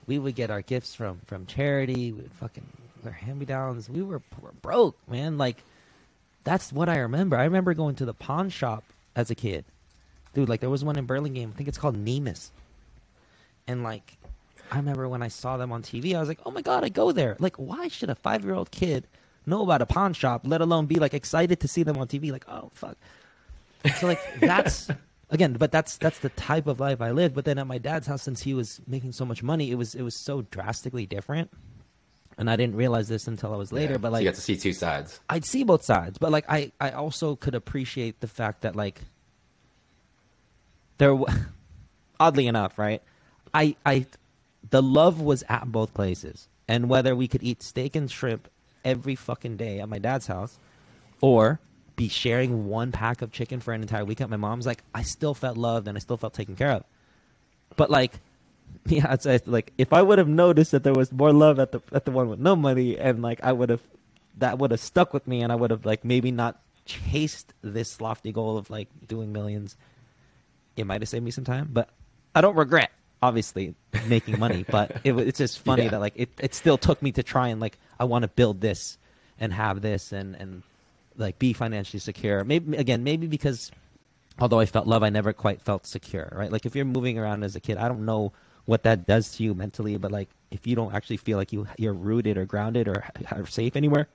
we 0.06 0.18
would 0.18 0.34
get 0.34 0.50
our 0.50 0.62
gifts 0.62 0.94
from 0.94 1.20
from 1.26 1.46
charity. 1.46 2.12
We 2.12 2.22
would 2.22 2.32
fucking 2.32 2.66
our 3.04 3.12
hand-me-downs. 3.12 3.88
We 3.88 4.02
were, 4.02 4.18
we 4.18 4.42
were 4.42 4.52
broke 4.62 4.96
man. 5.08 5.38
Like 5.38 5.62
that's 6.44 6.72
what 6.72 6.88
i 6.88 6.98
remember. 6.98 7.36
I 7.36 7.44
remember 7.44 7.74
going 7.74 7.96
to 7.96 8.04
the 8.04 8.14
pawn 8.14 8.50
shop 8.50 8.84
as 9.14 9.30
a 9.30 9.34
kid. 9.34 9.64
Dude 10.34 10.48
like 10.48 10.60
there 10.60 10.70
was 10.70 10.84
one 10.84 10.98
in 10.98 11.06
burlingame. 11.06 11.50
I 11.54 11.56
think 11.56 11.68
it's 11.68 11.78
called 11.78 11.96
nemus. 11.96 12.50
And 13.66 13.82
like 13.82 14.16
I 14.70 14.76
remember 14.76 15.08
when 15.08 15.22
I 15.22 15.28
saw 15.28 15.56
them 15.56 15.72
on 15.72 15.82
TV, 15.82 16.14
I 16.14 16.20
was 16.20 16.28
like, 16.28 16.40
"Oh 16.44 16.50
my 16.50 16.62
god, 16.62 16.84
I 16.84 16.88
go 16.88 17.12
there!" 17.12 17.36
Like, 17.38 17.56
why 17.56 17.86
should 17.88 18.10
a 18.10 18.16
five-year-old 18.16 18.72
kid 18.72 19.06
know 19.46 19.62
about 19.62 19.82
a 19.82 19.86
pawn 19.86 20.12
shop, 20.12 20.42
let 20.44 20.60
alone 20.60 20.86
be 20.86 20.96
like 20.96 21.14
excited 21.14 21.60
to 21.60 21.68
see 21.68 21.82
them 21.82 21.96
on 21.98 22.08
TV? 22.08 22.30
Like, 22.32 22.48
oh 22.48 22.70
fuck. 22.74 22.96
So 24.00 24.06
like 24.06 24.20
that's 24.40 24.88
again, 25.30 25.54
but 25.54 25.72
that's 25.72 25.96
that's 25.96 26.18
the 26.18 26.30
type 26.30 26.66
of 26.66 26.80
life 26.80 27.00
I 27.00 27.10
lived. 27.12 27.34
But 27.34 27.44
then 27.44 27.58
at 27.58 27.66
my 27.66 27.78
dad's 27.78 28.06
house, 28.06 28.22
since 28.22 28.42
he 28.42 28.54
was 28.54 28.80
making 28.86 29.12
so 29.12 29.24
much 29.24 29.42
money, 29.42 29.70
it 29.70 29.76
was 29.76 29.94
it 29.94 30.02
was 30.02 30.18
so 30.18 30.42
drastically 30.42 31.06
different, 31.06 31.50
and 32.36 32.50
I 32.50 32.56
didn't 32.56 32.76
realize 32.76 33.08
this 33.08 33.26
until 33.26 33.52
I 33.54 33.56
was 33.56 33.72
later. 33.72 33.94
Yeah, 33.94 33.98
But 33.98 34.08
so 34.08 34.12
like, 34.12 34.22
you 34.22 34.28
got 34.30 34.34
to 34.34 34.40
see 34.40 34.56
two 34.56 34.72
sides. 34.72 35.20
I'd 35.28 35.44
see 35.44 35.64
both 35.64 35.84
sides, 35.84 36.18
but 36.18 36.32
like 36.32 36.44
I, 36.48 36.72
I 36.80 36.90
also 36.90 37.36
could 37.36 37.54
appreciate 37.54 38.20
the 38.20 38.28
fact 38.28 38.62
that 38.62 38.74
like 38.74 39.00
there, 40.98 41.10
w- 41.10 41.26
oddly 42.20 42.46
enough, 42.46 42.78
right? 42.78 43.02
I, 43.54 43.76
I, 43.86 44.06
the 44.68 44.82
love 44.82 45.20
was 45.20 45.44
at 45.48 45.70
both 45.70 45.94
places, 45.94 46.48
and 46.68 46.88
whether 46.88 47.14
we 47.14 47.28
could 47.28 47.42
eat 47.42 47.62
steak 47.62 47.94
and 47.96 48.10
shrimp 48.10 48.48
every 48.86 49.16
fucking 49.16 49.58
day 49.58 49.80
at 49.80 49.88
my 49.88 49.98
dad's 49.98 50.28
house, 50.28 50.58
or 51.20 51.60
be 51.96 52.08
sharing 52.08 52.66
one 52.66 52.92
pack 52.92 53.20
of 53.20 53.32
chicken 53.32 53.60
for 53.60 53.74
an 53.74 53.82
entire 53.82 54.04
week 54.04 54.20
at 54.20 54.30
my 54.30 54.36
mom's, 54.36 54.64
like 54.64 54.82
I 54.94 55.02
still 55.02 55.34
felt 55.34 55.58
loved 55.58 55.88
and 55.88 55.98
I 55.98 56.00
still 56.00 56.16
felt 56.16 56.32
taken 56.32 56.54
care 56.54 56.70
of. 56.70 56.84
But 57.74 57.90
like, 57.90 58.20
yeah, 58.86 59.12
it's, 59.12 59.26
it's 59.26 59.48
like 59.48 59.72
if 59.76 59.92
I 59.92 60.00
would 60.00 60.18
have 60.18 60.28
noticed 60.28 60.70
that 60.70 60.84
there 60.84 60.94
was 60.94 61.10
more 61.12 61.32
love 61.32 61.58
at 61.58 61.72
the 61.72 61.82
at 61.92 62.04
the 62.04 62.12
one 62.12 62.28
with 62.28 62.38
no 62.38 62.54
money, 62.54 62.96
and 62.96 63.20
like 63.20 63.40
I 63.42 63.52
would 63.52 63.68
have, 63.68 63.82
that 64.38 64.58
would 64.58 64.70
have 64.70 64.80
stuck 64.80 65.12
with 65.12 65.26
me, 65.26 65.42
and 65.42 65.52
I 65.52 65.56
would 65.56 65.70
have 65.70 65.84
like 65.84 66.04
maybe 66.04 66.30
not 66.30 66.60
chased 66.84 67.52
this 67.62 68.00
lofty 68.00 68.30
goal 68.30 68.56
of 68.56 68.70
like 68.70 68.88
doing 69.06 69.32
millions. 69.32 69.76
It 70.76 70.86
might 70.86 71.00
have 71.00 71.08
saved 71.08 71.24
me 71.24 71.30
some 71.30 71.44
time, 71.44 71.70
but 71.72 71.88
I 72.34 72.40
don't 72.40 72.54
regret 72.54 72.90
obviously 73.26 73.74
making 74.06 74.38
money. 74.38 74.64
but 74.76 75.00
it, 75.04 75.12
it's 75.14 75.38
just 75.38 75.58
funny 75.60 75.84
Yeah. 75.84 75.90
that 75.90 76.00
like 76.00 76.14
it, 76.16 76.30
it 76.40 76.54
still 76.54 76.78
took 76.78 77.02
me 77.02 77.12
to 77.12 77.22
try 77.22 77.48
and 77.48 77.60
like 77.60 77.78
I 77.98 78.04
want 78.04 78.22
to 78.22 78.28
build 78.28 78.60
this 78.60 78.98
and 79.38 79.52
have 79.52 79.82
this 79.82 80.12
and 80.12 80.34
and 80.36 80.62
like 81.16 81.38
be 81.38 81.52
financially 81.52 82.00
secure. 82.00 82.44
Maybe 82.44 82.76
again, 82.76 83.04
maybe 83.04 83.26
because 83.26 83.70
although 84.38 84.60
I 84.60 84.66
felt 84.66 84.86
love, 84.86 85.02
I 85.02 85.10
never 85.10 85.32
quite 85.32 85.60
felt 85.62 85.86
secure, 85.86 86.32
right? 86.36 86.52
Like 86.52 86.66
if 86.66 86.74
you're 86.76 86.84
moving 86.84 87.18
around 87.18 87.42
as 87.42 87.56
a 87.56 87.60
kid, 87.60 87.76
I 87.78 87.88
don't 87.88 88.04
know 88.04 88.32
what 88.66 88.82
that 88.82 89.06
does 89.06 89.32
to 89.36 89.42
you 89.42 89.54
mentally, 89.54 89.96
but 89.96 90.10
like 90.12 90.28
if 90.50 90.66
you 90.66 90.74
don't 90.76 90.94
actually 90.94 91.16
feel 91.18 91.38
like 91.38 91.52
you 91.52 91.66
you're 91.78 91.92
rooted 91.94 92.36
or 92.38 92.44
grounded 92.46 92.88
or 92.88 93.04
are 93.32 93.46
safe 93.46 93.76
anywhere, 93.76 94.08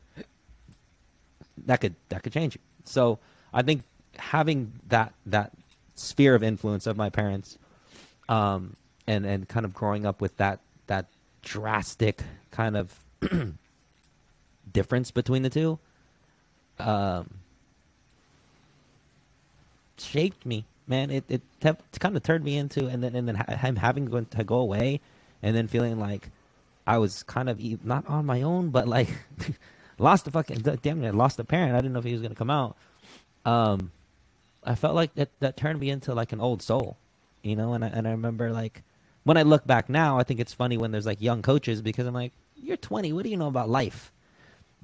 that 1.66 1.82
could 1.82 1.96
that 2.10 2.24
could 2.24 2.34
change 2.34 2.56
you. 2.56 2.62
So 2.86 3.20
I 3.54 3.62
think 3.62 3.84
having 4.18 4.74
that 4.90 5.14
that 5.28 5.52
sphere 5.96 6.36
of 6.36 6.44
influence 6.44 6.88
of 6.88 6.98
my 6.98 7.10
parents, 7.10 7.58
um, 8.30 8.76
and 9.08 9.26
and 9.26 9.48
kind 9.48 9.66
of 9.66 9.74
growing 9.74 10.06
up 10.06 10.22
with 10.22 10.38
that 10.38 10.60
that 10.88 11.08
drastic 11.42 12.24
kind 12.52 12.78
of 12.78 12.94
difference 14.72 15.12
between 15.12 15.44
the 15.44 15.50
two, 15.50 15.80
um, 16.80 17.30
shaped 19.98 20.46
me, 20.46 20.66
man. 20.88 21.10
It 21.12 21.26
it 21.30 21.42
kind 22.00 22.16
of 22.16 22.24
turned 22.24 22.44
me 22.44 22.58
into, 22.58 22.88
and 22.88 23.04
then 23.04 23.16
and 23.16 23.28
then 23.28 23.36
him 23.36 23.76
having 23.76 24.06
to 24.06 24.12
go- 24.12 24.44
to 24.44 24.54
away, 24.54 25.00
and 25.42 25.56
then 25.56 25.68
feeling 25.68 26.00
like 26.00 26.30
I 26.86 26.98
was 26.98 27.24
kind 27.24 27.50
of 27.50 27.60
not 27.86 28.08
on 28.08 28.26
my 28.26 28.42
own, 28.42 28.70
but 28.70 28.88
like 28.88 29.10
lost 29.98 30.28
a 30.28 30.32
fucking 30.32 30.60
damn 30.82 31.02
near 31.02 31.14
lost 31.14 31.40
a 31.40 31.44
parent. 31.44 31.74
I 31.74 31.78
didn't 31.78 31.94
know 31.94 32.00
if 32.00 32.06
he 32.06 32.14
was 32.14 32.22
gonna 32.22 32.36
come 32.36 32.50
out. 32.50 32.76
Um, 33.46 33.92
I 34.64 34.76
felt 34.76 34.96
like 34.96 35.14
that 35.16 35.30
that 35.40 35.58
turned 35.58 35.80
me 35.80 35.90
into 35.90 36.14
like 36.14 36.32
an 36.32 36.42
old 36.42 36.62
soul, 36.62 36.98
you 37.42 37.56
know. 37.56 37.74
And 37.74 37.84
I 37.84 37.88
and 37.88 38.08
I 38.08 38.12
remember 38.12 38.52
like 38.52 38.84
when 39.24 39.38
I 39.38 39.44
look 39.44 39.66
back 39.66 39.90
now, 39.90 40.18
I 40.20 40.24
think 40.24 40.40
it's 40.40 40.54
funny 40.54 40.78
when 40.78 40.92
there's 40.92 41.06
like 41.06 41.22
young 41.22 41.42
coaches 41.42 41.82
because 41.82 42.08
I'm 42.08 42.14
like, 42.14 42.34
you're 42.56 42.78
20, 42.78 43.14
what 43.14 43.24
do 43.24 43.30
you 43.30 43.38
know 43.38 43.48
about 43.48 43.70
life? 43.70 44.12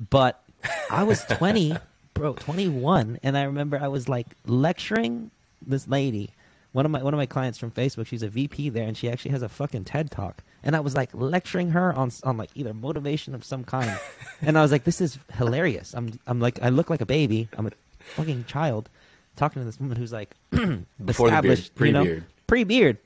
But 0.10 0.44
I 0.92 1.04
was 1.04 1.24
20, 1.26 1.76
bro, 2.14 2.34
21, 2.34 3.20
and 3.24 3.38
I 3.38 3.44
remember 3.44 3.80
I 3.82 3.88
was 3.88 4.08
like 4.10 4.28
lecturing 4.46 5.32
this 5.66 5.88
lady, 5.88 6.32
one 6.72 6.86
of 6.86 6.92
my 6.92 7.02
one 7.02 7.14
of 7.14 7.18
my 7.18 7.26
clients 7.26 7.58
from 7.58 7.72
Facebook. 7.72 8.06
She's 8.08 8.22
a 8.24 8.28
VP 8.30 8.70
there, 8.70 8.88
and 8.88 8.96
she 8.96 9.10
actually 9.10 9.32
has 9.32 9.42
a 9.42 9.50
fucking 9.50 9.86
TED 9.86 10.12
talk. 10.12 10.44
And 10.64 10.76
I 10.76 10.80
was 10.80 10.96
like 10.96 11.10
lecturing 11.14 11.72
her 11.72 11.94
on 11.94 12.12
on 12.24 12.38
like 12.38 12.52
either 12.54 12.74
motivation 12.74 13.34
of 13.34 13.44
some 13.44 13.64
kind, 13.64 13.98
and 14.42 14.58
I 14.58 14.62
was 14.62 14.72
like, 14.72 14.84
this 14.84 15.02
is 15.02 15.18
hilarious. 15.34 15.94
I'm 15.96 16.20
I'm 16.28 16.40
like 16.40 16.62
I 16.62 16.70
look 16.70 16.90
like 16.90 17.02
a 17.02 17.06
baby. 17.06 17.50
I'm 17.58 17.68
a 17.68 17.72
fucking 18.00 18.46
child 18.46 18.90
talking 19.36 19.62
to 19.62 19.66
this 19.66 19.80
woman 19.80 19.98
who's 19.98 20.14
like 20.14 20.36
Before 20.52 21.30
the 21.32 21.42
beard, 21.42 21.60
established, 21.60 21.72
you 21.80 21.92
know, 21.92 22.22
pre-beard. 22.46 22.98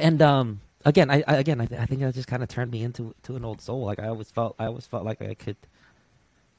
And 0.00 0.22
um, 0.22 0.60
again, 0.84 1.10
I, 1.10 1.22
I 1.26 1.36
again, 1.36 1.60
I, 1.60 1.64
I 1.64 1.86
think 1.86 2.00
that 2.00 2.14
just 2.14 2.28
kind 2.28 2.42
of 2.42 2.48
turned 2.48 2.70
me 2.70 2.82
into 2.82 3.14
to 3.24 3.36
an 3.36 3.44
old 3.44 3.60
soul. 3.60 3.84
Like 3.84 3.98
I 3.98 4.08
always 4.08 4.30
felt, 4.30 4.56
I 4.58 4.66
always 4.66 4.86
felt 4.86 5.04
like 5.04 5.20
I 5.22 5.34
could, 5.34 5.56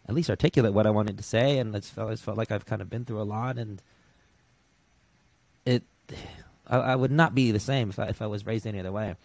at 0.08 0.16
least 0.16 0.30
articulate 0.30 0.74
what 0.74 0.88
I 0.88 0.90
wanted 0.90 1.18
to 1.18 1.24
say, 1.24 1.60
and 1.60 1.76
it's 1.76 1.98
always 1.98 2.22
felt 2.22 2.38
like 2.38 2.52
I've 2.52 2.66
kind 2.66 2.82
of 2.82 2.90
been 2.90 3.06
through 3.06 3.22
a 3.22 3.24
lot, 3.24 3.58
and 3.58 3.82
it, 5.66 5.84
I, 6.68 6.78
I 6.78 6.96
would 6.96 7.12
not 7.12 7.36
be 7.36 7.52
the 7.52 7.60
same 7.60 7.90
if 7.90 8.00
I, 8.00 8.06
if 8.06 8.22
I 8.22 8.28
was 8.28 8.46
raised 8.46 8.66
any 8.66 8.80
other 8.80 8.92
way. 8.92 9.16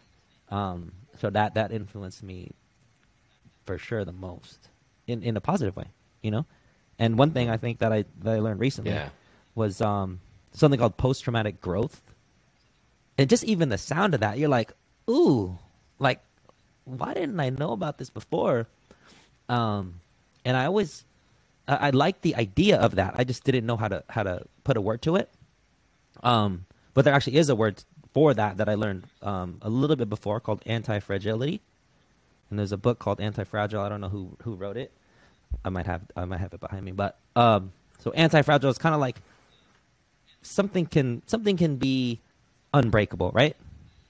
Um, 0.50 0.92
so 1.20 1.30
that 1.30 1.54
that 1.54 1.72
influenced 1.72 2.22
me 2.22 2.50
for 3.64 3.78
sure 3.78 4.04
the 4.04 4.12
most 4.12 4.68
in 5.06 5.22
in 5.22 5.36
a 5.36 5.40
positive 5.40 5.76
way, 5.76 5.86
you 6.22 6.30
know. 6.30 6.44
And 6.98 7.18
one 7.18 7.30
thing 7.32 7.50
I 7.50 7.56
think 7.56 7.78
that 7.78 7.92
I 7.92 8.04
that 8.22 8.34
I 8.36 8.38
learned 8.40 8.60
recently 8.60 8.92
Yeah. 8.92 9.08
was 9.54 9.80
um, 9.80 10.20
something 10.52 10.78
called 10.78 10.96
post 10.96 11.24
traumatic 11.24 11.60
growth. 11.60 12.02
And 13.18 13.30
just 13.30 13.44
even 13.44 13.68
the 13.68 13.78
sound 13.78 14.14
of 14.14 14.20
that, 14.20 14.38
you're 14.38 14.48
like, 14.48 14.72
ooh, 15.08 15.58
like, 15.98 16.20
why 16.84 17.14
didn't 17.14 17.38
I 17.40 17.50
know 17.50 17.72
about 17.72 17.98
this 17.98 18.10
before? 18.10 18.66
Um, 19.48 20.00
and 20.44 20.56
I 20.56 20.66
always, 20.66 21.04
I, 21.68 21.76
I 21.76 21.90
liked 21.90 22.22
the 22.22 22.36
idea 22.36 22.78
of 22.78 22.96
that. 22.96 23.14
I 23.16 23.24
just 23.24 23.44
didn't 23.44 23.66
know 23.66 23.76
how 23.76 23.88
to 23.88 24.02
how 24.08 24.22
to 24.22 24.44
put 24.64 24.76
a 24.76 24.80
word 24.80 25.02
to 25.02 25.16
it. 25.16 25.30
Um, 26.22 26.66
but 26.92 27.04
there 27.04 27.14
actually 27.14 27.36
is 27.36 27.48
a 27.48 27.56
word 27.56 27.82
for 28.12 28.34
that 28.34 28.58
that 28.58 28.68
I 28.68 28.74
learned 28.74 29.04
um, 29.22 29.58
a 29.62 29.68
little 29.68 29.96
bit 29.96 30.08
before 30.08 30.40
called 30.40 30.62
anti 30.66 30.98
fragility. 31.00 31.60
And 32.50 32.58
there's 32.58 32.72
a 32.72 32.76
book 32.76 32.98
called 32.98 33.20
Anti 33.20 33.44
Fragile. 33.44 33.80
I 33.80 33.88
don't 33.88 34.00
know 34.00 34.08
who 34.08 34.36
who 34.42 34.54
wrote 34.54 34.76
it. 34.76 34.92
I 35.64 35.70
might 35.70 35.86
have 35.86 36.02
I 36.16 36.24
might 36.24 36.40
have 36.40 36.52
it 36.52 36.60
behind 36.60 36.84
me, 36.84 36.92
but 36.92 37.18
um, 37.36 37.72
so 37.98 38.12
anti 38.12 38.42
fragile 38.42 38.70
is 38.70 38.78
kind 38.78 38.94
of 38.94 39.00
like 39.00 39.16
something 40.42 40.86
can 40.86 41.22
something 41.26 41.56
can 41.56 41.76
be 41.76 42.20
unbreakable, 42.74 43.30
right? 43.32 43.56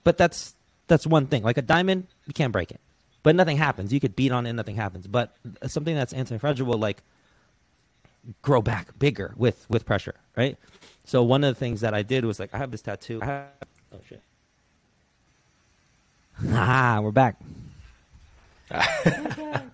But 0.02 0.18
that's 0.18 0.54
that's 0.88 1.06
one 1.06 1.26
thing. 1.26 1.42
Like 1.42 1.58
a 1.58 1.62
diamond, 1.62 2.08
you 2.26 2.32
can't 2.34 2.52
break 2.52 2.70
it, 2.70 2.80
but 3.22 3.36
nothing 3.36 3.56
happens. 3.56 3.92
You 3.92 4.00
could 4.00 4.16
beat 4.16 4.32
on 4.32 4.46
it, 4.46 4.50
and 4.50 4.56
nothing 4.56 4.76
happens. 4.76 5.06
But 5.06 5.34
something 5.66 5.94
that's 5.94 6.12
anti 6.12 6.38
fragile 6.38 6.66
will 6.66 6.78
like 6.78 7.02
grow 8.42 8.62
back 8.62 8.98
bigger 8.98 9.34
with 9.36 9.66
with 9.68 9.86
pressure, 9.86 10.14
right? 10.36 10.58
So 11.04 11.22
one 11.22 11.44
of 11.44 11.54
the 11.54 11.58
things 11.58 11.82
that 11.82 11.94
I 11.94 12.02
did 12.02 12.24
was 12.24 12.40
like 12.40 12.52
I 12.52 12.58
have 12.58 12.70
this 12.70 12.82
tattoo. 12.82 13.20
I 13.22 13.26
have, 13.26 13.46
oh 13.92 14.00
shit. 14.08 14.22
Ah, 16.50 16.98
we're 17.00 17.12
back. 17.12 17.38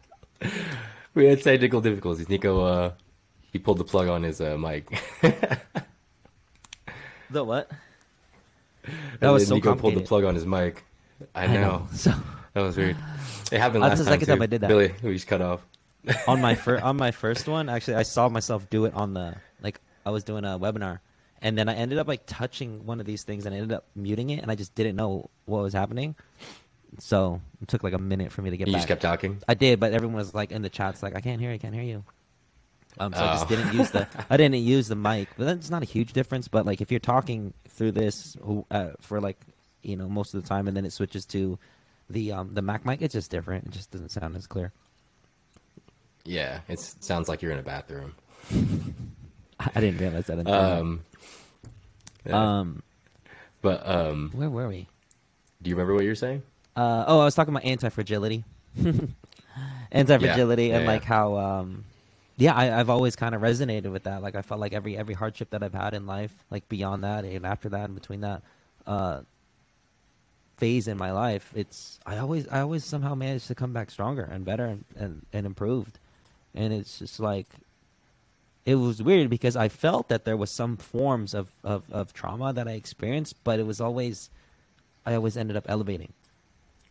We 1.13 1.27
had 1.27 1.43
technical 1.43 1.81
difficulties. 1.81 2.29
Nico, 2.29 2.65
uh, 2.65 2.93
he 3.53 3.59
pulled 3.59 3.79
the 3.79 3.85
plug 3.85 4.07
on 4.09 4.23
his 4.23 4.41
uh, 4.41 4.57
mic. 4.57 4.89
The 7.31 7.45
what? 7.45 7.71
That 9.21 9.31
was 9.31 9.47
so 9.49 9.55
Nico 9.55 9.75
pulled 9.75 9.95
the 9.95 10.01
plug 10.01 10.25
on 10.25 10.35
his 10.35 10.47
mic. 10.47 10.85
I 11.35 11.47
know. 11.47 11.87
So 11.95 12.13
That 12.55 12.63
was 12.63 12.77
weird. 12.77 12.97
It 13.53 13.59
happened 13.61 13.83
That's 13.83 13.91
last 13.93 13.99
the 13.99 14.05
time 14.05 14.13
second 14.15 14.27
too. 14.27 14.33
time 14.33 14.43
I 14.43 14.47
did 14.47 14.61
that. 14.63 14.69
Billy, 14.69 14.95
we 15.03 15.15
just 15.15 15.27
cut 15.27 15.41
off. 15.43 15.61
on 16.27 16.41
my 16.41 16.55
first 16.55 16.83
on 16.91 16.97
my 16.97 17.11
first 17.11 17.47
one, 17.49 17.69
actually, 17.69 17.95
I 17.97 18.03
saw 18.03 18.29
myself 18.29 18.69
do 18.71 18.85
it 18.87 18.95
on 18.95 19.15
the 19.15 19.35
like 19.63 19.81
I 20.07 20.11
was 20.11 20.25
doing 20.25 20.45
a 20.45 20.59
webinar, 20.59 21.01
and 21.43 21.59
then 21.59 21.69
I 21.69 21.75
ended 21.75 21.99
up 21.99 22.09
like 22.09 22.23
touching 22.27 22.87
one 22.87 23.01
of 23.01 23.07
these 23.07 23.23
things, 23.23 23.45
and 23.47 23.55
I 23.55 23.59
ended 23.59 23.77
up 23.77 23.85
muting 23.95 24.31
it, 24.31 24.41
and 24.43 24.51
I 24.51 24.55
just 24.55 24.75
didn't 24.75 24.97
know 24.97 25.29
what 25.45 25.63
was 25.63 25.75
happening. 25.75 26.15
So 26.99 27.41
it 27.63 27.69
took 27.69 27.85
like 27.85 27.93
a 27.93 27.99
minute 27.99 28.33
for 28.33 28.43
me 28.43 28.51
to 28.51 28.57
get 28.57 28.67
You 28.67 28.73
back. 28.73 28.81
just 28.81 28.89
kept 28.89 29.03
talking. 29.03 29.41
I 29.47 29.55
did, 29.55 29.79
but 29.79 29.93
everyone 29.93 30.17
was 30.17 30.35
like 30.35 30.51
in 30.53 30.63
the 30.63 30.71
chats, 30.71 31.03
like 31.03 31.15
I 31.15 31.21
can't 31.21 31.41
hear, 31.41 31.51
you, 31.51 31.55
I 31.57 31.59
can't 31.59 31.75
hear 31.75 31.85
you. 31.85 32.03
Um, 32.99 33.13
so 33.15 33.21
I 33.25 33.33
just 33.33 33.47
Oh. 33.47 33.49
didn't 33.49 33.73
use 33.75 33.91
the 33.91 34.07
I 34.29 34.37
didn't 34.37 34.57
use 34.57 34.89
the 34.89 34.97
mic, 34.97 35.29
but 35.39 35.45
that's 35.45 35.71
not 35.71 35.83
a 35.83 35.87
huge 35.87 36.13
difference. 36.13 36.49
But 36.49 36.67
like 36.67 36.81
if 36.81 36.91
you're 36.91 37.01
talking 37.01 37.55
through 37.69 37.93
this 37.93 38.37
uh, 38.71 38.91
for 39.01 39.21
like 39.21 39.39
you 39.83 39.97
know 39.97 40.09
most 40.09 40.35
of 40.35 40.43
the 40.43 40.49
time, 40.49 40.69
and 40.69 40.77
then 40.77 40.85
it 40.85 40.93
switches 40.93 41.25
to 41.27 41.59
the 42.11 42.33
um 42.33 42.51
the 42.55 42.63
Mac 42.63 42.85
mic, 42.85 43.01
it's 43.03 43.15
just 43.15 43.31
different. 43.31 43.67
It 43.67 43.71
just 43.73 43.91
doesn't 43.91 44.11
sound 44.11 44.37
as 44.37 44.47
clear. 44.47 44.73
Yeah, 46.25 46.61
it 46.69 46.79
sounds 46.81 47.29
like 47.29 47.41
you're 47.43 47.53
in 47.53 47.59
a 47.59 47.63
bathroom. 47.63 48.15
I, 49.61 49.81
didn't 49.81 49.99
realize 49.99 50.27
that. 50.27 50.39
Until. 50.39 50.55
Um, 50.55 51.01
yeah. 52.27 52.59
Um, 52.61 52.83
but 53.63 53.87
um, 53.89 54.31
where 54.35 54.51
were 54.51 54.69
we? 54.69 54.87
do 55.63 55.69
you 55.71 55.77
remember 55.77 55.95
what 55.95 56.03
you 56.03 56.11
were 56.11 56.15
saying? 56.15 56.43
Uh, 56.77 57.05
oh, 57.07 57.21
I 57.21 57.25
was 57.25 57.35
talking 57.35 57.53
about 57.55 57.65
anti 57.65 57.89
fragility, 57.89 58.45
anti 59.93 60.19
fragility, 60.19 60.67
Yeah, 60.69 60.77
and 60.77 60.85
yeah, 60.85 60.91
like 60.91 61.05
how, 61.05 61.37
um, 61.37 61.85
yeah, 62.41 62.55
I, 62.55 62.81
I've 62.81 62.91
always 62.91 63.17
kind 63.17 63.35
of 63.35 63.43
resonated 63.43 63.93
with 63.93 64.05
that. 64.05 64.23
Like 64.23 64.35
I 64.35 64.43
felt 64.43 64.61
like 64.61 64.73
every 64.73 64.97
every 64.97 65.15
hardship 65.15 65.51
that 65.51 65.63
I've 65.63 65.75
had 65.75 65.95
in 65.95 66.07
life, 66.07 66.35
like 66.51 66.69
beyond 66.69 67.05
that 67.05 67.25
and 67.25 67.47
after 67.47 67.69
that 67.69 67.85
and 67.85 67.95
between 67.95 68.23
that, 68.23 68.43
uh, 68.87 69.21
phase 70.57 70.89
in 70.89 70.97
my 70.97 71.13
life, 71.13 71.53
it's 71.55 72.01
I 72.07 72.19
always 72.19 72.49
I 72.49 72.61
always 72.61 72.85
somehow 72.85 73.15
managed 73.15 73.47
to 73.49 73.55
come 73.55 73.73
back 73.73 73.91
stronger 73.91 74.23
and 74.23 74.45
better 74.45 74.67
and, 74.67 74.85
and, 74.97 75.27
and 75.33 75.47
improved, 75.47 75.99
and 76.55 76.73
it's 76.73 76.99
just 76.99 77.21
like 77.21 77.47
it 78.65 78.77
was 78.77 79.03
weird 79.03 79.31
because 79.31 79.57
I 79.57 79.69
felt 79.69 80.09
that 80.09 80.25
there 80.25 80.37
was 80.37 80.51
some 80.51 80.77
forms 80.77 81.35
of, 81.35 81.51
of, 81.65 81.85
of 81.91 82.13
trauma 82.13 82.53
that 82.53 82.69
I 82.69 82.73
experienced, 82.73 83.37
but 83.43 83.59
it 83.59 83.67
was 83.67 83.81
always 83.81 84.31
I 85.05 85.15
always 85.15 85.37
ended 85.37 85.57
up 85.57 85.65
elevating. 85.69 86.13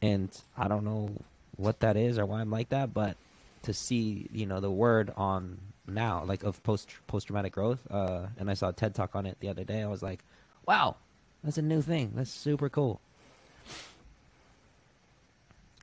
And 0.01 0.29
I 0.57 0.67
don't 0.67 0.83
know 0.83 1.11
what 1.57 1.79
that 1.81 1.97
is 1.97 2.17
or 2.17 2.25
why 2.25 2.41
I'm 2.41 2.49
like 2.49 2.69
that, 2.69 2.93
but 2.93 3.17
to 3.63 3.73
see, 3.73 4.27
you 4.31 4.45
know, 4.45 4.59
the 4.59 4.71
word 4.71 5.11
on 5.17 5.59
now, 5.87 6.23
like 6.25 6.43
of 6.43 6.61
post 6.63 6.89
post 7.07 7.27
traumatic 7.27 7.53
growth, 7.53 7.79
uh, 7.91 8.27
and 8.37 8.49
I 8.49 8.53
saw 8.53 8.69
a 8.69 8.73
TED 8.73 8.95
talk 8.95 9.15
on 9.15 9.25
it 9.25 9.37
the 9.39 9.49
other 9.49 9.63
day, 9.63 9.81
I 9.81 9.87
was 9.87 10.03
like, 10.03 10.23
Wow, 10.67 10.97
that's 11.43 11.57
a 11.57 11.61
new 11.63 11.81
thing. 11.81 12.13
That's 12.15 12.29
super 12.31 12.69
cool. 12.69 13.01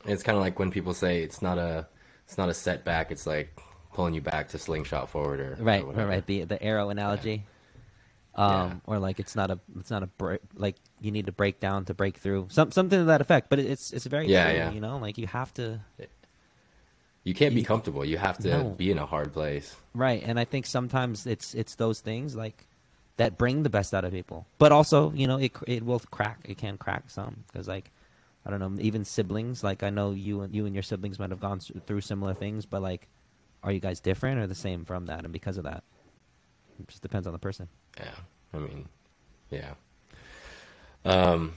It's 0.05 0.23
kind 0.23 0.36
of 0.36 0.43
like 0.43 0.59
when 0.59 0.70
people 0.70 0.94
say 0.94 1.23
it's 1.23 1.43
not 1.43 1.59
a 1.59 1.89
it's 2.27 2.39
not 2.39 2.48
a 2.48 2.55
setback. 2.55 3.11
It's 3.11 3.27
like 3.27 3.59
pulling 3.93 4.15
you 4.15 4.20
back 4.20 4.48
to 4.51 4.59
slingshot 4.59 5.09
forward 5.09 5.40
or 5.40 5.53
or 5.53 5.65
Right, 5.65 5.85
right, 5.85 6.07
right. 6.07 6.27
The 6.27 6.44
the 6.44 6.62
arrow 6.62 6.90
analogy. 6.90 7.44
Um, 8.36 8.53
Yeah. 8.53 8.74
or 8.86 8.98
like 8.98 9.19
it's 9.19 9.35
not 9.35 9.51
a 9.51 9.59
it's 9.78 9.90
not 9.90 10.03
a 10.03 10.07
break 10.07 10.40
like 10.55 10.77
you 11.01 11.11
need 11.11 11.24
to 11.27 11.32
break 11.32 11.59
down 11.59 11.86
to 11.86 11.94
break 11.94 12.19
through 12.19 12.48
some 12.51 12.70
something 12.70 12.98
to 12.98 13.05
that 13.07 13.20
effect. 13.23 13.48
But 13.48 13.59
it's 13.59 13.93
it's 13.93 14.05
very 14.05 14.28
Yeah, 14.28 14.44
true, 14.48 14.57
yeah. 14.57 14.73
you 14.73 14.81
know 14.81 14.98
like 14.98 15.16
you 15.19 15.27
have 15.27 15.53
to 15.55 15.81
You 17.27 17.35
can't 17.35 17.55
be 17.57 17.65
comfortable. 17.65 18.05
You 18.05 18.19
have 18.19 18.39
to 18.39 18.48
No. 18.48 18.70
be 18.70 18.90
in 18.90 18.98
a 18.98 19.07
hard 19.07 19.32
place. 19.32 19.74
right. 19.94 20.23
And 20.24 20.39
I 20.39 20.44
think 20.44 20.65
sometimes 20.65 21.27
it's 21.27 21.55
it's 21.55 21.74
those 21.74 21.98
things 22.01 22.36
like 22.36 22.66
that 23.16 23.36
bring 23.36 23.65
the 23.65 23.70
best 23.70 23.93
out 23.93 24.05
of 24.05 24.12
people. 24.12 24.47
But 24.59 24.70
also 24.70 25.11
you 25.12 25.27
know 25.27 25.36
it 25.39 25.53
it 25.66 25.82
will 25.85 25.98
crack. 26.16 26.39
It 26.44 26.57
can 26.57 26.78
crack 26.78 27.11
some 27.11 27.43
because 27.48 27.66
like 27.66 27.90
I 28.47 28.51
don't 28.51 28.61
know 28.61 28.73
even 28.81 29.05
siblings 29.05 29.65
like 29.65 29.82
I 29.82 29.90
know 29.90 30.12
you 30.12 30.43
and 30.43 30.55
you 30.55 30.66
and 30.66 30.74
your 30.74 30.85
siblings 30.85 31.19
might 31.19 31.31
have 31.31 31.40
gone 31.40 31.59
through 31.59 32.01
similar 32.03 32.32
things, 32.32 32.65
but 32.65 32.81
like 32.81 33.09
are 33.65 33.73
you 33.73 33.81
guys 33.81 33.98
different 33.98 34.39
or 34.39 34.47
the 34.47 34.55
same 34.55 34.85
from 34.85 35.07
that 35.07 35.24
and 35.24 35.32
because 35.32 35.57
of 35.59 35.65
that? 35.65 35.82
It 36.78 36.86
just 36.86 37.03
depends 37.03 37.27
on 37.27 37.32
the 37.32 37.40
person. 37.40 37.66
Yeah, 37.98 38.15
I 38.55 38.59
mean, 38.59 38.86
yeah. 39.51 39.74
Um, 41.05 41.55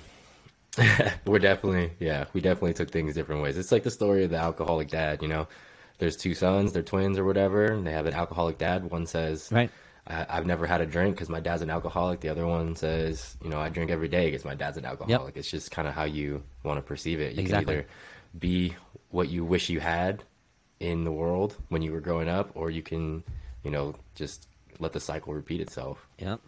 we're 1.26 1.40
definitely, 1.40 1.92
yeah, 2.00 2.26
we 2.34 2.42
definitely 2.42 2.74
took 2.74 2.92
things 2.92 3.14
different 3.16 3.42
ways. 3.42 3.58
It's 3.58 3.72
like 3.72 3.84
the 3.84 3.92
story 3.92 4.24
of 4.24 4.30
the 4.32 4.38
alcoholic 4.38 4.90
dad. 4.90 5.22
You 5.22 5.28
know, 5.28 5.48
there's 5.98 6.16
two 6.16 6.34
sons, 6.36 6.74
they're 6.74 6.84
twins 6.84 7.18
or 7.18 7.26
whatever, 7.26 7.66
and 7.66 7.86
they 7.86 7.92
have 7.92 8.06
an 8.06 8.14
alcoholic 8.14 8.58
dad. 8.58 8.90
One 8.90 9.06
says, 9.06 9.50
Right. 9.52 9.70
I, 10.08 10.26
I've 10.30 10.46
never 10.46 10.66
had 10.66 10.82
a 10.82 10.86
drink 10.86 11.16
because 11.16 11.30
my 11.30 11.40
dad's 11.40 11.62
an 11.62 11.70
alcoholic. 11.70 12.22
The 12.22 12.30
other 12.30 12.48
one 12.48 12.76
says, 12.76 13.36
you 13.44 13.50
know, 13.50 13.60
I 13.60 13.70
drink 13.70 13.92
every 13.92 14.08
day 14.08 14.30
because 14.30 14.46
my 14.46 14.56
dad's 14.56 14.78
an 14.78 14.86
alcoholic. 14.86 15.36
It's 15.38 15.50
just 15.50 15.72
kind 15.72 15.88
of 15.88 15.94
how 15.94 16.06
you 16.06 16.44
want 16.64 16.78
to 16.78 16.82
perceive 16.82 17.20
it. 17.20 17.34
You 17.36 17.42
Exactly. 17.42 17.66
can 17.66 17.74
either 17.82 17.88
be 18.38 18.76
what 19.10 19.30
you 19.30 19.44
wish 19.44 19.70
you 19.70 19.80
had 19.80 20.24
in 20.80 21.04
the 21.04 21.12
world 21.12 21.58
when 21.70 21.82
you 21.82 21.92
were 21.92 22.00
growing 22.00 22.30
up, 22.30 22.52
or 22.54 22.70
you 22.72 22.82
can, 22.82 23.24
you 23.64 23.72
know, 23.72 23.96
just 24.16 24.48
let 24.80 24.94
the 24.94 25.00
cycle 25.00 25.34
repeat 25.34 25.60
itself. 25.60 26.08
Yep. 26.20 26.40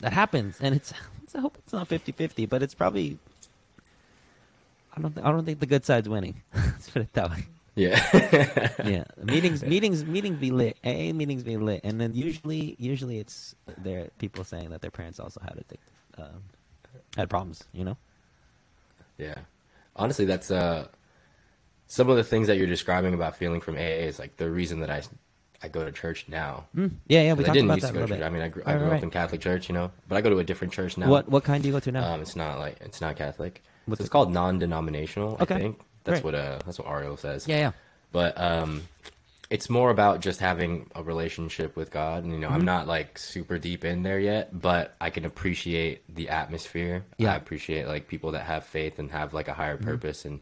That 0.00 0.12
happens, 0.12 0.58
and 0.60 0.74
it's, 0.74 0.92
it's 1.22 1.34
I 1.34 1.40
hope 1.40 1.56
it's 1.58 1.72
not 1.72 1.88
50-50, 1.88 2.48
but 2.48 2.62
it's 2.62 2.74
probably. 2.74 3.18
I 4.94 5.00
don't. 5.00 5.14
Th- 5.14 5.26
I 5.26 5.30
don't 5.30 5.44
think 5.44 5.60
the 5.60 5.66
good 5.66 5.84
side's 5.84 6.08
winning. 6.08 6.42
Let's 6.54 6.90
put 6.90 7.02
it 7.02 7.12
that 7.14 7.30
way. 7.30 7.46
Yeah. 7.74 8.68
Yeah, 8.84 9.04
meetings, 9.22 9.62
meetings, 9.62 10.04
meetings 10.04 10.38
be 10.38 10.50
lit. 10.50 10.76
AA 10.84 11.12
meetings 11.14 11.42
be 11.42 11.56
lit, 11.56 11.80
and 11.84 12.00
then 12.00 12.12
usually, 12.14 12.76
usually 12.78 13.18
it's 13.18 13.54
there 13.78 14.08
people 14.18 14.44
saying 14.44 14.70
that 14.70 14.82
their 14.82 14.90
parents 14.90 15.18
also 15.20 15.40
had 15.40 15.54
addictive, 15.54 16.22
um, 16.22 16.42
had 17.16 17.30
problems. 17.30 17.64
You 17.72 17.84
know. 17.84 17.96
Yeah. 19.18 19.36
Honestly, 19.96 20.24
that's 20.24 20.50
uh 20.50 20.88
some 21.86 22.08
of 22.08 22.16
the 22.16 22.24
things 22.24 22.46
that 22.48 22.56
you're 22.56 22.66
describing 22.66 23.14
about 23.14 23.36
feeling 23.36 23.60
from 23.60 23.76
AA 23.76 24.08
is 24.08 24.18
like 24.18 24.36
the 24.36 24.50
reason 24.50 24.80
that 24.80 24.90
I 24.90 25.02
I 25.62 25.68
go 25.68 25.84
to 25.84 25.92
church 25.92 26.26
now. 26.28 26.66
Mm. 26.76 26.90
Yeah, 27.06 27.22
yeah, 27.22 27.32
we 27.34 27.44
I 27.44 27.52
didn't 27.52 27.66
about 27.66 27.74
used 27.76 27.86
that 27.86 27.92
to 27.92 27.98
a 27.98 28.00
go 28.00 28.06
to 28.06 28.12
church. 28.12 28.18
bit. 28.18 28.26
I 28.26 28.30
mean, 28.30 28.42
I 28.42 28.48
grew, 28.48 28.62
I 28.66 28.76
grew 28.76 28.88
right, 28.88 28.96
up 28.96 29.02
in 29.02 29.10
Catholic 29.10 29.40
church, 29.40 29.68
you 29.68 29.74
know, 29.74 29.92
but 30.08 30.16
I 30.16 30.20
go 30.20 30.30
to 30.30 30.38
a 30.38 30.44
different 30.44 30.72
church 30.72 30.98
now. 30.98 31.08
What 31.08 31.28
what 31.28 31.44
kind 31.44 31.62
do 31.62 31.68
you 31.68 31.72
go 31.74 31.80
to 31.80 31.92
now? 31.92 32.12
Um, 32.12 32.20
it's 32.20 32.34
not 32.34 32.58
like 32.58 32.78
it's 32.80 33.00
not 33.00 33.16
Catholic. 33.16 33.62
What's 33.86 33.98
So 33.98 34.02
it's 34.04 34.10
called 34.10 34.32
non-denominational. 34.32 35.38
Okay. 35.40 35.54
I 35.54 35.58
think 35.58 35.80
that's 36.04 36.20
Great. 36.20 36.24
what 36.24 36.34
uh 36.34 36.58
that's 36.64 36.78
what 36.78 36.88
Ariel 36.88 37.16
says. 37.16 37.46
yeah, 37.48 37.56
yeah. 37.58 37.72
But 38.12 38.38
um, 38.40 38.82
it's 39.48 39.68
more 39.70 39.90
about 39.90 40.20
just 40.20 40.40
having 40.40 40.90
a 40.94 41.02
relationship 41.02 41.76
with 41.76 41.90
God. 41.90 42.24
And, 42.24 42.32
you 42.32 42.38
know, 42.38 42.48
Mm-hmm. 42.48 42.56
I'm 42.56 42.64
not 42.64 42.86
like 42.86 43.18
super 43.18 43.58
deep 43.58 43.84
in 43.84 44.02
there 44.02 44.18
yet, 44.18 44.48
but 44.58 44.94
I 45.00 45.10
can 45.10 45.24
appreciate 45.24 46.02
the 46.14 46.28
atmosphere. 46.30 47.04
Yeah. 47.18 47.28
Mm-hmm. 47.28 47.34
I 47.34 47.36
appreciate 47.36 47.86
like 47.86 48.08
people 48.08 48.32
that 48.32 48.44
have 48.44 48.64
faith 48.64 48.98
and 48.98 49.10
have 49.10 49.32
like 49.34 49.48
a 49.48 49.54
higher 49.54 49.76
purpose. 49.76 50.24
And, 50.24 50.40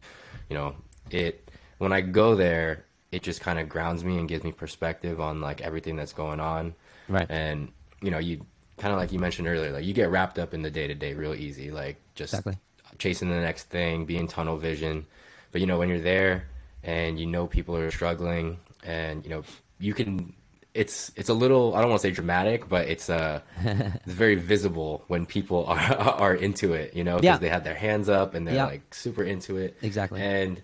you 0.48 0.56
know, 0.56 0.74
it, 1.10 1.48
when 1.78 1.92
I 1.92 2.00
go 2.02 2.34
there, 2.34 2.84
it 3.12 3.22
just 3.22 3.40
kind 3.40 3.58
of 3.58 3.68
grounds 3.68 4.04
me 4.04 4.18
and 4.18 4.28
gives 4.28 4.44
me 4.44 4.52
perspective 4.52 5.20
on 5.20 5.40
like 5.40 5.60
everything 5.60 5.96
that's 5.96 6.12
going 6.12 6.38
on. 6.40 6.74
Right. 7.08 7.26
And 7.28 7.72
you 8.02 8.10
know, 8.10 8.18
you 8.18 8.46
kind 8.78 8.92
of 8.92 8.98
like 9.00 9.12
you 9.12 9.18
mentioned 9.18 9.46
earlier, 9.48 9.72
like 9.72 9.84
you 9.84 9.92
get 9.92 10.10
wrapped 10.10 10.38
up 10.38 10.54
in 10.54 10.62
the 10.62 10.70
day 10.70 10.86
to 10.86 10.94
day 10.94 11.14
real 11.14 11.34
easy, 11.34 11.70
like 11.70 11.96
just 12.14 12.32
Exactly. 12.32 12.56
Chasing 13.01 13.28
the 13.31 13.40
next 13.40 13.64
thing, 13.64 14.05
being 14.05 14.28
tunnel 14.28 14.56
vision. 14.56 15.06
But 15.51 15.60
you 15.60 15.66
know, 15.66 15.78
when 15.78 15.89
you're 15.89 15.98
there 16.01 16.47
and 16.85 17.18
you 17.18 17.27
know 17.27 17.48
people 17.48 17.77
are 17.77 17.90
struggling, 17.90 18.59
and 18.85 19.24
you 19.24 19.31
know 19.31 19.43
you 19.81 19.93
can, 19.94 20.32
it's 20.74 21.10
it's 21.16 21.28
a 21.28 21.35
little 21.35 21.74
I 21.74 21.81
don't 21.81 21.90
want 21.90 22.01
to 22.02 22.06
say 22.09 22.12
dramatic, 22.12 22.68
but 22.68 22.86
it's 22.89 23.10
uh 23.10 23.40
it's 23.64 24.12
very 24.12 24.36
visible 24.36 25.02
when 25.09 25.27
people 25.27 25.66
are 25.66 25.78
are 26.24 26.35
into 26.35 26.74
it, 26.74 26.94
you 26.94 27.02
know, 27.02 27.16
because 27.16 27.24
Yeah. 27.24 27.39
they 27.39 27.48
have 27.48 27.64
their 27.64 27.74
hands 27.74 28.09
up 28.09 28.35
and 28.35 28.47
they're 28.47 28.55
Yeah. 28.55 28.66
like 28.66 28.94
super 28.94 29.24
into 29.24 29.56
it. 29.56 29.77
Exactly. 29.82 30.20
And 30.22 30.62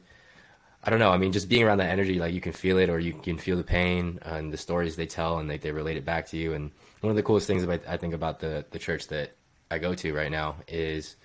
I 0.85 0.91
don't 0.91 1.01
know. 1.01 1.11
I 1.11 1.17
mean, 1.17 1.33
just 1.33 1.49
being 1.49 1.65
around 1.65 1.79
that 1.79 1.91
energy, 1.91 2.21
like 2.21 2.33
you 2.33 2.41
can 2.41 2.53
feel 2.53 2.79
it, 2.79 2.89
or 2.89 3.01
you 3.01 3.13
can 3.13 3.39
feel 3.39 3.57
the 3.57 3.65
pain 3.65 4.21
and 4.23 4.53
the 4.53 4.57
stories 4.57 4.95
they 4.95 5.07
tell, 5.07 5.39
and 5.41 5.51
they, 5.51 5.59
they 5.59 5.73
relate 5.73 5.97
it 5.97 6.05
back 6.05 6.29
to 6.29 6.37
you. 6.37 6.53
And 6.55 6.71
one 7.01 7.11
of 7.11 7.17
the 7.17 7.25
coolest 7.25 7.49
things 7.49 7.65
about 7.65 7.81
I 7.89 7.97
think 7.97 8.15
about 8.15 8.39
the 8.39 8.65
the 8.71 8.79
church 8.79 9.09
that 9.09 9.33
I 9.69 9.79
go 9.79 9.95
to 9.97 10.15
right 10.15 10.31
now 10.31 10.57
is, 10.69 11.17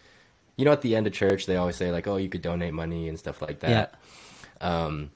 you 0.57 0.65
know, 0.65 0.71
at 0.71 0.81
the 0.81 0.95
end 0.95 1.07
of 1.07 1.13
church, 1.13 1.45
they 1.45 1.55
always 1.57 1.75
say 1.75 1.91
like, 1.91 2.07
"Oh, 2.07 2.17
you 2.17 2.29
could 2.29 2.41
donate 2.41 2.73
money 2.73 3.09
and 3.09 3.17
stuff 3.17 3.41
like 3.41 3.59
that." 3.61 3.95
Um, 4.59 5.11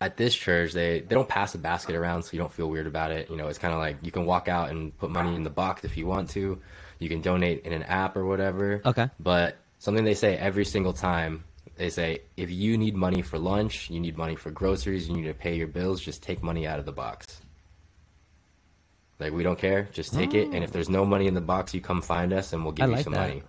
at 0.00 0.16
this 0.16 0.34
church, 0.34 0.72
they 0.72 1.00
they 1.00 1.14
don't 1.14 1.28
pass 1.28 1.54
a 1.54 1.58
basket 1.58 1.94
around, 1.96 2.22
so 2.22 2.30
you 2.32 2.38
don't 2.38 2.52
feel 2.52 2.68
weird 2.68 2.86
about 2.86 3.10
it. 3.10 3.30
You 3.30 3.36
know, 3.36 3.48
it's 3.48 3.58
kind 3.58 3.72
of 3.72 3.80
like 3.80 3.96
you 4.02 4.10
can 4.10 4.26
walk 4.26 4.48
out 4.48 4.70
and 4.70 4.96
put 4.98 5.10
money 5.10 5.34
in 5.34 5.42
the 5.42 5.50
box 5.50 5.84
if 5.84 5.96
you 5.96 6.06
want 6.06 6.30
to. 6.30 6.60
You 6.98 7.08
can 7.08 7.20
donate 7.20 7.64
in 7.64 7.72
an 7.72 7.82
app 7.82 8.16
or 8.16 8.24
whatever. 8.24 8.82
Okay. 8.84 9.08
But 9.20 9.56
something 9.78 10.04
they 10.04 10.14
say 10.14 10.36
every 10.36 10.64
single 10.64 10.92
time, 10.92 11.44
they 11.76 11.90
say 11.90 12.20
if 12.36 12.50
you 12.50 12.78
need 12.78 12.94
money 12.94 13.22
for 13.22 13.38
lunch, 13.38 13.90
you 13.90 14.00
need 14.00 14.16
money 14.16 14.36
for 14.36 14.50
groceries, 14.50 15.08
you 15.08 15.14
need 15.14 15.26
to 15.26 15.34
pay 15.34 15.56
your 15.56 15.66
bills, 15.66 16.00
just 16.00 16.22
take 16.22 16.42
money 16.42 16.66
out 16.66 16.78
of 16.78 16.86
the 16.86 16.92
box. 16.92 17.40
Like 19.18 19.32
we 19.32 19.42
don't 19.42 19.58
care, 19.58 19.88
just 19.92 20.12
take 20.12 20.34
it. 20.34 20.48
And 20.52 20.62
if 20.62 20.72
there's 20.72 20.90
no 20.90 21.06
money 21.06 21.26
in 21.26 21.32
the 21.34 21.40
box, 21.40 21.72
you 21.72 21.80
come 21.80 22.02
find 22.02 22.32
us 22.34 22.52
and 22.52 22.62
we'll 22.62 22.72
give 22.72 22.84
I 22.84 22.88
you 22.88 22.94
like 22.96 23.04
some 23.04 23.14
that. 23.14 23.28
money. 23.28 23.42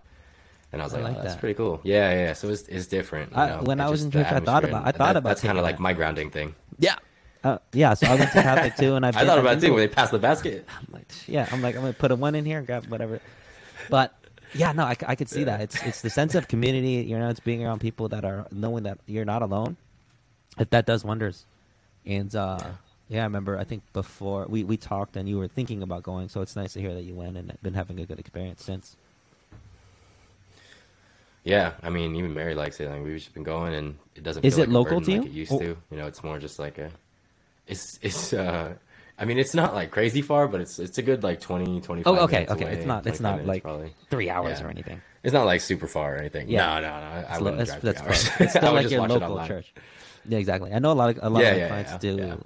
And 0.74 0.82
I 0.82 0.86
was 0.86 0.94
I 0.94 0.98
like, 0.98 1.04
like 1.12 1.18
oh, 1.18 1.22
that's 1.24 1.34
that. 1.36 1.40
pretty 1.40 1.54
cool. 1.56 1.80
Yeah, 1.84 2.12
yeah. 2.12 2.18
yeah. 2.26 2.34
So 2.34 2.50
it's, 2.50 2.64
it's 2.68 2.88
different. 2.88 3.32
you 3.32 3.38
I- 3.38 3.50
know? 3.50 3.62
when 3.64 3.80
It 3.80 3.84
I 3.84 3.90
was 3.90 4.02
just- 4.02 4.06
in 4.16 4.22
church, 4.24 4.32
I 4.32 4.40
thought 4.42 4.64
about- 4.66 4.80
and 4.82 4.88
I 4.88 4.92
thought 4.92 4.98
that- 4.98 5.16
about 5.18 5.30
That's 5.30 5.42
kind 5.42 5.58
of 5.58 5.64
like 5.64 5.80
my 5.80 5.94
grounding 5.94 6.30
thing. 6.30 6.56
Yeah. 6.80 6.96
Uh, 7.44 7.60
yeah. 7.72 7.94
So 7.94 8.08
I 8.08 8.16
went 8.16 8.32
to 8.34 8.42
Catholic 8.42 8.76
too, 8.76 8.96
and 8.96 9.06
I've 9.06 9.16
I 9.18 9.26
thought 9.26 9.40
about 9.40 9.58
it 9.58 9.62
too 9.62 9.68
to- 9.68 9.74
when 9.74 9.82
they 9.82 9.88
passed 9.88 10.12
the 10.12 10.20
basket. 10.20 10.66
I'm 10.78 10.88
like, 10.92 11.06
yeah, 11.28 11.48
I'm 11.52 11.62
like, 11.62 11.76
I'm 11.76 11.82
gonna 11.82 11.94
put 11.94 12.12
a 12.12 12.16
one 12.16 12.36
in 12.36 12.44
here, 12.46 12.58
and 12.58 12.68
grab 12.68 12.86
whatever. 12.88 13.22
But 13.90 14.14
yeah, 14.54 14.74
no, 14.74 14.84
I, 14.84 14.96
I 15.08 15.16
could 15.16 15.30
see 15.30 15.46
that. 15.46 15.62
It's 15.62 15.82
it's 15.84 16.02
the 16.02 16.10
sense 16.10 16.36
of 16.36 16.48
community. 16.50 17.08
You 17.10 17.18
know, 17.18 17.30
it's 17.30 17.40
being 17.40 17.64
around 17.64 17.80
people 17.80 18.10
that 18.10 18.26
are 18.26 18.48
knowing 18.52 18.84
that 18.84 18.98
you're 19.06 19.26
not 19.26 19.42
alone. 19.42 19.78
That 20.58 20.72
that 20.72 20.86
does 20.86 21.06
wonders. 21.06 21.46
And 22.06 22.34
uh, 22.36 22.60
yeah, 23.08 23.22
I 23.22 23.24
remember. 23.24 23.58
I 23.58 23.64
think 23.64 23.84
before 23.94 24.46
we 24.50 24.64
we 24.66 24.76
talked, 24.76 25.16
and 25.16 25.30
you 25.30 25.38
were 25.38 25.48
thinking 25.48 25.82
about 25.84 26.04
going. 26.04 26.28
So 26.28 26.42
it's 26.42 26.56
nice 26.56 26.74
to 26.74 26.82
hear 26.82 26.94
that 26.94 27.04
you 27.04 27.14
went 27.14 27.38
and 27.38 27.56
been 27.62 27.76
having 27.76 28.00
a 28.02 28.06
good 28.06 28.20
experience 28.20 28.64
since. 28.64 28.98
Yeah, 31.48 31.74
I 31.82 31.90
mean, 31.90 32.16
even 32.16 32.34
Mary 32.34 32.56
likes 32.56 32.80
it. 32.80 32.90
Like 32.90 33.04
we've 33.04 33.18
just 33.18 33.34
been 33.34 33.44
going, 33.44 33.74
and 33.74 33.98
it 34.16 34.24
doesn't. 34.24 34.44
Is 34.46 34.56
feel 34.56 34.64
it 34.64 34.68
like 34.70 34.74
local 34.74 35.02
to 35.02 35.18
like 35.18 35.26
it 35.28 35.32
used 35.32 35.52
Oh. 35.54 35.60
to. 35.60 35.78
You 35.92 35.98
know, 35.98 36.08
it's 36.08 36.24
more 36.24 36.40
just 36.40 36.60
like 36.60 36.78
a. 36.78 36.92
It's 37.68 37.98
it's. 38.02 38.34
uh 38.34 38.74
I 39.20 39.26
mean, 39.26 39.40
it's 39.40 39.56
not 39.56 39.74
like 39.74 39.90
crazy 39.90 40.22
far, 40.22 40.48
but 40.48 40.62
it's 40.62 40.78
it's 40.78 41.00
a 41.00 41.02
good 41.02 41.24
like 41.24 41.42
20, 41.42 41.82
25 41.82 42.06
Oh, 42.06 42.24
okay, 42.26 42.46
okay. 42.48 42.64
away, 42.66 42.74
It's 42.74 42.86
not 42.86 43.08
it's 43.08 43.20
not 43.20 43.46
like 43.46 43.64
probably. 43.64 43.92
three 44.12 44.30
hours 44.30 44.60
Yeah. 44.60 44.68
or 44.68 44.70
anything. 44.70 45.02
It's 45.24 45.34
not 45.34 45.46
like 45.48 45.62
super 45.62 45.88
far 45.88 46.14
or 46.14 46.18
anything. 46.20 46.50
Yeah. 46.50 46.80
No, 46.80 46.82
no, 46.82 47.00
no. 47.00 47.06
I, 47.08 47.20
It's 47.34 47.42
wouldn't 47.42 47.66
drive 47.66 47.82
that's, 47.82 48.02
three 48.02 48.12
that's 48.14 48.30
hours. 48.30 48.42
It's 48.42 48.54
still 48.62 48.74
like 48.74 48.92
your 48.92 49.08
local 49.08 49.44
church. 49.48 49.74
Yeah, 50.30 50.38
exactly. 50.38 50.72
I 50.72 50.78
know 50.78 50.92
a 50.92 51.00
lot 51.02 51.10
of 51.18 51.24
a 51.24 51.30
lot 51.32 51.42
Yeah, 51.42 51.50
of 51.52 51.58
yeah, 51.58 51.68
clients 51.68 51.98
do 51.98 52.44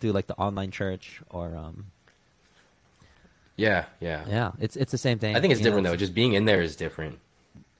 do 0.00 0.12
like 0.12 0.28
the 0.28 0.36
online 0.36 0.70
church 0.70 1.20
or 1.28 1.54
um 1.54 1.86
Yeah, 3.56 3.84
yeah. 4.00 4.24
yeah, 4.28 4.52
it's 4.60 4.76
it's 4.76 4.92
the 4.92 4.98
same 4.98 5.18
thing. 5.18 5.36
I 5.36 5.40
think 5.40 5.52
it's 5.52 5.60
you 5.60 5.64
know, 5.64 5.70
different 5.70 5.86
though. 5.88 5.96
Just 5.96 6.14
being 6.14 6.32
in 6.34 6.44
there 6.46 6.62
is 6.62 6.76
different. 6.76 7.18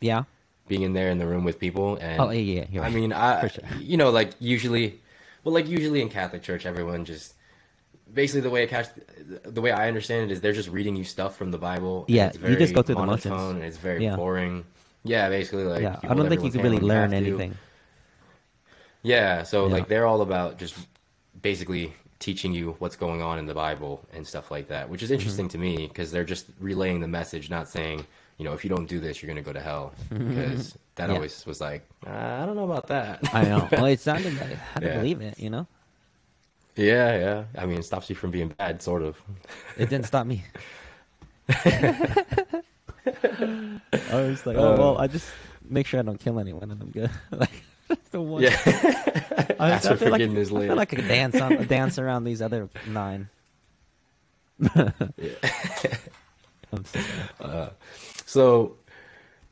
Yeah. 0.01 0.25
Being 0.69 0.83
in 0.83 0.93
there 0.93 1.11
in 1.11 1.19
the 1.19 1.27
room 1.27 1.45
with 1.45 1.59
people 1.59 1.97
and 1.97 2.21
Oh 2.21 2.31
yeah, 2.31 2.41
yeah. 2.61 2.65
You're 2.71 2.85
I 2.85 2.91
mean, 2.91 3.13
I 3.13 3.49
sure. 3.49 3.65
you 3.81 3.97
know, 3.97 4.11
like 4.11 4.33
usually, 4.39 5.01
well, 5.45 5.55
like 5.55 5.67
usually 5.67 6.01
in 6.03 6.09
Catholic 6.11 6.43
church, 6.43 6.67
everyone 6.67 7.05
just 7.05 7.35
basically 8.13 8.41
the 8.43 8.51
way 8.51 8.63
it 8.65 8.69
catch, 8.71 8.89
the 9.45 9.61
way 9.61 9.71
I 9.73 9.89
understand 9.89 10.31
it 10.31 10.35
is 10.35 10.41
they're 10.41 10.53
just 10.53 10.69
reading 10.69 10.95
you 10.97 11.05
stuff 11.05 11.37
from 11.37 11.51
the 11.51 11.59
Bible. 11.59 12.05
and 12.07 12.15
Yeah, 12.17 12.27
it's 12.29 12.39
you 12.39 12.57
just 12.57 12.75
go 12.75 12.83
through 12.83 12.97
the 12.97 13.07
motions. 13.07 13.43
and 13.55 13.63
it's 13.63 13.77
very 13.79 14.05
Yeah. 14.05 14.17
boring. 14.17 14.65
Yeah, 15.05 15.29
basically 15.29 15.65
like 15.65 15.83
yeah, 15.83 15.99
I 16.03 16.15
don't 16.15 16.29
think 16.29 16.43
you 16.45 16.51
can 16.51 16.63
really 16.63 16.79
learn 16.81 17.03
have 17.03 17.11
to. 17.13 17.17
anything. 17.17 17.55
Yeah, 19.03 19.43
so 19.43 19.67
Yeah. 19.67 19.73
like 19.75 19.89
they're 19.89 20.07
all 20.07 20.21
about 20.23 20.59
just 20.59 20.75
basically 21.41 21.95
teaching 22.19 22.53
you 22.53 22.75
what's 22.81 22.97
going 22.97 23.23
on 23.23 23.39
in 23.39 23.47
the 23.47 23.55
Bible 23.55 24.05
and 24.13 24.27
stuff 24.27 24.51
like 24.51 24.69
that, 24.69 24.89
which 24.91 25.03
is 25.03 25.09
Mm-hmm. 25.11 25.15
interesting 25.15 25.49
to 25.49 25.59
me 25.59 25.87
because 25.87 26.11
they're 26.11 26.25
just 26.25 26.47
relaying 26.61 27.01
the 27.01 27.07
message, 27.09 27.49
not 27.49 27.69
saying, 27.69 28.05
you 28.39 28.45
know, 28.45 28.53
if 28.55 28.65
you 28.65 28.71
don't 28.71 28.89
do 28.89 28.99
this, 29.01 29.21
you're 29.23 29.29
gonna 29.29 29.43
go 29.43 29.53
to 29.53 29.61
hell. 29.61 29.93
Because 30.11 30.77
that 30.95 31.09
Yeah. 31.11 31.17
always 31.17 31.45
was 31.47 31.61
like, 31.61 31.87
uh, 32.07 32.11
I 32.43 32.47
don't 32.47 32.57
know 32.57 32.65
about 32.65 32.87
that. 32.89 33.21
I 33.35 33.45
know. 33.45 33.69
well, 33.73 33.85
it 33.87 34.01
sounded 34.01 34.35
like 34.41 34.57
I 34.77 34.81
Yeah. 34.81 34.97
believe 34.99 35.21
it. 35.21 35.39
You 35.39 35.51
know, 35.51 35.67
yeah, 36.77 37.19
yeah. 37.19 37.45
I 37.61 37.67
mean, 37.67 37.79
it 37.81 37.85
stops 37.85 38.09
you 38.09 38.17
from 38.17 38.31
being 38.31 38.49
bad, 38.49 38.81
sort 38.83 39.03
of. 39.03 39.21
it 39.77 39.91
didn't 39.91 40.07
stop 40.07 40.27
me. 40.27 40.45
I 41.49 42.23
was 44.13 44.47
like, 44.47 44.57
oh 44.57 44.77
well, 44.77 44.99
I 44.99 45.07
just 45.07 45.29
make 45.69 45.87
sure 45.87 46.01
I 46.01 46.03
don't 46.03 46.21
kill 46.21 46.39
anyone, 46.39 46.71
and 46.71 46.81
I'm 46.81 46.91
good. 46.91 47.11
like 47.33 47.63
that's 47.89 48.09
the 48.11 48.21
one. 48.21 48.43
Yeah. 48.43 48.57
I, 49.59 49.73
I 49.73 49.79
for 49.79 49.97
feel 49.97 50.11
like, 50.11 50.21
forgiveness 50.21 50.49
I 50.53 50.61
feel 50.67 50.77
like 50.77 50.93
I 50.93 50.97
could 50.97 51.09
dance 51.09 51.41
on 51.41 51.67
dance 51.67 51.99
around 51.99 52.25
these 52.25 52.43
other 52.43 52.69
nine. 52.87 53.29
I'm 54.75 54.93
so- 56.85 57.01
uh, 57.41 57.71
so 58.27 58.77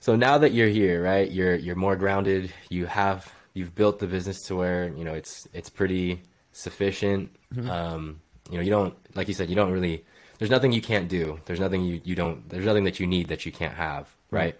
so 0.00 0.16
now 0.16 0.38
that 0.38 0.52
you're 0.52 0.68
here 0.68 1.02
right 1.02 1.30
you're 1.30 1.54
you're 1.54 1.76
more 1.76 1.96
grounded. 1.96 2.52
You 2.68 2.86
have 2.86 3.32
you've 3.54 3.74
built 3.74 3.98
the 3.98 4.06
business 4.06 4.42
to 4.42 4.56
where 4.56 4.88
you 4.88 5.04
know 5.04 5.14
it's 5.14 5.48
it's 5.52 5.70
pretty 5.70 6.22
sufficient. 6.52 7.34
Mm-hmm. 7.54 7.70
Um 7.70 8.20
you 8.50 8.58
know 8.58 8.62
you 8.62 8.70
don't 8.70 8.94
like 9.14 9.28
you 9.28 9.34
said 9.34 9.48
you 9.48 9.56
don't 9.56 9.72
really 9.72 10.04
there's 10.38 10.50
nothing 10.50 10.72
you 10.72 10.82
can't 10.82 11.08
do. 11.08 11.40
There's 11.46 11.60
nothing 11.60 11.84
you 11.84 12.00
you 12.04 12.14
don't 12.14 12.48
there's 12.48 12.66
nothing 12.66 12.84
that 12.84 13.00
you 13.00 13.06
need 13.06 13.28
that 13.28 13.46
you 13.46 13.52
can't 13.52 13.74
have 13.74 14.04
mm-hmm. 14.04 14.36
right? 14.36 14.56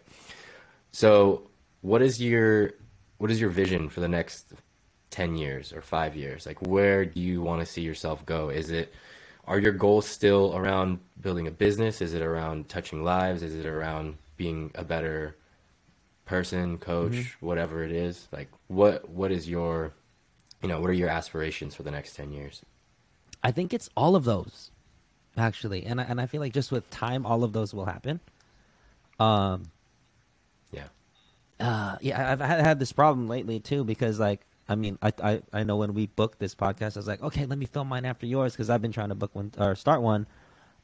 So 0.93 1.51
what 1.83 2.03
is 2.03 2.21
your 2.21 2.73
what 3.19 3.31
is 3.31 3.41
your 3.41 3.51
vision 3.51 3.89
for 3.89 4.01
the 4.01 4.09
next 4.09 4.53
10 5.11 5.37
years 5.37 5.73
or 5.73 5.81
5 5.81 6.17
years? 6.17 6.47
Like 6.47 6.61
where 6.67 7.05
do 7.05 7.21
you 7.21 7.41
want 7.41 7.61
to 7.61 7.67
see 7.67 7.83
yourself 7.83 8.27
go? 8.27 8.49
Is 8.49 8.71
it 8.71 8.93
are 9.47 9.59
your 9.59 9.73
goals 9.73 10.07
still 10.07 10.57
around 10.57 10.99
building 11.21 11.47
a 11.47 11.51
business? 11.51 12.01
Is 12.01 12.15
it 12.15 12.23
around 12.23 12.69
touching 12.69 13.05
lives? 13.05 13.43
Is 13.43 13.55
it 13.55 13.67
around 13.67 14.17
being 14.37 14.71
a 14.75 14.85
better 14.85 15.37
person 16.25 16.77
coach 16.79 17.37
whatever 17.41 17.85
it 17.85 17.93
is? 17.93 18.29
Like 18.33 18.49
what 18.69 19.09
what 19.09 19.31
is 19.31 19.49
your 19.49 19.93
you 20.63 20.69
know 20.69 20.81
what 20.81 20.91
are 20.91 20.95
your 20.95 21.09
aspirations 21.09 21.75
for 21.75 21.83
the 21.83 21.91
next 21.91 22.15
10 22.15 22.33
years? 22.33 22.63
I 23.43 23.53
think 23.53 23.73
it's 23.73 23.89
all 23.97 24.17
of 24.17 24.25
those, 24.25 24.71
actually, 25.37 25.87
and 25.87 26.01
I, 26.01 26.05
and 26.05 26.21
I 26.21 26.27
feel 26.27 26.41
like 26.41 26.53
just 26.53 26.73
with 26.73 26.89
time, 26.91 27.25
all 27.25 27.45
of 27.45 27.53
those 27.53 27.73
will 27.73 27.85
happen. 27.85 28.19
Um, 29.21 29.71
yeah. 30.73 30.89
uh, 31.61 31.97
yeah, 32.01 32.33
I've 32.33 32.41
had, 32.41 32.61
had 32.61 32.79
this 32.81 32.93
problem 32.93 33.29
lately 33.29 33.61
too 33.61 33.85
because 33.85 34.19
like 34.19 34.41
I 34.69 34.75
mean 34.75 34.99
I, 35.03 35.13
I 35.23 35.43
I 35.53 35.63
know 35.65 35.77
when 35.77 35.95
we 35.95 36.07
booked 36.07 36.39
this 36.39 36.55
podcast 36.55 36.97
I 36.97 37.01
was 37.01 37.07
like 37.07 37.23
okay 37.23 37.47
let 37.47 37.59
me 37.59 37.67
film 37.67 37.89
mine 37.89 38.05
after 38.05 38.27
yours 38.27 38.53
because 38.53 38.71
I've 38.71 38.83
been 38.83 38.93
trying 38.93 39.11
to 39.11 39.15
book 39.15 39.35
one 39.35 39.53
or 39.59 39.75
start 39.75 40.03
one, 40.03 40.27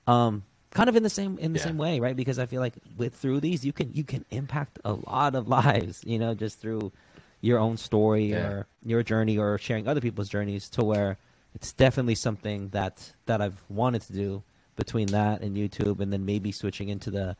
um, 0.06 0.44
kind 0.70 0.88
of 0.88 0.96
in 0.96 1.02
the 1.02 1.10
same 1.10 1.38
in 1.38 1.52
the 1.52 1.59
Yeah. 1.59 1.64
same 1.64 1.78
way 1.78 2.00
right 2.00 2.16
because 2.16 2.38
I 2.38 2.46
feel 2.46 2.60
like 2.60 2.74
with 2.96 3.14
through 3.14 3.40
these 3.40 3.64
you 3.64 3.72
can 3.72 3.92
you 3.92 4.04
can 4.04 4.24
impact 4.30 4.78
a 4.84 4.92
lot 4.94 5.34
of 5.34 5.48
lives 5.60 6.02
you 6.06 6.18
know 6.18 6.34
just 6.34 6.60
through 6.60 6.92
your 7.40 7.59
own 7.59 7.76
story 7.76 8.26
Yeah. 8.30 8.38
or 8.46 8.66
your 8.84 9.02
journey 9.02 9.36
or 9.38 9.59
sharing 9.59 9.88
other 9.88 10.00
people's 10.00 10.28
journeys 10.28 10.68
to 10.70 10.84
where 10.84 11.18
it's 11.54 11.72
definitely 11.72 12.14
something 12.14 12.68
that 12.70 13.12
that 13.26 13.40
I've 13.42 13.62
wanted 13.68 14.02
to 14.02 14.12
do 14.12 14.42
between 14.76 15.09
that 15.09 15.42
and 15.42 15.54
YouTube 15.56 16.00
and 16.00 16.12
then 16.12 16.24
maybe 16.24 16.50
switching 16.52 16.88
into 16.88 17.10
the 17.10 17.36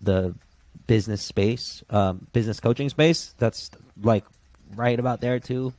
the 0.00 0.34
business 0.86 1.22
space, 1.22 1.82
um, 1.90 2.26
business 2.32 2.60
coaching 2.60 2.88
space. 2.88 3.34
That's 3.38 3.70
like 4.02 4.24
right 4.74 4.98
about 4.98 5.20
there 5.20 5.38
too. 5.40 5.72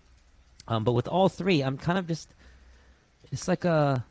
Um, 0.67 0.83
but 0.83 0.93
with 0.93 1.07
all 1.07 1.29
three, 1.29 1.61
I'm 1.61 1.77
kind 1.77 1.97
of 1.97 2.07
just, 2.07 2.29
it's 3.31 3.47
like 3.47 3.65
a, 3.65 4.03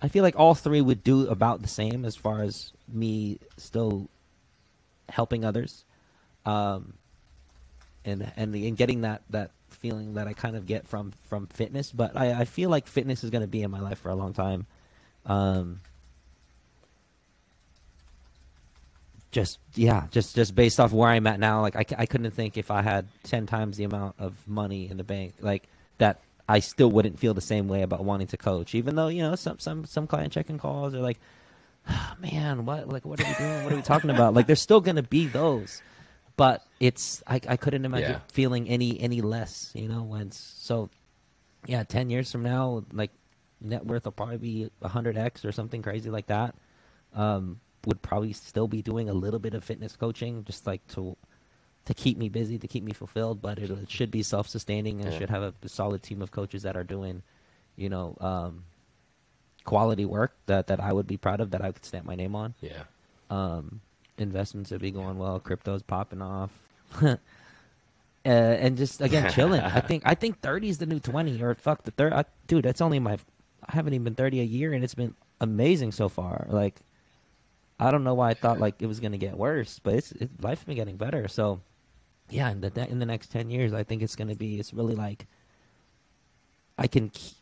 I 0.00 0.08
feel 0.08 0.24
like 0.24 0.38
all 0.38 0.54
three 0.54 0.80
would 0.80 1.04
do 1.04 1.28
about 1.28 1.62
the 1.62 1.68
same 1.68 2.04
as 2.04 2.16
far 2.16 2.42
as 2.42 2.72
me 2.92 3.38
still 3.56 4.08
helping 5.08 5.44
others, 5.44 5.84
um, 6.44 6.94
and 8.04 8.32
and 8.36 8.52
and 8.54 8.76
getting 8.76 9.02
that 9.02 9.22
that 9.30 9.52
feeling 9.70 10.14
that 10.14 10.26
I 10.26 10.32
kind 10.32 10.56
of 10.56 10.66
get 10.66 10.88
from 10.88 11.12
from 11.28 11.46
fitness. 11.46 11.92
But 11.92 12.16
I, 12.16 12.40
I 12.40 12.44
feel 12.46 12.68
like 12.68 12.88
fitness 12.88 13.22
is 13.22 13.30
going 13.30 13.42
to 13.42 13.48
be 13.48 13.62
in 13.62 13.70
my 13.70 13.78
life 13.78 14.00
for 14.00 14.08
a 14.10 14.16
long 14.16 14.32
time. 14.32 14.66
Um, 15.24 15.80
just 19.32 19.58
yeah 19.74 20.06
just 20.10 20.34
just 20.36 20.54
based 20.54 20.78
off 20.78 20.92
where 20.92 21.08
i'm 21.08 21.26
at 21.26 21.40
now 21.40 21.60
like 21.62 21.74
I, 21.74 21.84
I 21.98 22.06
couldn't 22.06 22.30
think 22.32 22.56
if 22.56 22.70
i 22.70 22.82
had 22.82 23.08
10 23.24 23.46
times 23.46 23.76
the 23.78 23.84
amount 23.84 24.14
of 24.18 24.34
money 24.46 24.88
in 24.90 24.96
the 24.98 25.04
bank 25.04 25.34
like 25.40 25.68
that 25.98 26.20
I 26.48 26.58
still 26.58 26.90
wouldn't 26.90 27.18
feel 27.18 27.32
the 27.34 27.40
same 27.40 27.68
way 27.68 27.82
about 27.82 28.04
wanting 28.04 28.26
to 28.26 28.36
coach, 28.36 28.74
even 28.74 28.96
though 28.96 29.06
you 29.08 29.22
know 29.22 29.36
some 29.36 29.58
some 29.60 29.86
some 29.86 30.06
client 30.08 30.32
checking 30.32 30.58
calls 30.58 30.92
are 30.92 31.00
like, 31.00 31.18
oh, 31.88 32.12
man, 32.20 32.66
what 32.66 32.88
like 32.88 33.06
what 33.06 33.20
are 33.20 33.24
we 33.24 33.34
doing? 33.34 33.62
What 33.62 33.72
are 33.72 33.76
we 33.76 33.82
talking 33.82 34.10
about? 34.10 34.34
Like 34.34 34.48
there's 34.48 34.60
still 34.60 34.80
gonna 34.80 35.04
be 35.04 35.28
those, 35.28 35.82
but 36.36 36.66
it's 36.80 37.22
I 37.28 37.40
I 37.48 37.56
couldn't 37.56 37.84
imagine 37.84 38.10
Yeah. 38.10 38.18
feeling 38.32 38.68
any 38.68 39.00
any 39.00 39.22
less, 39.22 39.70
you 39.72 39.88
know. 39.88 40.02
When 40.02 40.32
so, 40.32 40.90
yeah, 41.66 41.84
ten 41.84 42.10
years 42.10 42.30
from 42.30 42.42
now, 42.42 42.84
like 42.92 43.12
net 43.60 43.86
worth 43.86 44.04
will 44.04 44.12
probably 44.12 44.38
be 44.38 44.70
hundred 44.82 45.16
x 45.16 45.44
or 45.44 45.52
something 45.52 45.80
crazy 45.80 46.10
like 46.10 46.26
that. 46.26 46.56
Um, 47.14 47.60
would 47.86 48.02
probably 48.02 48.32
still 48.32 48.68
be 48.68 48.82
doing 48.82 49.08
a 49.08 49.12
little 49.12 49.38
bit 49.40 49.54
of 49.54 49.64
fitness 49.64 49.96
coaching, 49.96 50.44
just 50.44 50.66
like 50.66 50.86
to 50.88 51.16
to 51.84 51.94
keep 51.94 52.16
me 52.16 52.28
busy, 52.28 52.58
to 52.58 52.68
keep 52.68 52.84
me 52.84 52.92
fulfilled. 52.92 53.42
But 53.42 53.58
it, 53.58 53.70
it 53.70 53.90
should 53.90 54.10
be 54.10 54.22
self 54.22 54.48
sustaining, 54.48 55.00
and 55.00 55.12
Yeah. 55.12 55.18
should 55.18 55.30
have 55.30 55.42
a, 55.42 55.68
solid 55.68 56.02
team 56.02 56.22
of 56.22 56.30
coaches 56.30 56.62
that 56.62 56.76
are 56.76 56.84
doing, 56.84 57.22
you 57.76 57.88
know, 57.88 58.16
um, 58.20 58.64
quality 59.64 60.04
work 60.04 60.34
that 60.46 60.66
that 60.68 60.80
I 60.80 60.92
would 60.92 61.06
be 61.06 61.16
proud 61.16 61.40
of, 61.40 61.50
that 61.50 61.62
I 61.62 61.72
could 61.72 61.84
stamp 61.84 62.06
my 62.06 62.14
name 62.14 62.34
on. 62.36 62.54
Yeah. 62.60 62.84
Um, 63.30 63.80
investments 64.18 64.70
would 64.70 64.80
be 64.82 64.90
going 64.90 65.18
well, 65.18 65.40
crypto's 65.40 65.82
popping 65.82 66.22
off. 66.22 66.50
Uh, 68.24 68.28
and 68.28 68.76
just 68.76 69.00
again 69.00 69.28
chilling. 69.32 69.60
I 69.60 69.80
think 69.88 70.04
I 70.06 70.14
think 70.14 70.40
thirty 70.40 70.68
is 70.68 70.78
the 70.78 70.86
new 70.86 71.00
twenty, 71.00 71.42
or 71.42 71.56
fuck 71.56 71.82
the 71.82 71.90
third. 71.90 72.12
Dude, 72.46 72.64
that's 72.64 72.80
only 72.80 73.00
my. 73.00 73.14
I 73.68 73.72
haven't 73.72 73.94
even 73.94 74.04
been 74.04 74.14
thirty 74.14 74.38
a 74.40 74.44
year, 74.44 74.72
and 74.72 74.84
it's 74.84 74.94
been 74.94 75.16
amazing 75.40 75.90
so 75.90 76.08
far. 76.08 76.46
Like, 76.48 76.76
I 77.82 77.90
don't 77.90 78.04
know 78.04 78.14
why 78.14 78.30
I 78.30 78.34
thought 78.34 78.60
like 78.60 78.80
it 78.80 78.86
was 78.86 79.00
gonna 79.00 79.18
get 79.18 79.36
worse, 79.36 79.80
but 79.80 79.94
it's 79.94 80.12
it, 80.12 80.30
life's 80.40 80.62
been 80.62 80.76
getting 80.76 80.96
better. 80.96 81.26
So, 81.26 81.60
yeah, 82.30 82.50
in 82.50 82.60
the 82.60 82.88
in 82.88 83.00
the 83.00 83.06
next 83.06 83.32
ten 83.32 83.50
years, 83.50 83.72
I 83.72 83.82
think 83.82 84.02
it's 84.02 84.14
gonna 84.14 84.36
be. 84.36 84.60
It's 84.60 84.72
really 84.72 84.94
like. 84.94 85.26
I 86.78 86.86
can. 86.86 87.10
T- 87.10 87.34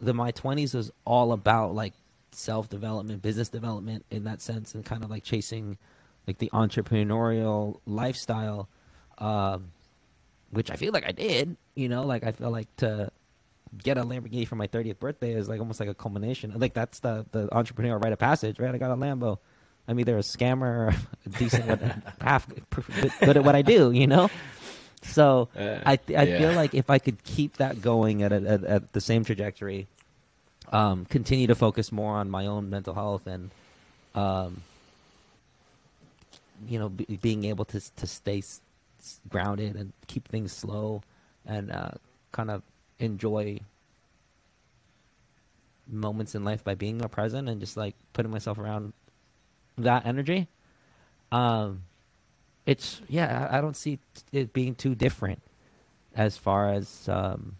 the 0.00 0.12
my 0.12 0.32
twenties 0.32 0.74
was 0.74 0.90
all 1.04 1.32
about 1.32 1.74
like 1.74 1.92
self 2.32 2.68
development, 2.68 3.22
business 3.22 3.48
development 3.48 4.04
in 4.10 4.24
that 4.24 4.42
sense, 4.42 4.74
and 4.74 4.84
kind 4.84 5.04
of 5.04 5.10
like 5.10 5.22
chasing 5.22 5.78
like 6.26 6.38
the 6.38 6.50
entrepreneurial 6.52 7.78
lifestyle. 7.86 8.68
Um, 9.18 9.70
which 10.50 10.72
I 10.72 10.76
feel 10.76 10.92
like 10.92 11.06
I 11.06 11.12
did. 11.12 11.56
You 11.76 11.88
know, 11.88 12.02
like 12.02 12.24
I 12.24 12.32
feel 12.32 12.50
like 12.50 12.74
to 12.78 13.12
get 13.80 13.96
a 13.96 14.02
Lamborghini 14.02 14.46
for 14.46 14.56
my 14.56 14.66
30th 14.66 14.98
birthday 14.98 15.34
is 15.34 15.48
like 15.48 15.60
almost 15.60 15.78
like 15.78 15.88
a 15.88 15.94
culmination. 15.94 16.52
Like 16.56 16.74
that's 16.74 16.98
the 16.98 17.26
the 17.30 17.46
entrepreneurial 17.48 18.02
rite 18.02 18.12
of 18.12 18.18
passage, 18.18 18.58
right? 18.58 18.74
I 18.74 18.78
got 18.78 18.90
a 18.90 18.96
Lambo. 18.96 19.38
I'm 19.86 20.00
either 20.00 20.16
a 20.16 20.20
scammer 20.22 20.62
or 20.62 20.88
a 21.26 21.28
decent, 21.28 21.80
half 22.20 22.46
good, 23.20 23.36
at 23.36 23.44
what 23.44 23.54
I 23.54 23.62
do. 23.62 23.90
You 23.92 24.06
know. 24.06 24.30
So 25.02 25.48
Uh, 25.54 25.80
I 25.84 25.96
th- 25.96 26.18
I 26.18 26.22
yeah. 26.24 26.38
feel 26.38 26.52
like 26.52 26.74
if 26.74 26.88
I 26.88 26.98
could 26.98 27.22
keep 27.24 27.58
that 27.58 27.82
going 27.82 28.22
at 28.22 28.32
a, 28.32 28.36
at, 28.48 28.64
at 28.64 28.92
the 28.94 29.00
same 29.00 29.22
trajectory, 29.24 29.86
um, 30.72 31.04
continue 31.04 31.46
to 31.48 31.54
focus 31.54 31.92
more 31.92 32.14
on 32.16 32.30
my 32.30 32.46
own 32.46 32.70
mental 32.70 32.94
health 32.94 33.26
and, 33.26 33.50
um, 34.14 34.62
you 36.66 36.78
know, 36.78 36.88
be, 36.88 37.04
being 37.20 37.44
able 37.44 37.66
to 37.66 37.80
to 37.96 38.06
stay 38.06 38.38
s- 38.38 38.60
grounded 39.28 39.76
and 39.76 39.92
keep 40.06 40.26
things 40.28 40.52
slow, 40.52 41.02
and 41.44 41.70
uh, 41.70 41.90
kind 42.32 42.50
of 42.50 42.62
enjoy 42.98 43.60
moments 45.86 46.34
in 46.34 46.44
life 46.44 46.64
by 46.64 46.74
being 46.74 46.96
more 46.96 47.08
present 47.08 47.46
and 47.48 47.60
just 47.60 47.76
like 47.76 47.94
putting 48.14 48.30
myself 48.30 48.56
around 48.58 48.94
that 49.78 50.06
energy. 50.06 50.48
Um, 51.32 51.82
it's 52.66 53.00
yeah, 53.08 53.48
I, 53.50 53.58
I 53.58 53.60
don't 53.60 53.76
see 53.76 53.98
it 54.32 54.52
being 54.52 54.74
too 54.74 54.94
different 54.94 55.42
as 56.14 56.36
far 56.36 56.72
as 56.72 57.08
um, 57.08 57.56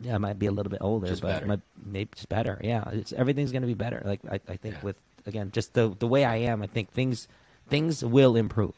yeah, 0.00 0.14
I 0.14 0.18
might 0.18 0.38
be 0.38 0.46
a 0.46 0.52
little 0.52 0.70
bit 0.70 0.80
older, 0.80 1.08
Just 1.08 1.22
but 1.22 1.44
might, 1.46 1.60
maybe 1.84 2.10
just 2.14 2.28
better. 2.28 2.60
Yeah, 2.62 2.84
it's 2.92 3.12
everything's 3.12 3.52
gonna 3.52 3.66
be 3.66 3.74
better. 3.74 4.02
Like 4.04 4.20
I, 4.30 4.40
I 4.48 4.56
think 4.56 4.76
Yeah. 4.76 4.80
with 4.84 4.96
again 5.26 5.50
just 5.52 5.74
the 5.74 5.94
the 5.98 6.06
way 6.06 6.24
I 6.24 6.36
am, 6.36 6.62
I 6.62 6.66
think 6.66 6.90
things 6.92 7.28
things 7.68 8.04
will 8.04 8.36
improve. 8.36 8.74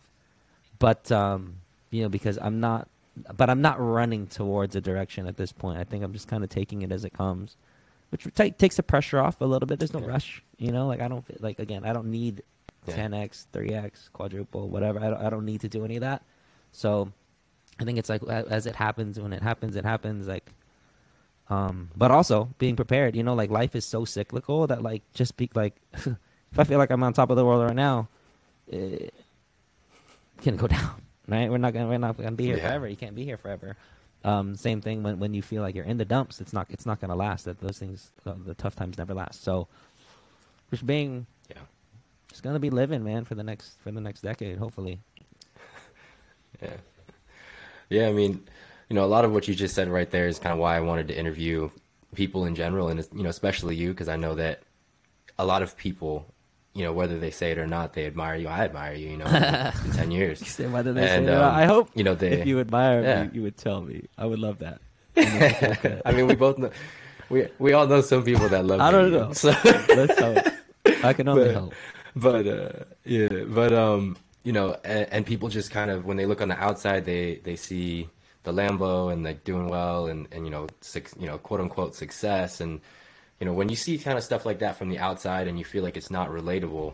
But 0.78 1.12
um, 1.12 1.56
you 1.90 2.02
know, 2.02 2.08
because 2.08 2.38
I'm 2.40 2.58
not, 2.60 2.88
but 3.36 3.50
I'm 3.50 3.60
not 3.60 3.78
running 3.78 4.26
towards 4.26 4.74
a 4.76 4.80
direction 4.80 5.26
at 5.26 5.36
this 5.36 5.52
point. 5.52 5.78
I 5.78 5.84
think 5.84 6.02
I'm 6.02 6.12
just 6.12 6.26
kind 6.26 6.42
of 6.42 6.48
taking 6.50 6.82
it 6.82 6.90
as 6.90 7.04
it 7.04 7.12
comes, 7.12 7.56
which 8.10 8.26
ta 8.34 8.48
takes 8.56 8.76
the 8.76 8.82
pressure 8.82 9.18
off 9.18 9.40
a 9.40 9.44
little 9.44 9.66
bit. 9.66 9.78
There's 9.78 9.92
no 9.94 10.00
rush, 10.00 10.42
you 10.58 10.70
know. 10.72 10.86
Like 10.86 11.00
I 11.00 11.08
don't 11.08 11.24
feel- 11.26 11.38
like 11.40 11.58
again, 11.58 11.84
I 11.84 11.92
don't 11.92 12.10
need 12.10 12.42
Yeah. 12.86 12.96
10x, 12.96 13.46
3x, 13.52 14.10
quadruple, 14.12 14.68
whatever. 14.68 14.98
I 15.00 15.10
don't, 15.10 15.22
I 15.26 15.30
don't 15.30 15.44
need 15.44 15.60
to 15.62 15.68
do 15.68 15.84
any 15.84 15.96
of 15.96 16.00
that. 16.02 16.22
So 16.72 17.12
I 17.80 17.84
think 17.84 17.98
it's 17.98 18.08
like 18.08 18.22
as 18.28 18.66
it 18.66 18.76
happens, 18.76 19.18
when 19.18 19.32
it 19.32 19.42
happens, 19.42 19.76
it 19.76 19.84
happens. 19.84 20.26
Like, 20.28 20.50
um, 21.48 21.90
but 21.96 22.10
also 22.10 22.48
being 22.58 22.76
prepared. 22.76 23.16
You 23.16 23.22
know, 23.22 23.34
like 23.34 23.50
life 23.50 23.74
is 23.76 23.84
so 23.84 24.04
cyclical 24.04 24.66
that 24.68 24.82
like 24.82 25.02
just 25.14 25.36
be 25.36 25.50
like, 25.54 25.74
if 25.94 26.58
I 26.58 26.64
feel 26.64 26.78
like 26.78 26.90
I'm 26.90 27.02
on 27.02 27.12
top 27.12 27.30
of 27.30 27.36
the 27.36 27.44
world 27.44 27.64
right 27.64 27.74
now, 27.76 28.08
it 28.68 29.12
can 30.42 30.56
go 30.56 30.66
down. 30.76 31.02
Right? 31.28 31.48
We're 31.50 31.58
not 31.58 31.72
gonna 31.74 31.86
we're 31.86 31.98
not 31.98 32.16
gonna 32.16 32.32
be 32.32 32.46
here 32.46 32.56
Yeah. 32.56 32.66
forever. 32.68 32.88
You 32.88 32.96
can't 32.96 33.14
be 33.14 33.24
here 33.24 33.36
forever. 33.36 33.76
Um, 34.24 34.54
same 34.54 34.80
thing 34.82 35.02
when 35.02 35.18
when 35.18 35.32
you 35.32 35.42
feel 35.42 35.62
like 35.62 35.74
you're 35.74 35.84
in 35.84 35.96
the 35.96 36.04
dumps. 36.04 36.40
It's 36.40 36.52
not 36.52 36.66
it's 36.70 36.84
not 36.86 37.00
gonna 37.00 37.16
last. 37.16 37.44
That 37.46 37.60
those 37.60 37.78
things, 37.78 38.10
the 38.24 38.54
tough 38.54 38.76
times 38.76 38.98
never 38.98 39.14
last. 39.14 39.42
So 39.42 39.66
just 40.70 40.86
being 40.86 41.26
Yeah. 41.48 41.62
just 42.28 42.42
gonna 42.42 42.58
be 42.58 42.70
living, 42.70 43.02
man, 43.02 43.24
for 43.24 43.34
the 43.34 43.42
next 43.42 43.78
for 43.80 43.90
the 43.90 44.00
next 44.00 44.20
decade, 44.22 44.58
hopefully. 44.58 45.00
Yeah. 46.62 46.76
Yeah, 47.88 48.08
I 48.08 48.12
mean, 48.12 48.46
you 48.90 48.94
know, 48.94 49.04
a 49.04 49.06
lot 49.06 49.24
of 49.24 49.32
what 49.32 49.48
you 49.48 49.54
just 49.54 49.74
said 49.74 49.88
right 49.88 50.10
there 50.10 50.28
is 50.28 50.38
kind 50.38 50.52
of 50.52 50.58
why 50.58 50.76
I 50.76 50.80
wanted 50.80 51.08
to 51.08 51.16
interview 51.18 51.70
people 52.14 52.44
in 52.44 52.54
general 52.54 52.88
and 52.88 53.06
you 53.14 53.22
know, 53.22 53.30
especially 53.30 53.76
you 53.76 53.90
because 53.90 54.08
I 54.08 54.16
know 54.16 54.34
that 54.34 54.60
a 55.38 55.46
lot 55.46 55.62
of 55.62 55.76
people, 55.76 56.26
you 56.74 56.84
know, 56.84 56.92
whether 56.92 57.18
they 57.18 57.30
say 57.30 57.50
it 57.50 57.58
or 57.58 57.66
not, 57.66 57.94
they 57.94 58.06
admire 58.06 58.36
you. 58.36 58.48
I 58.48 58.64
admire 58.64 58.94
you, 58.94 59.08
you 59.10 59.16
know. 59.16 59.26
It's 59.74 59.80
been 59.80 59.92
10 59.92 60.10
years. 60.10 60.58
Whether 60.58 60.92
they 60.92 61.06
say 61.06 61.16
it 61.24 61.28
or 61.28 61.32
not, 61.38 61.54
I 61.54 61.66
hope 61.66 61.90
You 61.94 62.04
know, 62.04 62.14
they 62.14 62.30
if 62.40 62.46
you 62.46 62.60
admire 62.60 63.02
Yeah. 63.02 63.22
me, 63.24 63.30
you 63.34 63.42
would 63.42 63.56
tell 63.56 63.80
me. 63.82 64.06
I 64.16 64.24
would 64.26 64.38
love 64.38 64.58
that. 64.64 64.80
I 66.06 66.12
mean, 66.12 66.26
we 66.26 66.34
both 66.34 66.58
know 66.58 66.70
we 67.28 67.46
we 67.58 67.72
all 67.72 67.86
know 67.86 68.00
some 68.00 68.22
people 68.24 68.48
that 68.48 68.64
love 68.64 68.80
I 68.80 68.90
don't 68.90 69.12
you, 69.12 69.18
know. 69.18 69.32
So 69.32 69.48
Let's 69.64 70.18
hope. 70.18 70.38
I 71.04 71.12
can 71.12 71.28
only 71.28 71.44
But- 71.52 71.54
hope. 71.54 71.74
but 72.16 72.46
uh 72.46 72.72
yeah 73.04 73.28
but 73.46 73.72
um 73.72 74.16
you 74.42 74.50
know 74.52 74.74
and, 74.84 75.06
and 75.12 75.20
people 75.26 75.48
just 75.48 75.70
kind 75.70 75.90
of 75.92 76.04
when 76.04 76.16
they 76.16 76.26
look 76.26 76.40
on 76.42 76.48
the 76.48 76.58
outside 76.58 77.04
they 77.04 77.38
they 77.44 77.54
see 77.54 78.08
the 78.42 78.52
lambo 78.52 79.12
and 79.12 79.22
like 79.22 79.44
doing 79.44 79.68
well 79.68 80.06
and 80.10 80.26
and 80.32 80.44
you 80.44 80.50
know 80.50 80.66
six 80.80 81.14
you 81.20 81.26
know 81.28 81.38
quote 81.38 81.60
unquote 81.60 81.94
success 81.94 82.60
and 82.60 82.80
you 83.40 83.46
know 83.46 83.52
when 83.54 83.68
you 83.68 83.76
see 83.76 83.98
kind 83.98 84.16
of 84.18 84.24
stuff 84.24 84.44
like 84.46 84.58
that 84.60 84.76
from 84.76 84.88
the 84.90 84.98
outside 84.98 85.48
and 85.48 85.58
you 85.58 85.64
feel 85.64 85.82
like 85.82 85.96
it's 85.96 86.10
not 86.10 86.28
relatable 86.30 86.92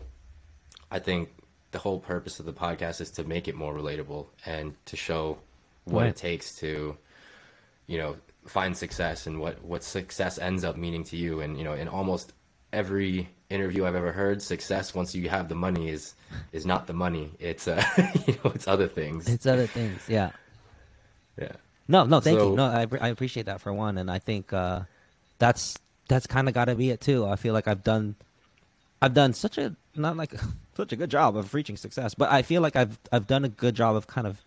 i 0.89 0.97
think 0.99 1.29
the 1.71 1.79
whole 1.79 1.99
purpose 1.99 2.39
of 2.39 2.45
the 2.45 2.53
podcast 2.53 3.01
is 3.01 3.11
to 3.11 3.23
make 3.23 3.47
it 3.47 3.55
more 3.55 3.73
relatable 3.75 4.27
and 4.45 4.73
to 4.85 4.95
show 4.95 5.37
what 5.83 6.01
Right. 6.01 6.09
it 6.09 6.15
takes 6.15 6.55
to 6.55 6.97
you 7.87 7.97
know 7.97 8.15
find 8.45 8.75
success 8.77 9.27
and 9.27 9.39
what 9.39 9.61
what 9.63 9.83
success 9.83 10.39
ends 10.39 10.63
up 10.63 10.77
meaning 10.77 11.03
to 11.05 11.17
you 11.17 11.41
and 11.41 11.57
you 11.57 11.63
know 11.65 11.73
in 11.73 11.87
almost 11.87 12.33
every 12.73 13.29
interview 13.49 13.85
i've 13.85 13.95
ever 13.95 14.11
heard 14.11 14.41
success 14.41 14.93
once 14.95 15.15
you 15.15 15.29
have 15.29 15.47
the 15.49 15.55
money 15.55 15.89
is 15.89 16.13
is 16.51 16.65
not 16.65 16.87
the 16.87 16.93
money 16.93 17.31
it's 17.39 17.67
uh 17.67 17.81
you 18.27 18.33
know 18.43 18.51
it's 18.55 18.67
other 18.67 18.87
things 18.87 19.27
It's 19.27 19.45
other 19.45 19.67
things. 19.67 20.01
Yeah. 20.07 20.31
yeah 21.39 21.53
No, 21.87 22.03
no, 22.03 22.19
thank 22.19 22.37
So- 22.39 22.49
you. 22.51 22.55
No, 22.57 22.65
I, 22.65 22.85
I 22.99 23.07
appreciate 23.09 23.45
that 23.45 23.61
for 23.61 23.71
one, 23.71 23.97
and 23.97 24.11
I 24.11 24.19
think 24.19 24.51
uh, 24.51 24.81
that's 25.39 25.77
that's 26.07 26.27
kind 26.27 26.47
of 26.47 26.53
got 26.53 26.65
to 26.65 26.75
be 26.75 26.91
it 26.91 27.01
too. 27.01 27.25
I 27.25 27.35
feel 27.35 27.53
like 27.53 27.67
I've 27.67 27.83
done, 27.83 28.15
I've 29.01 29.13
done 29.13 29.33
such 29.33 29.57
a 29.57 29.75
not 29.95 30.17
like 30.17 30.33
such 30.77 30.93
a 30.93 30.95
good 30.95 31.11
job 31.11 31.37
of 31.37 31.53
reaching 31.53 31.77
success, 31.77 32.13
but 32.15 32.31
I 32.31 32.41
feel 32.41 32.61
like 32.61 32.75
I've 32.75 32.99
I've 33.11 33.27
done 33.27 33.45
a 33.45 33.49
good 33.49 33.75
job 33.75 33.95
of 33.95 34.07
kind 34.07 34.27
of 34.27 34.43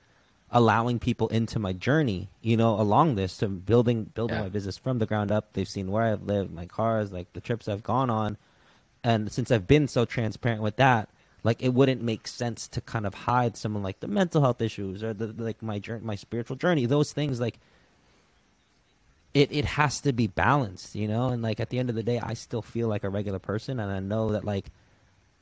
allowing 0.52 0.98
people 0.98 1.28
into 1.28 1.58
my 1.58 1.72
journey, 1.72 2.28
you 2.42 2.56
know, 2.56 2.80
along 2.80 3.14
this 3.16 3.38
to 3.38 3.48
building 3.48 4.04
building 4.14 4.38
Yeah. 4.38 4.44
my 4.44 4.48
business 4.48 4.78
from 4.78 4.98
the 4.98 5.06
ground 5.06 5.32
up. 5.32 5.52
They've 5.54 5.68
seen 5.68 5.90
where 5.90 6.04
I've 6.04 6.22
lived, 6.22 6.52
my 6.52 6.66
cars, 6.66 7.12
like 7.12 7.32
the 7.34 7.40
trips 7.40 7.68
I've 7.68 7.82
gone 7.84 8.10
on, 8.10 8.36
and 9.04 9.30
since 9.32 9.50
I've 9.50 9.66
been 9.66 9.88
so 9.88 10.04
transparent 10.04 10.62
with 10.62 10.76
that, 10.76 11.08
like 11.44 11.62
it 11.62 11.70
wouldn't 11.74 12.02
make 12.02 12.28
sense 12.28 12.68
to 12.68 12.80
kind 12.80 13.06
of 13.06 13.14
hide 13.14 13.56
someone 13.56 13.82
like 13.82 14.00
the 14.00 14.08
mental 14.08 14.42
health 14.42 14.60
issues 14.62 15.02
or 15.02 15.14
the 15.14 15.28
like 15.42 15.62
my 15.62 15.78
journey, 15.78 16.04
my 16.04 16.16
spiritual 16.16 16.56
journey. 16.56 16.86
Those 16.86 17.12
things 17.12 17.40
like 17.40 17.58
it 19.34 19.52
it 19.52 19.64
has 19.64 20.00
to 20.00 20.12
be 20.12 20.26
balanced, 20.26 20.94
you 20.94 21.08
know. 21.08 21.28
And 21.28 21.42
like 21.42 21.60
at 21.60 21.70
the 21.70 21.78
end 21.78 21.90
of 21.90 21.96
the 21.96 22.02
day, 22.02 22.18
I 22.18 22.34
still 22.34 22.62
feel 22.62 22.88
like 22.88 23.04
a 23.04 23.08
regular 23.08 23.38
person, 23.38 23.80
and 23.80 23.90
I 23.90 24.00
know 24.00 24.30
that 24.32 24.44
like 24.44 24.66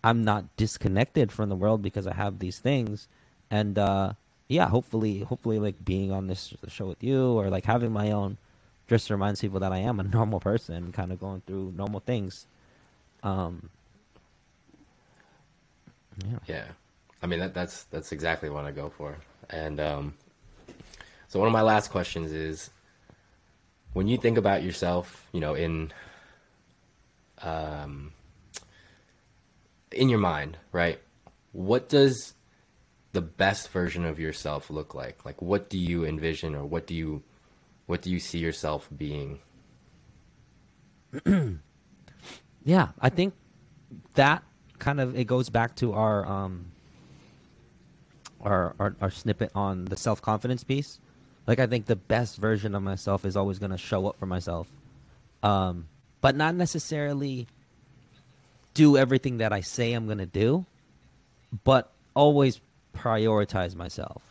I'm 0.04 0.24
not 0.24 0.56
disconnected 0.56 1.32
from 1.32 1.48
the 1.48 1.56
world 1.56 1.82
because 1.82 2.06
I 2.06 2.14
have 2.14 2.38
these 2.38 2.58
things, 2.58 3.08
and 3.50 3.78
uh 3.78 4.12
yeah, 4.48 4.68
hopefully, 4.68 5.20
hopefully, 5.20 5.58
like 5.58 5.84
being 5.84 6.10
on 6.10 6.26
this 6.26 6.54
show 6.68 6.86
with 6.86 7.04
you 7.04 7.32
or 7.32 7.50
like 7.50 7.66
having 7.66 7.92
my 7.92 8.10
own 8.12 8.38
just 8.88 9.10
reminds 9.10 9.42
people 9.42 9.60
that 9.60 9.72
I 9.72 9.78
am 9.78 10.00
a 10.00 10.02
normal 10.16 10.40
person, 10.40 10.90
kind 10.92 11.12
of 11.12 11.20
going 11.20 11.42
through 11.46 11.74
normal 11.76 12.00
things. 12.00 12.46
Um, 13.22 13.68
yeah. 16.24 16.38
Yeah, 16.46 16.64
I 17.22 17.26
mean 17.26 17.40
that 17.40 17.54
that's 17.54 17.84
that's 17.84 18.10
exactly 18.12 18.48
what 18.48 18.64
I 18.64 18.72
go 18.72 18.88
for. 18.88 19.16
And 19.50 19.78
um, 19.78 20.14
so 21.28 21.38
one 21.38 21.46
of 21.46 21.52
my 21.52 21.62
last 21.62 21.90
questions 21.90 22.32
is, 22.32 22.70
when 23.98 24.06
you 24.06 24.16
think 24.16 24.38
about 24.38 24.62
yourself, 24.62 25.26
you 25.32 25.40
know, 25.40 25.54
in 25.54 25.92
um, 27.42 28.12
in 29.90 30.08
your 30.08 30.20
mind, 30.20 30.56
right? 30.70 31.00
What 31.50 31.88
does 31.88 32.34
the 33.10 33.20
best 33.20 33.70
version 33.70 34.04
of 34.04 34.20
yourself 34.20 34.70
look 34.70 34.94
like? 34.94 35.24
Like, 35.24 35.42
what 35.42 35.68
do 35.68 35.76
you 35.76 36.04
envision, 36.04 36.54
or 36.54 36.64
what 36.64 36.86
do 36.86 36.94
you, 36.94 37.24
what 37.86 38.00
do 38.00 38.08
you 38.08 38.20
see 38.20 38.38
yourself 38.38 38.88
being? 38.96 39.40
yeah, 42.64 42.90
I 43.00 43.08
think 43.08 43.34
that 44.14 44.44
kind 44.78 45.00
of 45.00 45.18
it 45.18 45.24
goes 45.24 45.48
back 45.48 45.74
to 45.74 45.92
our 45.92 46.24
um 46.24 46.66
our 48.42 48.76
our, 48.78 48.94
our 49.00 49.10
snippet 49.10 49.50
on 49.56 49.86
the 49.86 49.96
self 49.96 50.22
confidence 50.22 50.62
piece. 50.62 51.00
Like, 51.48 51.60
I 51.60 51.66
think 51.66 51.86
the 51.86 51.96
best 51.96 52.36
version 52.36 52.74
of 52.74 52.82
myself 52.82 53.24
is 53.24 53.34
always 53.34 53.58
going 53.58 53.70
to 53.70 53.78
show 53.78 54.06
up 54.06 54.18
for 54.18 54.26
myself, 54.26 54.68
um, 55.42 55.88
but 56.20 56.36
not 56.36 56.54
necessarily 56.54 57.46
do 58.74 58.98
everything 58.98 59.38
that 59.38 59.50
I 59.50 59.62
say 59.62 59.94
I'm 59.94 60.04
going 60.04 60.18
to 60.18 60.26
do, 60.26 60.66
but 61.64 61.90
always 62.12 62.60
prioritize 62.94 63.74
myself. 63.74 64.22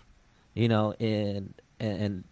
You 0.54 0.68
know, 0.68 0.94
in 0.94 1.56
and 1.80 2.24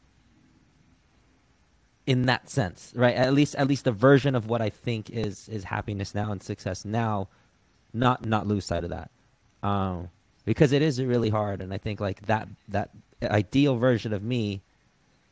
in 2.05 2.27
that 2.27 2.47
sense, 2.51 2.93
right? 2.95 3.15
At 3.15 3.33
least 3.33 3.55
at 3.55 3.67
least 3.67 3.87
a 3.87 3.91
version 3.91 4.35
of 4.35 4.47
what 4.47 4.61
I 4.61 4.69
think 4.69 5.09
is 5.09 5.49
is 5.49 5.63
happiness 5.63 6.13
now 6.13 6.31
and 6.31 6.43
success 6.43 6.85
now, 6.85 7.27
not 7.91 8.23
not 8.23 8.45
lose 8.45 8.65
sight 8.65 8.83
of 8.83 8.91
that. 8.91 9.09
Um, 9.63 10.09
because 10.45 10.73
it 10.73 10.83
is 10.83 11.01
really 11.01 11.29
hard 11.29 11.61
and 11.61 11.73
I 11.73 11.79
think 11.79 11.99
like 11.99 12.27
that 12.27 12.47
that 12.67 12.91
ideal 13.23 13.77
version 13.77 14.13
of 14.13 14.21
me 14.21 14.61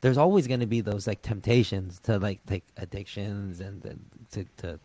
there's 0.03 0.17
always 0.17 0.47
going 0.47 0.59
to 0.59 0.65
be 0.65 0.81
those 0.81 1.07
like 1.07 1.21
temptations 1.21 1.97
to 1.97 2.19
like 2.19 2.45
take 2.45 2.65
addictions 2.75 3.61
and, 3.61 3.81
to 4.31 4.45
to 4.57 4.77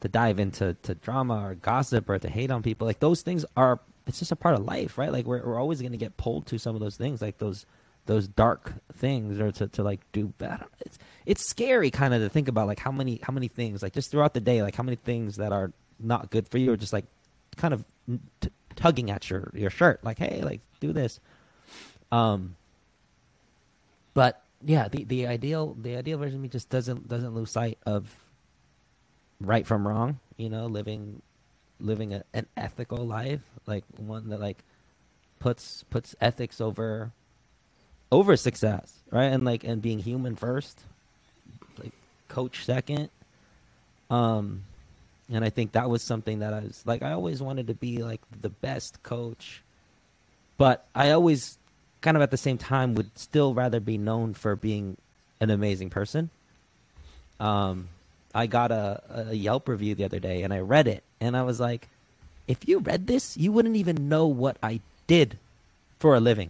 to 0.00 0.08
dive 0.08 0.40
into 0.40 0.74
to 0.82 0.94
drama 0.94 1.44
or 1.44 1.54
gossip 1.56 2.08
or 2.08 2.18
to 2.18 2.28
hate 2.30 2.50
on 2.50 2.62
people. 2.62 2.86
Like 2.86 3.00
those 3.00 3.20
things 3.20 3.44
are 3.54 3.80
it's 4.06 4.18
just 4.18 4.32
a 4.32 4.36
part 4.36 4.54
of 4.54 4.64
life 4.64 4.96
right? 4.96 5.12
Like 5.12 5.26
we're, 5.26 5.44
we're 5.44 5.60
always 5.60 5.82
going 5.82 5.92
to 5.92 5.98
get 5.98 6.16
pulled 6.16 6.46
to 6.46 6.58
some 6.58 6.74
of 6.74 6.80
those 6.80 6.96
things 6.96 7.20
like 7.20 7.36
those 7.36 7.66
those 8.06 8.26
dark 8.26 8.72
things 8.94 9.38
or 9.38 9.52
to, 9.52 9.68
to 9.68 9.82
like 9.82 10.00
do 10.12 10.32
bad. 10.38 10.64
It's 10.80 10.98
it's 11.26 11.46
scary 11.46 11.90
kind 11.90 12.14
of 12.14 12.22
to 12.22 12.30
think 12.30 12.48
about 12.48 12.66
like 12.66 12.78
how 12.78 12.90
many 12.90 13.20
how 13.22 13.34
many 13.34 13.48
things 13.48 13.82
like 13.82 13.92
just 13.92 14.10
throughout 14.10 14.32
the 14.32 14.40
day 14.40 14.62
like 14.62 14.74
how 14.74 14.84
many 14.84 14.96
things 14.96 15.36
that 15.36 15.52
are 15.52 15.70
not 16.00 16.30
good 16.30 16.48
for 16.48 16.56
you 16.56 16.72
or 16.72 16.78
just 16.78 16.94
like 16.94 17.04
kind 17.58 17.74
of 17.74 17.84
t- 18.40 18.48
tugging 18.74 19.10
at 19.10 19.28
your 19.28 19.50
your 19.52 19.68
shirt. 19.68 20.02
Like 20.02 20.18
hey 20.18 20.40
like 20.40 20.62
do 20.80 20.94
this. 20.94 21.20
Um 22.10 22.56
but 24.14 24.42
yeah 24.64 24.88
the 24.88 25.04
the 25.04 25.26
ideal 25.26 25.76
the 25.80 25.96
ideal 25.96 26.18
version 26.18 26.36
of 26.36 26.42
me 26.42 26.48
just 26.48 26.68
doesn't 26.68 27.08
doesn't 27.08 27.34
lose 27.34 27.50
sight 27.50 27.78
of 27.86 28.14
right 29.40 29.66
from 29.66 29.86
wrong 29.86 30.18
you 30.36 30.48
know 30.48 30.66
living 30.66 31.22
living 31.80 32.12
a, 32.12 32.24
an 32.34 32.46
ethical 32.56 33.06
life 33.06 33.42
like 33.66 33.84
one 33.96 34.28
that 34.30 34.40
like 34.40 34.58
puts 35.38 35.84
puts 35.90 36.14
ethics 36.20 36.60
over 36.60 37.12
over 38.10 38.36
success, 38.36 38.92
right? 39.10 39.26
And 39.26 39.44
like 39.44 39.64
and 39.64 39.82
being 39.82 39.98
human 39.98 40.36
first, 40.36 40.80
like 41.78 41.92
coach 42.28 42.64
second. 42.64 43.10
Um 44.10 44.64
and 45.30 45.44
I 45.44 45.50
think 45.50 45.72
that 45.72 45.90
was 45.90 46.02
something 46.02 46.38
that 46.38 46.54
I 46.54 46.60
was 46.60 46.82
like 46.86 47.02
I 47.02 47.12
always 47.12 47.42
wanted 47.42 47.66
to 47.68 47.74
be 47.74 48.02
like 48.02 48.20
the 48.40 48.48
best 48.48 49.02
coach. 49.02 49.62
But 50.56 50.86
I 50.94 51.10
always 51.10 51.58
kind 52.08 52.16
of 52.16 52.22
at 52.22 52.30
the 52.30 52.38
same 52.38 52.56
time 52.56 52.94
would 52.94 53.10
still 53.18 53.52
rather 53.52 53.80
be 53.80 53.98
known 53.98 54.32
for 54.32 54.56
being 54.56 54.96
an 55.42 55.50
amazing 55.50 55.90
person. 55.90 56.30
Um 57.38 57.88
I 58.34 58.46
got 58.46 58.72
a, 58.72 59.02
a 59.28 59.34
Yelp 59.34 59.68
review 59.68 59.94
the 59.94 60.04
other 60.04 60.18
day 60.18 60.42
and 60.42 60.54
I 60.54 60.60
read 60.60 60.88
it 60.88 61.04
and 61.20 61.36
I 61.36 61.42
was 61.42 61.60
like, 61.60 61.88
if 62.46 62.66
you 62.66 62.78
read 62.78 63.06
this, 63.06 63.36
you 63.36 63.52
wouldn't 63.52 63.76
even 63.76 64.08
know 64.08 64.26
what 64.26 64.56
I 64.62 64.80
did 65.06 65.36
for 65.98 66.16
a 66.16 66.20
living 66.20 66.48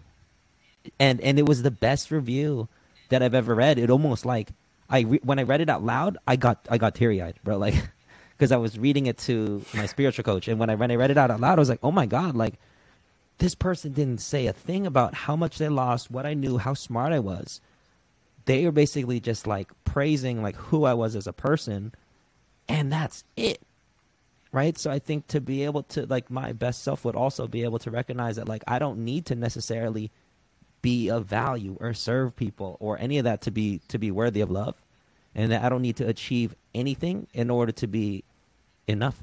and 1.01 1.21
and 1.23 1.41
it 1.41 1.47
was 1.49 1.65
the 1.65 1.73
best 1.73 2.13
review 2.13 2.69
that 3.09 3.21
I've 3.21 3.35
ever 3.35 3.53
read. 3.53 3.81
It 3.81 3.91
almost 3.91 4.25
like 4.25 4.51
I 4.89 5.01
re- 5.01 5.21
when 5.25 5.41
I 5.41 5.43
read 5.43 5.61
it 5.61 5.69
out 5.69 5.83
loud, 5.83 6.19
I 6.25 6.37
got 6.37 6.59
I 6.71 6.79
got 6.79 6.95
teary 6.95 7.21
eyed, 7.21 7.35
bro. 7.43 7.59
Like 7.59 7.75
because 8.39 8.53
I 8.53 8.59
was 8.59 8.79
reading 8.79 9.07
it 9.07 9.19
to 9.27 9.65
my 9.75 9.87
spiritual 9.87 10.23
coach, 10.23 10.47
and 10.47 10.61
when 10.61 10.71
I 10.71 10.77
when 10.77 10.93
I 10.93 10.95
read 10.95 11.11
it 11.11 11.19
out 11.19 11.33
out 11.33 11.41
loud, 11.41 11.59
I 11.59 11.61
was 11.61 11.69
like, 11.69 11.81
oh 11.83 11.91
my 11.91 12.07
god, 12.07 12.37
like 12.37 12.55
this 13.39 13.55
person 13.55 13.93
didn't 13.93 14.21
say 14.21 14.47
a 14.47 14.53
thing 14.53 14.87
about 14.87 15.15
how 15.15 15.37
much 15.37 15.59
they 15.59 15.69
lost, 15.69 16.11
what 16.11 16.27
I 16.27 16.35
knew, 16.35 16.59
how 16.59 16.75
smart 16.75 17.13
I 17.13 17.19
was. 17.21 17.61
They 18.45 18.65
were 18.65 18.73
basically 18.73 19.21
just 19.21 19.47
like 19.47 19.71
praising 19.85 20.43
like 20.43 20.57
who 20.57 20.85
I 20.85 20.95
was 20.95 21.15
as 21.15 21.27
a 21.27 21.33
person, 21.33 21.93
and 22.69 22.93
that's 22.93 23.25
it 23.37 23.61
right 24.51 24.79
so 24.79 24.91
i 24.91 24.99
think 24.99 25.27
to 25.27 25.43
be 25.43 25.63
able 25.63 25.83
to 25.83 26.07
like 26.07 26.31
my 26.31 26.55
best 26.55 26.83
self 26.83 27.05
would 27.05 27.15
also 27.15 27.47
be 27.47 27.65
able 27.65 27.79
to 27.79 27.91
recognize 27.91 28.37
that 28.37 28.49
like 28.49 28.65
i 28.67 28.79
don't 28.79 28.99
need 28.99 29.27
to 29.27 29.35
necessarily 29.35 30.11
be 30.81 31.11
of 31.11 31.27
value 31.27 31.77
or 31.81 31.93
serve 31.93 32.35
people 32.35 32.77
or 32.81 32.99
any 32.99 33.19
of 33.19 33.25
that 33.25 33.43
to 33.43 33.51
be 33.51 33.81
to 33.89 33.99
be 33.99 34.11
worthy 34.11 34.41
of 34.41 34.51
love 34.51 34.75
and 35.35 35.53
that 35.53 35.63
I 35.63 35.69
don't 35.69 35.83
need 35.83 35.97
to 35.97 36.09
achieve 36.09 36.55
anything 36.75 37.27
in 37.33 37.51
order 37.51 37.73
to 37.73 37.87
be 37.87 38.25
enough. 38.87 39.23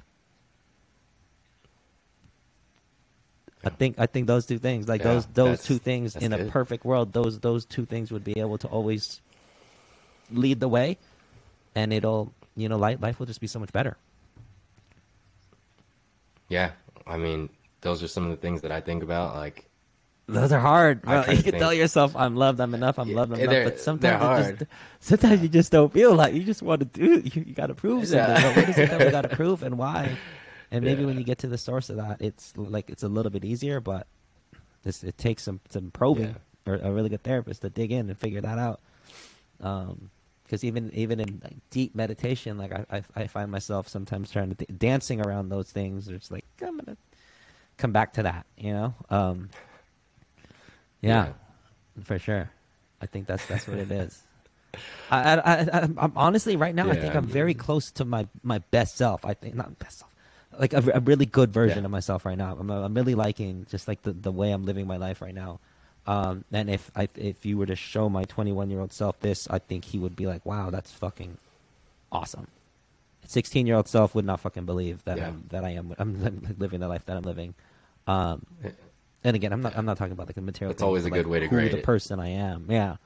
I 3.65 3.69
think 3.69 3.95
I 3.97 4.05
think 4.05 4.27
those 4.27 4.45
two 4.45 4.59
things, 4.59 4.87
like 4.87 5.01
yeah, 5.01 5.13
those 5.13 5.25
those 5.27 5.63
two 5.63 5.79
things 5.79 6.15
in 6.15 6.31
good. 6.31 6.41
a 6.41 6.51
perfect 6.51 6.85
world, 6.85 7.13
those 7.13 7.39
those 7.39 7.65
two 7.65 7.85
things 7.85 8.11
would 8.11 8.23
be 8.23 8.39
able 8.39 8.59
to 8.59 8.67
always 8.67 9.21
lead 10.31 10.59
the 10.59 10.67
way, 10.67 10.97
and 11.73 11.91
it'll 11.91 12.31
you 12.55 12.69
know 12.69 12.77
life 12.77 13.01
life 13.01 13.19
will 13.19 13.25
just 13.25 13.41
be 13.41 13.47
so 13.47 13.59
much 13.59 13.73
better. 13.73 13.97
Yeah, 16.47 16.71
I 17.07 17.17
mean, 17.17 17.49
those 17.81 18.03
are 18.03 18.07
some 18.07 18.25
of 18.25 18.29
the 18.29 18.37
things 18.37 18.61
that 18.61 18.71
I 18.71 18.81
think 18.81 19.01
about. 19.01 19.35
Like, 19.35 19.65
those 20.27 20.51
are 20.51 20.59
hard. 20.59 21.01
Bro. 21.01 21.25
You 21.31 21.41
can 21.41 21.57
tell 21.57 21.73
yourself, 21.73 22.15
"I'm 22.15 22.35
loved. 22.35 22.59
I'm 22.59 22.75
enough. 22.75 22.99
I'm 22.99 23.13
loved. 23.13 23.33
I'm 23.33 23.39
enough." 23.39 23.63
But 23.63 23.79
sometimes, 23.79 24.59
just, 24.59 24.71
sometimes 24.99 25.41
you 25.41 25.49
just 25.49 25.71
don't 25.71 25.91
feel 25.91 26.13
like 26.13 26.35
you 26.35 26.43
just 26.43 26.61
want 26.61 26.81
to 26.81 26.85
do. 26.85 27.19
You, 27.25 27.45
you 27.47 27.53
got 27.55 27.67
to 27.67 27.73
prove 27.73 28.07
something. 28.07 28.43
Yeah. 28.43 28.55
what 28.55 28.69
is 28.69 28.77
it 28.77 28.89
that 28.91 28.99
we 28.99 29.09
got 29.09 29.23
to 29.23 29.29
prove, 29.35 29.63
and 29.63 29.79
why? 29.79 30.15
And 30.71 30.83
maybe 30.83 31.01
yeah. 31.01 31.07
when 31.07 31.17
you 31.17 31.23
get 31.23 31.39
to 31.39 31.47
the 31.47 31.57
source 31.57 31.89
of 31.89 31.97
that, 31.97 32.21
it's 32.21 32.55
like 32.57 32.89
it's 32.89 33.03
a 33.03 33.07
little 33.07 33.31
bit 33.31 33.45
easier, 33.45 33.79
but 33.79 34.07
it 34.83 35.17
takes 35.17 35.43
some 35.43 35.59
some 35.69 35.91
probing 35.91 36.35
yeah. 36.65 36.73
or 36.73 36.75
a 36.75 36.91
really 36.91 37.09
good 37.09 37.23
therapist 37.23 37.61
to 37.61 37.69
dig 37.69 37.91
in 37.91 38.09
and 38.09 38.17
figure 38.17 38.41
that 38.41 38.57
out. 38.57 38.79
Um, 39.61 40.09
because 40.43 40.63
even 40.63 40.91
even 40.93 41.19
in 41.19 41.41
like, 41.43 41.57
deep 41.71 41.95
meditation, 41.95 42.57
like 42.57 42.71
I, 42.71 42.85
I, 42.91 43.03
I 43.15 43.27
find 43.27 43.51
myself 43.51 43.87
sometimes 43.87 44.29
trying 44.29 44.49
to 44.49 44.55
th- 44.55 44.77
dancing 44.77 45.25
around 45.25 45.49
those 45.49 45.71
things. 45.71 46.07
It's 46.07 46.29
like 46.29 46.45
I'm 46.61 46.77
gonna 46.77 46.97
come 47.77 47.91
back 47.91 48.13
to 48.13 48.23
that, 48.23 48.45
you 48.57 48.71
know. 48.71 48.93
Um, 49.09 49.49
yeah, 51.01 51.27
yeah, 51.27 52.03
for 52.03 52.19
sure. 52.19 52.51
I 53.01 53.07
think 53.07 53.27
that's 53.27 53.45
that's 53.47 53.67
what 53.67 53.77
it 53.77 53.91
is. 53.91 54.21
I, 55.09 55.37
I, 55.37 55.53
I, 55.61 55.79
am 55.83 56.13
honestly 56.15 56.55
right 56.57 56.75
now. 56.75 56.87
Yeah, 56.87 56.93
I 56.93 56.95
think 56.97 57.15
I'm 57.15 57.25
very 57.25 57.53
close 57.53 57.91
to 57.91 58.05
my 58.05 58.27
my 58.43 58.59
best 58.59 58.97
self. 58.97 59.25
I 59.25 59.33
think 59.33 59.55
not 59.55 59.77
best 59.79 59.99
self, 59.99 60.14
like 60.59 60.73
a, 60.73 60.83
a 60.93 60.99
really 60.99 61.25
good 61.25 61.51
version 61.51 61.79
yeah. 61.79 61.85
of 61.85 61.91
myself 61.91 62.25
right 62.25 62.37
now. 62.37 62.57
I'm, 62.59 62.69
I'm 62.69 62.93
really 62.93 63.15
liking 63.15 63.65
just 63.69 63.87
like 63.87 64.01
the, 64.03 64.11
the 64.11 64.31
way 64.31 64.51
I'm 64.51 64.65
living 64.65 64.87
my 64.87 64.97
life 64.97 65.21
right 65.21 65.33
now. 65.33 65.59
Um, 66.07 66.45
and 66.51 66.69
if 66.69 66.91
I 66.95 67.09
if 67.15 67.45
you 67.45 67.57
were 67.57 67.65
to 67.65 67.75
show 67.75 68.09
my 68.09 68.25
21 68.25 68.69
year 68.69 68.79
old 68.79 68.93
self 68.93 69.19
this, 69.19 69.47
I 69.49 69.59
think 69.59 69.85
he 69.85 69.97
would 69.97 70.15
be 70.15 70.27
like, 70.27 70.45
"Wow, 70.45 70.69
that's 70.69 70.91
fucking 70.91 71.37
awesome." 72.11 72.47
16 73.27 73.65
year 73.65 73.75
old 73.75 73.87
self 73.87 74.13
would 74.13 74.25
not 74.25 74.39
fucking 74.39 74.65
believe 74.65 75.03
that 75.05 75.17
yeah. 75.17 75.27
I'm, 75.27 75.45
that 75.49 75.63
I 75.63 75.71
am 75.71 75.95
I'm 75.97 76.55
living 76.59 76.79
the 76.79 76.87
life 76.87 77.05
that 77.05 77.17
I'm 77.17 77.23
living. 77.23 77.55
Um, 78.07 78.45
and 79.23 79.35
again, 79.35 79.51
I'm 79.51 79.61
not 79.61 79.75
I'm 79.75 79.85
not 79.85 79.97
talking 79.97 80.11
about 80.11 80.27
like 80.27 80.35
the 80.35 80.41
material. 80.41 80.71
It's 80.71 80.83
always 80.83 81.05
a 81.05 81.09
like 81.09 81.13
good 81.13 81.27
way 81.27 81.39
to 81.39 81.47
who 81.47 81.55
grade 81.55 81.71
the 81.71 81.79
it. 81.79 81.83
person 81.83 82.19
I 82.19 82.29
am. 82.29 82.67
Yeah, 82.69 82.97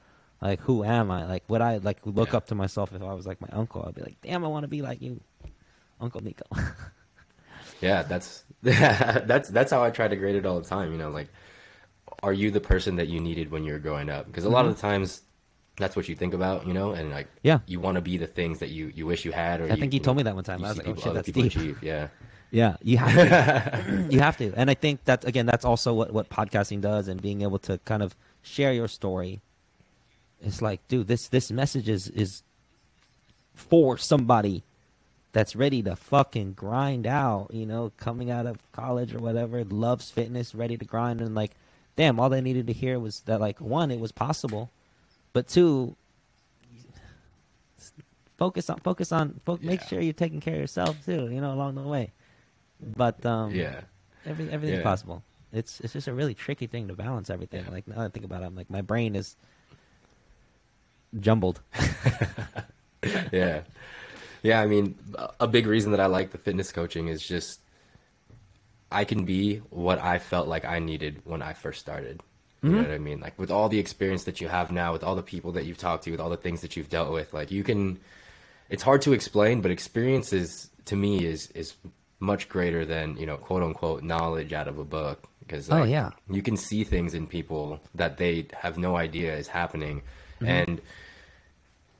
like 0.42 0.60
who 0.60 0.84
am 0.84 1.10
I? 1.10 1.24
Like 1.24 1.44
would 1.48 1.62
I 1.62 1.78
like 1.78 1.98
look 2.04 2.30
yeah. 2.30 2.36
up 2.36 2.46
to 2.48 2.54
myself 2.54 2.92
if 2.94 3.02
I 3.02 3.14
was 3.14 3.26
like 3.26 3.40
my 3.40 3.48
uncle? 3.52 3.82
I'd 3.86 3.94
be 3.94 4.02
like, 4.02 4.20
damn, 4.20 4.44
I 4.44 4.48
want 4.48 4.64
to 4.64 4.68
be 4.68 4.82
like 4.82 5.00
you, 5.00 5.20
Uncle 6.00 6.22
Nico. 6.22 6.44
yeah, 7.80 8.02
that's 8.02 8.44
that's 8.62 9.48
that's 9.48 9.70
how 9.70 9.82
I 9.82 9.90
try 9.90 10.08
to 10.08 10.16
grade 10.16 10.36
it 10.36 10.46
all 10.46 10.60
the 10.60 10.68
time. 10.68 10.92
You 10.92 10.98
know, 10.98 11.10
like, 11.10 11.28
are 12.22 12.32
you 12.32 12.50
the 12.50 12.60
person 12.60 12.96
that 12.96 13.08
you 13.08 13.20
needed 13.20 13.50
when 13.50 13.64
you 13.64 13.72
were 13.72 13.78
growing 13.78 14.10
up? 14.10 14.26
Because 14.26 14.44
a 14.44 14.46
mm-hmm. 14.46 14.54
lot 14.54 14.66
of 14.66 14.74
the 14.74 14.80
times 14.80 15.22
that's 15.78 15.96
what 15.96 16.08
you 16.08 16.14
think 16.14 16.34
about, 16.34 16.66
you 16.66 16.74
know, 16.74 16.92
and 16.92 17.10
like 17.10 17.28
yeah, 17.42 17.60
you 17.66 17.80
want 17.80 17.96
to 17.96 18.02
be 18.02 18.16
the 18.16 18.26
things 18.26 18.58
that 18.58 18.68
you 18.68 18.92
you 18.94 19.06
wish 19.06 19.24
you 19.24 19.32
had. 19.32 19.60
Or 19.60 19.64
I 19.64 19.70
you, 19.70 19.76
think 19.76 19.92
he 19.92 20.00
told 20.00 20.16
me 20.16 20.22
that 20.24 20.34
one 20.34 20.44
time. 20.44 20.64
I 20.64 20.68
was 20.68 20.76
like, 20.76 20.88
oh 20.88 20.94
shit, 20.94 21.14
that's 21.14 21.30
deep. 21.30 21.46
Achieve. 21.46 21.82
Yeah, 21.82 22.08
yeah, 22.50 22.76
you 22.82 22.98
have 22.98 23.14
to. 23.14 24.06
you 24.10 24.20
have 24.20 24.36
to, 24.38 24.52
and 24.56 24.70
I 24.70 24.74
think 24.74 25.04
that 25.06 25.24
again, 25.24 25.46
that's 25.46 25.64
also 25.64 25.94
what 25.94 26.12
what 26.12 26.28
podcasting 26.28 26.80
does, 26.80 27.08
and 27.08 27.20
being 27.20 27.42
able 27.42 27.58
to 27.60 27.78
kind 27.84 28.02
of 28.02 28.14
share 28.42 28.72
your 28.72 28.88
story. 28.88 29.40
It's 30.42 30.62
like, 30.62 30.86
dude, 30.88 31.08
this 31.08 31.28
this 31.28 31.50
message 31.50 31.88
is 31.88 32.08
is 32.08 32.42
for 33.54 33.98
somebody 33.98 34.62
that's 35.32 35.54
ready 35.54 35.82
to 35.82 35.94
fucking 35.96 36.52
grind 36.54 37.06
out, 37.06 37.48
you 37.52 37.64
know, 37.66 37.92
coming 37.96 38.30
out 38.30 38.46
of 38.46 38.58
college 38.72 39.14
or 39.14 39.18
whatever, 39.18 39.62
loves 39.64 40.10
fitness, 40.10 40.54
ready 40.54 40.76
to 40.76 40.84
grind, 40.84 41.20
and 41.20 41.34
like, 41.34 41.52
damn, 41.96 42.18
all 42.18 42.28
they 42.28 42.40
needed 42.40 42.66
to 42.66 42.72
hear 42.72 42.98
was 42.98 43.20
that 43.20 43.40
like 43.40 43.60
one, 43.60 43.90
it 43.90 44.00
was 44.00 44.10
possible, 44.12 44.70
but 45.32 45.46
two, 45.46 45.94
focus 48.38 48.70
on 48.70 48.78
focus 48.80 49.12
on 49.12 49.40
fo- 49.44 49.58
make 49.62 49.82
sure 49.82 50.00
you're 50.00 50.12
taking 50.12 50.40
care 50.40 50.54
of 50.54 50.60
yourself 50.60 50.96
too. 51.04 51.28
You 51.30 51.40
know, 51.40 51.52
along 51.52 51.74
the 51.76 51.82
way. 51.82 52.10
But 52.96 53.24
um, 53.26 53.50
Yeah. 53.54 53.80
every, 54.26 54.50
everything's 54.50 54.78
Yeah. 54.78 54.82
possible. 54.84 55.22
It's 55.52 55.80
it's 55.80 55.92
just 55.92 56.08
a 56.08 56.12
really 56.14 56.34
tricky 56.34 56.66
thing 56.66 56.88
to 56.88 56.94
balance 56.94 57.28
everything. 57.30 57.64
Yeah. 57.66 57.70
Like 57.72 57.86
now 57.86 57.96
that 57.96 58.04
I 58.04 58.08
think 58.08 58.24
about 58.24 58.42
it, 58.42 58.46
I'm 58.46 58.56
like 58.56 58.70
my 58.70 58.80
brain 58.82 59.14
is 59.14 59.36
jumbled. 61.20 61.60
yeah 63.32 63.62
yeah 64.42 64.60
i 64.60 64.66
mean 64.66 64.94
a 65.38 65.46
big 65.46 65.66
reason 65.66 65.90
that 65.92 66.00
i 66.00 66.06
like 66.06 66.30
the 66.30 66.38
fitness 66.38 66.72
coaching 66.72 67.08
is 67.08 67.22
just 67.22 67.60
i 68.90 69.04
can 69.04 69.24
be 69.24 69.56
what 69.70 69.98
i 69.98 70.18
felt 70.18 70.48
like 70.48 70.64
i 70.64 70.78
needed 70.78 71.20
when 71.24 71.42
i 71.42 71.52
first 71.52 71.80
started. 71.80 72.20
You 72.62 72.72
know 72.72 72.82
what 72.82 72.90
i 72.90 72.98
mean? 72.98 73.20
Like 73.20 73.38
with 73.38 73.50
all 73.50 73.70
the 73.70 73.78
experience 73.78 74.24
that 74.24 74.42
you 74.42 74.48
have 74.48 74.70
now 74.70 74.92
with 74.92 75.02
all 75.02 75.16
the 75.16 75.22
people 75.22 75.52
that 75.52 75.64
you've 75.64 75.78
talked 75.78 76.04
to 76.04 76.10
with 76.10 76.20
all 76.20 76.28
the 76.28 76.36
things 76.36 76.60
that 76.60 76.76
you've 76.76 76.90
dealt 76.90 77.10
with 77.10 77.32
like 77.32 77.50
you 77.50 77.64
can 77.64 77.98
it's 78.68 78.82
hard 78.82 79.00
to 79.02 79.14
explain 79.14 79.62
but 79.62 79.70
experience 79.70 80.34
is 80.34 80.68
to 80.84 80.94
me 80.94 81.24
is 81.24 81.50
is 81.52 81.72
much 82.18 82.50
greater 82.50 82.84
than 82.84 83.16
you 83.16 83.24
know 83.24 83.38
quote 83.38 83.62
unquote 83.62 84.02
knowledge 84.02 84.52
out 84.52 84.68
of 84.68 84.78
a 84.78 84.84
book. 84.84 85.26
Because 85.40 85.70
Oh, 85.70 85.84
yeah. 85.84 86.10
you 86.28 86.42
can 86.42 86.56
see 86.58 86.84
things 86.84 87.14
in 87.14 87.26
people 87.26 87.80
that 87.94 88.18
they 88.18 88.46
have 88.52 88.76
no 88.76 88.94
idea 88.96 89.34
is 89.36 89.48
happening. 89.48 90.02
Mm-hmm. 90.36 90.46
and 90.46 90.80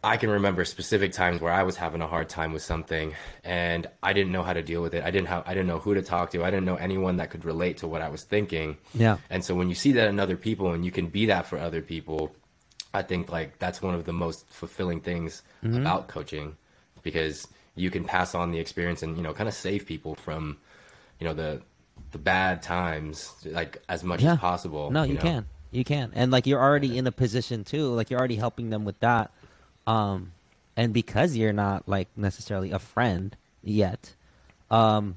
I 0.03 0.17
can 0.17 0.31
remember 0.31 0.65
specific 0.65 1.13
times 1.13 1.41
where 1.43 1.53
I 1.53 1.63
was 1.63 1.77
having 1.77 2.01
a 2.01 2.07
hard 2.07 2.29
time 2.31 2.53
with 2.55 2.63
something 2.63 3.15
and 3.45 3.87
I 4.03 4.15
didn't 4.15 4.33
know 4.33 4.43
how 4.43 4.55
to 4.55 4.63
deal 4.63 4.81
with 4.81 4.95
it. 4.95 5.05
I 5.05 5.11
didn't 5.11 5.29
have 5.29 5.43
I 5.47 5.53
didn't 5.53 5.67
know 5.67 5.79
who 5.79 5.93
to 5.95 6.01
talk 6.03 6.31
to. 6.31 6.43
I 6.43 6.51
didn't 6.51 6.65
know 6.65 6.77
anyone 6.77 7.19
that 7.19 7.29
could 7.31 7.45
relate 7.45 7.79
to 7.79 7.87
what 7.89 8.01
I 8.01 8.09
was 8.09 8.23
thinking. 8.25 8.79
Yeah. 8.95 9.19
And 9.29 9.45
so 9.45 9.55
when 9.55 9.69
you 9.69 9.75
see 9.75 9.93
that 9.93 10.09
in 10.09 10.19
other 10.19 10.37
people 10.37 10.73
and 10.73 10.85
you 10.87 10.91
can 10.91 11.09
be 11.09 11.27
that 11.27 11.45
for 11.47 11.59
other 11.59 11.83
people, 11.83 12.35
I 12.95 13.03
think 13.03 13.31
like 13.31 13.59
that's 13.59 13.83
one 13.83 13.95
of 13.95 14.05
the 14.07 14.13
most 14.15 14.47
fulfilling 14.51 15.01
things 15.01 15.43
Mm-hmm. 15.63 15.77
about 15.83 16.09
coaching 16.09 16.57
because 17.03 17.47
you 17.75 17.91
can 17.91 18.05
pass 18.05 18.35
on 18.35 18.51
the 18.51 18.59
experience 18.59 19.03
and 19.03 19.15
you 19.19 19.23
know 19.23 19.35
kind 19.35 19.47
of 19.49 19.55
save 19.55 19.85
people 19.85 20.15
from 20.15 20.57
you 21.19 21.27
know 21.27 21.35
the 21.35 21.61
the 22.13 22.19
bad 22.19 22.63
times 22.63 23.31
like 23.45 23.83
as 23.91 24.03
much 24.03 24.23
Yeah. 24.23 24.33
as 24.33 24.39
possible. 24.39 24.91
No, 24.91 25.03
you, 25.03 25.15
know? 25.17 25.21
can. 25.21 25.47
You 25.71 25.85
can. 25.85 26.13
And 26.15 26.33
like 26.33 26.47
you're 26.47 26.59
already 26.63 26.97
in 26.97 27.07
a 27.07 27.13
position 27.13 27.63
too. 27.65 27.89
Like 27.93 28.09
you're 28.09 28.19
already 28.19 28.37
helping 28.37 28.71
them 28.71 28.87
with 28.87 28.99
that. 29.01 29.31
Um 29.87 30.33
and 30.77 30.93
because 30.93 31.37
you're 31.37 31.53
not 31.53 31.89
like 31.89 32.09
necessarily 32.17 32.71
a 32.71 32.79
friend 32.79 33.37
yet, 33.63 34.15
um 34.71 35.17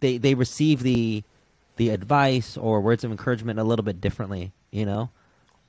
they 0.00 0.18
they 0.18 0.34
receive 0.34 0.82
the 0.82 1.22
the 1.76 1.90
advice 1.90 2.56
or 2.56 2.80
words 2.80 3.04
of 3.04 3.10
encouragement 3.10 3.58
a 3.58 3.64
little 3.64 3.84
bit 3.84 4.00
differently, 4.00 4.52
you 4.70 4.86
know? 4.86 5.10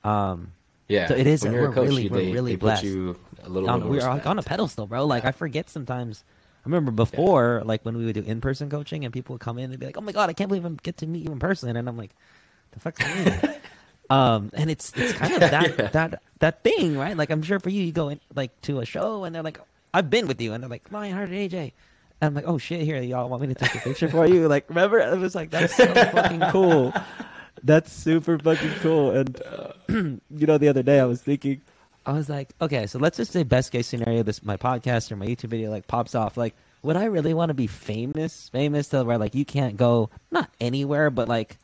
Um 0.04 0.52
Yeah. 0.88 1.08
So 1.08 1.14
it 1.14 1.26
is- 1.26 1.44
we're 1.44 1.72
coach, 1.72 1.88
really- 1.88 2.04
you- 2.04 2.10
we're 2.10 2.16
they, 2.18 2.32
really 2.32 2.52
they 2.52 2.56
blessed. 2.56 2.82
put 2.82 2.88
you 2.88 3.16
a 3.44 3.48
little 3.48 3.68
on, 3.70 3.80
we're 3.88 3.96
like 4.00 4.04
respect. 4.06 4.26
on 4.26 4.38
a 4.38 4.42
pedestal, 4.42 4.86
bro. 4.86 5.04
Like 5.06 5.24
I 5.24 5.32
forget 5.32 5.68
sometimes. 5.70 6.24
I 6.64 6.68
remember 6.68 6.90
before, 6.90 7.62
like 7.64 7.84
when 7.84 7.96
we 7.96 8.04
would 8.04 8.14
do 8.14 8.22
in 8.22 8.40
person 8.40 8.68
coaching, 8.68 9.04
and 9.04 9.12
people 9.14 9.34
would 9.34 9.40
come 9.40 9.58
in 9.58 9.70
and 9.70 9.78
be 9.78 9.86
like, 9.86 9.96
"Oh 9.96 10.00
my 10.02 10.12
god, 10.12 10.28
I 10.28 10.32
can't 10.34 10.48
believe 10.48 10.66
I 10.66 10.70
get 10.82 10.96
to 10.98 11.06
meet 11.06 11.24
you 11.24 11.32
in 11.32 11.38
person," 11.38 11.74
and 11.76 11.88
I'm 11.88 11.96
like, 11.96 12.10
"The 12.72 12.80
on?" 12.80 13.00
um, 14.10 14.50
and 14.54 14.70
it's 14.70 14.92
it's 14.96 15.12
kind 15.12 15.34
of 15.34 15.40
that 15.50 15.92
that 15.92 16.22
that 16.40 16.62
thing, 16.62 16.96
right? 16.96 17.16
Like 17.16 17.30
I'm 17.30 17.42
sure 17.42 17.60
for 17.60 17.70
you, 17.70 17.82
you 17.82 17.92
go 17.92 18.08
in 18.08 18.20
like 18.34 18.58
to 18.62 18.80
a 18.80 18.84
show, 18.84 19.24
and 19.24 19.34
they're 19.34 19.42
like, 19.42 19.60
"I've 19.92 20.10
been 20.10 20.26
with 20.26 20.40
you," 20.40 20.52
and 20.52 20.62
they're 20.62 20.70
like, 20.70 20.90
"Lion 20.90 21.14
Hearted 21.14 21.50
AJ." 21.50 21.72
And 22.20 22.28
I'm 22.28 22.34
like, 22.34 22.48
oh 22.48 22.58
shit, 22.58 22.80
here, 22.80 23.00
y'all 23.00 23.28
want 23.28 23.42
me 23.42 23.48
to 23.48 23.54
take 23.54 23.76
a 23.76 23.78
picture 23.78 24.08
for 24.08 24.26
you? 24.26 24.48
Like, 24.48 24.68
remember? 24.68 24.98
It 24.98 25.18
was 25.18 25.36
like, 25.36 25.50
that's 25.50 25.76
so 25.76 25.86
fucking 25.86 26.40
cool. 26.50 26.92
That's 27.62 27.92
super 27.92 28.38
fucking 28.38 28.72
cool. 28.80 29.12
And, 29.12 29.40
you 30.30 30.46
know, 30.46 30.58
the 30.58 30.68
other 30.68 30.82
day 30.82 30.98
I 30.98 31.04
was 31.04 31.22
thinking, 31.22 31.60
I 32.06 32.12
was 32.12 32.28
like, 32.28 32.54
okay, 32.60 32.86
so 32.86 32.98
let's 32.98 33.18
just 33.18 33.32
say 33.32 33.42
best 33.42 33.70
case 33.70 33.86
scenario, 33.86 34.22
this 34.22 34.42
my 34.42 34.56
podcast 34.56 35.12
or 35.12 35.16
my 35.16 35.26
YouTube 35.26 35.50
video 35.50 35.70
like 35.70 35.86
pops 35.86 36.14
off. 36.14 36.36
Like, 36.36 36.54
would 36.82 36.96
I 36.96 37.04
really 37.04 37.34
want 37.34 37.50
to 37.50 37.54
be 37.54 37.66
famous? 37.66 38.48
Famous 38.48 38.88
to 38.88 39.04
where 39.04 39.18
like 39.18 39.34
you 39.34 39.44
can't 39.44 39.76
go 39.76 40.08
not 40.30 40.50
anywhere, 40.58 41.10
but 41.10 41.28
like 41.28 41.58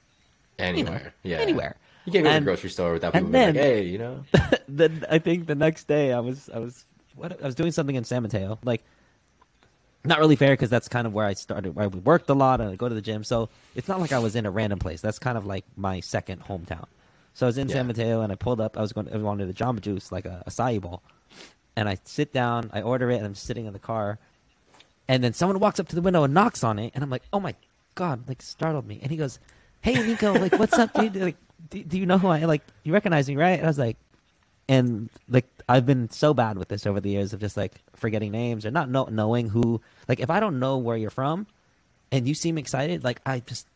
anywhere. 0.58 1.14
yeah. 1.22 1.38
anywhere. 1.38 1.76
You 2.04 2.12
can't 2.12 2.24
go 2.24 2.30
to 2.30 2.36
And- 2.36 2.44
the 2.46 2.50
grocery 2.50 2.70
store 2.70 2.92
without 2.92 3.12
people 3.12 3.28
being 3.30 3.46
like, 3.46 3.54
hey, 3.56 3.82
you 3.82 3.98
know? 3.98 4.24
then 4.68 5.04
I 5.10 5.18
think 5.18 5.46
the 5.46 5.54
next 5.54 5.88
day 5.88 6.12
I 6.12 6.20
was 6.20 6.50
I 6.52 6.58
was 6.58 6.84
what 7.14 7.40
I 7.42 7.46
was 7.46 7.54
doing 7.54 7.72
something 7.72 7.96
in 7.96 8.04
San 8.04 8.22
Mateo, 8.22 8.58
like 8.64 8.82
not 10.04 10.18
really 10.18 10.36
fair 10.36 10.52
because 10.52 10.68
that's 10.68 10.88
kind 10.88 11.06
of 11.06 11.14
where 11.14 11.24
I 11.24 11.32
started, 11.32 11.74
where 11.74 11.88
we 11.88 11.98
worked 12.00 12.28
a 12.28 12.34
lot 12.34 12.60
and 12.60 12.70
I 12.70 12.76
go 12.76 12.88
to 12.88 12.94
the 12.94 13.00
gym. 13.00 13.24
So 13.24 13.48
it's 13.74 13.88
not 13.88 14.00
like 14.00 14.12
I 14.12 14.18
was 14.18 14.36
in 14.36 14.44
a 14.44 14.50
random 14.50 14.78
place. 14.78 15.00
That's 15.00 15.18
kind 15.18 15.38
of 15.38 15.46
like 15.46 15.64
my 15.76 16.00
second 16.00 16.42
hometown. 16.44 16.84
So 17.32 17.46
I 17.46 17.48
was 17.48 17.58
in 17.58 17.68
San 17.68 17.86
Mateo 17.86 18.20
and 18.20 18.30
I 18.30 18.36
pulled 18.36 18.60
up. 18.60 18.76
I 18.76 18.80
was 18.82 18.92
going. 18.92 19.12
I 19.12 19.16
wanted 19.16 19.48
the 19.48 19.54
Jamba 19.54 19.80
Juice, 19.80 20.12
like 20.12 20.24
a 20.26 20.44
acai 20.46 20.80
bowl, 20.80 21.02
and 21.74 21.88
I 21.88 21.96
sit 22.04 22.32
down. 22.32 22.70
I 22.72 22.82
order 22.82 23.10
it, 23.10 23.16
and 23.16 23.24
I'm 23.26 23.34
sitting 23.34 23.66
in 23.66 23.72
the 23.72 23.78
car, 23.80 24.18
and 25.08 25.24
then 25.24 25.32
someone 25.32 25.58
walks 25.58 25.80
up 25.80 25.88
to 25.88 25.96
the 25.96 26.02
window 26.02 26.22
and 26.22 26.32
knocks 26.34 26.62
on 26.62 26.78
it, 26.78 26.92
and 26.94 27.02
I'm 27.02 27.10
like, 27.10 27.24
"Oh 27.32 27.40
my 27.40 27.54
god!" 27.96 28.28
Like 28.28 28.40
startled 28.40 28.86
me, 28.86 29.00
and 29.02 29.10
he 29.10 29.16
goes, 29.16 29.40
"Hey, 29.84 29.94
Nico, 30.02 30.32
like 30.32 30.58
what's 30.58 30.78
up, 30.78 30.92
dude? 30.94 31.14
Like, 31.16 31.36
do, 31.70 31.82
do 31.84 31.98
you 31.98 32.06
know 32.06 32.18
who 32.18 32.28
I 32.28 32.44
like? 32.46 32.62
You 32.82 32.92
recognize 32.92 33.28
me, 33.28 33.36
right?" 33.36 33.58
And 33.58 33.64
I 33.64 33.68
was 33.68 33.78
like, 33.78 33.96
and 34.68 35.10
like 35.28 35.46
I've 35.68 35.84
been 35.86 36.08
so 36.10 36.32
bad 36.34 36.56
with 36.58 36.68
this 36.68 36.86
over 36.86 37.00
the 37.00 37.10
years 37.10 37.32
of 37.32 37.40
just 37.40 37.56
like 37.56 37.74
forgetting 37.94 38.32
names 38.32 38.64
or 38.66 38.70
not 38.70 38.88
know, 38.90 39.04
knowing 39.10 39.48
who. 39.50 39.80
Like 40.08 40.20
if 40.20 40.30
I 40.30 40.40
don't 40.40 40.58
know 40.58 40.78
where 40.78 40.96
you're 40.96 41.10
from, 41.10 41.46
and 42.10 42.26
you 42.26 42.34
seem 42.34 42.56
excited, 42.58 43.04
like 43.04 43.20
I 43.26 43.40
just 43.40 43.66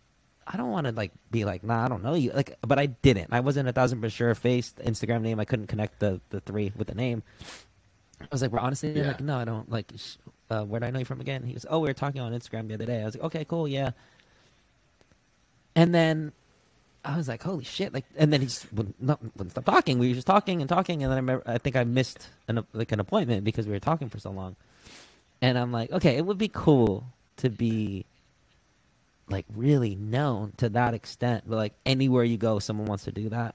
I 0.46 0.56
don't 0.56 0.70
want 0.70 0.86
to 0.86 0.92
like 0.92 1.12
be 1.30 1.44
like 1.44 1.62
nah 1.62 1.84
I 1.84 1.88
don't 1.88 2.02
know 2.02 2.14
you 2.14 2.30
like 2.32 2.56
but 2.62 2.78
I 2.78 2.86
didn't 2.86 3.28
I 3.32 3.40
wasn't 3.40 3.68
a 3.68 3.72
thousand 3.72 4.00
percent 4.00 4.14
sure 4.16 4.34
face 4.34 4.72
Instagram 4.82 5.20
name 5.20 5.38
I 5.38 5.44
couldn't 5.44 5.66
connect 5.66 5.98
the 6.00 6.22
the 6.30 6.40
three 6.40 6.72
with 6.74 6.88
the 6.88 6.94
name. 6.94 7.22
I 8.20 8.26
was 8.32 8.42
like, 8.42 8.50
we're 8.50 8.58
honestly 8.58 8.90
Yeah. 8.92 9.08
like, 9.08 9.20
no, 9.20 9.36
I 9.38 9.44
don't 9.44 9.70
like. 9.70 9.92
sh- 9.96 10.16
Uh, 10.50 10.64
where 10.64 10.80
did 10.80 10.86
I 10.86 10.90
know 10.90 10.98
you 10.98 11.04
from 11.04 11.20
again? 11.20 11.42
He 11.44 11.52
goes, 11.52 11.66
oh, 11.68 11.78
we 11.80 11.88
were 11.88 11.94
talking 11.94 12.22
on 12.22 12.32
Instagram 12.32 12.66
the 12.68 12.74
other 12.74 12.86
day. 12.86 13.02
I 13.02 13.04
was 13.04 13.14
like, 13.14 13.24
okay, 13.24 13.44
cool, 13.44 13.68
yeah. 13.68 13.90
And 15.78 15.94
then 15.94 16.32
I 17.04 17.16
was 17.16 17.28
like, 17.28 17.40
holy 17.40 17.62
shit! 17.62 17.94
Like, 17.94 18.04
and 18.16 18.32
then 18.32 18.40
he 18.40 18.48
just 18.48 18.66
wouldn't, 18.72 19.00
wouldn't 19.00 19.52
stop 19.52 19.64
talking. 19.64 20.00
We 20.00 20.08
were 20.08 20.16
just 20.16 20.26
talking 20.26 20.60
and 20.60 20.68
talking, 20.68 21.04
and 21.04 21.12
then 21.12 21.18
I 21.18 21.20
remember, 21.20 21.44
I 21.46 21.58
think 21.58 21.76
I 21.76 21.84
missed 21.84 22.26
an 22.48 22.66
like 22.72 22.90
an 22.90 22.98
appointment 22.98 23.44
because 23.44 23.64
we 23.64 23.72
were 23.72 23.78
talking 23.78 24.08
for 24.08 24.18
so 24.18 24.32
long. 24.32 24.56
And 25.40 25.56
I'm 25.56 25.70
like, 25.70 25.92
okay, 25.92 26.16
it 26.16 26.26
would 26.26 26.36
be 26.36 26.48
cool 26.48 27.04
to 27.36 27.48
be 27.48 28.06
like 29.28 29.46
really 29.54 29.94
known 29.94 30.52
to 30.56 30.68
that 30.70 30.94
extent, 30.94 31.44
but 31.46 31.54
like 31.54 31.74
anywhere 31.86 32.24
you 32.24 32.38
go, 32.38 32.58
someone 32.58 32.88
wants 32.88 33.04
to 33.04 33.12
do 33.12 33.28
that. 33.28 33.54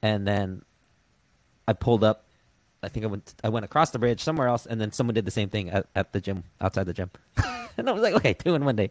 And 0.00 0.26
then 0.26 0.62
I 1.66 1.74
pulled 1.74 2.04
up. 2.04 2.24
I 2.82 2.88
think 2.88 3.04
I 3.04 3.08
went. 3.08 3.34
I 3.44 3.50
went 3.50 3.66
across 3.66 3.90
the 3.90 3.98
bridge 3.98 4.22
somewhere 4.22 4.48
else, 4.48 4.64
and 4.64 4.80
then 4.80 4.92
someone 4.92 5.12
did 5.12 5.26
the 5.26 5.30
same 5.30 5.50
thing 5.50 5.68
at, 5.68 5.88
at 5.94 6.14
the 6.14 6.22
gym 6.22 6.44
outside 6.58 6.86
the 6.86 6.94
gym. 6.94 7.10
and 7.76 7.86
I 7.86 7.92
was 7.92 8.02
like, 8.02 8.14
okay, 8.14 8.32
two 8.32 8.54
in 8.54 8.64
one 8.64 8.76
day. 8.76 8.90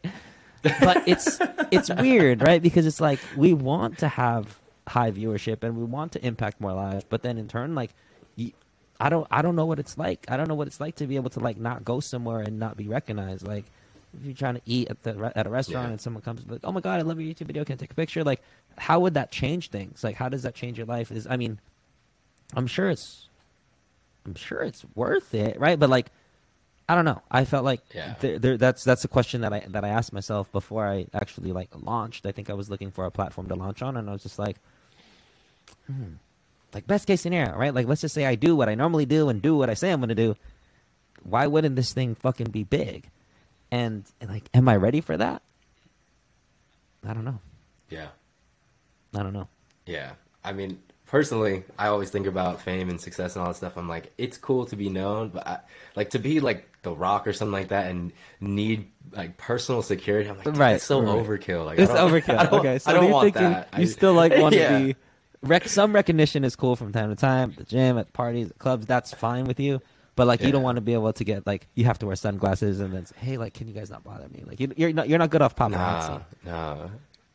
But 0.64 1.08
it's 1.08 1.40
it's 1.72 1.90
weird, 1.94 2.42
right? 2.42 2.62
Because 2.62 2.86
it's 2.86 3.02
like 3.02 3.20
we 3.36 3.54
want 3.54 4.00
to 4.00 4.08
have 4.08 4.60
high 4.88 5.12
viewership 5.12 5.64
and 5.64 5.78
we 5.78 5.84
want 5.84 6.14
to 6.14 6.26
impact 6.26 6.62
more 6.62 6.74
lives, 6.74 7.06
but 7.10 7.22
then 7.22 7.38
in 7.38 7.48
turn, 7.48 7.76
like, 7.76 7.92
I 9.00 9.10
don't 9.10 9.28
I 9.30 9.42
don't 9.42 9.56
know 9.56 9.66
what 9.66 9.80
it's 9.80 9.98
like. 9.98 10.26
I 10.30 10.38
don't 10.38 10.48
know 10.48 10.56
what 10.56 10.68
it's 10.68 10.80
like 10.80 10.96
to 10.96 11.08
be 11.08 11.18
able 11.18 11.30
to 11.32 11.40
like 11.40 11.58
not 11.58 11.86
go 11.86 12.00
somewhere 12.00 12.40
and 12.42 12.60
not 12.60 12.78
be 12.78 12.88
recognized. 12.88 13.46
Like, 13.48 13.66
if 14.18 14.26
you're 14.26 14.34
trying 14.34 14.56
to 14.56 14.62
eat 14.66 14.90
at 14.90 15.04
the 15.04 15.32
at 15.36 15.46
a 15.46 15.50
restaurant 15.50 15.88
Yeah. 15.88 15.92
and 15.92 16.02
someone 16.02 16.24
comes 16.24 16.46
like, 16.48 16.62
oh 16.64 16.72
my 16.72 16.82
god, 16.82 17.00
I 17.00 17.04
love 17.04 17.20
your 17.20 17.32
YouTube 17.32 17.48
video. 17.48 17.64
Can 17.64 17.74
I 17.74 17.78
take 17.78 17.92
a 17.92 17.96
picture? 17.96 18.24
Like, 18.24 18.42
how 18.78 19.00
would 19.02 19.14
that 19.14 19.32
change 19.32 19.70
things? 19.70 20.04
Like, 20.04 20.16
how 20.16 20.30
does 20.30 20.44
that 20.44 20.56
change 20.56 20.78
your 20.78 20.88
life? 20.88 21.12
Is 21.12 21.28
I 21.30 21.38
mean, 21.38 21.60
I'm 22.56 22.66
sure 22.68 22.90
it's 22.90 23.28
I'm 24.26 24.36
sure 24.36 24.62
it's 24.62 24.84
worth 24.96 25.34
it, 25.36 25.60
right? 25.60 25.78
But 25.80 25.90
like, 25.92 26.08
I 26.90 26.96
don't 26.96 27.06
know. 27.06 27.22
I 27.30 27.44
felt 27.46 27.66
like 27.66 27.82
Yeah. 27.94 28.16
that's 28.20 28.84
that's 28.84 29.04
a 29.04 29.08
question 29.10 29.42
that 29.42 29.52
I 29.54 29.60
that 29.68 29.84
I 29.84 29.90
asked 29.90 30.14
myself 30.14 30.52
before 30.52 30.88
I 30.88 31.08
actually 31.14 31.52
like 31.52 31.70
launched. 31.76 32.26
I 32.26 32.32
think 32.32 32.50
I 32.50 32.54
was 32.54 32.70
looking 32.70 32.92
for 32.92 33.06
a 33.06 33.12
platform 33.12 33.48
to 33.50 33.56
launch 33.56 33.82
on, 33.82 33.98
and 33.98 34.10
I 34.10 34.14
was 34.14 34.24
just 34.24 34.40
like, 34.40 34.56
hmm, 35.88 36.14
like 36.74 36.88
best 36.88 37.06
case 37.08 37.22
scenario, 37.22 37.58
right? 37.58 37.74
Like, 37.74 37.88
let's 37.88 38.02
just 38.02 38.16
say 38.16 38.26
I 38.26 38.36
do 38.36 38.56
what 38.56 38.70
I 38.70 38.76
normally 38.76 39.06
do 39.06 39.28
and 39.30 39.42
do 39.42 39.58
what 39.58 39.70
I 39.70 39.74
say 39.74 39.92
I'm 39.92 40.00
going 40.00 40.10
to 40.10 40.16
do. 40.16 40.36
Why 41.24 41.46
wouldn't 41.48 41.76
this 41.76 41.92
thing 41.92 42.16
fucking 42.16 42.52
be 42.52 42.64
big? 42.64 43.10
And, 43.70 44.06
and 44.22 44.30
like, 44.30 44.46
am 44.54 44.70
I 44.70 44.78
ready 44.78 45.02
for 45.02 45.18
that? 45.18 45.42
I 47.06 47.14
don't 47.14 47.26
know. 47.26 47.40
Yeah. 47.90 48.08
I 49.14 49.24
don't 49.24 49.34
know. 49.34 49.50
Yeah. 49.86 50.12
I 50.44 50.54
mean, 50.54 50.80
personally, 51.08 51.64
I 51.80 51.88
always 51.88 52.10
think 52.10 52.28
about 52.28 52.62
fame 52.62 52.90
and 52.90 53.00
success 53.00 53.36
and 53.36 53.42
all 53.42 53.50
that 53.50 53.56
stuff. 53.56 53.78
I'm 53.78 53.90
like, 53.90 54.12
it's 54.18 54.38
cool 54.38 54.66
to 54.68 54.76
be 54.76 54.90
known, 54.90 55.30
but 55.30 55.48
I, 55.48 55.60
like 55.96 56.12
to 56.12 56.20
be 56.20 56.40
like 56.40 56.68
The 56.84 56.92
Rock 56.92 57.28
or 57.28 57.34
something 57.34 57.54
like 57.54 57.70
that 57.70 57.88
and 57.90 58.12
need 58.40 58.88
like 59.12 59.38
personal 59.38 59.82
security. 59.82 60.30
I'm 60.30 60.38
like, 60.38 60.46
Right, 60.48 60.74
that's 60.74 60.84
so 60.84 61.02
right. 61.02 61.26
overkill. 61.26 61.66
Like, 61.66 61.80
It's 61.80 61.92
I 61.92 61.98
overkill. 62.00 62.38
I 62.38 62.44
don't, 62.46 62.60
okay, 62.60 62.80
so 62.80 62.92
I 62.92 62.94
don't 62.94 63.10
want 63.10 63.34
that. 63.36 63.70
you 63.78 63.88
still 63.88 64.14
like 64.14 64.38
want 64.38 64.54
to 64.54 64.80
be 64.86 64.96
rec- 65.42 65.68
some 65.68 65.94
recognition 65.94 66.44
is 66.44 66.56
cool 66.56 66.76
from 66.76 66.92
time 66.92 67.10
to 67.10 67.16
time. 67.16 67.54
The 67.58 67.64
gym, 67.64 67.98
at 67.98 68.14
parties, 68.14 68.52
at 68.52 68.58
clubs, 68.60 68.86
that's 68.86 69.14
fine 69.14 69.46
with 69.46 69.60
you. 69.60 69.82
But 70.16 70.26
like 70.26 70.42
you 70.42 70.52
don't 70.52 70.64
want 70.64 70.78
to 70.78 70.82
be 70.82 70.94
able 70.94 71.14
to 71.14 71.24
get 71.24 71.46
like 71.46 71.68
you 71.76 71.86
have 71.86 72.00
to 72.00 72.08
wear 72.08 72.16
sunglasses 72.16 72.80
and 72.80 72.92
then 72.92 73.06
say, 73.06 73.16
hey, 73.20 73.38
like 73.38 73.54
can 73.54 73.68
you 73.68 73.74
guys 73.74 73.92
not 73.92 74.04
bother 74.04 74.28
me? 74.30 74.44
Like 74.48 74.60
you, 74.60 74.74
you're 74.76 74.92
not 74.92 75.08
you're 75.08 75.20
not 75.20 75.30
good 75.30 75.44
off 75.44 75.56
paparazzi. 75.56 76.22
Nah, 76.44 76.76
nah. 76.76 76.88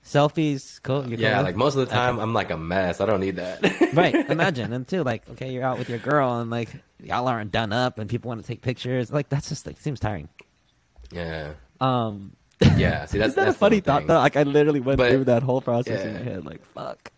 Selfies, 0.05 0.83
cool. 0.83 1.07
yeah, 1.09 1.35
cool. 1.35 1.45
like 1.45 1.57
most 1.57 1.75
of 1.75 1.89
the 1.89 1.95
time, 1.95 2.17
okay. 2.17 2.23
I'm 2.23 2.35
like 2.35 2.51
a 2.51 2.57
mess. 2.57 3.01
I 3.01 3.07
don't 3.07 3.21
need 3.21 3.37
that. 3.37 3.63
right. 3.95 4.15
Imagine 4.31 4.73
and 4.73 4.87
too, 4.87 5.03
like, 5.03 5.29
okay, 5.31 5.53
you're 5.53 5.65
out 5.65 5.79
with 5.79 5.89
your 5.89 5.99
girl 5.99 6.41
and 6.41 6.51
like 6.51 6.69
y'all 7.03 7.29
aren't 7.29 7.53
done 7.53 7.73
up, 7.73 7.99
and 7.99 8.09
people 8.09 8.29
want 8.29 8.41
to 8.41 8.47
take 8.47 8.63
pictures. 8.63 9.13
Like 9.13 9.29
that's 9.29 9.49
just 9.49 9.67
like 9.67 9.81
seems 9.81 10.01
tiring. 10.01 10.29
Yeah. 11.11 11.53
Um. 11.81 12.37
Yeah. 12.77 13.07
See, 13.07 13.19
that's, 13.19 13.35
that 13.35 13.45
that's 13.45 13.57
a 13.57 13.59
funny 13.59 13.81
thought 13.81 14.07
though. 14.07 14.19
Like 14.19 14.37
I 14.37 14.43
literally 14.43 14.81
went 14.81 14.99
but, 14.99 15.11
through 15.11 15.25
that 15.25 15.43
whole 15.43 15.61
process 15.61 16.01
yeah. 16.05 16.09
in 16.09 16.15
my 16.15 16.23
head. 16.23 16.45
Like 16.45 16.65
fuck. 16.65 17.13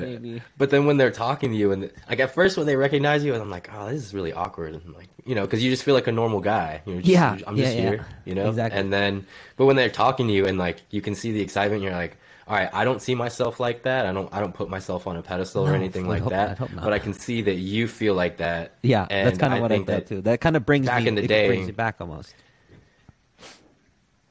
Maybe. 0.00 0.42
But 0.58 0.70
then 0.70 0.86
when 0.86 0.96
they're 0.96 1.10
talking 1.10 1.50
to 1.50 1.56
you, 1.56 1.72
and 1.72 1.90
like 2.08 2.20
at 2.20 2.34
first 2.34 2.56
when 2.56 2.66
they 2.66 2.76
recognize 2.76 3.24
you, 3.24 3.32
and 3.34 3.42
I'm 3.42 3.50
like, 3.50 3.70
oh, 3.72 3.88
this 3.88 4.04
is 4.04 4.14
really 4.14 4.32
awkward, 4.32 4.74
and 4.74 4.94
like 4.94 5.08
you 5.24 5.34
know, 5.34 5.44
because 5.44 5.62
you 5.62 5.70
just 5.70 5.82
feel 5.82 5.94
like 5.94 6.06
a 6.06 6.12
normal 6.12 6.40
guy. 6.40 6.82
You 6.86 6.94
know, 6.94 7.00
just, 7.00 7.10
yeah, 7.10 7.38
I'm 7.46 7.56
just 7.56 7.74
yeah, 7.74 7.80
here, 7.80 8.06
you 8.24 8.34
know. 8.34 8.48
Exactly. 8.48 8.80
And 8.80 8.92
then, 8.92 9.26
but 9.56 9.66
when 9.66 9.76
they're 9.76 9.90
talking 9.90 10.28
to 10.28 10.32
you, 10.32 10.46
and 10.46 10.58
like 10.58 10.82
you 10.90 11.02
can 11.02 11.14
see 11.14 11.32
the 11.32 11.40
excitement, 11.40 11.82
you're 11.82 11.92
like, 11.92 12.16
all 12.48 12.56
right, 12.56 12.70
I 12.72 12.84
don't 12.84 13.02
see 13.02 13.14
myself 13.14 13.58
like 13.58 13.82
that. 13.82 14.06
I 14.06 14.12
don't, 14.12 14.32
I 14.32 14.38
don't 14.38 14.54
put 14.54 14.68
myself 14.68 15.06
on 15.06 15.16
a 15.16 15.22
pedestal 15.22 15.66
no, 15.66 15.72
or 15.72 15.74
anything 15.74 16.06
like 16.06 16.22
hope, 16.22 16.30
that. 16.30 16.60
I 16.60 16.66
but 16.66 16.92
I 16.92 17.00
can 17.00 17.12
see 17.12 17.42
that 17.42 17.56
you 17.56 17.88
feel 17.88 18.14
like 18.14 18.36
that. 18.36 18.74
Yeah, 18.82 19.06
that's 19.10 19.38
kind 19.38 19.54
of 19.54 19.60
what 19.60 19.72
I 19.72 19.82
thought 19.82 20.06
too. 20.06 20.20
That 20.22 20.40
kind 20.40 20.56
of 20.56 20.64
brings 20.64 20.86
back 20.86 21.02
me, 21.02 21.08
in 21.08 21.14
the 21.16 21.26
day, 21.26 21.48
brings 21.48 21.66
me 21.66 21.72
back 21.72 21.96
almost. 22.00 22.34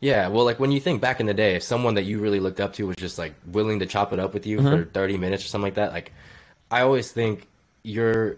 Yeah, 0.05 0.27
well, 0.27 0.45
like 0.45 0.59
when 0.59 0.71
you 0.71 0.79
think 0.79 1.01
back 1.01 1.19
in 1.19 1.25
the 1.25 1.33
day, 1.33 1.55
if 1.55 1.63
someone 1.63 1.95
that 1.95 2.03
you 2.03 2.19
really 2.19 2.39
looked 2.39 2.59
up 2.59 2.73
to 2.73 2.85
was 2.85 2.95
just 2.95 3.17
like 3.17 3.33
willing 3.47 3.79
to 3.79 3.87
chop 3.87 4.13
it 4.13 4.19
up 4.19 4.35
with 4.35 4.45
you 4.45 4.59
mm-hmm. 4.59 4.83
for 4.83 4.85
30 4.85 5.17
minutes 5.17 5.43
or 5.43 5.47
something 5.47 5.65
like 5.65 5.73
that, 5.75 5.93
like 5.93 6.11
I 6.69 6.81
always 6.81 7.11
think 7.11 7.47
you're 7.81 8.37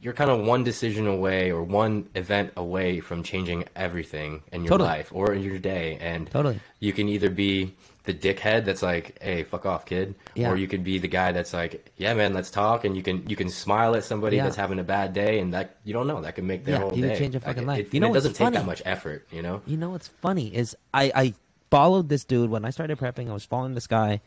you're 0.00 0.12
kind 0.12 0.30
of 0.30 0.46
one 0.46 0.62
decision 0.62 1.08
away 1.08 1.50
or 1.50 1.64
one 1.64 2.08
event 2.14 2.52
away 2.56 3.00
from 3.00 3.24
changing 3.24 3.64
everything 3.74 4.44
in 4.52 4.60
your 4.62 4.68
totally. 4.68 4.88
life 4.90 5.10
or 5.12 5.32
in 5.32 5.42
your 5.42 5.58
day 5.58 5.98
and 6.00 6.30
totally 6.30 6.60
you 6.78 6.92
can 6.92 7.08
either 7.08 7.30
be 7.30 7.74
the 8.08 8.14
dickhead 8.14 8.64
that's 8.64 8.82
like 8.82 9.18
hey 9.22 9.44
fuck 9.44 9.66
off 9.66 9.84
kid. 9.84 10.14
Yeah. 10.34 10.50
or 10.50 10.56
you 10.56 10.66
could 10.66 10.82
be 10.82 10.98
the 10.98 11.08
guy 11.08 11.30
that's 11.32 11.52
like 11.52 11.92
yeah 11.98 12.14
man 12.14 12.32
let's 12.32 12.50
talk 12.50 12.86
and 12.86 12.96
you 12.96 13.02
can 13.02 13.28
you 13.28 13.36
can 13.36 13.50
smile 13.50 13.94
at 13.94 14.02
somebody 14.02 14.36
yeah. 14.36 14.44
that's 14.44 14.56
having 14.56 14.78
a 14.78 14.82
bad 14.84 15.12
day 15.12 15.40
and 15.40 15.52
that 15.52 15.76
you 15.84 15.92
don't 15.92 16.06
know 16.06 16.22
that 16.22 16.34
can 16.34 16.46
make 16.46 16.64
their 16.64 16.76
yeah, 16.76 16.80
whole 16.80 16.94
you 16.94 17.06
day. 17.06 17.18
change 17.18 17.34
a 17.34 17.40
fucking 17.40 17.66
like, 17.66 17.76
life. 17.76 17.86
it, 17.88 17.94
you 17.94 18.00
know 18.00 18.10
it 18.10 18.14
doesn't 18.14 18.32
take 18.32 18.54
that 18.54 18.64
much 18.64 18.80
effort 18.86 19.26
you 19.30 19.42
know? 19.42 19.60
You 19.66 19.76
know 19.76 19.90
what's 19.90 20.08
funny 20.08 20.54
is 20.54 20.74
i 20.94 21.12
i 21.14 21.34
followed 21.70 22.08
this 22.08 22.24
dude 22.24 22.48
when 22.48 22.64
i 22.64 22.70
started 22.70 22.98
prepping. 22.98 23.28
I 23.28 23.34
was 23.34 23.44
following 23.44 23.74
this 23.74 23.86
guy 23.86 24.22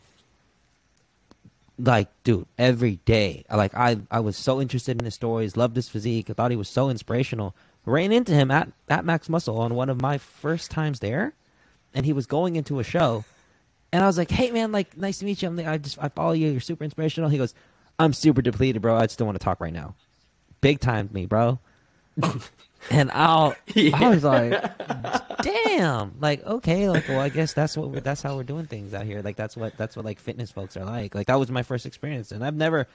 like 1.80 2.10
dude 2.24 2.46
every 2.60 3.00
day. 3.06 3.46
Like 3.50 3.74
i 3.74 3.98
i 4.12 4.20
was 4.20 4.38
so 4.38 4.62
interested 4.62 5.00
in 5.00 5.06
his 5.06 5.16
stories 5.16 5.58
loved 5.58 5.76
his 5.76 5.90
physique. 5.90 6.30
I 6.30 6.34
thought 6.34 6.52
he 6.52 6.58
was 6.58 6.70
so 6.70 6.92
inspirational. 6.92 7.56
Ran 7.84 8.12
into 8.12 8.34
him 8.34 8.52
at 8.52 8.70
at 8.90 9.06
max 9.06 9.28
muscle 9.28 9.58
on 9.58 9.74
one 9.74 9.90
of 9.90 10.00
my 10.00 10.20
first 10.20 10.70
times 10.70 11.00
there 11.00 11.34
and 11.96 12.06
he 12.06 12.14
was 12.14 12.28
going 12.28 12.56
into 12.56 12.80
a 12.80 12.84
show 12.84 13.26
and 13.94 14.04
i 14.04 14.08
was 14.08 14.18
like 14.18 14.32
hey 14.32 14.52
man 14.52 14.72
like 14.72 14.98
nice 14.98 15.20
to 15.20 15.26
meet 15.26 15.42
you 15.42 15.48
I'm 15.48 15.56
like, 15.56 15.68
i 15.68 15.78
just 15.78 15.98
i 16.02 16.10
follow 16.10 16.34
you 16.34 16.50
you're 16.50 16.62
super 16.62 16.84
inspirational 16.84 17.30
he 17.30 17.38
goes 17.38 17.54
i'm 18.00 18.14
super 18.14 18.42
depleted 18.42 18.82
bro 18.82 18.96
i 18.96 19.06
just 19.06 19.18
don't 19.18 19.28
want 19.28 19.40
to 19.40 19.44
talk 19.44 19.60
right 19.60 19.74
now 19.74 19.96
big 20.62 20.80
time 20.80 21.10
me 21.12 21.26
bro 21.26 21.60
and 22.90 23.12
I'll, 23.12 23.56
yeah. 23.74 23.96
I 23.96 24.10
was 24.10 24.24
like, 24.24 24.52
damn, 25.42 26.16
like 26.20 26.44
okay, 26.46 26.90
like 26.90 27.08
well, 27.08 27.20
I 27.20 27.30
guess 27.30 27.54
that's 27.54 27.78
what 27.78 28.04
that's 28.04 28.22
how 28.22 28.36
we're 28.36 28.44
doing 28.44 28.66
things 28.66 28.94
out 28.94 29.06
here. 29.06 29.22
Like 29.22 29.36
that's 29.36 29.56
what 29.56 29.78
that's 29.78 29.96
what 29.96 30.06
like 30.06 30.20
fitness 30.20 30.52
folks 30.52 30.76
are 30.78 30.86
like. 30.86 31.14
Like 31.14 31.28
that 31.28 31.36
was 31.36 31.52
my 31.52 31.64
first 31.64 31.86
experience, 31.86 32.32
and 32.32 32.44
I've 32.44 32.56
never, 32.56 32.88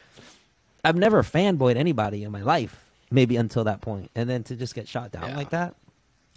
I've 0.84 0.96
never 0.96 1.22
fanboyed 1.22 1.76
anybody 1.76 2.24
in 2.24 2.32
my 2.32 2.42
life, 2.42 2.84
maybe 3.10 3.36
until 3.36 3.64
that 3.64 3.80
point. 3.80 4.02
point, 4.02 4.10
and 4.14 4.28
then 4.28 4.42
to 4.44 4.56
just 4.56 4.74
get 4.74 4.88
shot 4.88 5.12
down 5.12 5.30
yeah. 5.30 5.36
like 5.36 5.50
that, 5.50 5.74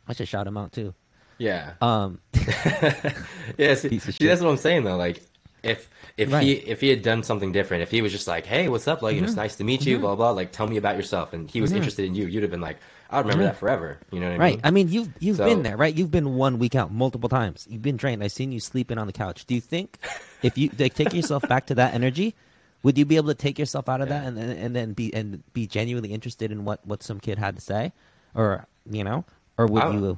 I 0.07 0.13
should 0.13 0.27
shout 0.27 0.45
him 0.45 0.57
out 0.57 0.71
too. 0.71 0.93
Yeah. 1.37 1.73
Um. 1.81 2.19
yeah. 3.57 3.75
See, 3.75 3.99
see 3.99 4.27
that's 4.27 4.41
what 4.41 4.49
I'm 4.49 4.57
saying 4.57 4.83
though. 4.83 4.97
Like, 4.97 5.21
if 5.63 5.89
if 6.17 6.31
right. 6.31 6.43
he 6.43 6.53
if 6.53 6.81
he 6.81 6.89
had 6.89 7.01
done 7.01 7.23
something 7.23 7.51
different, 7.51 7.83
if 7.83 7.91
he 7.91 8.01
was 8.01 8.11
just 8.11 8.27
like, 8.27 8.45
"Hey, 8.45 8.69
what's 8.69 8.87
up? 8.87 9.01
Like, 9.01 9.15
mm-hmm. 9.15 9.25
it's 9.25 9.35
nice 9.35 9.55
to 9.57 9.63
meet 9.63 9.85
you," 9.85 9.95
mm-hmm. 9.95 10.05
blah 10.05 10.15
blah. 10.15 10.31
Like, 10.31 10.51
tell 10.51 10.67
me 10.67 10.77
about 10.77 10.95
yourself, 10.95 11.33
and 11.33 11.49
he 11.49 11.61
was 11.61 11.69
mm-hmm. 11.69 11.77
interested 11.77 12.05
in 12.05 12.15
you, 12.15 12.25
you'd 12.27 12.43
have 12.43 12.51
been 12.51 12.61
like, 12.61 12.77
"I 13.09 13.17
would 13.17 13.25
remember 13.25 13.45
that 13.45 13.57
forever." 13.57 13.99
You 14.11 14.19
know 14.19 14.27
what 14.27 14.35
I 14.35 14.37
right. 14.37 14.49
mean? 14.51 14.59
Right. 14.59 14.67
I 14.67 14.71
mean, 14.71 14.89
you've 14.89 15.09
you've 15.19 15.37
so, 15.37 15.45
been 15.45 15.63
there, 15.63 15.77
right? 15.77 15.95
You've 15.95 16.11
been 16.11 16.35
one 16.35 16.59
week 16.59 16.75
out 16.75 16.91
multiple 16.91 17.29
times. 17.29 17.67
You've 17.69 17.81
been 17.81 17.97
trained. 17.97 18.23
I've 18.23 18.31
seen 18.31 18.51
you 18.51 18.59
sleeping 18.59 18.97
on 18.97 19.07
the 19.07 19.13
couch. 19.13 19.45
Do 19.45 19.55
you 19.55 19.61
think 19.61 19.97
if 20.43 20.57
you 20.57 20.69
like, 20.77 20.93
take 20.93 21.13
yourself 21.13 21.47
back 21.47 21.67
to 21.67 21.75
that 21.75 21.93
energy, 21.93 22.35
would 22.83 22.97
you 22.97 23.05
be 23.05 23.17
able 23.17 23.29
to 23.29 23.35
take 23.35 23.59
yourself 23.59 23.89
out 23.89 24.01
of 24.01 24.09
yeah. 24.09 24.19
that 24.19 24.27
and, 24.27 24.37
and 24.37 24.51
and 24.51 24.75
then 24.75 24.93
be 24.93 25.13
and 25.13 25.43
be 25.53 25.67
genuinely 25.67 26.13
interested 26.13 26.51
in 26.51 26.65
what 26.65 26.85
what 26.85 27.03
some 27.03 27.19
kid 27.19 27.37
had 27.37 27.55
to 27.55 27.61
say, 27.61 27.91
or 28.33 28.65
you 28.89 29.03
know, 29.03 29.25
or 29.57 29.67
would 29.67 29.83
I, 29.83 29.91
you? 29.91 30.17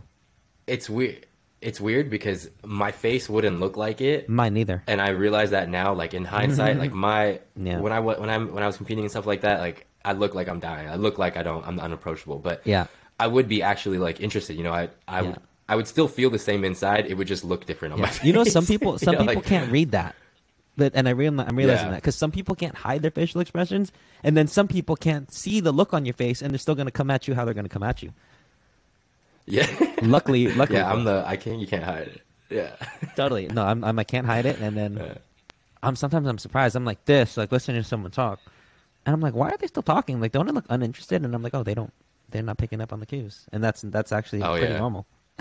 It's 0.67 0.89
weird 0.89 1.25
it's 1.61 1.79
weird 1.79 2.09
because 2.09 2.49
my 2.65 2.91
face 2.91 3.29
wouldn't 3.29 3.59
look 3.59 3.77
like 3.77 4.01
it. 4.01 4.27
Mine 4.27 4.53
neither. 4.53 4.83
And 4.87 4.99
I 4.99 5.09
realize 5.09 5.51
that 5.51 5.69
now, 5.69 5.93
like 5.93 6.13
in 6.13 6.25
hindsight, 6.25 6.77
like 6.77 6.89
mm-hmm. 6.89 6.99
my 6.99 7.39
yeah. 7.55 7.79
when 7.79 7.93
I 7.93 7.99
when 7.99 8.29
I 8.29 8.37
when 8.37 8.63
I 8.63 8.67
was 8.67 8.77
competing 8.77 9.03
and 9.03 9.11
stuff 9.11 9.27
like 9.27 9.41
that, 9.41 9.59
like 9.59 9.85
I 10.03 10.13
look 10.13 10.33
like 10.33 10.47
I'm 10.47 10.59
dying. 10.59 10.89
I 10.89 10.95
look 10.95 11.17
like 11.17 11.37
I 11.37 11.43
don't. 11.43 11.65
I'm 11.65 11.79
unapproachable. 11.79 12.39
But 12.39 12.65
yeah, 12.65 12.87
I 13.19 13.27
would 13.27 13.47
be 13.47 13.61
actually 13.61 13.99
like 13.99 14.19
interested. 14.19 14.55
You 14.55 14.63
know, 14.63 14.73
I 14.73 14.89
I 15.07 15.21
yeah. 15.21 15.35
I 15.69 15.75
would 15.75 15.87
still 15.87 16.07
feel 16.07 16.31
the 16.31 16.39
same 16.39 16.65
inside. 16.65 17.05
It 17.05 17.13
would 17.15 17.27
just 17.27 17.43
look 17.43 17.65
different 17.65 17.93
on 17.93 17.99
yeah. 17.99 18.05
my 18.05 18.11
face. 18.11 18.25
You 18.25 18.33
know, 18.33 18.43
some 18.43 18.65
people 18.65 18.97
some 18.97 19.13
you 19.13 19.19
know, 19.19 19.25
people 19.25 19.35
like, 19.35 19.45
can't 19.45 19.71
read 19.71 19.91
that. 19.91 20.15
But, 20.77 20.93
and 20.95 21.07
I 21.07 21.11
real, 21.11 21.39
I'm 21.39 21.55
realizing 21.55 21.91
that 21.91 21.97
because 21.97 22.15
some 22.15 22.31
people 22.31 22.55
can't 22.55 22.73
hide 22.73 23.01
their 23.01 23.11
facial 23.11 23.41
expressions, 23.41 23.91
and 24.23 24.37
then 24.37 24.47
some 24.47 24.67
people 24.67 24.95
can't 24.95 25.31
see 25.31 25.59
the 25.59 25.71
look 25.71 25.93
on 25.93 26.05
your 26.05 26.13
face, 26.13 26.41
and 26.41 26.51
they're 26.51 26.57
still 26.59 26.75
going 26.75 26.87
to 26.87 26.91
come 26.91 27.11
at 27.11 27.27
you 27.27 27.35
how 27.35 27.45
they're 27.45 27.53
going 27.53 27.65
to 27.65 27.69
come 27.69 27.83
at 27.83 28.01
you. 28.01 28.13
Yeah. 29.51 29.67
luckily, 30.01 30.47
luckily. 30.53 30.79
Yeah, 30.79 30.91
I'm 30.91 31.03
the. 31.03 31.23
I 31.27 31.35
can't. 31.35 31.59
You 31.59 31.67
can't 31.67 31.83
hide 31.83 32.07
it. 32.07 32.21
Yeah. 32.49 32.71
totally. 33.15 33.47
No, 33.47 33.65
I'm, 33.65 33.83
I'm. 33.83 33.99
I 33.99 34.05
can't 34.05 34.25
hide 34.25 34.45
it, 34.45 34.59
and 34.59 34.77
then 34.77 34.95
yeah. 34.95 35.15
I'm 35.83 35.97
sometimes 35.97 36.27
I'm 36.27 36.37
surprised. 36.37 36.75
I'm 36.75 36.85
like 36.85 37.03
this, 37.03 37.35
like 37.35 37.51
listening 37.51 37.81
to 37.81 37.87
someone 37.87 38.11
talk, 38.11 38.39
and 39.05 39.13
I'm 39.13 39.19
like, 39.19 39.33
why 39.35 39.49
are 39.49 39.57
they 39.57 39.67
still 39.67 39.83
talking? 39.83 40.21
Like, 40.21 40.31
don't 40.31 40.45
they 40.45 40.53
look 40.53 40.65
uninterested? 40.69 41.23
And 41.23 41.35
I'm 41.35 41.43
like, 41.43 41.53
oh, 41.53 41.63
they 41.63 41.73
don't. 41.73 41.91
They're 42.29 42.41
not 42.41 42.57
picking 42.57 42.79
up 42.79 42.93
on 42.93 43.01
the 43.01 43.05
cues, 43.05 43.45
and 43.51 43.61
that's 43.61 43.81
that's 43.81 44.13
actually 44.13 44.41
oh, 44.41 44.57
pretty 44.57 44.71
yeah. 44.71 44.79
normal. 44.79 45.05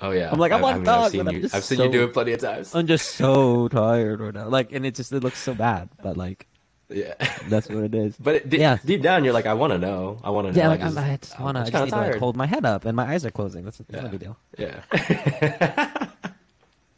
oh 0.00 0.10
yeah. 0.12 0.30
I'm 0.32 0.38
like, 0.38 0.52
I'm 0.52 0.64
on 0.64 0.80
oh, 0.80 0.84
talk, 0.84 1.04
I've 1.04 1.10
seen, 1.12 1.28
you, 1.28 1.48
I've 1.52 1.64
seen 1.64 1.78
so, 1.78 1.84
you 1.84 1.92
do 1.92 2.04
it 2.04 2.14
plenty 2.14 2.32
of 2.32 2.40
times. 2.40 2.74
I'm 2.74 2.86
just 2.86 3.16
so 3.16 3.68
tired 3.68 4.20
right 4.20 4.32
now. 4.32 4.48
Like, 4.48 4.72
and 4.72 4.86
it 4.86 4.94
just 4.94 5.12
it 5.12 5.22
looks 5.22 5.38
so 5.38 5.54
bad, 5.54 5.90
but 6.02 6.16
like. 6.16 6.46
Yeah, 6.88 7.14
that's 7.48 7.68
what 7.68 7.84
it 7.84 7.94
is. 7.94 8.16
But 8.16 8.36
it, 8.36 8.52
yeah, 8.52 8.78
deep 8.84 9.02
down, 9.02 9.24
you're 9.24 9.32
like, 9.32 9.46
I 9.46 9.54
want 9.54 9.72
to 9.72 9.78
know. 9.78 10.20
I 10.22 10.30
want 10.30 10.48
to 10.48 10.52
know. 10.52 10.58
Yeah, 10.58 10.68
like, 10.68 10.80
I 10.80 10.84
just, 10.84 10.98
I 10.98 11.16
just 11.16 11.40
want 11.40 11.66
to. 11.66 11.86
Like, 11.96 12.16
hold 12.16 12.36
my 12.36 12.46
head 12.46 12.64
up, 12.64 12.84
and 12.84 12.96
my 12.96 13.12
eyes 13.12 13.24
are 13.24 13.30
closing. 13.30 13.64
That's, 13.64 13.78
that's 13.78 13.92
yeah. 13.92 14.02
no 14.02 14.08
big 14.08 14.20
deal. 14.20 14.36
Yeah. 14.58 16.08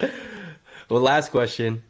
well, 0.91 1.01
last 1.01 1.31
question. 1.31 1.83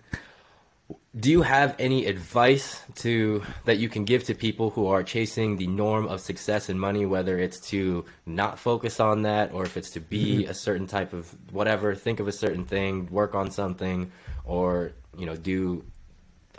Do 1.18 1.30
you 1.30 1.42
have 1.42 1.74
any 1.80 2.06
advice 2.06 2.80
to 2.96 3.42
that 3.64 3.78
you 3.78 3.88
can 3.88 4.04
give 4.04 4.24
to 4.24 4.34
people 4.34 4.70
who 4.70 4.86
are 4.86 5.02
chasing 5.02 5.56
the 5.56 5.66
norm 5.66 6.06
of 6.06 6.20
success 6.20 6.68
and 6.68 6.78
money, 6.78 7.06
whether 7.06 7.38
it's 7.38 7.58
to 7.70 8.04
not 8.24 8.60
focus 8.60 9.00
on 9.00 9.22
that 9.22 9.52
or 9.52 9.64
if 9.64 9.76
it's 9.76 9.90
to 9.90 10.00
be 10.00 10.42
mm-hmm. 10.42 10.50
a 10.50 10.54
certain 10.54 10.86
type 10.86 11.12
of 11.12 11.34
whatever, 11.50 11.96
think 11.96 12.20
of 12.20 12.28
a 12.28 12.32
certain 12.32 12.64
thing, 12.64 13.08
work 13.10 13.34
on 13.34 13.50
something, 13.50 14.12
or 14.44 14.92
you 15.16 15.26
know, 15.26 15.34
do 15.34 15.82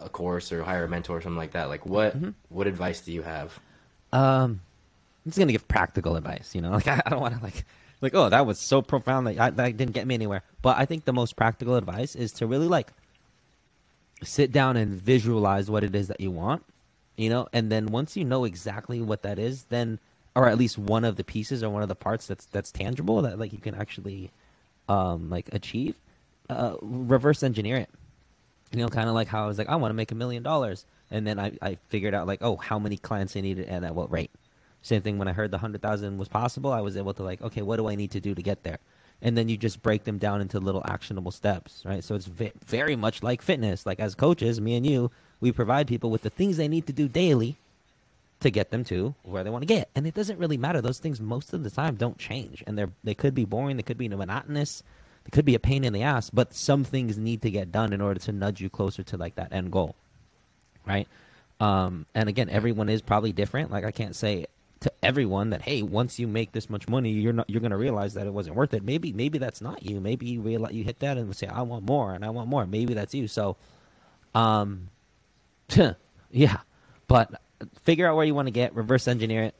a 0.01 0.09
course 0.09 0.51
or 0.51 0.63
hire 0.63 0.85
a 0.85 0.87
mentor 0.87 1.17
or 1.17 1.21
something 1.21 1.37
like 1.37 1.51
that, 1.51 1.69
like 1.69 1.85
what 1.85 2.15
mm-hmm. 2.15 2.31
what 2.49 2.67
advice 2.67 3.01
do 3.01 3.11
you 3.11 3.21
have? 3.21 3.59
Um, 4.11 4.61
I'm 5.25 5.31
just 5.31 5.37
gonna 5.37 5.51
give 5.51 5.67
practical 5.67 6.15
advice. 6.15 6.55
You 6.55 6.61
know, 6.61 6.71
like 6.79 6.87
I, 6.87 7.01
I 7.05 7.09
don't 7.09 7.21
want 7.21 7.37
to 7.37 7.43
like 7.43 7.65
like 8.01 8.15
oh 8.15 8.29
that 8.29 8.45
was 8.45 8.59
so 8.59 8.81
profound 8.81 9.27
that, 9.27 9.39
I, 9.39 9.49
that 9.49 9.77
didn't 9.77 9.93
get 9.93 10.07
me 10.07 10.15
anywhere. 10.15 10.43
But 10.61 10.77
I 10.77 10.85
think 10.85 11.05
the 11.05 11.13
most 11.13 11.35
practical 11.35 11.75
advice 11.75 12.15
is 12.15 12.31
to 12.33 12.47
really 12.47 12.67
like 12.67 12.91
sit 14.23 14.51
down 14.51 14.77
and 14.77 14.93
visualize 14.93 15.69
what 15.69 15.83
it 15.83 15.95
is 15.95 16.07
that 16.07 16.19
you 16.19 16.31
want. 16.31 16.63
You 17.17 17.29
know, 17.29 17.47
and 17.51 17.71
then 17.71 17.87
once 17.87 18.15
you 18.15 18.23
know 18.23 18.45
exactly 18.45 19.01
what 19.01 19.23
that 19.23 19.37
is, 19.39 19.63
then 19.63 19.99
or 20.35 20.47
at 20.47 20.57
least 20.57 20.77
one 20.77 21.03
of 21.03 21.17
the 21.17 21.23
pieces 21.23 21.63
or 21.63 21.69
one 21.69 21.83
of 21.83 21.89
the 21.89 21.95
parts 21.95 22.27
that's 22.27 22.45
that's 22.45 22.71
tangible 22.71 23.21
that 23.23 23.37
like 23.37 23.51
you 23.51 23.59
can 23.59 23.75
actually 23.75 24.31
um 24.87 25.29
like 25.29 25.49
achieve, 25.53 25.95
uh, 26.49 26.75
reverse 26.81 27.43
engineer 27.43 27.77
it 27.77 27.89
you 28.71 28.79
know, 28.79 28.87
kind 28.87 29.09
of 29.09 29.15
like 29.15 29.27
how 29.27 29.43
I 29.43 29.47
was 29.47 29.57
like, 29.57 29.69
I 29.69 29.75
want 29.75 29.91
to 29.91 29.95
make 29.95 30.11
a 30.11 30.15
million 30.15 30.43
dollars. 30.43 30.85
And 31.11 31.25
then 31.25 31.39
I, 31.39 31.53
I 31.61 31.77
figured 31.87 32.13
out 32.13 32.27
like, 32.27 32.41
oh, 32.41 32.55
how 32.55 32.77
many 32.79 32.97
clients 32.97 33.35
I 33.35 33.41
needed 33.41 33.67
and 33.67 33.83
at 33.85 33.95
what 33.95 34.11
rate. 34.11 34.31
Same 34.81 35.01
thing 35.01 35.17
when 35.17 35.27
I 35.27 35.33
heard 35.33 35.51
the 35.51 35.57
hundred 35.57 35.81
thousand 35.81 36.17
was 36.17 36.27
possible, 36.27 36.71
I 36.71 36.81
was 36.81 36.95
able 36.95 37.13
to 37.15 37.23
like, 37.23 37.41
okay, 37.41 37.61
what 37.61 37.77
do 37.77 37.89
I 37.89 37.95
need 37.95 38.11
to 38.11 38.19
do 38.19 38.35
to 38.35 38.41
get 38.41 38.63
there? 38.63 38.79
And 39.21 39.37
then 39.37 39.49
you 39.49 39.57
just 39.57 39.81
break 39.81 40.05
them 40.05 40.17
down 40.17 40.39
into 40.39 40.59
little 40.59 40.83
actionable 40.85 41.31
steps, 41.31 41.83
right? 41.85 42.03
So 42.03 42.15
it's 42.15 42.27
v- 42.27 42.53
very 42.65 42.95
much 42.95 43.21
like 43.21 43.41
fitness. 43.41 43.85
Like 43.85 43.99
as 43.99 44.15
coaches, 44.15 44.61
me 44.61 44.77
and 44.77 44.85
you, 44.85 45.11
we 45.41 45.51
provide 45.51 45.87
people 45.87 46.09
with 46.09 46.21
the 46.21 46.29
things 46.29 46.55
they 46.55 46.69
need 46.69 46.87
to 46.87 46.93
do 46.93 47.09
daily 47.09 47.57
to 48.39 48.49
get 48.49 48.71
them 48.71 48.85
to 48.85 49.15
where 49.23 49.43
they 49.43 49.49
want 49.49 49.63
to 49.63 49.67
get. 49.67 49.89
And 49.95 50.07
it 50.07 50.13
doesn't 50.13 50.39
really 50.39 50.57
matter. 50.57 50.81
Those 50.81 50.99
things 50.99 51.19
most 51.19 51.53
of 51.53 51.63
the 51.63 51.69
time 51.69 51.95
don't 51.95 52.17
change, 52.17 52.63
and 52.65 52.77
they're 52.77 52.91
they 53.03 53.15
could 53.15 53.35
be 53.35 53.45
boring, 53.45 53.75
they 53.75 53.83
could 53.83 53.97
be 53.97 54.07
monotonous, 54.07 54.83
it 55.25 55.31
could 55.31 55.45
be 55.45 55.55
a 55.55 55.59
pain 55.59 55.83
in 55.83 55.93
the 55.93 56.03
ass, 56.03 56.29
but 56.29 56.53
some 56.53 56.83
things 56.83 57.17
need 57.17 57.41
to 57.43 57.51
get 57.51 57.71
done 57.71 57.93
in 57.93 58.01
order 58.01 58.19
to 58.21 58.31
nudge 58.31 58.61
you 58.61 58.69
closer 58.69 59.03
to 59.03 59.17
like 59.17 59.35
that 59.35 59.53
end 59.53 59.71
goal, 59.71 59.95
right? 60.85 61.07
Um, 61.59 62.05
and 62.15 62.29
again, 62.29 62.49
everyone 62.49 62.89
is 62.89 63.01
probably 63.01 63.31
different. 63.31 63.71
Like 63.71 63.83
I 63.83 63.91
can't 63.91 64.15
say 64.15 64.47
to 64.79 64.91
everyone 65.03 65.49
that 65.49 65.61
hey, 65.61 65.81
once 65.81 66.19
you 66.19 66.27
make 66.27 66.51
this 66.51 66.69
much 66.69 66.87
money, 66.87 67.11
you're 67.11 67.33
not 67.33 67.49
you're 67.49 67.61
gonna 67.61 67.77
realize 67.77 68.13
that 68.13 68.27
it 68.27 68.33
wasn't 68.33 68.55
worth 68.55 68.73
it. 68.73 68.83
Maybe 68.83 69.11
maybe 69.11 69.37
that's 69.37 69.61
not 69.61 69.83
you. 69.85 69.99
Maybe 69.99 70.27
you 70.27 70.41
realize 70.41 70.73
you 70.73 70.83
hit 70.83 70.99
that 70.99 71.17
and 71.17 71.35
say 71.35 71.47
I 71.47 71.61
want 71.63 71.85
more 71.85 72.13
and 72.13 72.23
I 72.23 72.29
want 72.29 72.49
more. 72.49 72.65
Maybe 72.65 72.93
that's 72.93 73.13
you. 73.13 73.27
So, 73.27 73.57
um, 74.33 74.89
yeah, 76.31 76.57
but 77.07 77.41
figure 77.83 78.07
out 78.07 78.15
where 78.15 78.25
you 78.25 78.33
want 78.33 78.47
to 78.47 78.51
get, 78.51 78.73
reverse 78.73 79.07
engineer 79.07 79.43
it, 79.43 79.55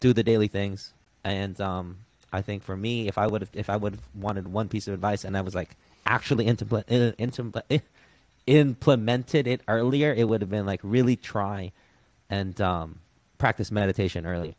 do 0.00 0.12
the 0.12 0.22
daily 0.22 0.48
things, 0.48 0.92
and 1.24 1.58
um, 1.60 1.96
I 2.32 2.42
think 2.42 2.62
for 2.62 2.76
me, 2.76 3.08
if 3.08 3.18
I 3.18 3.26
would 3.26 3.42
have 3.42 3.50
if 3.52 3.68
I 3.70 3.76
would 3.76 3.94
have 3.94 4.02
wanted 4.14 4.48
one 4.48 4.68
piece 4.68 4.86
of 4.88 4.94
advice 4.94 5.24
and 5.24 5.36
I 5.36 5.40
was 5.40 5.54
like 5.54 5.76
actually 6.06 6.46
implement, 6.46 6.90
uh, 6.90 7.12
uh, 7.70 7.78
implemented 8.46 9.46
it 9.46 9.62
earlier, 9.68 10.12
it 10.12 10.28
would 10.28 10.40
have 10.40 10.50
been 10.50 10.66
like 10.66 10.80
really 10.82 11.16
try 11.16 11.72
and 12.28 12.60
um, 12.60 13.00
practice 13.38 13.70
meditation 13.70 14.26
early 14.26 14.56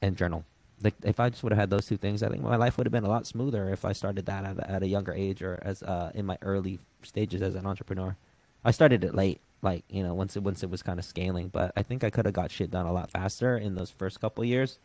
and 0.00 0.16
journal. 0.16 0.44
Like 0.82 0.94
if 1.04 1.20
I 1.20 1.28
just 1.28 1.42
would 1.42 1.52
have 1.52 1.58
had 1.58 1.70
those 1.70 1.86
two 1.86 1.98
things, 1.98 2.22
I 2.22 2.28
think 2.28 2.42
my 2.42 2.56
life 2.56 2.78
would 2.78 2.86
have 2.86 2.92
been 2.92 3.04
a 3.04 3.08
lot 3.08 3.26
smoother 3.26 3.70
if 3.70 3.84
I 3.84 3.92
started 3.92 4.26
that 4.26 4.44
at, 4.44 4.70
at 4.70 4.82
a 4.82 4.86
younger 4.86 5.12
age 5.12 5.42
or 5.42 5.58
as 5.62 5.82
uh, 5.82 6.10
in 6.14 6.24
my 6.24 6.38
early 6.40 6.78
stages 7.02 7.42
as 7.42 7.54
an 7.54 7.66
entrepreneur. 7.66 8.16
I 8.64 8.70
started 8.70 9.04
it 9.04 9.14
late, 9.14 9.40
like 9.60 9.84
you 9.90 10.02
know, 10.02 10.14
once 10.14 10.36
it 10.36 10.42
once 10.42 10.62
it 10.62 10.70
was 10.70 10.82
kind 10.82 10.98
of 10.98 11.04
scaling. 11.04 11.48
But 11.48 11.72
I 11.76 11.82
think 11.82 12.02
I 12.02 12.10
could 12.10 12.24
have 12.24 12.34
got 12.34 12.50
shit 12.50 12.70
done 12.70 12.86
a 12.86 12.92
lot 12.92 13.10
faster 13.10 13.58
in 13.58 13.74
those 13.74 13.90
first 13.90 14.20
couple 14.20 14.42
years. 14.44 14.78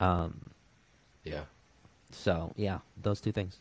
Um, 0.00 0.40
yeah. 1.24 1.42
So 2.12 2.52
yeah, 2.56 2.78
those 3.00 3.20
two 3.20 3.32
things. 3.32 3.58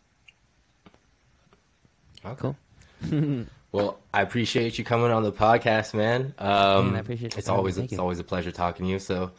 Okay. 2.26 2.54
Cool. 3.02 3.46
well, 3.72 4.00
I 4.14 4.22
appreciate 4.22 4.78
you 4.78 4.84
coming 4.84 5.12
on 5.12 5.24
the 5.24 5.32
podcast, 5.32 5.94
man. 5.94 6.34
Um, 6.38 6.88
man 6.88 6.96
I 6.96 7.00
appreciate 7.00 7.38
it's 7.38 7.50
always 7.50 7.78
it's 7.78 7.94
you. 7.94 8.00
always 8.00 8.20
a 8.20 8.24
pleasure 8.24 8.52
talking 8.52 8.86
to 8.86 8.92
you. 8.92 9.00
So, 9.00 9.32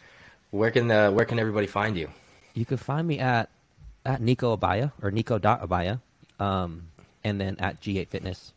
where 0.51 0.71
can 0.71 0.91
uh, 0.91 1.11
where 1.11 1.25
can 1.25 1.39
everybody 1.39 1.67
find 1.67 1.97
you? 1.97 2.09
You 2.55 2.65
can 2.65 2.77
find 2.77 3.07
me 3.07 3.19
at 3.19 3.51
at 4.05 4.21
Nico 4.21 4.57
Abaya 4.57 4.93
or 5.03 5.11
Nico 5.11 5.39
Abaya, 5.39 6.01
um, 6.39 6.89
and 7.23 7.41
then 7.41 7.57
at 7.59 7.81
G8 7.81 8.09
Fitness, 8.09 8.53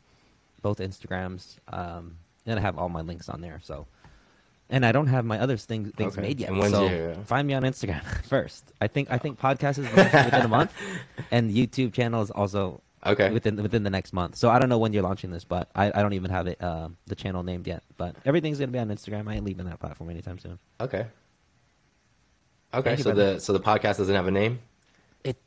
both 0.61 0.80
Instagrams. 0.80 1.57
Um, 1.68 2.18
and 2.45 2.60
I 2.60 2.61
have 2.61 2.77
all 2.77 2.90
my 2.90 3.02
links 3.02 3.30
on 3.30 3.41
there. 3.41 3.60
So, 3.64 3.88
and 4.74 4.84
I 4.86 4.91
don't 4.91 5.08
have 5.08 5.24
my 5.24 5.40
other 5.40 5.56
things 5.56 5.91
things 5.95 6.14
okay. 6.14 6.22
made 6.22 6.40
yet. 6.40 6.50
So 6.70 7.14
find 7.26 7.48
me 7.48 7.54
on 7.54 7.62
Instagram 7.62 8.04
first. 8.26 8.74
I 8.82 8.88
think 8.88 9.12
I 9.12 9.18
think 9.20 9.40
podcast 9.40 9.78
is 9.78 9.90
within 9.94 10.41
a 10.41 10.48
month, 10.58 10.74
and 11.32 11.52
YouTube 11.52 11.94
channel 11.94 12.22
is 12.22 12.32
also 12.32 12.82
Okay. 13.06 13.30
Within 13.32 13.62
within 13.62 13.84
the 13.84 13.90
next 13.90 14.14
month. 14.14 14.38
So 14.38 14.50
I 14.50 14.60
don't 14.60 14.70
know 14.70 14.78
when 14.78 14.94
you're 14.94 15.04
launching 15.04 15.30
this, 15.30 15.44
but 15.44 15.70
I, 15.76 15.88
I 15.94 16.02
don't 16.02 16.14
even 16.14 16.32
have 16.32 16.48
it 16.48 16.62
uh, 16.64 16.88
the 17.06 17.16
channel 17.16 17.44
named 17.44 17.68
yet. 17.68 17.84
But 17.98 18.16
everything's 18.26 18.60
gonna 18.60 18.72
be 18.72 18.80
on 18.80 18.88
Instagram. 18.88 19.28
I 19.30 19.36
ain't 19.36 19.44
leaving 19.44 19.66
that 19.66 19.80
platform 19.80 20.10
anytime 20.10 20.40
soon. 20.40 20.58
Okay. 20.80 21.06
Okay. 22.74 22.95
so 22.95 23.12
the 23.12 23.40
so 23.40 23.52
the 23.52 23.60
podcast 23.60 23.98
doesn't 23.98 24.16
have 24.16 24.28
a 24.28 24.32
name. 24.32 24.60
It, 25.24 25.38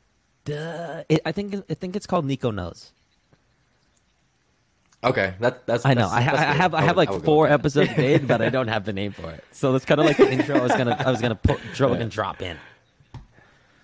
uh, 0.51 1.01
it 1.09 1.21
I 1.25 1.31
think 1.31 1.55
I 1.67 1.73
think 1.73 1.95
it's 1.95 2.05
called 2.05 2.25
Nico 2.25 2.51
Knows. 2.51 2.93
Okay, 5.03 5.35
that, 5.39 5.65
that's. 5.67 5.85
I 5.85 5.93
know. 5.93 6.09
That's, 6.09 6.13
I, 6.13 6.49
I, 6.49 6.53
have 6.53 6.73
I, 6.73 6.81
have 6.81 6.97
like 6.97 7.11
four 7.23 7.47
episodes 7.47 7.95
made, 7.97 8.27
but 8.27 8.41
I 8.41 8.49
don't 8.49 8.67
have 8.67 8.83
the 8.83 8.93
name 8.93 9.11
for 9.11 9.29
it. 9.29 9.43
So 9.51 9.75
it's 9.75 9.85
kind 9.85 9.99
of 9.99 10.07
like 10.07 10.17
the 10.17 10.31
intro. 10.31 10.57
I 10.57 10.63
was 10.63 10.71
gonna 10.71 10.95
I 10.99 11.11
was 11.11 11.21
gonna 11.21 11.35
put 11.35 11.59
drag 11.73 12.01
and 12.01 12.09
drop 12.09 12.41
in. 12.41 12.57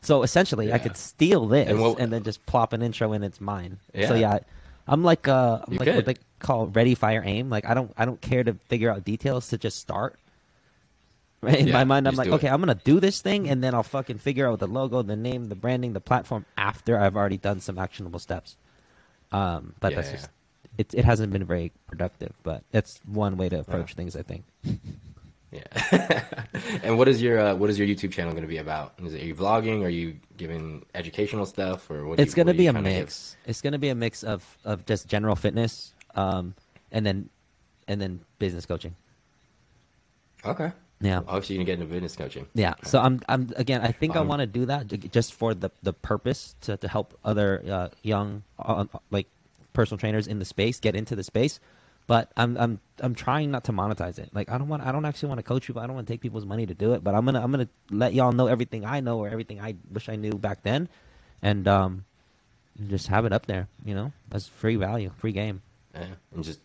So 0.02 0.24
essentially, 0.24 0.68
yeah. 0.68 0.76
I 0.76 0.80
could 0.80 0.98
steal 0.98 1.48
this 1.48 1.70
and, 1.70 1.80
what, 1.80 2.00
and, 2.00 2.12
then 2.12 2.24
just 2.24 2.46
plop 2.46 2.74
an 2.74 2.82
intro 2.82 3.14
in. 3.14 3.24
It's 3.24 3.40
mine. 3.40 3.80
Yeah. 3.94 4.08
So 4.08 4.16
yeah, 4.16 4.40
I'm 4.88 5.04
like 5.04 5.28
uh, 5.28 5.62
I'm 5.66 5.74
you 5.74 5.80
like 5.80 5.88
could. 5.88 5.96
what 5.96 6.06
they 6.06 6.16
call 6.40 6.68
ready, 6.68 6.96
fire, 6.96 7.22
aim. 7.24 7.50
Like 7.50 7.66
I 7.66 7.76
don't 7.76 7.94
I 7.96 8.06
don't 8.06 8.20
care 8.20 8.44
to 8.44 8.56
figure 8.68 8.92
out 8.92 9.06
details 9.06 9.50
to 9.50 9.58
just 9.58 9.80
start. 9.80 10.20
Right? 11.42 11.60
In 11.60 11.68
yeah, 11.68 11.74
my 11.74 11.84
mind, 11.84 12.08
I'm 12.08 12.16
like, 12.16 12.30
okay, 12.30 12.48
it. 12.48 12.54
I'm 12.54 12.60
gonna 12.60 12.76
do 12.76 13.00
this 13.00 13.22
thing, 13.22 13.50
and 13.50 13.64
then 13.64 13.76
I'll 13.76 13.84
fucking 13.84 14.18
figure 14.18 14.48
out 14.50 14.60
the 14.60 14.68
logo, 14.68 15.02
the 15.02 15.16
name, 15.16 15.50
the 15.50 15.56
branding, 15.56 15.94
the 15.94 16.02
platform 16.02 16.46
after 16.58 16.98
I've 16.98 17.16
already 17.16 17.38
done 17.38 17.60
some 17.60 17.78
actionable 17.78 18.20
steps. 18.20 18.56
Um, 19.32 19.74
but 19.80 19.92
yeah, 19.92 20.02
that's 20.02 20.12
just 20.12 20.30
it. 20.78 20.94
It 20.94 21.06
hasn't 21.06 21.32
been 21.32 21.44
very 21.44 21.72
productive, 21.88 22.34
but 22.44 22.64
it's 22.74 23.00
one 23.06 23.38
way 23.38 23.50
to 23.50 23.60
approach 23.60 23.94
things. 23.94 24.16
I 24.16 24.22
think. 24.22 24.44
Yeah. 25.54 26.24
and 26.84 26.98
what 26.98 27.08
is 27.08 27.22
your 27.22 27.40
uh, 27.40 27.56
what 27.56 27.70
is 27.70 27.78
your 27.78 27.88
YouTube 27.88 28.12
channel 28.12 28.32
going 28.32 28.42
to 28.42 28.48
be 28.48 28.58
about? 28.58 28.94
Is 29.04 29.14
it 29.14 29.22
are 29.22 29.26
you 29.26 29.36
vlogging? 29.36 29.84
Are 29.84 29.90
you 29.90 30.16
giving 30.36 30.84
educational 30.96 31.46
stuff, 31.46 31.90
or 31.92 32.06
what? 32.08 32.20
It's 32.20 32.34
going 32.34 32.48
to 32.48 32.56
be 32.56 32.68
a 32.68 32.74
mix. 32.74 33.38
It's 33.46 33.62
going 33.62 33.74
to 33.74 33.80
be 33.80 33.90
a 33.90 33.96
mix 33.96 34.24
of 34.24 34.44
of 34.66 34.86
just 34.88 35.08
general 35.08 35.36
fitness, 35.36 35.94
um, 36.16 36.56
and 36.92 37.06
then 37.06 37.30
and 37.88 38.02
then 38.02 38.22
business 38.40 38.66
coaching. 38.66 38.96
Okay. 40.44 40.72
Yeah. 41.02 41.20
Obviously, 41.28 41.56
you're 41.56 41.66
gonna 41.66 41.78
get 41.78 41.82
into 41.82 41.94
business 41.94 42.16
coaching. 42.16 42.48
Yeah. 42.56 42.72
Okay. 42.72 42.90
So 42.90 43.00
I'm 43.00 43.22
I'm 43.30 43.52
again. 43.56 43.82
I 43.82 43.92
think 43.92 44.16
um, 44.16 44.24
I 44.24 44.26
want 44.26 44.40
to 44.40 44.48
do 44.48 44.66
that 44.66 44.88
just 45.12 45.36
for 45.36 45.54
the 45.54 45.70
the 45.84 45.94
purpose 45.94 46.56
to 46.62 46.78
to 46.78 46.88
help 46.88 47.18
other 47.24 47.64
uh, 47.70 47.90
young 48.02 48.42
uh, 48.58 48.86
like 49.12 49.28
personal 49.74 49.98
trainers 49.98 50.28
in 50.28 50.40
the 50.40 50.46
space 50.46 50.80
get 50.80 50.96
into 50.96 51.16
the 51.16 51.24
space 51.24 51.60
but 52.08 52.32
I'm 52.36 52.58
I'm 52.58 52.80
I'm 53.00 53.16
trying 53.16 53.52
not 53.52 53.66
to 53.66 53.72
monetize 53.72 54.20
it. 54.20 54.30
Like 54.34 54.50
I 54.50 54.58
don't 54.58 54.68
want 54.68 54.84
I 54.84 54.92
don't 54.92 55.06
actually 55.06 55.30
want 55.30 55.40
to 55.40 55.44
coach 55.44 55.68
people. 55.68 55.82
I 55.82 55.88
don't 55.88 55.96
want 55.96 56.08
to 56.08 56.14
take 56.14 56.22
people's 56.22 56.46
money 56.46 56.66
to 56.66 56.74
do 56.74 56.94
it. 56.94 57.04
But 57.04 57.16
I'm 57.16 57.26
gonna 57.26 57.42
I'm 57.42 57.52
gonna 57.52 57.70
let 57.92 58.14
y'all 58.14 58.32
know 58.32 58.48
everything 58.48 58.86
I 58.86 59.00
know 59.00 59.20
or 59.20 59.30
everything 59.30 59.62
I 59.62 59.76
wish 59.92 60.10
I 60.10 60.16
knew 60.16 60.32
back 60.32 60.64
then, 60.64 60.90
and 61.42 61.68
um, 61.68 62.06
just 62.88 63.08
have 63.08 63.26
it 63.26 63.34
up 63.34 63.46
there. 63.46 63.68
You 63.86 63.96
know, 63.96 64.12
that's 64.30 64.48
free 64.48 64.76
value, 64.76 65.12
free 65.18 65.32
game. 65.32 65.62
Yeah, 65.94 66.06
and 66.34 66.44
just 66.44 66.60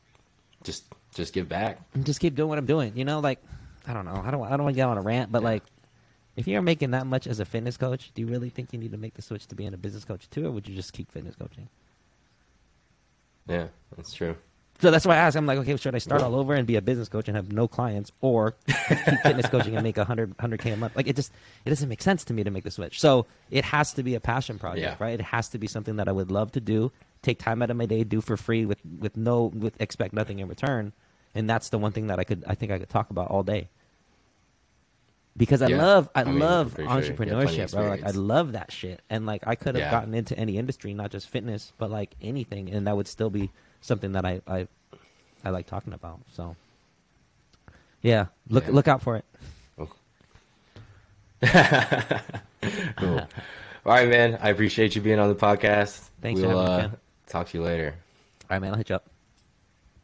just 0.64 0.84
just 1.14 1.32
give 1.32 1.48
back. 1.48 1.78
And 1.94 2.04
just 2.04 2.20
keep 2.20 2.34
doing 2.34 2.48
what 2.48 2.58
I'm 2.58 2.66
doing. 2.66 2.92
You 2.96 3.04
know, 3.04 3.20
like 3.20 3.40
I 3.86 3.92
don't 3.92 4.04
know. 4.04 4.20
I 4.24 4.30
don't 4.30 4.42
I 4.44 4.50
don't 4.50 4.64
want 4.64 4.74
to 4.74 4.76
get 4.76 4.88
on 4.88 4.98
a 4.98 5.02
rant, 5.02 5.32
but 5.32 5.42
yeah. 5.42 5.48
like. 5.48 5.62
If 6.36 6.46
you're 6.46 6.62
making 6.62 6.92
that 6.92 7.04
much 7.04 7.26
as 7.26 7.40
a 7.40 7.44
fitness 7.44 7.76
coach, 7.76 8.12
do 8.14 8.22
you 8.22 8.28
really 8.28 8.48
think 8.48 8.72
you 8.72 8.78
need 8.78 8.92
to 8.92 8.96
make 8.96 9.14
the 9.14 9.22
switch 9.22 9.48
to 9.48 9.56
being 9.56 9.74
a 9.74 9.76
business 9.76 10.04
coach 10.04 10.30
too, 10.30 10.46
or 10.46 10.52
would 10.52 10.68
you 10.68 10.74
just 10.76 10.92
keep 10.92 11.10
fitness 11.10 11.34
coaching? 11.34 11.68
Yeah, 13.48 13.68
that's 13.96 14.12
true. 14.12 14.36
So 14.80 14.92
that's 14.92 15.04
why 15.04 15.14
I 15.14 15.18
asked. 15.18 15.36
I'm 15.36 15.46
like, 15.46 15.58
okay, 15.58 15.76
should 15.76 15.96
I 15.96 15.98
start 15.98 16.22
all 16.22 16.36
over 16.36 16.54
and 16.54 16.64
be 16.64 16.76
a 16.76 16.82
business 16.82 17.08
coach 17.08 17.26
and 17.26 17.36
have 17.36 17.50
no 17.50 17.66
clients, 17.66 18.12
or 18.20 18.52
keep 18.66 18.76
fitness 19.22 19.48
coaching 19.48 19.74
and 19.74 19.82
make 19.82 19.98
a 19.98 20.04
hundred 20.04 20.34
hundred 20.38 20.60
k 20.60 20.70
a 20.70 20.76
month? 20.76 20.94
Like 20.94 21.08
it 21.08 21.16
just 21.16 21.32
it 21.64 21.68
doesn't 21.70 21.88
make 21.88 22.00
sense 22.00 22.24
to 22.26 22.32
me 22.32 22.44
to 22.44 22.50
make 22.50 22.62
the 22.62 22.70
switch. 22.70 23.00
So 23.00 23.26
it 23.50 23.64
has 23.64 23.92
to 23.94 24.04
be 24.04 24.14
a 24.14 24.20
passion 24.20 24.58
project, 24.58 24.98
yeah. 25.00 25.04
right? 25.04 25.18
It 25.18 25.24
has 25.24 25.48
to 25.50 25.58
be 25.58 25.66
something 25.66 25.96
that 25.96 26.08
I 26.08 26.12
would 26.12 26.30
love 26.30 26.52
to 26.52 26.60
do, 26.60 26.92
take 27.22 27.40
time 27.40 27.60
out 27.60 27.70
of 27.70 27.76
my 27.76 27.86
day, 27.86 28.04
do 28.04 28.20
for 28.20 28.36
free 28.36 28.66
with 28.66 28.78
with 28.84 29.16
no 29.16 29.46
with 29.46 29.80
expect 29.80 30.14
nothing 30.14 30.38
in 30.38 30.46
return. 30.46 30.92
And 31.34 31.50
that's 31.50 31.70
the 31.70 31.78
one 31.78 31.90
thing 31.90 32.06
that 32.06 32.20
I 32.20 32.24
could 32.24 32.44
I 32.46 32.54
think 32.54 32.70
I 32.70 32.78
could 32.78 32.88
talk 32.88 33.10
about 33.10 33.28
all 33.28 33.42
day. 33.42 33.70
Because 35.38 35.62
I 35.62 35.68
yeah. 35.68 35.76
love 35.78 36.08
I, 36.14 36.22
I 36.22 36.24
mean, 36.24 36.38
love 36.40 36.74
entrepreneurship, 36.74 37.72
bro. 37.72 37.88
Like 37.88 38.04
I 38.04 38.10
love 38.10 38.52
that 38.52 38.72
shit. 38.72 39.00
And 39.08 39.24
like 39.24 39.46
I 39.46 39.54
could 39.54 39.76
have 39.76 39.84
yeah. 39.84 39.90
gotten 39.90 40.12
into 40.12 40.36
any 40.36 40.58
industry, 40.58 40.92
not 40.94 41.10
just 41.10 41.28
fitness, 41.28 41.72
but 41.78 41.90
like 41.90 42.14
anything, 42.20 42.70
and 42.70 42.86
that 42.88 42.96
would 42.96 43.06
still 43.06 43.30
be 43.30 43.50
something 43.80 44.12
that 44.12 44.26
I 44.26 44.40
I, 44.46 44.66
I 45.44 45.50
like 45.50 45.66
talking 45.66 45.92
about. 45.92 46.20
So 46.32 46.56
yeah, 48.02 48.26
look 48.48 48.66
yeah. 48.66 48.72
look 48.72 48.88
out 48.88 49.00
for 49.00 49.16
it. 49.16 49.24
Oh. 49.78 49.88
cool. 52.96 53.18
All 53.86 53.94
right, 53.94 54.08
man. 54.08 54.38
I 54.42 54.50
appreciate 54.50 54.96
you 54.96 55.02
being 55.02 55.20
on 55.20 55.28
the 55.28 55.36
podcast. 55.36 56.08
Thanks 56.20 56.40
we'll, 56.40 56.50
for 56.50 56.70
having 56.70 56.84
uh, 56.86 56.88
me. 56.88 56.96
Talk 57.28 57.48
to 57.48 57.58
you 57.58 57.64
later. 57.64 57.94
All 58.50 58.56
right, 58.56 58.60
man. 58.60 58.72
I'll 58.72 58.76
hit 58.76 58.88
you 58.88 58.96
up. 58.96 59.08